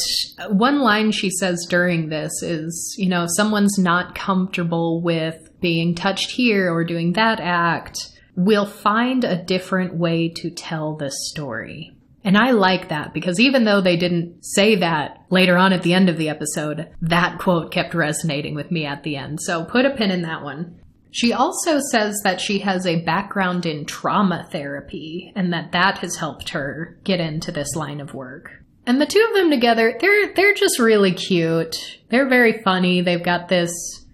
one 0.49 0.81
line 0.81 1.11
she 1.11 1.31
says 1.31 1.67
during 1.69 2.09
this 2.09 2.31
is, 2.43 2.95
you 2.97 3.09
know, 3.09 3.25
if 3.25 3.31
someone's 3.37 3.79
not 3.79 4.15
comfortable 4.15 5.03
with 5.03 5.46
being 5.61 5.95
touched 5.95 6.33
here 6.33 6.73
or 6.73 6.85
doing 6.85 7.13
that 7.15 7.41
act, 7.41 7.99
we'll 8.37 8.67
find 8.67 9.25
a 9.25 9.43
different 9.43 9.95
way 9.95 10.29
to 10.29 10.51
tell 10.51 10.97
the 10.97 11.11
story. 11.11 11.93
And 12.27 12.37
I 12.37 12.51
like 12.51 12.89
that 12.89 13.15
because 13.15 13.39
even 13.39 13.65
though 13.65 13.81
they 13.81 13.97
didn't 13.97 14.45
say 14.45 14.75
that 14.77 15.25
later 15.31 15.57
on 15.57 15.73
at 15.73 15.85
the 15.85 15.95
end 15.95 16.09
of 16.09 16.17
the 16.17 16.29
episode, 16.29 16.89
that 17.03 17.39
quote 17.39 17.71
kept 17.71 17.95
resonating 17.95 18.57
with 18.57 18.73
me 18.73 18.85
at 18.85 19.05
the 19.05 19.17
end. 19.17 19.41
So 19.41 19.65
put 19.65 19.87
a 19.87 19.91
pin 19.91 20.11
in 20.11 20.23
that 20.23 20.43
one. 20.43 20.81
She 21.13 21.33
also 21.33 21.79
says 21.93 22.21
that 22.25 22.41
she 22.41 22.59
has 22.59 22.85
a 22.85 23.03
background 23.03 23.65
in 23.65 23.87
trauma 23.87 24.49
therapy 24.51 25.33
and 25.37 25.53
that 25.53 25.73
that 25.73 25.99
has 25.99 26.17
helped 26.17 26.51
her 26.51 26.99
get 27.05 27.21
into 27.21 27.53
this 27.53 27.77
line 27.77 28.01
of 28.01 28.13
work. 28.13 28.51
And 28.87 29.01
the 29.01 29.07
two 29.07 29.25
of 29.29 29.35
them 29.35 29.51
together, 29.51 29.97
they're 30.01 30.35
they're 30.35 30.55
just 30.55 30.79
really 30.79 31.13
cute. 31.13 31.77
They're 32.09 32.29
very 32.29 32.61
funny. 32.63 33.01
They've 33.01 33.23
got 33.23 33.49
this 33.49 33.71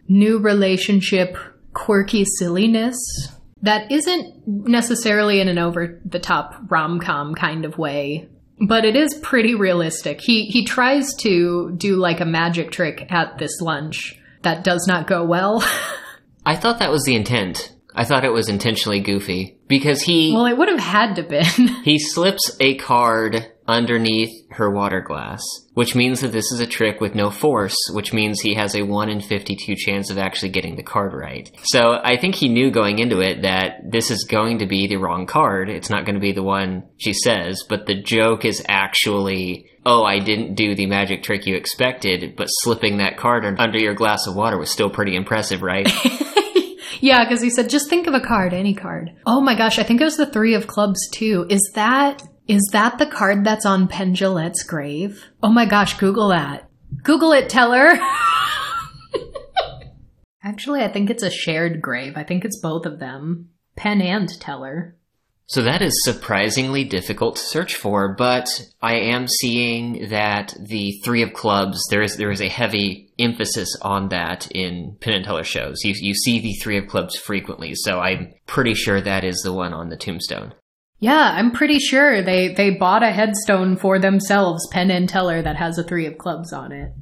new 0.09 0.39
relationship 0.39 1.37
quirky 1.73 2.25
silliness 2.39 2.97
that 3.63 3.91
isn't 3.91 4.47
necessarily 4.47 5.41
in 5.41 5.49
an 5.49 5.59
over 5.59 6.01
the 6.05 6.19
top 6.19 6.57
rom-com 6.69 7.35
kind 7.35 7.65
of 7.65 7.79
way, 7.79 8.29
but 8.67 8.85
it 8.85 8.97
is 8.97 9.15
pretty 9.23 9.55
realistic. 9.55 10.21
He 10.21 10.47
he 10.47 10.65
tries 10.65 11.15
to 11.23 11.73
do 11.77 11.97
like 11.97 12.21
a 12.21 12.27
magic 12.27 12.71
trick 12.71 13.07
at 13.11 13.39
this 13.39 13.61
lunch 13.61 14.19
that 14.43 14.65
does 14.65 14.87
not 14.89 15.07
go 15.07 15.25
well. 15.25 15.65
I 16.47 16.57
thought 16.57 16.81
that 16.81 16.91
was 16.91 17.05
the 17.05 17.15
intent. 17.15 17.73
I 17.95 18.05
thought 18.05 18.25
it 18.25 18.33
was 18.33 18.49
intentionally 18.49 19.01
goofy 19.01 19.59
because 19.69 20.03
he 20.03 20.33
well, 20.35 20.47
it 20.47 20.57
would 20.57 20.69
have 20.69 20.81
had 20.81 21.15
to 21.17 21.23
been. 21.23 21.45
he 21.85 21.99
slips 21.99 22.57
a 22.59 22.77
card 22.77 23.52
underneath 23.67 24.31
her 24.51 24.71
water 24.71 25.01
glass, 25.01 25.43
which 25.75 25.95
means 25.95 26.21
that 26.21 26.33
this 26.33 26.51
is 26.53 26.61
a 26.61 26.67
trick 26.67 27.01
with 27.01 27.15
no 27.15 27.31
force, 27.31 27.77
which 27.93 28.13
means 28.13 28.41
he 28.41 28.55
has 28.55 28.75
a 28.75 28.83
1 28.83 29.09
in 29.09 29.21
52 29.21 29.75
chance 29.77 30.11
of 30.11 30.19
actually 30.19 30.51
getting 30.51 30.77
the 30.77 30.83
card 30.83 31.13
right. 31.13 31.51
So 31.65 32.01
I 32.03 32.17
think 32.17 32.35
he 32.35 32.49
knew 32.49 32.71
going 32.71 32.99
into 32.99 33.21
it 33.21 33.43
that 33.43 33.91
this 33.91 34.11
is 34.11 34.25
going 34.25 34.59
to 34.59 34.67
be 34.67 34.87
the 34.87 34.97
wrong 34.97 35.27
card. 35.27 35.69
It's 35.69 35.91
not 35.91 36.05
going 36.05 36.17
to 36.17 36.21
be 36.21 36.33
the 36.33 36.43
one 36.43 36.85
she 36.99 37.13
says, 37.13 37.63
but 37.69 37.87
the 37.87 38.01
joke 38.01 38.45
is 38.45 38.65
actually, 38.69 39.71
oh, 39.87 40.05
I 40.05 40.19
didn't 40.19 40.55
do 40.55 40.75
the 40.75 40.87
magic 40.87 41.23
trick 41.23 41.47
you 41.47 41.55
expected, 41.55 42.35
but 42.37 42.47
slipping 42.47 42.99
that 42.99 43.17
card 43.17 43.45
under 43.59 43.79
your 43.79 43.95
glass 43.95 44.27
of 44.27 44.35
water 44.35 44.59
was 44.59 44.71
still 44.71 44.91
pretty 44.91 45.15
impressive, 45.15 45.63
right? 45.63 45.89
yeah, 47.01 47.25
because 47.25 47.43
he 47.43 47.51
said, 47.51 47.71
just 47.71 47.89
think 47.89 48.07
of 48.07 48.15
a 48.15 48.21
card, 48.21 48.53
any 48.53 48.75
card. 48.75 49.13
Oh 49.25 49.41
my 49.41 49.57
gosh, 49.57 49.79
I 49.79 49.83
think 49.83 50.01
it 50.01 50.05
was 50.05 50.17
the 50.17 50.27
three 50.27 50.55
of 50.55 50.67
clubs 50.67 51.09
too. 51.11 51.47
Is 51.49 51.73
that 51.75 52.23
Is 52.49 52.69
that 52.73 52.99
the 52.99 53.07
card 53.07 53.45
that's 53.45 53.65
on 53.65 53.89
Penn 53.89 54.15
grave? 54.67 55.25
Oh 55.43 55.51
my 55.51 55.65
gosh, 55.65 55.99
Google 55.99 56.29
that. 56.29 56.69
Google 57.03 57.33
it, 57.33 57.49
Teller. 57.49 57.99
Actually, 60.45 60.83
I 60.83 60.89
think 60.89 61.09
it's 61.09 61.23
a 61.23 61.31
shared 61.31 61.81
grave. 61.81 62.15
I 62.17 62.25
think 62.25 62.45
it's 62.45 62.61
both 62.61 62.85
of 62.85 62.99
them. 62.99 63.51
Penn 63.77 64.01
and 64.01 64.29
Teller. 64.41 64.97
So 65.47 65.63
that 65.63 65.83
is 65.83 65.93
surprisingly 66.05 66.83
difficult 66.85 67.37
to 67.37 67.43
search 67.43 67.75
for, 67.75 68.15
but 68.15 68.49
I 68.81 68.95
am 68.95 69.29
seeing 69.29 70.09
that 70.09 70.55
the 70.59 70.99
three 71.05 71.23
of 71.23 71.35
clubs 71.35 71.79
there 71.91 72.03
is 72.03 72.17
there 72.17 72.31
is 72.31 72.41
a 72.41 72.49
heavy 72.49 73.13
emphasis 73.19 73.77
on 73.83 74.09
that 74.09 74.51
in 74.51 74.97
Penn 75.01 75.15
and 75.15 75.25
Teller 75.25 75.45
shows. 75.45 75.85
You 75.85 75.95
you 75.97 76.15
see 76.15 76.41
the 76.41 76.55
three 76.55 76.79
of 76.79 76.87
clubs 76.87 77.17
frequently, 77.17 77.75
so 77.75 78.01
I'm 78.01 78.33
pretty 78.47 78.75
sure 78.75 79.01
that 79.01 79.25
is 79.25 79.43
the 79.45 79.53
one 79.53 79.75
on 79.75 79.91
the 79.91 79.97
tombstone. 79.97 80.55
Yeah, 81.03 81.33
I'm 81.35 81.51
pretty 81.51 81.81
sure 81.81 82.23
they 82.23 82.55
they 82.55 82.71
bought 82.71 83.03
a 83.03 83.11
headstone 83.11 83.77
for 83.77 83.99
themselves, 83.99 84.69
Penn 84.71 84.89
and 84.89 85.09
Teller, 85.09 85.43
that 85.43 85.57
has 85.57 85.77
a 85.77 85.83
three 85.83 86.07
of 86.07 86.17
clubs 86.17 86.53
on 86.53 86.71
it. 86.71 86.93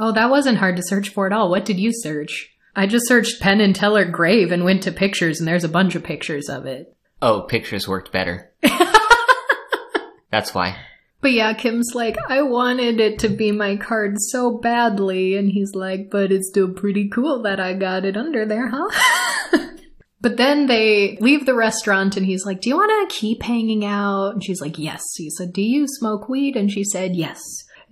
Oh, 0.00 0.10
that 0.10 0.30
wasn't 0.30 0.58
hard 0.58 0.74
to 0.74 0.82
search 0.82 1.10
for 1.10 1.26
at 1.26 1.32
all. 1.32 1.48
What 1.48 1.64
did 1.64 1.78
you 1.78 1.92
search? 1.92 2.52
I 2.74 2.88
just 2.88 3.06
searched 3.06 3.40
Penn 3.40 3.60
and 3.60 3.72
Teller 3.72 4.04
grave 4.04 4.50
and 4.50 4.64
went 4.64 4.82
to 4.82 4.90
pictures, 4.90 5.38
and 5.38 5.46
there's 5.46 5.62
a 5.62 5.68
bunch 5.68 5.94
of 5.94 6.02
pictures 6.02 6.48
of 6.48 6.66
it. 6.66 6.96
Oh, 7.22 7.42
pictures 7.42 7.86
worked 7.86 8.10
better. 8.10 8.50
That's 10.32 10.52
why. 10.52 10.76
But 11.20 11.30
yeah, 11.30 11.52
Kim's 11.52 11.92
like, 11.94 12.16
I 12.28 12.42
wanted 12.42 12.98
it 12.98 13.20
to 13.20 13.28
be 13.28 13.52
my 13.52 13.76
card 13.76 14.16
so 14.18 14.58
badly. 14.58 15.36
And 15.36 15.52
he's 15.52 15.72
like, 15.72 16.10
but 16.10 16.32
it's 16.32 16.48
still 16.48 16.72
pretty 16.72 17.08
cool 17.08 17.42
that 17.42 17.60
I 17.60 17.74
got 17.74 18.04
it 18.04 18.16
under 18.16 18.44
there, 18.44 18.72
huh? 18.72 19.68
but 20.26 20.38
then 20.38 20.66
they 20.66 21.16
leave 21.20 21.46
the 21.46 21.54
restaurant 21.54 22.16
and 22.16 22.26
he's 22.26 22.44
like, 22.44 22.60
Do 22.60 22.68
you 22.68 22.74
want 22.74 23.08
to 23.08 23.16
keep 23.16 23.44
hanging 23.44 23.84
out? 23.84 24.30
And 24.30 24.42
she's 24.42 24.60
like, 24.60 24.76
Yes. 24.76 25.00
He 25.16 25.30
said, 25.30 25.52
Do 25.52 25.62
you 25.62 25.86
smoke 25.86 26.28
weed? 26.28 26.56
And 26.56 26.68
she 26.68 26.82
said, 26.82 27.14
Yes. 27.14 27.38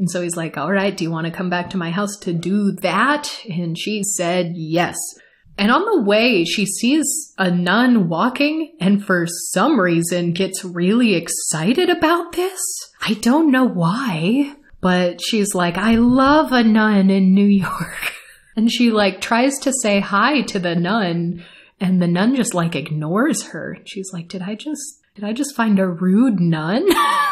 And 0.01 0.11
so 0.11 0.20
he's 0.20 0.37
like, 0.37 0.59
All 0.59 0.72
right, 0.72 0.97
do 0.97 1.05
you 1.05 1.12
want 1.12 1.28
to 1.28 1.32
come 1.32 1.49
back 1.49 1.70
to 1.70 1.76
my 1.76 1.93
house 1.93 2.16
to 2.22 2.32
do 2.32 2.72
that? 2.72 3.32
And 3.49 3.78
she 3.78 4.03
said, 4.03 4.55
Yes. 4.57 4.97
And 5.57 5.70
on 5.70 5.85
the 5.85 6.03
way, 6.03 6.45
she 6.45 6.66
sees 6.66 7.07
a 7.39 7.53
nun 7.53 8.09
walking 8.09 8.74
and 8.80 9.05
for 9.05 9.28
some 9.28 9.78
reason 9.78 10.32
gets 10.32 10.64
really 10.64 11.14
excited 11.14 11.89
about 11.89 12.32
this. 12.32 12.59
I 13.01 13.14
don't 13.14 13.53
know 13.53 13.64
why, 13.64 14.57
but 14.80 15.20
she's 15.22 15.55
like, 15.55 15.78
I 15.78 15.95
love 15.95 16.51
a 16.51 16.64
nun 16.64 17.11
in 17.11 17.32
New 17.32 17.47
York. 17.47 18.12
And 18.57 18.70
she 18.70 18.93
like 18.93 19.20
tries 19.20 19.59
to 19.62 19.72
say 19.82 19.99
hi 19.99 20.43
to 20.43 20.61
the 20.61 20.76
nun 20.76 21.45
and 21.81 22.01
the 22.01 22.09
nun 22.09 22.35
just 22.37 22.55
like 22.55 22.75
ignores 22.75 23.49
her. 23.49 23.79
She's 23.85 24.12
like, 24.12 24.29
did 24.29 24.43
I 24.43 24.55
just, 24.55 25.01
did 25.14 25.25
I 25.25 25.33
just 25.33 25.55
find 25.55 25.79
a 25.79 25.89
rude 25.89 26.41
nun? 26.41 26.89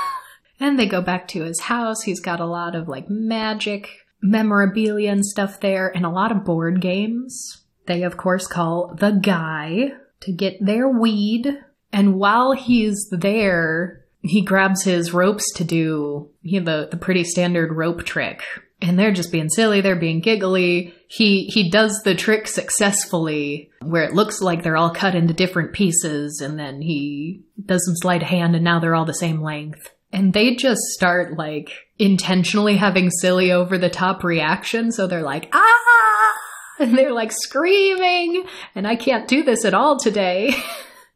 and 0.61 0.79
they 0.79 0.87
go 0.87 1.01
back 1.01 1.29
to 1.29 1.43
his 1.43 1.61
house. 1.61 2.03
He's 2.03 2.21
got 2.21 2.41
a 2.41 2.47
lot 2.47 2.75
of 2.75 2.89
like 2.89 3.09
magic 3.09 3.89
memorabilia 4.21 5.11
and 5.11 5.25
stuff 5.25 5.61
there 5.61 5.89
and 5.89 6.07
a 6.07 6.11
lot 6.11 6.31
of 6.31 6.45
board 6.45 6.81
games 6.81 7.63
they, 7.87 8.03
of 8.03 8.17
course, 8.17 8.47
call 8.47 8.95
the 8.99 9.11
guy 9.11 9.93
to 10.21 10.33
get 10.33 10.65
their 10.65 10.89
weed. 10.89 11.59
And 11.93 12.15
while 12.15 12.53
he's 12.53 13.09
there, 13.11 14.05
he 14.21 14.43
grabs 14.43 14.85
his 14.85 15.13
ropes 15.13 15.53
to 15.55 15.65
do 15.65 16.31
you 16.43 16.61
know, 16.61 16.83
the, 16.83 16.89
the 16.93 16.97
pretty 16.97 17.25
standard 17.25 17.73
rope 17.73 18.05
trick. 18.05 18.43
And 18.83 18.99
they're 18.99 19.13
just 19.13 19.33
being 19.33 19.49
silly, 19.49 19.81
they're 19.81 19.97
being 19.97 20.21
giggly. 20.21 20.95
He 21.09 21.45
he 21.45 21.71
does 21.71 22.01
the 22.05 22.15
trick 22.15 22.49
successfully 22.49 23.71
where 23.81 24.03
it 24.03 24.15
looks 24.15 24.41
like 24.41 24.63
they're 24.63 24.77
all 24.77 24.91
cut 24.91 25.15
into 25.15 25.33
different 25.33 25.73
pieces 25.73 26.41
and 26.41 26.59
then 26.59 26.83
he 26.83 27.45
does 27.65 27.85
some 27.87 27.95
sleight 27.97 28.23
of 28.23 28.29
hand 28.29 28.57
and 28.57 28.65
now 28.65 28.81
they're 28.81 28.95
all 28.95 29.05
the 29.05 29.15
same 29.15 29.41
length. 29.41 29.91
And 30.13 30.35
they 30.35 30.57
just 30.57 30.81
start 30.95 31.39
like 31.39 31.71
intentionally 31.99 32.77
having 32.77 33.11
silly 33.11 33.53
over 33.53 33.79
the 33.79 33.89
top 33.89 34.25
reaction. 34.25 34.93
So 34.93 35.07
they're 35.07 35.23
like, 35.23 35.49
ah! 35.53 36.33
and 36.79 36.99
they're 36.99 37.13
like 37.13 37.33
screaming, 37.33 38.45
and 38.75 38.87
I 38.87 38.97
can't 38.97 39.29
do 39.29 39.43
this 39.43 39.65
at 39.65 39.75
all 39.75 39.99
today. 39.99 40.55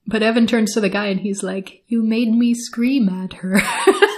But 0.08 0.22
Evan 0.22 0.46
turns 0.46 0.72
to 0.74 0.80
the 0.80 0.88
guy 0.88 1.06
and 1.06 1.18
he's 1.18 1.42
like, 1.42 1.82
You 1.88 2.00
made 2.00 2.30
me 2.30 2.54
scream 2.54 3.08
at 3.08 3.32
her. 3.32 3.60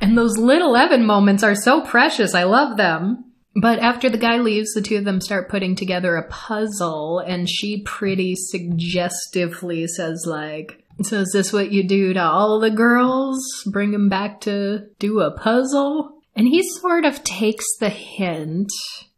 and 0.00 0.16
those 0.16 0.38
little 0.38 0.76
Evan 0.76 1.04
moments 1.04 1.42
are 1.42 1.54
so 1.54 1.82
precious. 1.82 2.34
I 2.34 2.44
love 2.44 2.76
them. 2.76 3.24
But 3.56 3.80
after 3.80 4.08
the 4.08 4.18
guy 4.18 4.38
leaves, 4.38 4.72
the 4.72 4.80
two 4.80 4.96
of 4.96 5.04
them 5.04 5.20
start 5.20 5.48
putting 5.48 5.74
together 5.74 6.16
a 6.16 6.28
puzzle, 6.28 7.18
and 7.18 7.48
she 7.48 7.82
pretty 7.82 8.36
suggestively 8.36 9.88
says, 9.88 10.24
like, 10.24 10.84
so 11.02 11.20
is 11.20 11.30
this 11.32 11.52
what 11.52 11.72
you 11.72 11.86
do 11.86 12.12
to 12.12 12.22
all 12.22 12.60
the 12.60 12.70
girls? 12.70 13.40
Bring 13.66 13.90
them 13.90 14.08
back 14.08 14.40
to 14.42 14.86
do 14.98 15.20
a 15.20 15.30
puzzle? 15.30 16.20
And 16.36 16.46
he 16.46 16.62
sort 16.62 17.04
of 17.04 17.24
takes 17.24 17.64
the 17.80 17.88
hint 17.88 18.70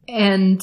and 0.08 0.60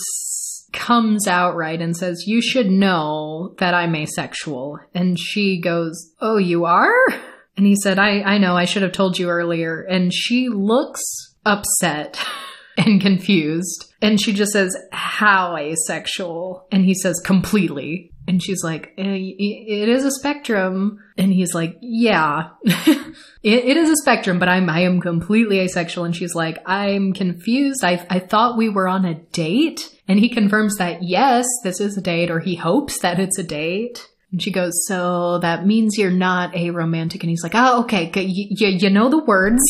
comes 0.71 1.27
out 1.27 1.55
right 1.55 1.81
and 1.81 1.95
says, 1.95 2.23
You 2.25 2.41
should 2.41 2.69
know 2.69 3.55
that 3.59 3.73
I'm 3.73 3.95
asexual. 3.95 4.79
And 4.93 5.19
she 5.19 5.59
goes, 5.59 6.11
Oh, 6.21 6.37
you 6.37 6.65
are? 6.65 6.93
And 7.59 7.67
he 7.67 7.75
said, 7.75 7.99
I, 7.99 8.21
I 8.21 8.37
know, 8.37 8.55
I 8.55 8.63
should 8.63 8.83
have 8.83 8.93
told 8.93 9.19
you 9.19 9.27
earlier. 9.27 9.81
And 9.81 10.13
she 10.13 10.47
looks 10.47 11.01
upset 11.45 12.17
and 12.77 13.01
confused. 13.01 13.93
And 14.01 14.17
she 14.17 14.31
just 14.31 14.53
says, 14.53 14.77
How 14.93 15.57
asexual? 15.57 16.65
And 16.71 16.85
he 16.85 16.93
says, 16.93 17.19
Completely. 17.19 18.13
And 18.29 18.41
she's 18.41 18.63
like, 18.63 18.93
eh, 18.97 19.33
it 19.39 19.89
is 19.89 20.05
a 20.05 20.11
spectrum. 20.11 21.03
And 21.17 21.33
he's 21.33 21.53
like, 21.53 21.77
yeah, 21.81 22.51
it, 22.63 23.15
it 23.43 23.75
is 23.75 23.89
a 23.89 23.95
spectrum, 23.97 24.37
but 24.37 24.47
I'm, 24.47 24.69
I 24.69 24.81
am 24.81 25.01
completely 25.01 25.59
asexual. 25.59 26.05
And 26.05 26.15
she's 26.15 26.35
like, 26.35 26.59
I'm 26.65 27.11
confused. 27.11 27.83
I, 27.83 28.05
I 28.07 28.19
thought 28.19 28.55
we 28.55 28.69
were 28.69 28.87
on 28.87 29.03
a 29.03 29.15
date. 29.15 29.99
And 30.07 30.19
he 30.19 30.29
confirms 30.29 30.77
that 30.77 31.01
yes, 31.01 31.45
this 31.63 31.81
is 31.81 31.97
a 31.97 32.01
date, 32.01 32.29
or 32.29 32.39
he 32.39 32.55
hopes 32.55 32.99
that 32.99 33.19
it's 33.19 33.39
a 33.39 33.43
date. 33.43 34.07
And 34.31 34.41
she 34.41 34.51
goes, 34.51 34.85
so 34.85 35.39
that 35.39 35.65
means 35.65 35.97
you're 35.97 36.11
not 36.11 36.53
aromantic. 36.53 37.21
And 37.21 37.29
he's 37.29 37.43
like, 37.43 37.55
oh, 37.55 37.81
okay. 37.81 38.11
You, 38.15 38.67
you, 38.77 38.89
know 38.89 39.09
the 39.09 39.23
words. 39.23 39.63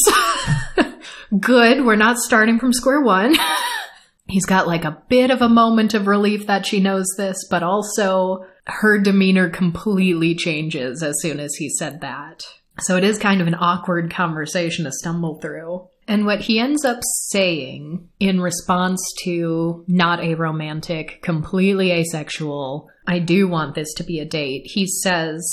Good. 1.40 1.86
We're 1.86 1.96
not 1.96 2.18
starting 2.18 2.60
from 2.60 2.74
square 2.74 3.02
one. 3.02 3.36
He's 4.28 4.46
got 4.46 4.68
like 4.68 4.84
a 4.84 5.02
bit 5.08 5.32
of 5.32 5.42
a 5.42 5.50
moment 5.50 5.94
of 5.96 6.06
relief 6.06 6.46
that 6.48 6.66
she 6.66 6.80
knows 6.80 7.08
this, 7.18 7.48
but 7.50 7.64
also 7.64 8.46
her 8.68 9.00
demeanor 9.00 9.50
completely 9.50 10.36
changes 10.36 11.02
as 11.02 11.16
soon 11.22 11.40
as 11.40 11.56
he 11.56 11.70
said 11.70 12.02
that. 12.02 12.44
So 12.82 12.96
it 12.96 13.04
is 13.04 13.18
kind 13.18 13.42
of 13.42 13.48
an 13.48 13.56
awkward 13.56 14.12
conversation 14.12 14.86
to 14.86 14.92
stumble 14.92 15.40
through. 15.40 15.88
And 16.08 16.26
what 16.26 16.42
he 16.42 16.60
ends 16.60 16.86
up 16.86 17.00
saying 17.30 18.10
in 18.20 18.42
response 18.42 19.00
to 19.24 19.86
not 19.88 20.20
aromantic, 20.20 21.22
completely 21.22 21.92
asexual, 21.92 22.90
I 23.10 23.18
do 23.18 23.48
want 23.48 23.74
this 23.74 23.92
to 23.96 24.04
be 24.04 24.20
a 24.20 24.26
date, 24.26 24.68
he 24.68 24.86
says, 24.86 25.44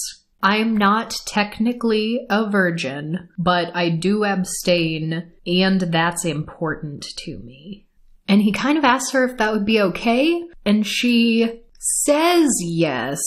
I'm 0.43 0.77
not 0.77 1.15
technically 1.25 2.27
a 2.29 2.51
virgin, 2.51 3.31
but 3.39 3.75
I 3.75 3.89
do 3.89 4.27
abstain, 4.27 5.33
and 5.47 5.81
that's 5.81 6.27
important 6.27 7.07
to 7.25 7.39
me. 7.39 7.87
And 8.29 8.43
he 8.43 8.53
kind 8.53 8.77
of 8.77 8.85
asks 8.85 9.13
her 9.13 9.25
if 9.25 9.39
that 9.39 9.55
would 9.55 9.65
be 9.65 9.81
okay. 9.81 10.45
And 10.67 10.87
she 10.87 11.63
says 11.79 12.53
yes, 12.61 13.21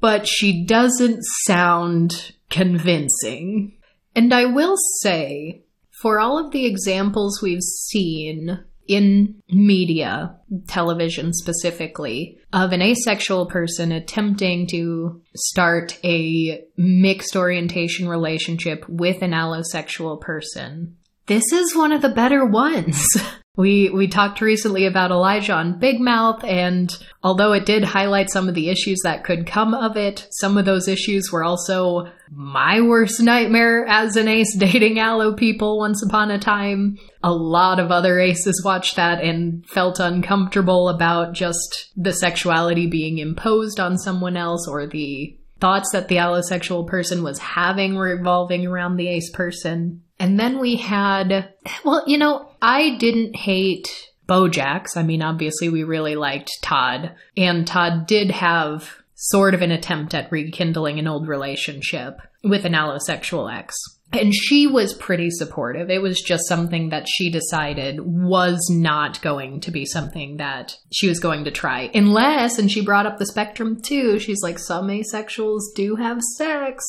but 0.00 0.28
she 0.28 0.64
doesn't 0.64 1.24
sound 1.44 2.32
convincing. 2.50 3.76
And 4.14 4.32
I 4.32 4.44
will 4.44 4.76
say, 5.02 5.64
for 6.00 6.20
all 6.20 6.38
of 6.38 6.52
the 6.52 6.64
examples 6.64 7.42
we've 7.42 7.60
seen 7.60 8.62
in 8.86 9.42
media, 9.50 10.36
television 10.66 11.32
specifically, 11.32 12.38
of 12.52 12.72
an 12.72 12.82
asexual 12.82 13.46
person 13.46 13.92
attempting 13.92 14.66
to 14.68 15.22
start 15.34 15.98
a 16.04 16.64
mixed 16.76 17.36
orientation 17.36 18.08
relationship 18.08 18.84
with 18.88 19.22
an 19.22 19.32
allosexual 19.32 20.20
person, 20.20 20.96
this 21.26 21.52
is 21.52 21.76
one 21.76 21.92
of 21.92 22.02
the 22.02 22.08
better 22.08 22.44
ones. 22.44 23.04
We 23.56 23.88
we 23.88 24.08
talked 24.08 24.40
recently 24.40 24.84
about 24.84 25.12
Elijah 25.12 25.52
on 25.52 25.78
Big 25.78 26.00
Mouth, 26.00 26.42
and 26.42 26.92
although 27.22 27.52
it 27.52 27.64
did 27.64 27.84
highlight 27.84 28.28
some 28.28 28.48
of 28.48 28.56
the 28.56 28.68
issues 28.68 28.98
that 29.04 29.22
could 29.22 29.46
come 29.46 29.74
of 29.74 29.96
it, 29.96 30.26
some 30.32 30.58
of 30.58 30.64
those 30.64 30.88
issues 30.88 31.30
were 31.30 31.44
also 31.44 32.08
my 32.32 32.80
worst 32.80 33.22
nightmare 33.22 33.86
as 33.86 34.16
an 34.16 34.26
ace 34.26 34.56
dating 34.58 34.98
allo 34.98 35.34
people 35.34 35.78
once 35.78 36.02
upon 36.02 36.32
a 36.32 36.38
time. 36.38 36.98
A 37.22 37.32
lot 37.32 37.78
of 37.78 37.92
other 37.92 38.18
aces 38.18 38.60
watched 38.64 38.96
that 38.96 39.22
and 39.22 39.64
felt 39.68 40.00
uncomfortable 40.00 40.88
about 40.88 41.32
just 41.32 41.92
the 41.96 42.12
sexuality 42.12 42.88
being 42.88 43.18
imposed 43.18 43.78
on 43.78 43.98
someone 43.98 44.36
else 44.36 44.66
or 44.66 44.88
the 44.88 45.38
thoughts 45.60 45.90
that 45.92 46.08
the 46.08 46.16
allosexual 46.16 46.86
person 46.86 47.22
was 47.22 47.38
having 47.38 47.94
were 47.94 48.16
revolving 48.16 48.66
around 48.66 48.96
the 48.96 49.08
ace 49.08 49.30
person. 49.30 50.02
And 50.18 50.38
then 50.38 50.58
we 50.58 50.76
had, 50.76 51.52
well, 51.84 52.04
you 52.06 52.18
know, 52.18 52.50
I 52.62 52.96
didn't 52.96 53.36
hate 53.36 54.10
BoJack's. 54.28 54.96
I 54.96 55.02
mean, 55.02 55.22
obviously, 55.22 55.68
we 55.68 55.82
really 55.84 56.16
liked 56.16 56.50
Todd. 56.62 57.14
And 57.36 57.66
Todd 57.66 58.06
did 58.06 58.30
have 58.30 58.96
sort 59.14 59.54
of 59.54 59.62
an 59.62 59.70
attempt 59.70 60.14
at 60.14 60.30
rekindling 60.30 60.98
an 60.98 61.06
old 61.06 61.28
relationship 61.28 62.20
with 62.42 62.64
an 62.64 62.72
allosexual 62.72 63.52
ex. 63.52 63.74
And 64.14 64.34
she 64.34 64.66
was 64.66 64.94
pretty 64.94 65.30
supportive. 65.30 65.90
It 65.90 66.02
was 66.02 66.20
just 66.20 66.46
something 66.48 66.90
that 66.90 67.06
she 67.08 67.30
decided 67.30 68.00
was 68.00 68.58
not 68.70 69.20
going 69.22 69.60
to 69.60 69.70
be 69.70 69.84
something 69.84 70.36
that 70.36 70.76
she 70.92 71.08
was 71.08 71.20
going 71.20 71.44
to 71.44 71.50
try. 71.50 71.90
Unless, 71.94 72.58
and 72.58 72.70
she 72.70 72.84
brought 72.84 73.06
up 73.06 73.18
the 73.18 73.26
spectrum 73.26 73.80
too, 73.80 74.18
she's 74.18 74.42
like, 74.42 74.58
some 74.58 74.88
asexuals 74.88 75.62
do 75.74 75.96
have 75.96 76.22
sex. 76.36 76.84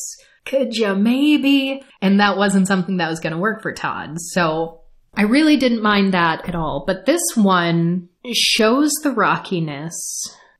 Could 0.45 0.75
you 0.75 0.95
maybe? 0.95 1.83
And 2.01 2.19
that 2.19 2.37
wasn't 2.37 2.67
something 2.67 2.97
that 2.97 3.09
was 3.09 3.19
going 3.19 3.33
to 3.33 3.39
work 3.39 3.61
for 3.61 3.73
Todd. 3.73 4.19
So 4.19 4.81
I 5.15 5.23
really 5.23 5.57
didn't 5.57 5.81
mind 5.81 6.13
that 6.13 6.47
at 6.47 6.55
all. 6.55 6.83
But 6.85 7.05
this 7.05 7.21
one 7.35 8.09
shows 8.33 8.91
the 9.01 9.11
rockiness, 9.11 9.95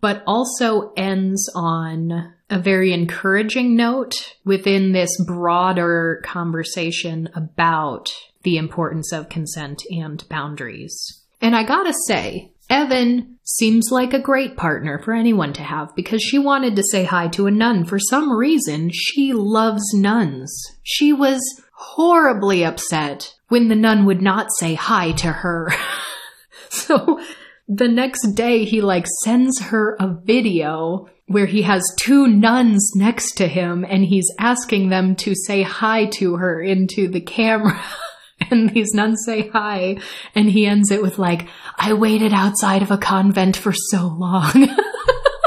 but 0.02 0.24
also 0.26 0.92
ends 0.98 1.52
on 1.56 2.34
a 2.50 2.60
very 2.60 2.94
encouraging 2.94 3.76
note 3.76 4.36
within 4.44 4.92
this 4.92 5.10
broader 5.26 6.22
conversation 6.24 7.30
about 7.36 8.10
the 8.44 8.58
importance 8.58 9.12
of 9.12 9.30
consent 9.30 9.82
and 9.90 10.24
boundaries. 10.30 11.24
And 11.42 11.56
I 11.56 11.64
gotta 11.64 11.94
say, 12.08 12.52
Evan 12.70 13.38
seems 13.44 13.90
like 13.92 14.14
a 14.14 14.20
great 14.20 14.58
partner 14.58 15.00
for 15.04 15.14
anyone 15.14 15.54
to 15.54 15.62
have 15.62 15.96
because 15.96 16.22
she 16.22 16.40
wanted 16.40 16.76
to 16.76 16.84
say 16.92 17.04
hi 17.04 17.28
to 17.30 17.48
a 17.48 17.52
nun. 17.52 17.86
For 17.86 18.00
some 18.00 18.32
reason, 18.32 18.90
she 18.94 19.34
loves 19.34 19.84
nuns. 19.94 20.56
She 20.84 21.14
was 21.14 21.42
horribly 21.74 22.64
upset 22.64 23.36
when 23.50 23.68
the 23.68 23.76
nun 23.76 24.06
would 24.06 24.22
not 24.22 24.48
say 24.60 24.74
hi 24.74 25.12
to 25.14 25.28
her. 25.28 25.72
so 26.70 27.20
the 27.68 27.88
next 27.88 28.34
day, 28.34 28.66
he 28.66 28.82
like 28.82 29.06
sends 29.24 29.60
her 29.60 29.96
a 30.00 30.08
video 30.08 31.08
where 31.28 31.46
he 31.46 31.64
has 31.64 31.84
two 32.00 32.28
nuns 32.28 32.92
next 32.96 33.36
to 33.36 33.48
him 33.48 33.86
and 33.88 34.06
he's 34.06 34.32
asking 34.40 34.90
them 34.90 35.16
to 35.16 35.34
say 35.36 35.64
hi 35.64 36.06
to 36.06 36.36
her 36.36 36.62
into 36.62 37.08
the 37.08 37.22
camera. 37.22 37.82
and 38.52 38.70
these 38.70 38.94
nuns 38.94 39.24
say 39.26 39.48
hi 39.48 39.98
and 40.36 40.50
he 40.50 40.66
ends 40.66 40.92
it 40.92 41.02
with 41.02 41.18
like, 41.18 41.48
I 41.78 41.94
waited 41.94 42.34
outside 42.34 42.84
of 42.84 42.92
a 42.92 42.98
convent 42.98 43.58
for 43.58 43.74
so 43.74 44.08
long 44.08 44.68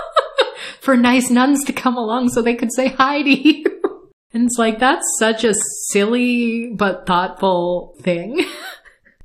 for 0.81 0.97
nice 0.97 1.31
nuns 1.31 1.65
to 1.67 1.73
come 1.73 1.97
along 1.97 2.31
so 2.31 2.43
they 2.43 2.55
could 2.55 2.73
say 2.73 2.89
hi 2.89 3.23
to 3.23 3.31
you. 3.31 3.65
And 4.35 4.45
it's 4.45 4.59
like, 4.59 4.79
that's 4.79 5.07
such 5.19 5.43
a 5.43 5.55
silly 5.91 6.71
but 6.77 7.07
thoughtful 7.07 7.97
thing. 8.03 8.45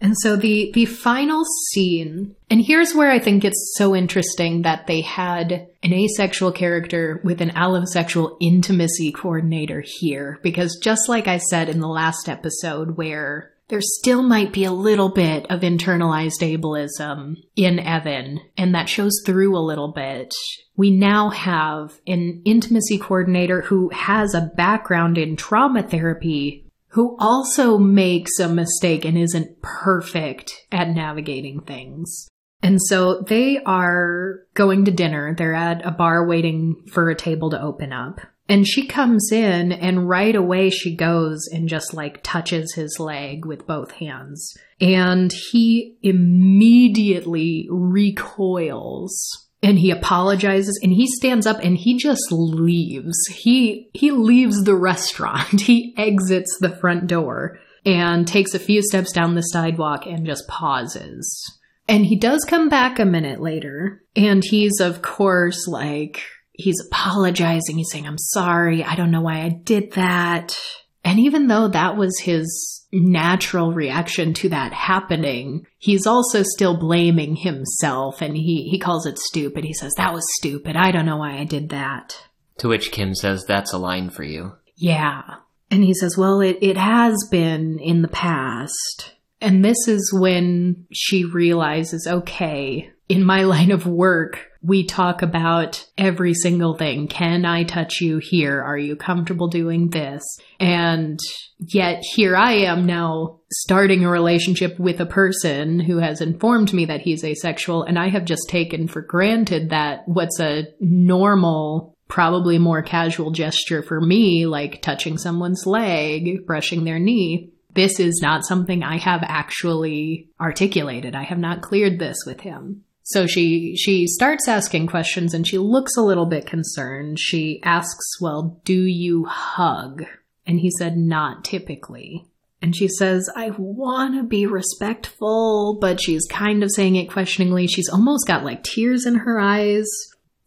And 0.03 0.15
so 0.19 0.35
the 0.35 0.69
the 0.73 0.85
final 0.85 1.45
scene, 1.71 2.35
and 2.49 2.61
here's 2.61 2.93
where 2.93 3.09
I 3.09 3.19
think 3.19 3.45
it's 3.45 3.73
so 3.77 3.95
interesting 3.95 4.63
that 4.63 4.85
they 4.85 4.99
had 4.99 5.69
an 5.81 5.93
asexual 5.93 6.51
character 6.51 7.21
with 7.23 7.39
an 7.39 7.51
allosexual 7.51 8.35
intimacy 8.41 9.13
coordinator 9.13 9.81
here, 9.85 10.39
because 10.43 10.77
just 10.83 11.07
like 11.07 11.29
I 11.29 11.37
said 11.37 11.69
in 11.69 11.79
the 11.79 11.87
last 11.87 12.27
episode, 12.27 12.97
where 12.97 13.53
there 13.69 13.79
still 13.81 14.21
might 14.21 14.51
be 14.51 14.65
a 14.65 14.73
little 14.73 15.09
bit 15.09 15.49
of 15.49 15.61
internalized 15.61 16.41
ableism 16.41 17.37
in 17.55 17.79
Evan, 17.79 18.41
and 18.57 18.75
that 18.75 18.89
shows 18.89 19.13
through 19.25 19.57
a 19.57 19.65
little 19.65 19.93
bit. 19.93 20.33
We 20.75 20.91
now 20.91 21.29
have 21.29 21.97
an 22.05 22.41
intimacy 22.45 22.97
coordinator 22.97 23.61
who 23.61 23.89
has 23.89 24.33
a 24.33 24.51
background 24.55 25.17
in 25.17 25.37
trauma 25.37 25.81
therapy 25.81 26.62
who 26.93 27.15
also 27.19 27.77
makes 27.79 28.39
a 28.39 28.47
mistake 28.47 29.03
and 29.03 29.17
isn't 29.17 29.61
perfect 29.63 30.53
at 30.71 30.89
navigating 30.89 31.59
things. 31.59 32.27
And 32.61 32.79
so 32.81 33.21
they 33.21 33.59
are 33.65 34.41
going 34.53 34.85
to 34.85 34.91
dinner. 34.91 35.33
They're 35.35 35.55
at 35.55 35.85
a 35.85 35.91
bar 35.91 36.27
waiting 36.27 36.85
for 36.91 37.09
a 37.09 37.15
table 37.15 37.49
to 37.49 37.61
open 37.61 37.91
up. 37.91 38.21
And 38.47 38.67
she 38.67 38.85
comes 38.85 39.31
in 39.31 39.71
and 39.71 40.07
right 40.07 40.35
away 40.35 40.69
she 40.69 40.95
goes 40.95 41.47
and 41.51 41.67
just 41.67 41.95
like 41.95 42.21
touches 42.21 42.73
his 42.75 42.99
leg 42.99 43.43
with 43.43 43.65
both 43.65 43.91
hands. 43.91 44.55
And 44.79 45.33
he 45.51 45.97
immediately 46.03 47.67
recoils 47.71 49.49
and 49.63 49.79
he 49.79 49.89
apologizes 49.89 50.77
and 50.83 50.91
he 50.91 51.07
stands 51.07 51.47
up 51.47 51.57
and 51.63 51.77
he 51.77 51.97
just 51.97 52.31
leaves. 52.31 53.15
He 53.29 53.89
he 53.93 54.11
leaves 54.11 54.63
the 54.63 54.75
restaurant. 54.75 55.61
He 55.63 55.95
exits 55.97 56.57
the 56.59 56.75
front 56.75 57.07
door 57.07 57.57
and 57.85 58.27
takes 58.27 58.53
a 58.53 58.59
few 58.59 58.83
steps 58.83 59.13
down 59.13 59.35
the 59.35 59.41
sidewalk 59.41 60.05
and 60.05 60.25
just 60.25 60.47
pauses. 60.47 61.59
And 61.87 62.05
he 62.05 62.17
does 62.17 62.43
come 62.43 62.69
back 62.69 62.99
a 62.99 63.05
minute 63.05 63.41
later 63.41 64.03
and 64.15 64.43
he's 64.43 64.81
of 64.81 65.01
course 65.01 65.67
like 65.67 66.21
he's 66.51 66.79
apologizing. 66.87 67.77
He's 67.77 67.89
saying 67.89 68.05
I'm 68.05 68.17
sorry. 68.17 68.83
I 68.83 68.95
don't 68.95 69.11
know 69.11 69.21
why 69.21 69.41
I 69.41 69.49
did 69.49 69.93
that. 69.93 70.57
And 71.05 71.19
even 71.19 71.47
though 71.47 71.69
that 71.69 71.95
was 71.95 72.19
his 72.19 72.82
natural 72.93 73.73
reaction 73.73 74.33
to 74.35 74.49
that 74.49 74.71
happening, 74.71 75.65
he's 75.79 76.05
also 76.05 76.43
still 76.43 76.77
blaming 76.77 77.35
himself 77.35 78.21
and 78.21 78.37
he, 78.37 78.69
he 78.69 78.79
calls 78.79 79.05
it 79.05 79.17
stupid. 79.17 79.63
He 79.63 79.73
says, 79.73 79.93
That 79.97 80.13
was 80.13 80.25
stupid. 80.37 80.75
I 80.75 80.91
don't 80.91 81.05
know 81.05 81.17
why 81.17 81.37
I 81.37 81.43
did 81.43 81.69
that. 81.69 82.15
To 82.59 82.67
which 82.67 82.91
Kim 82.91 83.15
says, 83.15 83.45
That's 83.47 83.73
a 83.73 83.77
line 83.77 84.09
for 84.09 84.23
you. 84.23 84.53
Yeah. 84.75 85.23
And 85.71 85.83
he 85.83 85.93
says, 85.93 86.17
Well, 86.17 86.39
it, 86.41 86.59
it 86.61 86.77
has 86.77 87.27
been 87.31 87.79
in 87.79 88.01
the 88.03 88.07
past. 88.07 89.13
And 89.41 89.65
this 89.65 89.87
is 89.87 90.15
when 90.17 90.85
she 90.93 91.25
realizes, 91.25 92.07
okay, 92.07 92.91
in 93.09 93.23
my 93.23 93.43
line 93.43 93.71
of 93.71 93.87
work, 93.87 94.51
we 94.63 94.85
talk 94.85 95.21
about 95.21 95.85
every 95.97 96.33
single 96.33 96.75
thing. 96.75 97.09
Can 97.09 97.45
I 97.45 97.63
touch 97.63 97.99
you 97.99 98.19
here? 98.19 98.61
Are 98.61 98.77
you 98.77 98.95
comfortable 98.95 99.49
doing 99.49 99.89
this? 99.89 100.23
And 100.57 101.19
yet 101.59 102.01
here 102.15 102.37
I 102.37 102.53
am 102.53 102.85
now 102.85 103.41
starting 103.51 104.05
a 104.05 104.09
relationship 104.09 104.79
with 104.79 105.01
a 105.01 105.05
person 105.05 105.81
who 105.81 105.97
has 105.97 106.21
informed 106.21 106.73
me 106.73 106.85
that 106.85 107.01
he's 107.01 107.25
asexual. 107.25 107.83
And 107.83 107.99
I 107.99 108.07
have 108.07 108.23
just 108.23 108.47
taken 108.47 108.87
for 108.87 109.01
granted 109.01 109.71
that 109.71 110.03
what's 110.05 110.39
a 110.39 110.67
normal 110.79 111.93
probably 112.07 112.57
more 112.57 112.81
casual 112.81 113.31
gesture 113.31 113.81
for 113.81 113.99
me, 113.99 114.45
like 114.45 114.81
touching 114.81 115.17
someone's 115.17 115.65
leg, 115.65 116.45
brushing 116.45 116.85
their 116.85 116.99
knee. 116.99 117.49
This 117.73 117.99
is 117.99 118.19
not 118.21 118.45
something 118.45 118.83
I 118.83 118.97
have 118.97 119.23
actually 119.23 120.29
articulated. 120.39 121.15
I 121.15 121.23
have 121.23 121.39
not 121.39 121.61
cleared 121.61 121.99
this 121.99 122.17
with 122.25 122.41
him. 122.41 122.83
So 123.03 123.27
she 123.27 123.75
she 123.75 124.07
starts 124.07 124.47
asking 124.47 124.87
questions 124.87 125.33
and 125.33 125.45
she 125.45 125.57
looks 125.57 125.97
a 125.97 126.01
little 126.01 126.25
bit 126.25 126.45
concerned. 126.45 127.19
She 127.19 127.61
asks, 127.63 128.21
"Well, 128.21 128.61
do 128.63 128.81
you 128.81 129.25
hug?" 129.25 130.05
And 130.47 130.59
he 130.59 130.71
said, 130.79 130.97
"Not 130.97 131.43
typically." 131.43 132.25
And 132.61 132.73
she 132.73 132.87
says, 132.87 133.29
"I 133.35 133.51
want 133.57 134.15
to 134.15 134.23
be 134.23 134.45
respectful," 134.45 135.77
but 135.81 136.01
she's 136.01 136.25
kind 136.29 136.63
of 136.63 136.71
saying 136.71 136.95
it 136.95 137.09
questioningly. 137.09 137.67
She's 137.67 137.89
almost 137.89 138.25
got 138.25 138.45
like 138.45 138.63
tears 138.63 139.05
in 139.05 139.15
her 139.15 139.37
eyes. 139.37 139.85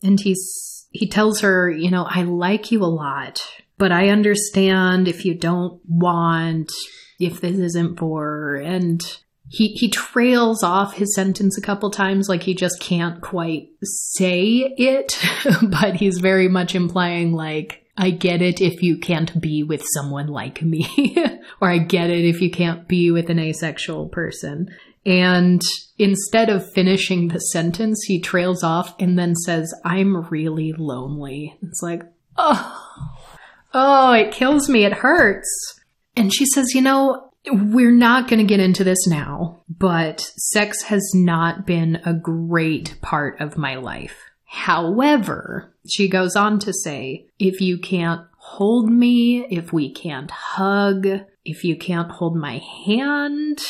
And 0.03 0.19
he's 0.19 0.87
he 0.91 1.07
tells 1.07 1.41
her, 1.41 1.71
"You 1.71 1.91
know, 1.91 2.07
I 2.09 2.23
like 2.23 2.73
you 2.73 2.83
a 2.83 2.87
lot, 2.87 3.43
but 3.77 3.93
I 3.93 4.09
understand 4.09 5.09
if 5.09 5.27
you 5.27 5.35
don't 5.35 5.79
want 5.87 6.73
if 7.19 7.41
this 7.41 7.59
isn't 7.59 7.99
for 7.99 8.57
and 8.57 9.01
he 9.49 9.69
he 9.69 9.89
trails 9.89 10.63
off 10.63 10.95
his 10.95 11.15
sentence 11.15 11.57
a 11.57 11.63
couple 11.63 11.91
times 11.91 12.29
like 12.29 12.43
he 12.43 12.55
just 12.55 12.81
can't 12.81 13.21
quite 13.21 13.69
say 13.83 14.75
it 14.77 15.19
but 15.71 15.97
he's 15.97 16.19
very 16.19 16.49
much 16.49 16.75
implying 16.75 17.33
like 17.33 17.87
I 17.99 18.11
get 18.11 18.43
it 18.43 18.61
if 18.61 18.83
you 18.83 18.99
can't 18.99 19.41
be 19.41 19.63
with 19.63 19.83
someone 19.95 20.27
like 20.27 20.63
me 20.63 21.17
or 21.61 21.71
I 21.71 21.79
get 21.79 22.11
it 22.11 22.25
if 22.25 22.41
you 22.41 22.51
can't 22.51 22.87
be 22.87 23.11
with 23.11 23.31
an 23.31 23.39
asexual 23.39 24.11
person. 24.11 24.69
And 25.07 25.63
instead 25.99 26.51
of 26.51 26.71
finishing 26.73 27.29
the 27.29 27.39
sentence 27.39 28.05
he 28.07 28.21
trails 28.21 28.63
off 28.63 28.95
and 28.99 29.19
then 29.19 29.35
says 29.35 29.73
I'm 29.85 30.27
really 30.29 30.75
lonely. 30.77 31.57
It's 31.63 31.83
like 31.83 32.03
oh 32.37 33.15
oh 33.73 34.13
it 34.13 34.33
kills 34.33 34.69
me. 34.69 34.85
It 34.85 34.93
hurts. 34.93 35.81
And 36.17 36.35
she 36.35 36.45
says 36.45 36.75
you 36.75 36.83
know 36.83 37.26
we're 37.51 37.93
not 37.93 38.29
going 38.29 38.39
to 38.39 38.45
get 38.45 38.61
into 38.61 38.85
this 38.85 39.07
now, 39.07 39.63
but 39.69 40.21
sex 40.21 40.83
has 40.85 41.13
not 41.15 41.67
been 41.67 42.01
a 42.05 42.15
great 42.15 42.99
part 43.03 43.41
of 43.41 43.57
my 43.57 43.77
life. 43.77 44.17
However, 44.45 45.75
she 45.89 46.09
goes 46.09 46.37
on 46.37 46.59
to 46.61 46.73
say, 46.73 47.27
if 47.39 47.61
you 47.61 47.79
can't 47.79 48.23
hold 48.39 48.91
me, 48.91 49.45
if 49.47 49.73
we 49.73 49.93
can't 49.93 50.31
hug, 50.31 51.07
if 51.45 51.65
you 51.65 51.77
can't 51.77 52.11
hold 52.11 52.37
my 52.37 52.59
hand, 52.87 53.61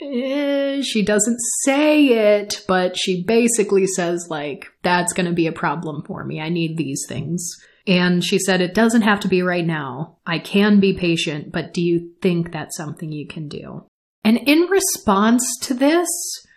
eh, 0.00 0.80
she 0.82 1.04
doesn't 1.04 1.38
say 1.62 2.38
it, 2.38 2.64
but 2.66 2.96
she 2.96 3.22
basically 3.24 3.86
says, 3.86 4.28
like, 4.30 4.66
that's 4.82 5.12
going 5.12 5.26
to 5.26 5.32
be 5.32 5.46
a 5.46 5.52
problem 5.52 6.02
for 6.02 6.24
me. 6.24 6.40
I 6.40 6.48
need 6.48 6.76
these 6.76 7.04
things. 7.08 7.56
And 7.90 8.24
she 8.24 8.38
said, 8.38 8.60
It 8.60 8.72
doesn't 8.72 9.02
have 9.02 9.18
to 9.20 9.28
be 9.28 9.42
right 9.42 9.66
now. 9.66 10.18
I 10.24 10.38
can 10.38 10.78
be 10.78 10.96
patient, 10.96 11.50
but 11.50 11.74
do 11.74 11.82
you 11.82 12.12
think 12.22 12.52
that's 12.52 12.76
something 12.76 13.10
you 13.10 13.26
can 13.26 13.48
do? 13.48 13.84
And 14.22 14.38
in 14.38 14.60
response 14.70 15.44
to 15.62 15.74
this, 15.74 16.08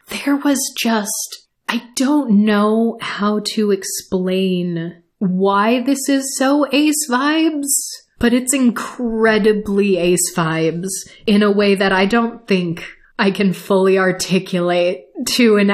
there 0.09 0.35
was 0.35 0.59
just, 0.79 1.47
I 1.67 1.89
don't 1.95 2.45
know 2.45 2.99
how 3.01 3.41
to 3.55 3.71
explain 3.71 5.01
why 5.17 5.81
this 5.81 6.07
is 6.07 6.37
so 6.37 6.67
ace 6.71 7.09
vibes, 7.09 7.71
but 8.19 8.33
it's 8.33 8.53
incredibly 8.53 9.97
ace 9.97 10.35
vibes 10.35 10.89
in 11.25 11.41
a 11.41 11.51
way 11.51 11.73
that 11.73 11.91
I 11.91 12.05
don't 12.05 12.47
think 12.47 12.85
I 13.17 13.31
can 13.31 13.53
fully 13.53 13.97
articulate 13.97 15.05
to 15.29 15.57
an 15.57 15.73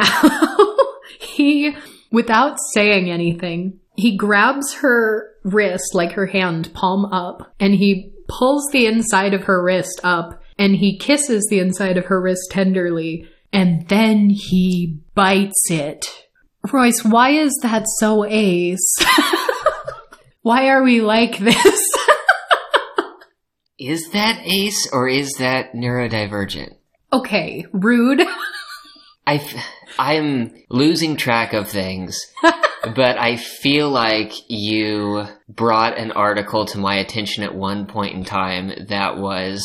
he, 1.19 1.76
without 2.11 2.60
saying 2.73 3.10
anything, 3.10 3.80
he 3.99 4.15
grabs 4.15 4.76
her 4.76 5.31
wrist, 5.43 5.93
like 5.93 6.13
her 6.13 6.27
hand, 6.27 6.73
palm 6.73 7.05
up, 7.05 7.53
and 7.59 7.73
he 7.76 8.13
pulls 8.27 8.67
the 8.71 8.85
inside 8.85 9.34
of 9.34 9.43
her 9.43 9.61
wrist 9.63 9.99
up 10.03 10.41
and 10.57 10.76
he 10.76 10.97
kisses 10.97 11.47
the 11.49 11.59
inside 11.59 11.97
of 11.97 12.05
her 12.05 12.21
wrist 12.21 12.49
tenderly 12.51 13.27
and 13.51 13.88
then 13.88 14.30
he 14.30 14.99
bites 15.15 15.71
it. 15.71 16.05
Royce, 16.71 17.03
why 17.03 17.31
is 17.31 17.57
that 17.63 17.85
so 17.99 18.26
ace? 18.26 18.95
why 20.41 20.69
are 20.69 20.84
we 20.84 21.01
like 21.01 21.39
this? 21.39 21.81
is 23.80 24.09
that 24.11 24.41
ace 24.45 24.89
or 24.91 25.07
is 25.07 25.31
that 25.39 25.73
neurodivergent? 25.73 26.76
Okay, 27.11 27.65
rude. 27.71 28.21
I 29.26 29.41
I'm 29.97 30.53
losing 30.69 31.15
track 31.15 31.53
of 31.53 31.69
things, 31.69 32.19
but 32.84 33.18
I 33.18 33.35
feel 33.35 33.89
like 33.89 34.31
you 34.47 35.26
brought 35.47 35.97
an 35.97 36.11
article 36.11 36.65
to 36.68 36.77
my 36.77 36.95
attention 36.95 37.43
at 37.43 37.53
one 37.53 37.85
point 37.85 38.15
in 38.15 38.23
time 38.23 38.72
that 38.88 39.18
was 39.18 39.64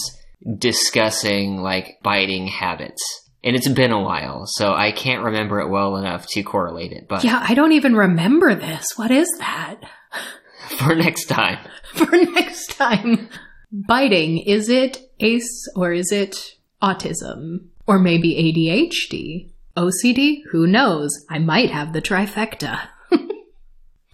discussing 0.58 1.62
like 1.62 1.98
biting 2.02 2.46
habits. 2.46 3.02
And 3.42 3.54
it's 3.54 3.68
been 3.68 3.92
a 3.92 4.02
while, 4.02 4.46
so 4.46 4.72
I 4.72 4.90
can't 4.90 5.22
remember 5.22 5.60
it 5.60 5.68
well 5.68 5.96
enough 5.96 6.26
to 6.28 6.42
correlate 6.42 6.92
it. 6.92 7.08
But 7.08 7.24
yeah, 7.24 7.44
I 7.46 7.52
don't 7.54 7.72
even 7.72 7.94
remember 7.94 8.54
this. 8.54 8.86
What 8.96 9.10
is 9.10 9.28
that? 9.38 9.76
For 10.78 10.94
next 10.94 11.26
time. 11.26 11.58
For 11.94 12.10
next 12.10 12.68
time. 12.72 13.28
Biting, 13.70 14.38
is 14.38 14.68
it 14.70 15.10
ACE 15.20 15.68
or 15.76 15.92
is 15.92 16.10
it 16.10 16.56
autism? 16.82 17.66
Or 17.86 17.98
maybe 17.98 18.34
ADHD? 18.34 19.50
OCD? 19.76 20.42
Who 20.50 20.66
knows? 20.66 21.10
I 21.28 21.38
might 21.38 21.70
have 21.70 21.92
the 21.92 22.00
trifecta. 22.00 22.88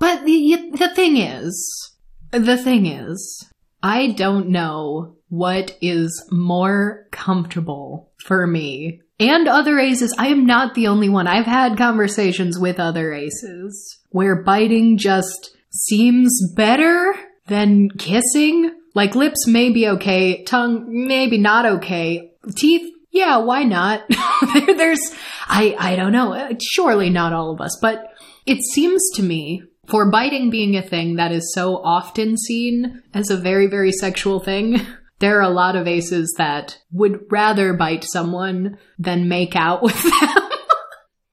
But 0.00 0.24
the, 0.24 0.72
the 0.72 0.92
thing 0.92 1.16
is, 1.16 1.96
the 2.32 2.56
thing 2.56 2.86
is, 2.86 3.46
I 3.82 4.08
don't 4.08 4.48
know 4.48 5.16
what 5.28 5.76
is 5.80 6.26
more 6.32 7.06
comfortable 7.12 8.10
for 8.18 8.46
me 8.46 9.02
and 9.20 9.46
other 9.46 9.78
aces. 9.78 10.14
I 10.18 10.28
am 10.28 10.46
not 10.46 10.74
the 10.74 10.88
only 10.88 11.08
one. 11.08 11.28
I've 11.28 11.46
had 11.46 11.78
conversations 11.78 12.58
with 12.58 12.80
other 12.80 13.12
aces 13.12 14.00
where 14.08 14.42
biting 14.42 14.98
just 14.98 15.56
seems 15.70 16.52
better 16.56 17.14
than 17.46 17.90
kissing. 17.90 18.74
Like 18.94 19.14
lips 19.14 19.46
may 19.46 19.70
be 19.70 19.86
okay, 19.86 20.42
tongue 20.42 20.86
maybe 20.88 21.38
not 21.38 21.64
okay, 21.64 22.32
teeth 22.56 22.90
yeah, 23.12 23.38
why 23.38 23.64
not? 23.64 24.04
There's, 24.66 25.00
I, 25.46 25.74
I 25.78 25.96
don't 25.96 26.12
know. 26.12 26.32
Uh, 26.32 26.54
surely 26.60 27.10
not 27.10 27.32
all 27.32 27.52
of 27.52 27.60
us, 27.60 27.76
but 27.82 28.14
it 28.46 28.62
seems 28.72 29.02
to 29.14 29.22
me 29.22 29.64
for 29.90 30.10
biting 30.10 30.50
being 30.50 30.76
a 30.76 30.82
thing 30.82 31.16
that 31.16 31.32
is 31.32 31.52
so 31.54 31.76
often 31.76 32.36
seen 32.36 33.02
as 33.12 33.30
a 33.30 33.36
very, 33.36 33.66
very 33.66 33.92
sexual 33.92 34.40
thing, 34.40 34.80
there 35.18 35.38
are 35.38 35.42
a 35.42 35.50
lot 35.50 35.76
of 35.76 35.86
aces 35.86 36.34
that 36.38 36.78
would 36.92 37.20
rather 37.30 37.74
bite 37.74 38.04
someone 38.04 38.78
than 38.98 39.28
make 39.28 39.56
out 39.56 39.82
with 39.82 40.00
them. 40.20 40.50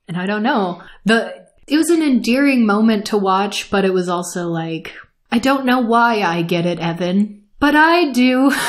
and 0.08 0.18
I 0.18 0.26
don't 0.26 0.44
know. 0.44 0.82
The, 1.06 1.48
it 1.68 1.78
was 1.78 1.90
an 1.90 2.02
endearing 2.02 2.66
moment 2.66 3.08
to 3.08 3.18
watch, 3.18 3.70
but 3.70 3.86
it 3.86 3.94
was 3.94 4.10
also 4.10 4.48
like, 4.48 4.94
I 5.32 5.40
don't 5.40 5.66
know 5.66 5.80
why 5.80 6.22
I 6.22 6.42
get 6.42 6.66
it, 6.66 6.80
Evan, 6.80 7.44
but 7.60 7.76
I 7.76 8.12
do. 8.12 8.52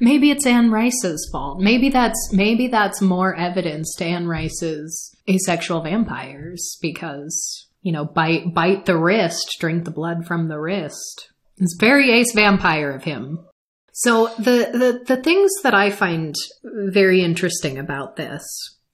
Maybe 0.00 0.32
it's 0.32 0.46
Anne 0.46 0.72
Rice's 0.72 1.28
fault. 1.30 1.60
Maybe 1.60 1.88
that's 1.88 2.32
maybe 2.32 2.66
that's 2.66 3.00
more 3.00 3.36
evidence 3.36 3.94
to 3.98 4.04
Anne 4.04 4.26
Rice's 4.26 5.14
asexual 5.28 5.80
vampires 5.80 6.76
because 6.82 7.61
you 7.82 7.92
know 7.92 8.04
bite 8.04 8.54
bite 8.54 8.86
the 8.86 8.96
wrist, 8.96 9.56
drink 9.60 9.84
the 9.84 9.90
blood 9.90 10.26
from 10.26 10.48
the 10.48 10.58
wrist. 10.58 11.28
It's 11.58 11.76
very 11.78 12.10
ace 12.10 12.32
vampire 12.34 12.90
of 12.90 13.04
him. 13.04 13.40
So 13.92 14.28
the 14.38 14.70
the 14.72 15.14
the 15.14 15.22
things 15.22 15.50
that 15.62 15.74
I 15.74 15.90
find 15.90 16.34
very 16.64 17.22
interesting 17.22 17.78
about 17.78 18.16
this 18.16 18.42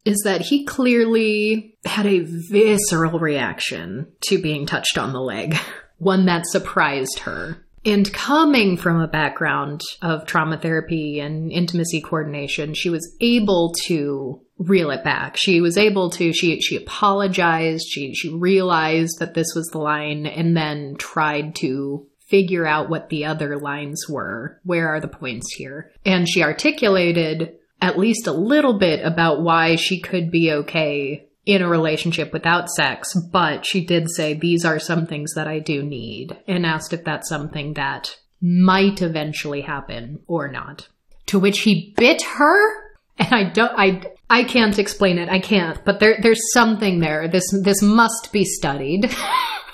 is 0.04 0.22
that 0.24 0.40
he 0.40 0.64
clearly 0.64 1.76
had 1.84 2.06
a 2.06 2.20
visceral 2.20 3.18
reaction 3.18 4.10
to 4.22 4.40
being 4.40 4.66
touched 4.66 4.96
on 4.96 5.12
the 5.12 5.20
leg, 5.20 5.56
one 5.98 6.26
that 6.26 6.46
surprised 6.46 7.20
her. 7.20 7.64
And 7.88 8.12
coming 8.12 8.76
from 8.76 9.00
a 9.00 9.08
background 9.08 9.80
of 10.02 10.26
trauma 10.26 10.58
therapy 10.58 11.20
and 11.20 11.50
intimacy 11.50 12.02
coordination, 12.02 12.74
she 12.74 12.90
was 12.90 13.16
able 13.18 13.72
to 13.86 14.42
reel 14.58 14.90
it 14.90 15.04
back. 15.04 15.38
She 15.38 15.62
was 15.62 15.78
able 15.78 16.10
to 16.10 16.34
she 16.34 16.60
she 16.60 16.76
apologized, 16.76 17.86
she 17.88 18.14
she 18.14 18.28
realized 18.28 19.20
that 19.20 19.32
this 19.32 19.54
was 19.54 19.68
the 19.68 19.78
line 19.78 20.26
and 20.26 20.54
then 20.54 20.96
tried 20.98 21.54
to 21.56 22.06
figure 22.28 22.66
out 22.66 22.90
what 22.90 23.08
the 23.08 23.24
other 23.24 23.56
lines 23.56 24.04
were. 24.06 24.60
Where 24.64 24.88
are 24.88 25.00
the 25.00 25.08
points 25.08 25.54
here? 25.54 25.90
And 26.04 26.28
she 26.28 26.42
articulated 26.42 27.54
at 27.80 27.98
least 27.98 28.26
a 28.26 28.32
little 28.32 28.78
bit 28.78 29.02
about 29.02 29.40
why 29.40 29.76
she 29.76 30.00
could 30.00 30.30
be 30.30 30.52
okay 30.52 31.27
in 31.48 31.62
a 31.62 31.68
relationship 31.68 32.30
without 32.30 32.68
sex, 32.68 33.08
but 33.32 33.64
she 33.64 33.82
did 33.82 34.06
say 34.10 34.34
these 34.34 34.66
are 34.66 34.78
some 34.78 35.06
things 35.06 35.32
that 35.32 35.48
I 35.48 35.60
do 35.60 35.82
need 35.82 36.36
and 36.46 36.66
asked 36.66 36.92
if 36.92 37.04
that's 37.04 37.26
something 37.26 37.72
that 37.72 38.14
might 38.42 39.00
eventually 39.00 39.62
happen 39.62 40.20
or 40.26 40.48
not. 40.48 40.88
To 41.28 41.38
which 41.38 41.60
he 41.60 41.94
bit 41.96 42.22
her 42.22 42.88
and 43.18 43.34
I 43.34 43.44
don't 43.44 43.72
I 43.74 44.02
I 44.28 44.44
can't 44.44 44.78
explain 44.78 45.16
it. 45.16 45.30
I 45.30 45.40
can't, 45.40 45.82
but 45.86 46.00
there 46.00 46.18
there's 46.20 46.52
something 46.52 47.00
there. 47.00 47.28
This 47.28 47.50
this 47.64 47.80
must 47.80 48.30
be 48.30 48.44
studied. 48.44 49.10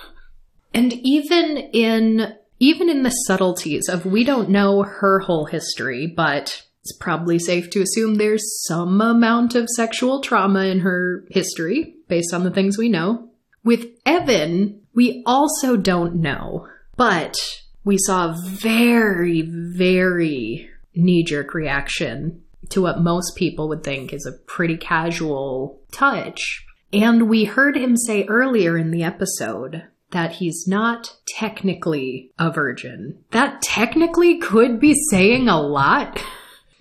and 0.75 0.93
even 0.93 1.57
in 1.73 2.35
even 2.61 2.89
in 2.89 3.03
the 3.03 3.11
subtleties 3.11 3.89
of 3.89 4.07
we 4.07 4.23
don't 4.23 4.49
know 4.49 4.85
her 4.85 5.19
whole 5.19 5.47
history, 5.47 6.07
but 6.07 6.63
it's 6.85 6.93
probably 6.93 7.39
safe 7.39 7.71
to 7.71 7.81
assume 7.81 8.17
there's 8.17 8.63
some 8.67 9.01
amount 9.01 9.55
of 9.55 9.71
sexual 9.75 10.21
trauma 10.21 10.65
in 10.65 10.81
her 10.81 11.25
history, 11.31 11.95
based 12.09 12.35
on 12.35 12.45
the 12.45 12.51
things 12.51 12.77
we 12.77 12.91
know. 12.91 13.31
With 13.65 13.87
Evan, 14.05 14.83
we 14.93 15.23
also 15.25 15.79
don't 15.79 16.17
know, 16.17 16.69
but 16.99 17.37
we 17.85 17.97
saw 17.97 18.29
a 18.29 18.37
very, 18.51 19.41
very 19.41 20.69
knee 20.95 21.25
jerk 21.25 21.55
reaction 21.55 22.43
to 22.69 22.83
what 22.83 23.01
most 23.01 23.35
people 23.35 23.67
would 23.69 23.83
think 23.83 24.13
is 24.13 24.27
a 24.27 24.39
pretty 24.47 24.77
casual 24.77 25.81
touch. 25.91 26.67
And 26.93 27.31
we 27.31 27.45
heard 27.45 27.79
him 27.79 27.97
say 27.97 28.27
earlier 28.27 28.77
in 28.77 28.91
the 28.91 29.05
episode 29.05 29.85
that 30.11 30.33
he's 30.33 30.67
not 30.69 31.17
technically 31.27 32.31
a 32.39 32.53
virgin. 32.53 33.25
That 33.31 33.63
technically 33.63 34.39
could 34.39 34.79
be 34.79 34.95
saying 35.11 35.49
a 35.49 35.59
lot. 35.59 36.23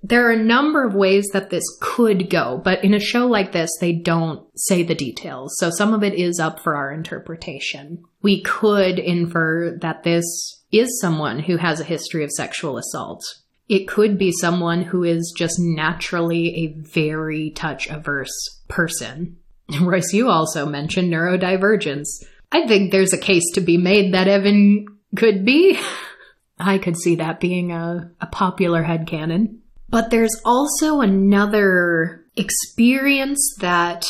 There 0.06 0.28
are 0.28 0.32
a 0.32 0.36
number 0.36 0.84
of 0.84 0.94
ways 0.94 1.30
that 1.32 1.48
this 1.48 1.64
could 1.80 2.28
go, 2.28 2.60
but 2.62 2.84
in 2.84 2.92
a 2.92 3.00
show 3.00 3.26
like 3.26 3.52
this, 3.52 3.70
they 3.80 3.92
don't 3.92 4.46
say 4.54 4.82
the 4.82 4.94
details. 4.94 5.56
So 5.56 5.70
some 5.70 5.94
of 5.94 6.02
it 6.04 6.12
is 6.12 6.38
up 6.38 6.60
for 6.60 6.76
our 6.76 6.92
interpretation. 6.92 8.04
We 8.20 8.42
could 8.42 8.98
infer 8.98 9.78
that 9.80 10.02
this 10.02 10.26
is 10.70 11.00
someone 11.00 11.38
who 11.38 11.56
has 11.56 11.80
a 11.80 11.84
history 11.84 12.22
of 12.22 12.30
sexual 12.32 12.76
assault. 12.76 13.22
It 13.66 13.88
could 13.88 14.18
be 14.18 14.30
someone 14.30 14.82
who 14.82 15.04
is 15.04 15.32
just 15.34 15.54
naturally 15.58 16.54
a 16.54 16.82
very 16.82 17.50
touch 17.52 17.88
averse 17.88 18.60
person. 18.68 19.38
Royce, 19.80 20.12
you 20.12 20.28
also 20.28 20.66
mentioned 20.66 21.10
neurodivergence. 21.10 22.08
I 22.52 22.66
think 22.66 22.92
there's 22.92 23.14
a 23.14 23.18
case 23.18 23.52
to 23.54 23.62
be 23.62 23.78
made 23.78 24.12
that 24.12 24.28
Evan 24.28 24.84
could 25.16 25.46
be. 25.46 25.78
I 26.58 26.76
could 26.76 26.98
see 26.98 27.14
that 27.16 27.40
being 27.40 27.72
a, 27.72 28.10
a 28.20 28.26
popular 28.26 28.84
headcanon. 28.84 29.60
But 29.94 30.10
there's 30.10 30.34
also 30.44 31.02
another 31.02 32.24
experience 32.34 33.54
that 33.60 34.04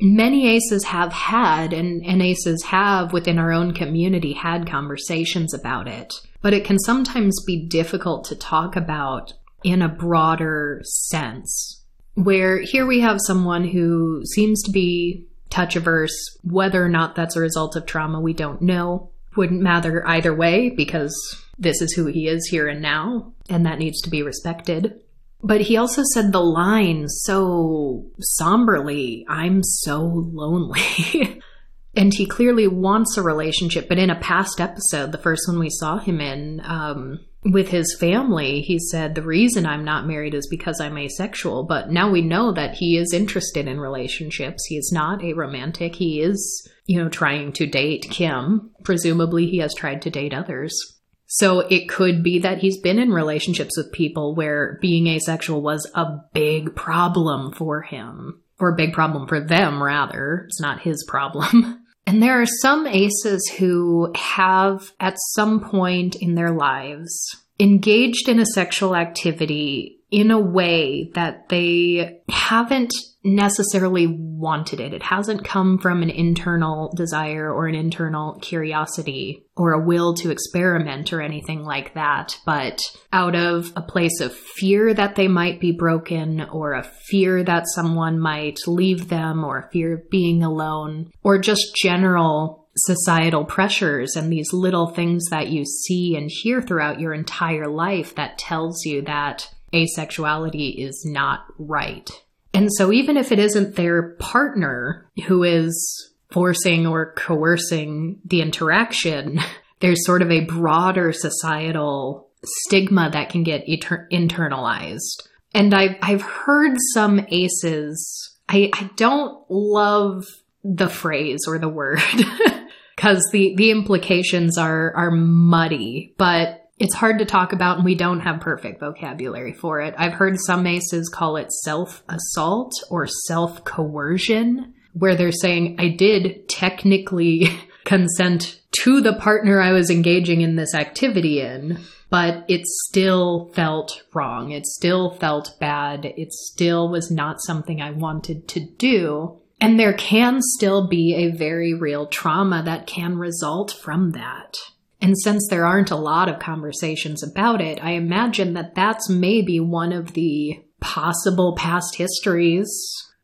many 0.00 0.48
aces 0.48 0.82
have 0.86 1.12
had 1.12 1.72
and, 1.72 2.04
and 2.04 2.20
aces 2.20 2.64
have 2.64 3.12
within 3.12 3.38
our 3.38 3.52
own 3.52 3.72
community 3.72 4.32
had 4.32 4.68
conversations 4.68 5.54
about 5.54 5.86
it. 5.86 6.12
But 6.42 6.54
it 6.54 6.64
can 6.64 6.80
sometimes 6.80 7.40
be 7.46 7.68
difficult 7.68 8.24
to 8.24 8.34
talk 8.34 8.74
about 8.74 9.34
in 9.62 9.80
a 9.80 9.88
broader 9.88 10.80
sense. 10.82 11.84
Where 12.14 12.60
here 12.60 12.84
we 12.84 12.98
have 12.98 13.20
someone 13.24 13.62
who 13.62 14.24
seems 14.34 14.60
to 14.64 14.72
be 14.72 15.24
touch 15.50 15.76
averse, 15.76 16.18
whether 16.42 16.84
or 16.84 16.88
not 16.88 17.14
that's 17.14 17.36
a 17.36 17.40
result 17.40 17.76
of 17.76 17.86
trauma, 17.86 18.20
we 18.20 18.32
don't 18.32 18.60
know. 18.60 19.12
Wouldn't 19.36 19.62
matter 19.62 20.04
either 20.04 20.34
way 20.34 20.70
because 20.70 21.14
this 21.60 21.80
is 21.80 21.92
who 21.92 22.06
he 22.06 22.26
is 22.26 22.48
here 22.50 22.66
and 22.66 22.82
now, 22.82 23.34
and 23.48 23.64
that 23.66 23.78
needs 23.78 24.00
to 24.00 24.10
be 24.10 24.24
respected. 24.24 25.00
But 25.42 25.62
he 25.62 25.76
also 25.76 26.02
said 26.12 26.32
the 26.32 26.40
line 26.40 27.08
so 27.08 28.06
somberly 28.20 29.24
I'm 29.28 29.62
so 29.62 30.02
lonely. 30.02 31.40
and 31.94 32.12
he 32.12 32.26
clearly 32.26 32.66
wants 32.66 33.16
a 33.16 33.22
relationship. 33.22 33.88
But 33.88 33.98
in 33.98 34.10
a 34.10 34.20
past 34.20 34.60
episode, 34.60 35.12
the 35.12 35.18
first 35.18 35.42
one 35.48 35.58
we 35.58 35.70
saw 35.70 35.98
him 35.98 36.20
in, 36.20 36.60
um, 36.64 37.20
with 37.44 37.68
his 37.68 37.96
family, 37.98 38.60
he 38.62 38.78
said, 38.78 39.14
The 39.14 39.22
reason 39.22 39.64
I'm 39.64 39.84
not 39.84 40.06
married 40.06 40.34
is 40.34 40.48
because 40.48 40.80
I'm 40.80 40.98
asexual. 40.98 41.64
But 41.64 41.90
now 41.90 42.10
we 42.10 42.20
know 42.20 42.52
that 42.52 42.74
he 42.74 42.98
is 42.98 43.12
interested 43.12 43.68
in 43.68 43.80
relationships. 43.80 44.64
He 44.66 44.76
is 44.76 44.90
not 44.92 45.20
aromantic. 45.20 45.94
He 45.94 46.20
is, 46.20 46.68
you 46.86 47.02
know, 47.02 47.08
trying 47.08 47.52
to 47.54 47.66
date 47.66 48.08
Kim. 48.10 48.70
Presumably, 48.84 49.46
he 49.46 49.58
has 49.58 49.74
tried 49.74 50.02
to 50.02 50.10
date 50.10 50.34
others. 50.34 50.97
So 51.28 51.60
it 51.60 51.88
could 51.88 52.22
be 52.22 52.40
that 52.40 52.58
he's 52.58 52.80
been 52.80 52.98
in 52.98 53.10
relationships 53.10 53.76
with 53.76 53.92
people 53.92 54.34
where 54.34 54.78
being 54.80 55.06
asexual 55.06 55.60
was 55.60 55.88
a 55.94 56.06
big 56.32 56.74
problem 56.74 57.52
for 57.52 57.82
him, 57.82 58.40
or 58.58 58.70
a 58.70 58.76
big 58.76 58.94
problem 58.94 59.28
for 59.28 59.38
them, 59.38 59.82
rather. 59.82 60.46
It's 60.48 60.60
not 60.60 60.80
his 60.80 61.04
problem. 61.06 61.84
And 62.08 62.22
there 62.22 62.40
are 62.40 62.46
some 62.46 62.86
aces 62.86 63.46
who 63.58 64.10
have, 64.14 64.92
at 64.98 65.18
some 65.34 65.60
point 65.60 66.16
in 66.16 66.36
their 66.36 66.52
lives, 66.52 67.36
engaged 67.60 68.30
in 68.30 68.40
a 68.40 68.46
sexual 68.46 68.96
activity 68.96 70.00
in 70.10 70.30
a 70.30 70.40
way 70.40 71.10
that 71.14 71.50
they 71.50 72.22
haven't 72.30 72.94
necessarily 73.34 74.06
wanted 74.06 74.80
it. 74.80 74.94
It 74.94 75.02
hasn't 75.02 75.44
come 75.44 75.78
from 75.78 76.02
an 76.02 76.10
internal 76.10 76.92
desire 76.94 77.52
or 77.52 77.66
an 77.66 77.74
internal 77.74 78.38
curiosity 78.40 79.44
or 79.56 79.72
a 79.72 79.84
will 79.84 80.14
to 80.14 80.30
experiment 80.30 81.12
or 81.12 81.20
anything 81.20 81.64
like 81.64 81.94
that, 81.94 82.38
but 82.46 82.80
out 83.12 83.34
of 83.34 83.72
a 83.76 83.82
place 83.82 84.20
of 84.20 84.34
fear 84.34 84.94
that 84.94 85.16
they 85.16 85.28
might 85.28 85.60
be 85.60 85.72
broken 85.72 86.42
or 86.50 86.72
a 86.72 86.82
fear 86.82 87.42
that 87.42 87.68
someone 87.74 88.18
might 88.18 88.58
leave 88.66 89.08
them 89.08 89.44
or 89.44 89.58
a 89.58 89.70
fear 89.70 89.94
of 89.94 90.10
being 90.10 90.42
alone 90.42 91.10
or 91.22 91.38
just 91.38 91.74
general 91.76 92.68
societal 92.76 93.44
pressures 93.44 94.14
and 94.14 94.32
these 94.32 94.52
little 94.52 94.88
things 94.88 95.24
that 95.30 95.48
you 95.48 95.64
see 95.64 96.16
and 96.16 96.30
hear 96.30 96.62
throughout 96.62 97.00
your 97.00 97.12
entire 97.12 97.66
life 97.66 98.14
that 98.14 98.38
tells 98.38 98.84
you 98.84 99.02
that 99.02 99.50
asexuality 99.72 100.74
is 100.78 101.04
not 101.04 101.40
right. 101.58 102.10
And 102.54 102.68
so 102.72 102.92
even 102.92 103.16
if 103.16 103.32
it 103.32 103.38
isn't 103.38 103.76
their 103.76 104.14
partner 104.18 105.10
who 105.26 105.42
is 105.42 106.12
forcing 106.30 106.86
or 106.86 107.12
coercing 107.14 108.20
the 108.24 108.42
interaction, 108.42 109.40
there's 109.80 110.04
sort 110.04 110.22
of 110.22 110.30
a 110.30 110.44
broader 110.44 111.12
societal 111.12 112.28
stigma 112.44 113.10
that 113.12 113.30
can 113.30 113.42
get 113.42 113.66
internalized. 113.66 115.26
And 115.54 115.74
I've, 115.74 115.96
I've 116.02 116.22
heard 116.22 116.76
some 116.94 117.26
aces, 117.28 118.36
I, 118.48 118.70
I 118.74 118.90
don't 118.96 119.44
love 119.48 120.24
the 120.62 120.88
phrase 120.88 121.40
or 121.46 121.58
the 121.58 121.68
word 121.68 122.00
because 122.96 123.26
the, 123.32 123.54
the 123.56 123.70
implications 123.70 124.58
are, 124.58 124.92
are 124.94 125.10
muddy, 125.10 126.14
but 126.18 126.67
it's 126.78 126.94
hard 126.94 127.18
to 127.18 127.24
talk 127.24 127.52
about 127.52 127.76
and 127.76 127.84
we 127.84 127.94
don't 127.94 128.20
have 128.20 128.40
perfect 128.40 128.80
vocabulary 128.80 129.52
for 129.52 129.80
it. 129.80 129.94
I've 129.98 130.14
heard 130.14 130.36
some 130.38 130.66
aces 130.66 131.08
call 131.08 131.36
it 131.36 131.52
self 131.52 132.02
assault 132.08 132.72
or 132.90 133.06
self 133.06 133.64
coercion, 133.64 134.74
where 134.92 135.16
they're 135.16 135.32
saying, 135.32 135.76
I 135.78 135.88
did 135.88 136.48
technically 136.48 137.48
consent 137.84 138.60
to 138.82 139.00
the 139.00 139.14
partner 139.14 139.60
I 139.60 139.72
was 139.72 139.90
engaging 139.90 140.40
in 140.40 140.56
this 140.56 140.74
activity 140.74 141.40
in, 141.40 141.80
but 142.10 142.44
it 142.48 142.66
still 142.66 143.50
felt 143.54 144.02
wrong. 144.14 144.50
It 144.52 144.66
still 144.66 145.10
felt 145.10 145.56
bad. 145.58 146.04
It 146.04 146.32
still 146.32 146.90
was 146.90 147.10
not 147.10 147.40
something 147.40 147.80
I 147.80 147.90
wanted 147.90 148.48
to 148.48 148.60
do. 148.60 149.40
And 149.60 149.78
there 149.78 149.94
can 149.94 150.38
still 150.40 150.86
be 150.86 151.14
a 151.14 151.36
very 151.36 151.74
real 151.74 152.06
trauma 152.06 152.62
that 152.64 152.86
can 152.86 153.18
result 153.18 153.72
from 153.72 154.12
that. 154.12 154.56
And 155.00 155.14
since 155.18 155.46
there 155.48 155.64
aren't 155.64 155.90
a 155.90 155.96
lot 155.96 156.28
of 156.28 156.40
conversations 156.40 157.22
about 157.22 157.60
it, 157.60 157.78
I 157.82 157.92
imagine 157.92 158.54
that 158.54 158.74
that's 158.74 159.08
maybe 159.08 159.60
one 159.60 159.92
of 159.92 160.14
the 160.14 160.62
possible 160.80 161.54
past 161.56 161.96
histories 161.96 162.68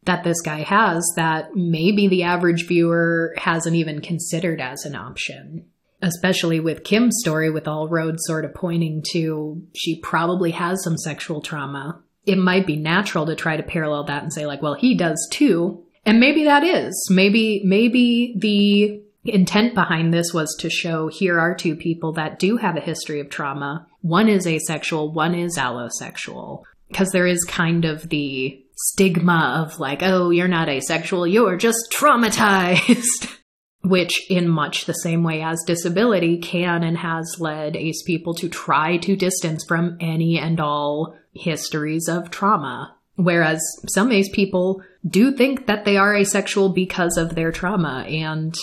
that 0.05 0.25
this 0.25 0.41
guy 0.41 0.63
has 0.63 1.05
that 1.17 1.55
maybe 1.55 2.09
the 2.09 2.25
average 2.25 2.67
viewer 2.67 3.35
hasn't 3.39 3.77
even 3.77 4.01
considered 4.01 4.61
as 4.61 4.85
an 4.85 4.95
option. 4.95 5.67
Especially 6.03 6.61
with 6.61 6.85
Kim's 6.85 7.17
story, 7.21 7.51
with 7.51 7.67
all 7.67 7.89
roads 7.89 8.23
sort 8.27 8.45
of 8.45 8.55
pointing 8.55 9.03
to 9.13 9.63
she 9.75 10.01
probably 10.01 10.51
has 10.51 10.83
some 10.85 10.99
sexual 10.99 11.41
trauma. 11.41 12.03
It 12.27 12.37
might 12.37 12.67
be 12.67 12.77
natural 12.77 13.25
to 13.27 13.35
try 13.35 13.57
to 13.57 13.63
parallel 13.63 14.05
that 14.05 14.23
and 14.23 14.33
say, 14.33 14.47
like, 14.47 14.61
well, 14.61 14.75
he 14.75 14.95
does 14.95 15.27
too. 15.33 15.83
And 16.05 16.21
maybe 16.21 16.45
that 16.45 16.63
is. 16.63 17.09
Maybe, 17.11 17.63
maybe 17.65 18.35
the 18.39 19.04
intent 19.25 19.75
behind 19.75 20.13
this 20.13 20.33
was 20.33 20.55
to 20.61 20.71
show 20.71 21.09
here 21.09 21.41
are 21.41 21.55
two 21.55 21.77
people 21.77 22.13
that 22.13 22.39
do 22.39 22.57
have 22.57 22.77
a 22.77 22.81
history 22.81 23.21
of 23.21 23.31
trauma. 23.31 23.87
One 24.03 24.29
is 24.29 24.47
asexual, 24.47 25.13
one 25.13 25.35
is 25.35 25.57
allosexual. 25.57 26.63
Because 26.89 27.11
there 27.11 27.27
is 27.27 27.43
kind 27.45 27.85
of 27.85 28.09
the 28.11 28.63
stigma 28.77 29.65
of 29.65 29.81
like, 29.81 30.03
oh, 30.03 30.31
you're 30.31 30.49
not 30.49 30.69
asexual, 30.69 31.27
you're 31.27 31.57
just 31.57 31.93
traumatized. 31.93 33.31
Which, 33.87 34.31
in 34.31 34.49
much 34.49 34.87
the 34.87 34.95
same 34.95 35.25
way 35.25 35.43
as 35.43 35.63
disability, 35.67 36.39
can 36.39 36.83
and 36.83 36.97
has 36.97 37.37
led 37.39 37.77
ace 37.77 38.03
people 38.03 38.33
to 38.37 38.49
try 38.49 38.97
to 38.99 39.15
distance 39.15 39.63
from 39.69 39.99
any 40.01 40.39
and 40.39 40.59
all 40.59 41.15
histories 41.35 42.09
of 42.09 42.31
trauma. 42.31 42.97
Whereas 43.17 43.61
some 43.89 44.11
ace 44.11 44.31
people 44.31 44.83
do 45.07 45.33
think 45.33 45.67
that 45.67 45.85
they 45.85 45.99
are 45.99 46.15
asexual 46.15 46.71
because 46.71 47.19
of 47.19 47.35
their 47.35 47.53
trauma 47.53 48.07
and 48.09 48.55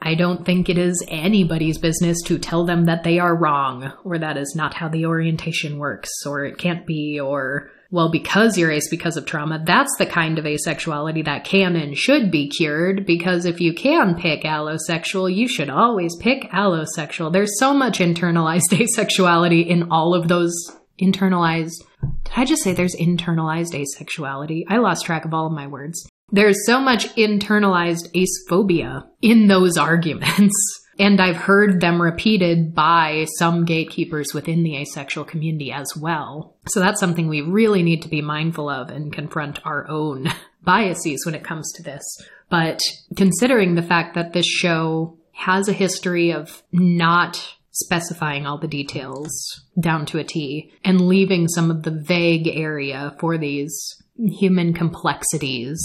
I 0.00 0.14
don't 0.14 0.46
think 0.46 0.68
it 0.68 0.78
is 0.78 1.04
anybody's 1.08 1.78
business 1.78 2.22
to 2.26 2.38
tell 2.38 2.64
them 2.64 2.84
that 2.84 3.02
they 3.02 3.18
are 3.18 3.36
wrong, 3.36 3.92
or 4.04 4.18
that 4.18 4.36
is 4.36 4.54
not 4.56 4.74
how 4.74 4.88
the 4.88 5.06
orientation 5.06 5.78
works, 5.78 6.10
or 6.24 6.44
it 6.44 6.56
can't 6.56 6.86
be, 6.86 7.18
or, 7.18 7.70
well, 7.90 8.08
because 8.08 8.56
you're 8.56 8.70
ace 8.70 8.88
because 8.88 9.16
of 9.16 9.26
trauma, 9.26 9.60
that's 9.64 9.94
the 9.98 10.06
kind 10.06 10.38
of 10.38 10.44
asexuality 10.44 11.24
that 11.24 11.44
can 11.44 11.74
and 11.74 11.96
should 11.96 12.30
be 12.30 12.48
cured, 12.48 13.06
because 13.06 13.44
if 13.44 13.60
you 13.60 13.74
can 13.74 14.14
pick 14.14 14.42
allosexual, 14.42 15.34
you 15.34 15.48
should 15.48 15.70
always 15.70 16.14
pick 16.16 16.44
allosexual. 16.50 17.32
There's 17.32 17.58
so 17.58 17.74
much 17.74 17.98
internalized 17.98 18.70
asexuality 18.70 19.66
in 19.66 19.90
all 19.90 20.14
of 20.14 20.28
those 20.28 20.54
internalized. 21.00 21.82
Did 22.00 22.32
I 22.36 22.44
just 22.44 22.62
say 22.62 22.72
there's 22.72 22.96
internalized 22.96 23.74
asexuality? 23.74 24.62
I 24.68 24.78
lost 24.78 25.06
track 25.06 25.24
of 25.24 25.34
all 25.34 25.46
of 25.46 25.52
my 25.52 25.66
words. 25.66 26.08
There's 26.30 26.66
so 26.66 26.80
much 26.80 27.14
internalized 27.16 28.14
acephobia 28.14 29.06
in 29.22 29.48
those 29.48 29.76
arguments. 29.76 30.54
And 31.00 31.20
I've 31.20 31.36
heard 31.36 31.80
them 31.80 32.02
repeated 32.02 32.74
by 32.74 33.26
some 33.38 33.64
gatekeepers 33.64 34.34
within 34.34 34.64
the 34.64 34.78
asexual 34.78 35.24
community 35.24 35.70
as 35.70 35.86
well. 35.96 36.56
So 36.66 36.80
that's 36.80 36.98
something 36.98 37.28
we 37.28 37.40
really 37.40 37.84
need 37.84 38.02
to 38.02 38.08
be 38.08 38.20
mindful 38.20 38.68
of 38.68 38.90
and 38.90 39.12
confront 39.12 39.64
our 39.64 39.88
own 39.88 40.26
biases 40.64 41.24
when 41.24 41.36
it 41.36 41.44
comes 41.44 41.70
to 41.74 41.84
this. 41.84 42.02
But 42.50 42.80
considering 43.16 43.76
the 43.76 43.82
fact 43.82 44.16
that 44.16 44.32
this 44.32 44.44
show 44.44 45.16
has 45.34 45.68
a 45.68 45.72
history 45.72 46.32
of 46.32 46.64
not 46.72 47.54
specifying 47.70 48.44
all 48.44 48.58
the 48.58 48.66
details 48.66 49.30
down 49.78 50.04
to 50.06 50.18
a 50.18 50.24
T 50.24 50.72
and 50.84 51.06
leaving 51.06 51.46
some 51.46 51.70
of 51.70 51.84
the 51.84 51.92
vague 51.92 52.48
area 52.48 53.14
for 53.20 53.38
these 53.38 54.02
human 54.18 54.74
complexities 54.74 55.78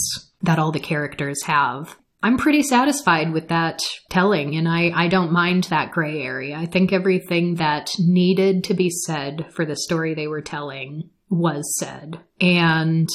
that 0.44 0.58
all 0.58 0.72
the 0.72 0.80
characters 0.80 1.42
have. 1.44 1.96
I'm 2.22 2.38
pretty 2.38 2.62
satisfied 2.62 3.32
with 3.32 3.48
that 3.48 3.82
telling, 4.08 4.56
and 4.56 4.66
I, 4.66 4.90
I 4.94 5.08
don't 5.08 5.32
mind 5.32 5.64
that 5.64 5.90
gray 5.90 6.22
area. 6.22 6.56
I 6.56 6.64
think 6.64 6.90
everything 6.90 7.56
that 7.56 7.90
needed 7.98 8.64
to 8.64 8.74
be 8.74 8.88
said 8.88 9.46
for 9.52 9.66
the 9.66 9.76
story 9.76 10.14
they 10.14 10.26
were 10.26 10.40
telling 10.40 11.10
was 11.28 11.76
said. 11.78 12.20
And 12.40 13.08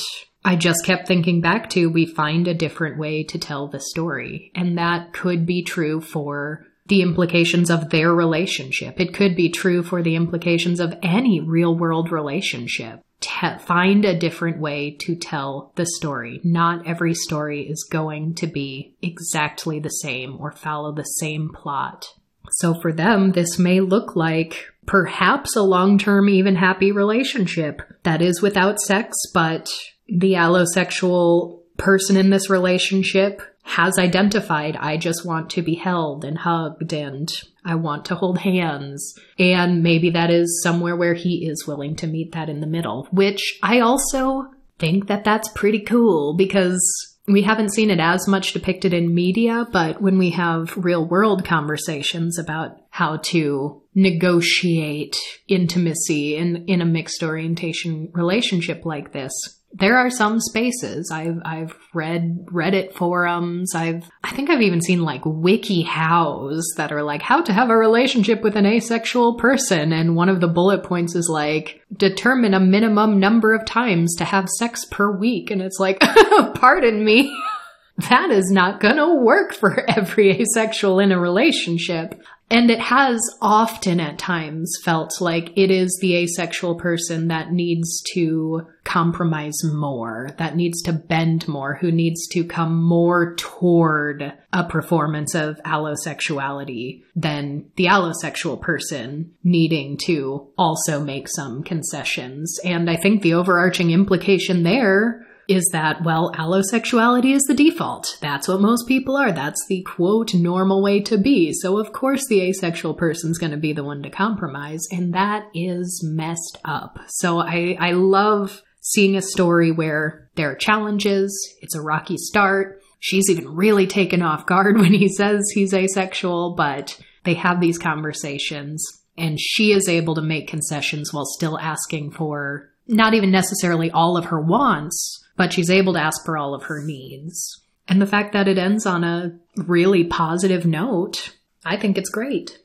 I 0.45 0.56
just 0.56 0.85
kept 0.85 1.07
thinking 1.07 1.41
back 1.41 1.72
to 1.72 1.88
we 1.88 2.06
find 2.06 2.47
a 2.47 2.53
different 2.53 2.99
way 2.99 3.23
to 3.23 3.39
tell 3.39 3.68
the 3.68 3.80
story. 3.80 4.51
And 4.53 4.77
that 4.77 5.11
could 5.11 5.45
be 5.45 5.64
true 5.64 6.01
for 6.01 6.68
the 6.85 7.01
implications 7.01 7.69
of 7.69 7.89
their 7.89 8.14
relationship. 8.14 8.99
It 8.99 9.14
could 9.14 9.35
be 9.35 9.49
true 9.49 9.81
for 9.81 10.03
the 10.03 10.15
implications 10.15 10.80
of 10.80 10.93
any 11.01 11.39
real 11.39 11.76
world 11.76 12.11
relationship 12.11 13.01
te- 13.20 13.58
find 13.60 14.06
a 14.06 14.18
different 14.18 14.60
way 14.60 14.91
to 15.02 15.16
tell 15.16 15.72
the 15.76 15.86
story. 15.86 16.40
Not 16.44 16.88
every 16.88 17.14
story 17.14 17.64
is 17.70 17.88
going 17.90 18.36
to 18.36 18.48
be 18.48 18.96
exactly 19.02 19.80
the 19.80 19.90
same 19.90 20.38
or 20.40 20.52
follow 20.52 20.91
the 20.91 21.04
same 21.04 21.50
plot. 21.54 22.08
So 22.52 22.74
for 22.82 22.91
them, 22.91 23.32
this 23.32 23.60
may 23.60 23.80
look 23.80 24.16
like 24.16 24.66
perhaps 24.86 25.56
a 25.56 25.62
long 25.62 25.98
term, 25.98 26.30
even 26.30 26.56
happy 26.56 26.91
relationship 26.91 27.82
that 28.04 28.22
is 28.22 28.41
without 28.41 28.80
sex, 28.80 29.16
but 29.34 29.70
the 30.08 30.34
allosexual 30.34 31.60
person 31.78 32.18
in 32.18 32.30
this 32.30 32.50
relationship 32.50 33.41
has 33.64 34.00
identified 34.00 34.76
I 34.76 34.98
just 34.98 35.26
want 35.26 35.52
to 35.52 35.62
be 35.62 35.76
held 35.76 36.26
and 36.26 36.40
hugged 36.40 36.91
and 36.91 37.30
I 37.65 37.76
want 37.76 38.06
to 38.06 38.15
hold 38.15 38.40
hands. 38.40 39.14
And 39.38 39.84
maybe 39.84 40.11
that 40.11 40.31
is 40.31 40.61
somewhere 40.64 40.95
where 40.95 41.14
he 41.14 41.48
is 41.48 41.68
willing 41.68 41.95
to 41.98 42.07
meet 42.07 42.31
that 42.31 42.49
in 42.49 42.60
the 42.60 42.68
middle, 42.68 43.07
which 43.11 43.60
I 43.61 43.80
also 43.80 44.45
think 44.77 45.07
that 45.07 45.23
that's 45.23 45.49
pretty 45.49 45.81
cool 45.81 46.36
because 46.38 46.80
we 47.27 47.44
haven't 47.44 47.73
seen 47.73 47.91
it 47.91 47.99
as 47.99 48.27
much 48.27 48.53
depicted 48.53 48.94
in 48.94 49.14
media, 49.14 49.68
but 49.72 50.02
when 50.02 50.18
we 50.18 50.31
have 50.31 50.76
real 50.76 51.06
world 51.06 51.45
conversations 51.45 52.40
about 52.40 52.77
how 52.90 53.18
to 53.18 53.84
negotiate 53.94 55.15
intimacy 55.48 56.36
in, 56.36 56.65
in 56.65 56.81
a 56.81 56.86
mixed 56.86 57.22
orientation 57.22 58.10
relationship 58.14 58.84
like 58.84 59.14
this, 59.14 59.31
there 59.72 59.98
are 59.98 60.10
some 60.10 60.40
spaces 60.40 61.12
I've 61.12 61.40
I've 61.46 61.76
read 61.94 62.46
Reddit 62.48 62.94
forums. 62.94 63.76
I've 63.76 64.10
I 64.24 64.32
think 64.32 64.50
I've 64.50 64.62
even 64.62 64.82
seen 64.82 65.04
like 65.04 65.22
wiki 65.26 65.84
hows 65.84 66.66
that 66.78 66.91
are 66.91 67.04
like 67.04 67.22
how 67.22 67.41
to 67.41 67.54
have 67.54 67.70
a 67.70 67.78
relationship 67.78 68.41
with 68.41 68.56
an 68.56 68.66
asexual 68.66 69.36
person 69.36 69.94
and 69.94 70.16
one 70.16 70.30
of 70.30 70.41
the 70.41 70.48
bullet 70.48 70.84
points 70.84 71.16
is 71.16 71.30
like 71.30 71.82
determine 71.96 72.54
a 72.54 72.60
minimum 72.60 73.20
number 73.20 73.54
of 73.54 73.66
times 73.66 74.16
to 74.16 74.26
have 74.26 74.50
sex 74.50 74.86
per 74.86 75.16
week 75.16 75.52
and 75.52 75.62
it's 75.62 75.80
like 75.80 76.00
pardon 76.56 77.06
me 77.06 77.36
that 78.10 78.32
is 78.32 78.50
not 78.50 78.80
going 78.80 78.96
to 78.96 79.16
work 79.16 79.54
for 79.54 79.90
every 79.90 80.41
asexual 80.41 81.00
in 81.00 81.12
a 81.12 81.20
relationship. 81.20 82.22
And 82.52 82.72
it 82.72 82.80
has 82.80 83.22
often 83.42 84.00
at 84.00 84.18
times 84.18 84.74
felt 84.84 85.22
like 85.22 85.52
it 85.56 85.70
is 85.70 85.98
the 86.02 86.16
asexual 86.16 86.76
person 86.76 87.28
that 87.28 87.52
needs 87.52 88.02
to 88.14 88.68
compromise 88.84 89.64
more, 89.64 90.32
that 90.38 90.56
needs 90.56 90.82
to 90.84 90.94
bend 90.94 91.48
more, 91.48 91.76
who 91.76 91.92
needs 91.92 92.28
to 92.30 92.44
come 92.44 92.84
more 92.84 93.36
toward 93.36 94.34
a 94.52 94.64
performance 94.64 95.36
of 95.36 95.62
allosexuality 95.64 97.04
than 97.16 97.66
the 97.76 97.86
allosexual 97.86 98.60
person 98.60 99.32
needing 99.44 99.96
to 100.06 100.48
also 100.58 101.00
make 101.00 101.28
some 101.28 101.62
concessions. 101.62 102.60
And 102.66 102.90
I 102.90 102.96
think 102.96 103.22
the 103.22 103.36
overarching 103.36 103.92
implication 103.92 104.64
there 104.64 105.28
is 105.50 105.68
that, 105.74 106.04
well, 106.04 106.32
allosexuality 106.34 107.34
is 107.34 107.44
the 107.44 107.56
default. 107.56 108.18
That's 108.22 108.48
what 108.48 108.62
most 108.62 108.88
people 108.88 109.18
are. 109.18 109.32
That's 109.32 109.60
the 109.68 109.82
quote 109.82 110.34
normal 110.34 110.84
way 110.84 111.02
to 111.02 111.18
be. 111.18 111.52
So 111.54 111.80
of 111.80 111.92
course 111.92 112.26
the 112.28 112.42
asexual 112.42 112.94
person's 112.94 113.40
going 113.40 113.52
to 113.52 113.58
be 113.58 113.74
the 113.74 113.84
one 113.84 114.04
to 114.04 114.10
compromise. 114.10 114.86
And 114.92 115.14
that 115.14 115.48
is 115.56 116.02
messed 116.06 116.60
up. 116.64 117.00
So 117.08 117.40
I, 117.40 117.76
I 117.80 117.92
love 117.92 118.62
seeing 118.82 119.16
a 119.16 119.22
story 119.22 119.72
where 119.72 120.30
there 120.36 120.52
are 120.52 120.56
challenges. 120.56 121.32
It's 121.62 121.76
a 121.76 121.82
rocky 121.82 122.18
start. 122.18 122.82
She's 123.00 123.30
even 123.30 123.56
really 123.56 123.88
taken 123.88 124.22
off 124.22 124.46
guard 124.46 124.78
when 124.80 124.94
he 124.94 125.10
says 125.10 125.44
he's 125.54 125.74
asexual, 125.74 126.56
but 126.56 127.00
they 127.24 127.34
have 127.34 127.60
these 127.60 127.78
conversations 127.78 128.86
and 129.18 129.40
she 129.40 129.72
is 129.74 129.90
able 129.90 130.16
to 130.16 130.22
make 130.22 130.48
concessions 130.48 131.14
while 131.14 131.26
still 131.26 131.60
asking 131.60 132.12
for 132.12 132.70
not 132.88 133.14
even 133.14 133.32
necessarily 133.32 133.92
all 133.92 134.18
of 134.18 134.26
her 134.26 134.42
wants, 134.42 135.24
but 135.40 135.53
she's 135.53 135.72
able 135.72 135.94
to 135.94 136.02
ask 136.02 136.26
for 136.26 136.38
all 136.38 136.53
of 136.53 136.64
her 136.64 136.84
needs. 136.84 137.64
And 137.88 138.02
the 138.02 138.06
fact 138.06 138.34
that 138.34 138.49
it 138.49 138.57
ends 138.57 138.86
on 138.86 139.06
a 139.06 139.32
really 139.56 140.03
positive 140.03 140.66
note, 140.66 141.34
I 141.66 141.78
think 141.78 141.98
it's 141.98 142.10
great. 142.10 142.60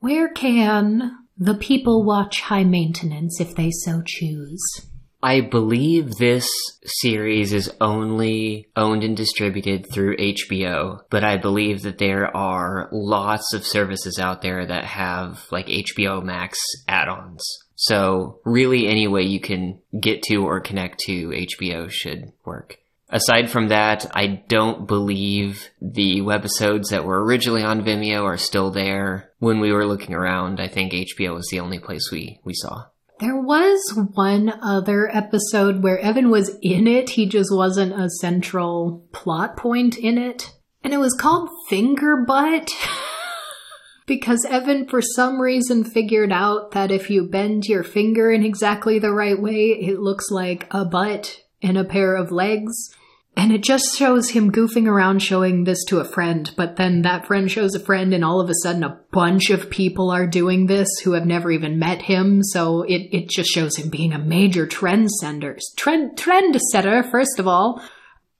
Where 0.00 0.30
can 0.30 1.18
the 1.36 1.54
people 1.54 2.06
watch 2.06 2.40
high 2.40 2.64
maintenance 2.64 3.42
if 3.42 3.54
they 3.54 3.70
so 3.70 4.02
choose? 4.06 4.62
I 5.22 5.42
believe 5.42 6.14
this 6.14 6.48
series 6.84 7.52
is 7.52 7.70
only 7.78 8.68
owned 8.74 9.04
and 9.04 9.16
distributed 9.16 9.92
through 9.92 10.16
HBO, 10.16 11.00
but 11.10 11.24
I 11.24 11.36
believe 11.36 11.82
that 11.82 11.98
there 11.98 12.34
are 12.34 12.88
lots 12.90 13.52
of 13.52 13.66
services 13.66 14.18
out 14.18 14.40
there 14.40 14.64
that 14.64 14.84
have 14.84 15.44
like 15.50 15.66
HBO 15.66 16.24
Max 16.24 16.58
add 16.88 17.08
ons. 17.08 17.44
So, 17.80 18.40
really, 18.44 18.88
any 18.88 19.06
way 19.06 19.22
you 19.22 19.38
can 19.38 19.78
get 19.98 20.22
to 20.24 20.44
or 20.44 20.58
connect 20.58 20.98
to 21.06 21.28
HBO 21.28 21.88
should 21.88 22.32
work. 22.44 22.78
Aside 23.08 23.50
from 23.50 23.68
that, 23.68 24.10
I 24.16 24.42
don't 24.48 24.88
believe 24.88 25.68
the 25.80 26.20
webisodes 26.20 26.90
that 26.90 27.04
were 27.04 27.24
originally 27.24 27.62
on 27.62 27.82
Vimeo 27.82 28.24
are 28.24 28.36
still 28.36 28.72
there. 28.72 29.30
When 29.38 29.60
we 29.60 29.72
were 29.72 29.86
looking 29.86 30.12
around, 30.12 30.60
I 30.60 30.66
think 30.66 30.92
HBO 30.92 31.34
was 31.34 31.46
the 31.52 31.60
only 31.60 31.78
place 31.78 32.10
we, 32.10 32.40
we 32.42 32.52
saw. 32.52 32.86
There 33.20 33.40
was 33.40 33.80
one 34.14 34.52
other 34.60 35.08
episode 35.14 35.80
where 35.80 36.00
Evan 36.00 36.30
was 36.30 36.56
in 36.60 36.88
it. 36.88 37.10
He 37.10 37.26
just 37.26 37.54
wasn't 37.54 37.98
a 37.98 38.10
central 38.10 39.06
plot 39.12 39.56
point 39.56 39.96
in 39.96 40.18
it. 40.18 40.52
And 40.82 40.92
it 40.92 40.98
was 40.98 41.14
called 41.14 41.48
Finger 41.68 42.24
Butt. 42.26 42.72
because 44.08 44.44
Evan, 44.48 44.88
for 44.88 45.00
some 45.00 45.40
reason, 45.40 45.84
figured 45.84 46.32
out 46.32 46.72
that 46.72 46.90
if 46.90 47.10
you 47.10 47.28
bend 47.28 47.66
your 47.66 47.84
finger 47.84 48.32
in 48.32 48.42
exactly 48.42 48.98
the 48.98 49.12
right 49.12 49.40
way, 49.40 49.66
it 49.66 50.00
looks 50.00 50.30
like 50.30 50.66
a 50.72 50.84
butt 50.84 51.42
and 51.62 51.78
a 51.78 51.84
pair 51.84 52.16
of 52.16 52.32
legs. 52.32 52.74
And 53.36 53.52
it 53.52 53.62
just 53.62 53.96
shows 53.96 54.30
him 54.30 54.50
goofing 54.50 54.88
around 54.88 55.22
showing 55.22 55.62
this 55.62 55.84
to 55.84 56.00
a 56.00 56.04
friend, 56.04 56.52
but 56.56 56.74
then 56.74 57.02
that 57.02 57.26
friend 57.26 57.48
shows 57.48 57.76
a 57.76 57.80
friend, 57.80 58.12
and 58.12 58.24
all 58.24 58.40
of 58.40 58.50
a 58.50 58.54
sudden 58.64 58.82
a 58.82 58.98
bunch 59.12 59.50
of 59.50 59.70
people 59.70 60.10
are 60.10 60.26
doing 60.26 60.66
this 60.66 60.88
who 61.04 61.12
have 61.12 61.24
never 61.26 61.52
even 61.52 61.78
met 61.78 62.02
him. 62.02 62.42
So 62.42 62.82
it, 62.82 63.08
it 63.12 63.28
just 63.28 63.50
shows 63.50 63.76
him 63.76 63.90
being 63.90 64.12
a 64.12 64.18
major 64.18 64.66
trendsetter. 64.66 65.60
Trend, 65.76 66.18
trend 66.18 66.60
setter, 66.72 67.04
first 67.04 67.38
of 67.38 67.46
all. 67.46 67.80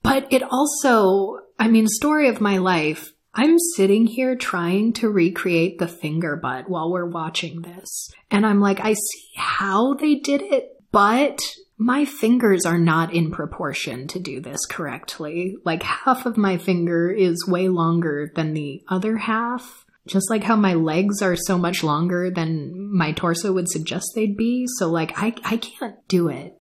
But 0.01 0.33
it 0.33 0.43
also, 0.43 1.39
I 1.57 1.69
mean, 1.69 1.87
story 1.87 2.27
of 2.27 2.41
my 2.41 2.57
life. 2.57 3.13
I'm 3.39 3.57
sitting 3.57 4.05
here 4.05 4.35
trying 4.35 4.91
to 4.95 5.09
recreate 5.09 5.79
the 5.79 5.87
finger 5.87 6.35
butt 6.35 6.69
while 6.69 6.91
we're 6.91 7.05
watching 7.05 7.61
this. 7.61 8.11
And 8.29 8.45
I'm 8.45 8.59
like, 8.59 8.81
I 8.81 8.95
see 8.95 9.29
how 9.37 9.93
they 9.93 10.15
did 10.15 10.41
it, 10.41 10.65
but 10.91 11.39
my 11.77 12.03
fingers 12.03 12.65
are 12.65 12.77
not 12.77 13.13
in 13.13 13.31
proportion 13.31 14.09
to 14.09 14.19
do 14.19 14.41
this 14.41 14.65
correctly. 14.65 15.55
Like 15.63 15.83
half 15.83 16.25
of 16.25 16.35
my 16.35 16.57
finger 16.57 17.09
is 17.09 17.47
way 17.47 17.69
longer 17.69 18.29
than 18.35 18.53
the 18.53 18.83
other 18.89 19.15
half. 19.15 19.85
Just 20.05 20.29
like 20.29 20.43
how 20.43 20.57
my 20.57 20.73
legs 20.73 21.21
are 21.21 21.37
so 21.37 21.57
much 21.57 21.81
longer 21.81 22.29
than 22.29 22.93
my 22.93 23.13
torso 23.13 23.53
would 23.53 23.69
suggest 23.69 24.11
they'd 24.15 24.35
be. 24.35 24.65
So 24.67 24.89
like 24.89 25.13
I, 25.15 25.33
I 25.45 25.55
can't 25.55 26.05
do 26.09 26.27
it. 26.27 26.57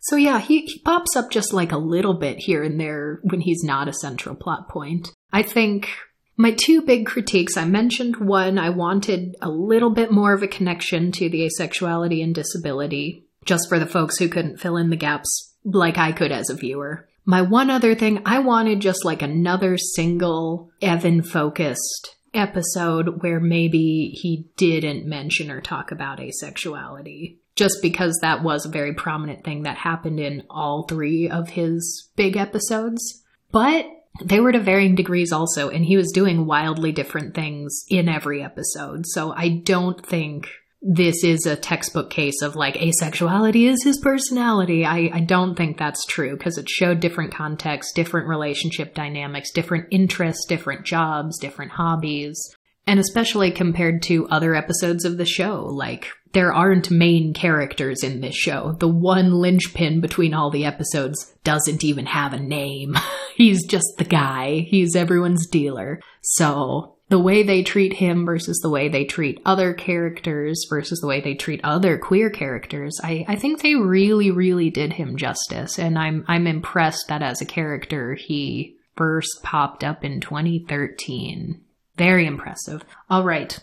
So 0.00 0.16
yeah, 0.16 0.40
he, 0.40 0.62
he 0.62 0.80
pops 0.80 1.14
up 1.14 1.30
just 1.30 1.52
like 1.52 1.72
a 1.72 1.76
little 1.76 2.14
bit 2.14 2.38
here 2.38 2.62
and 2.62 2.80
there 2.80 3.20
when 3.22 3.42
he's 3.42 3.62
not 3.62 3.86
a 3.86 3.92
central 3.92 4.34
plot 4.34 4.70
point. 4.70 5.10
I 5.30 5.42
think 5.42 5.90
my 6.36 6.52
two 6.52 6.82
big 6.82 7.06
critiques, 7.06 7.56
I 7.56 7.64
mentioned 7.64 8.16
one, 8.16 8.58
I 8.58 8.70
wanted 8.70 9.36
a 9.40 9.50
little 9.50 9.90
bit 9.90 10.10
more 10.10 10.32
of 10.32 10.42
a 10.42 10.48
connection 10.48 11.12
to 11.12 11.28
the 11.28 11.48
asexuality 11.48 12.22
and 12.22 12.34
disability 12.34 13.26
just 13.44 13.68
for 13.68 13.78
the 13.78 13.86
folks 13.86 14.18
who 14.18 14.28
couldn't 14.28 14.60
fill 14.60 14.76
in 14.76 14.90
the 14.90 14.96
gaps 14.96 15.54
like 15.64 15.98
I 15.98 16.12
could 16.12 16.32
as 16.32 16.50
a 16.50 16.54
viewer. 16.54 17.08
My 17.24 17.42
one 17.42 17.70
other 17.70 17.94
thing, 17.94 18.22
I 18.26 18.40
wanted 18.40 18.80
just 18.80 19.04
like 19.04 19.22
another 19.22 19.76
single 19.78 20.70
Evan 20.80 21.22
focused 21.22 22.16
episode 22.34 23.22
where 23.22 23.40
maybe 23.40 24.10
he 24.20 24.48
didn't 24.56 25.06
mention 25.06 25.50
or 25.50 25.60
talk 25.60 25.92
about 25.92 26.18
asexuality. 26.18 27.38
Just 27.54 27.82
because 27.82 28.18
that 28.22 28.42
was 28.42 28.64
a 28.64 28.70
very 28.70 28.94
prominent 28.94 29.44
thing 29.44 29.64
that 29.64 29.76
happened 29.76 30.18
in 30.18 30.42
all 30.48 30.86
three 30.88 31.28
of 31.28 31.50
his 31.50 32.10
big 32.16 32.36
episodes. 32.36 33.22
But 33.50 33.84
they 34.20 34.40
were 34.40 34.52
to 34.52 34.60
varying 34.60 34.94
degrees 34.94 35.32
also, 35.32 35.70
and 35.70 35.84
he 35.84 35.96
was 35.96 36.12
doing 36.12 36.46
wildly 36.46 36.92
different 36.92 37.34
things 37.34 37.84
in 37.88 38.08
every 38.08 38.42
episode. 38.42 39.06
So 39.06 39.32
I 39.32 39.48
don't 39.48 40.04
think 40.04 40.48
this 40.82 41.22
is 41.22 41.46
a 41.46 41.54
textbook 41.54 42.10
case 42.10 42.42
of 42.42 42.56
like 42.56 42.74
asexuality 42.74 43.68
is 43.68 43.84
his 43.84 43.98
personality. 43.98 44.84
I, 44.84 45.10
I 45.12 45.20
don't 45.20 45.54
think 45.54 45.78
that's 45.78 46.04
true 46.06 46.36
because 46.36 46.58
it 46.58 46.68
showed 46.68 46.98
different 46.98 47.32
contexts, 47.32 47.92
different 47.92 48.26
relationship 48.26 48.94
dynamics, 48.94 49.52
different 49.52 49.86
interests, 49.92 50.44
different 50.46 50.84
jobs, 50.84 51.38
different 51.38 51.72
hobbies. 51.72 52.38
And 52.84 52.98
especially 52.98 53.52
compared 53.52 54.02
to 54.02 54.28
other 54.28 54.56
episodes 54.56 55.04
of 55.04 55.18
the 55.18 55.24
show, 55.24 55.64
like 55.66 56.08
there 56.32 56.52
aren't 56.52 56.90
main 56.90 57.34
characters 57.34 58.02
in 58.02 58.20
this 58.20 58.34
show. 58.34 58.72
The 58.78 58.88
one 58.88 59.32
linchpin 59.34 60.00
between 60.00 60.34
all 60.34 60.50
the 60.50 60.64
episodes 60.64 61.32
doesn't 61.44 61.84
even 61.84 62.06
have 62.06 62.32
a 62.32 62.40
name. 62.40 62.96
He's 63.36 63.66
just 63.66 63.86
the 63.98 64.04
guy. 64.04 64.66
He's 64.68 64.96
everyone's 64.96 65.46
dealer. 65.46 66.00
So 66.22 66.96
the 67.08 67.18
way 67.18 67.42
they 67.42 67.62
treat 67.62 67.92
him 67.92 68.24
versus 68.24 68.58
the 68.62 68.70
way 68.70 68.88
they 68.88 69.04
treat 69.04 69.42
other 69.44 69.74
characters 69.74 70.66
versus 70.70 71.00
the 71.00 71.06
way 71.06 71.20
they 71.20 71.34
treat 71.34 71.60
other 71.62 71.98
queer 71.98 72.30
characters, 72.30 72.98
I, 73.04 73.24
I 73.28 73.36
think 73.36 73.60
they 73.60 73.74
really, 73.74 74.30
really 74.30 74.70
did 74.70 74.94
him 74.94 75.18
justice. 75.18 75.78
And 75.78 75.98
I'm 75.98 76.24
I'm 76.26 76.46
impressed 76.46 77.08
that 77.08 77.22
as 77.22 77.42
a 77.42 77.46
character 77.46 78.14
he 78.14 78.76
first 78.96 79.42
popped 79.42 79.84
up 79.84 80.04
in 80.04 80.20
2013. 80.20 81.60
Very 81.96 82.26
impressive. 82.26 82.82
All 83.10 83.24
right. 83.24 83.58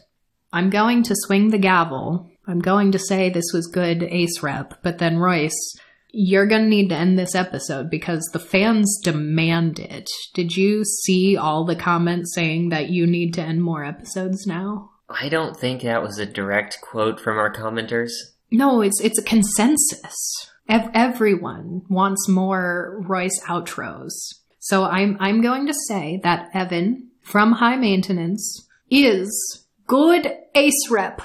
I'm 0.51 0.69
going 0.69 1.03
to 1.03 1.15
swing 1.15 1.49
the 1.49 1.57
gavel. 1.57 2.29
I'm 2.49 2.59
going 2.59 2.91
to 2.93 2.99
say 2.99 3.30
this 3.30 3.51
was 3.53 3.67
good 3.67 4.01
ace 4.01 4.41
rep, 4.41 4.81
but 4.81 4.97
then 4.97 5.19
Royce, 5.19 5.77
you're 6.11 6.47
going 6.47 6.63
to 6.63 6.67
need 6.67 6.89
to 6.89 6.95
end 6.95 7.19
this 7.19 7.35
episode 7.35 7.91
because 7.91 8.27
the 8.34 8.39
fans 8.39 8.99
demand 9.03 9.77
it. 9.77 10.09
Did 10.34 10.57
you 10.57 10.84
see 10.84 11.38
all 11.38 11.63
the 11.63 11.76
comments 11.76 12.34
saying 12.34 12.69
that 12.69 12.89
you 12.89 13.05
need 13.05 13.35
to 13.35 13.43
end 13.43 13.61
more 13.61 13.85
episodes 13.85 14.47
now? 14.47 14.89
I 15.07 15.30
don't 15.30 15.55
think 15.55 15.84
that 15.84 16.01
was 16.01 16.17
a 16.17 16.26
direct 16.26 16.80
quote 16.81 17.19
from 17.19 17.38
our 17.38 17.53
commenters. 17.53 18.09
No, 18.49 18.81
it's 18.81 18.99
it's 18.99 19.19
a 19.19 19.23
consensus. 19.23 20.49
Ev- 20.67 20.89
everyone 20.95 21.84
wants 21.88 22.27
more 22.27 22.99
Royce 23.07 23.39
outros. 23.45 24.09
So 24.57 24.85
I'm 24.85 25.17
I'm 25.19 25.41
going 25.41 25.67
to 25.67 25.73
say 25.88 26.19
that 26.23 26.49
Evan 26.55 27.09
from 27.21 27.53
High 27.53 27.76
Maintenance 27.76 28.67
is 28.89 29.67
good 29.85 30.31
ace 30.55 30.89
rep. 30.89 31.21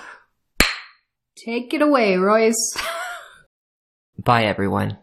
Take 1.44 1.74
it 1.74 1.82
away, 1.82 2.16
Royce. 2.16 2.74
Bye, 4.18 4.44
everyone. 4.44 4.96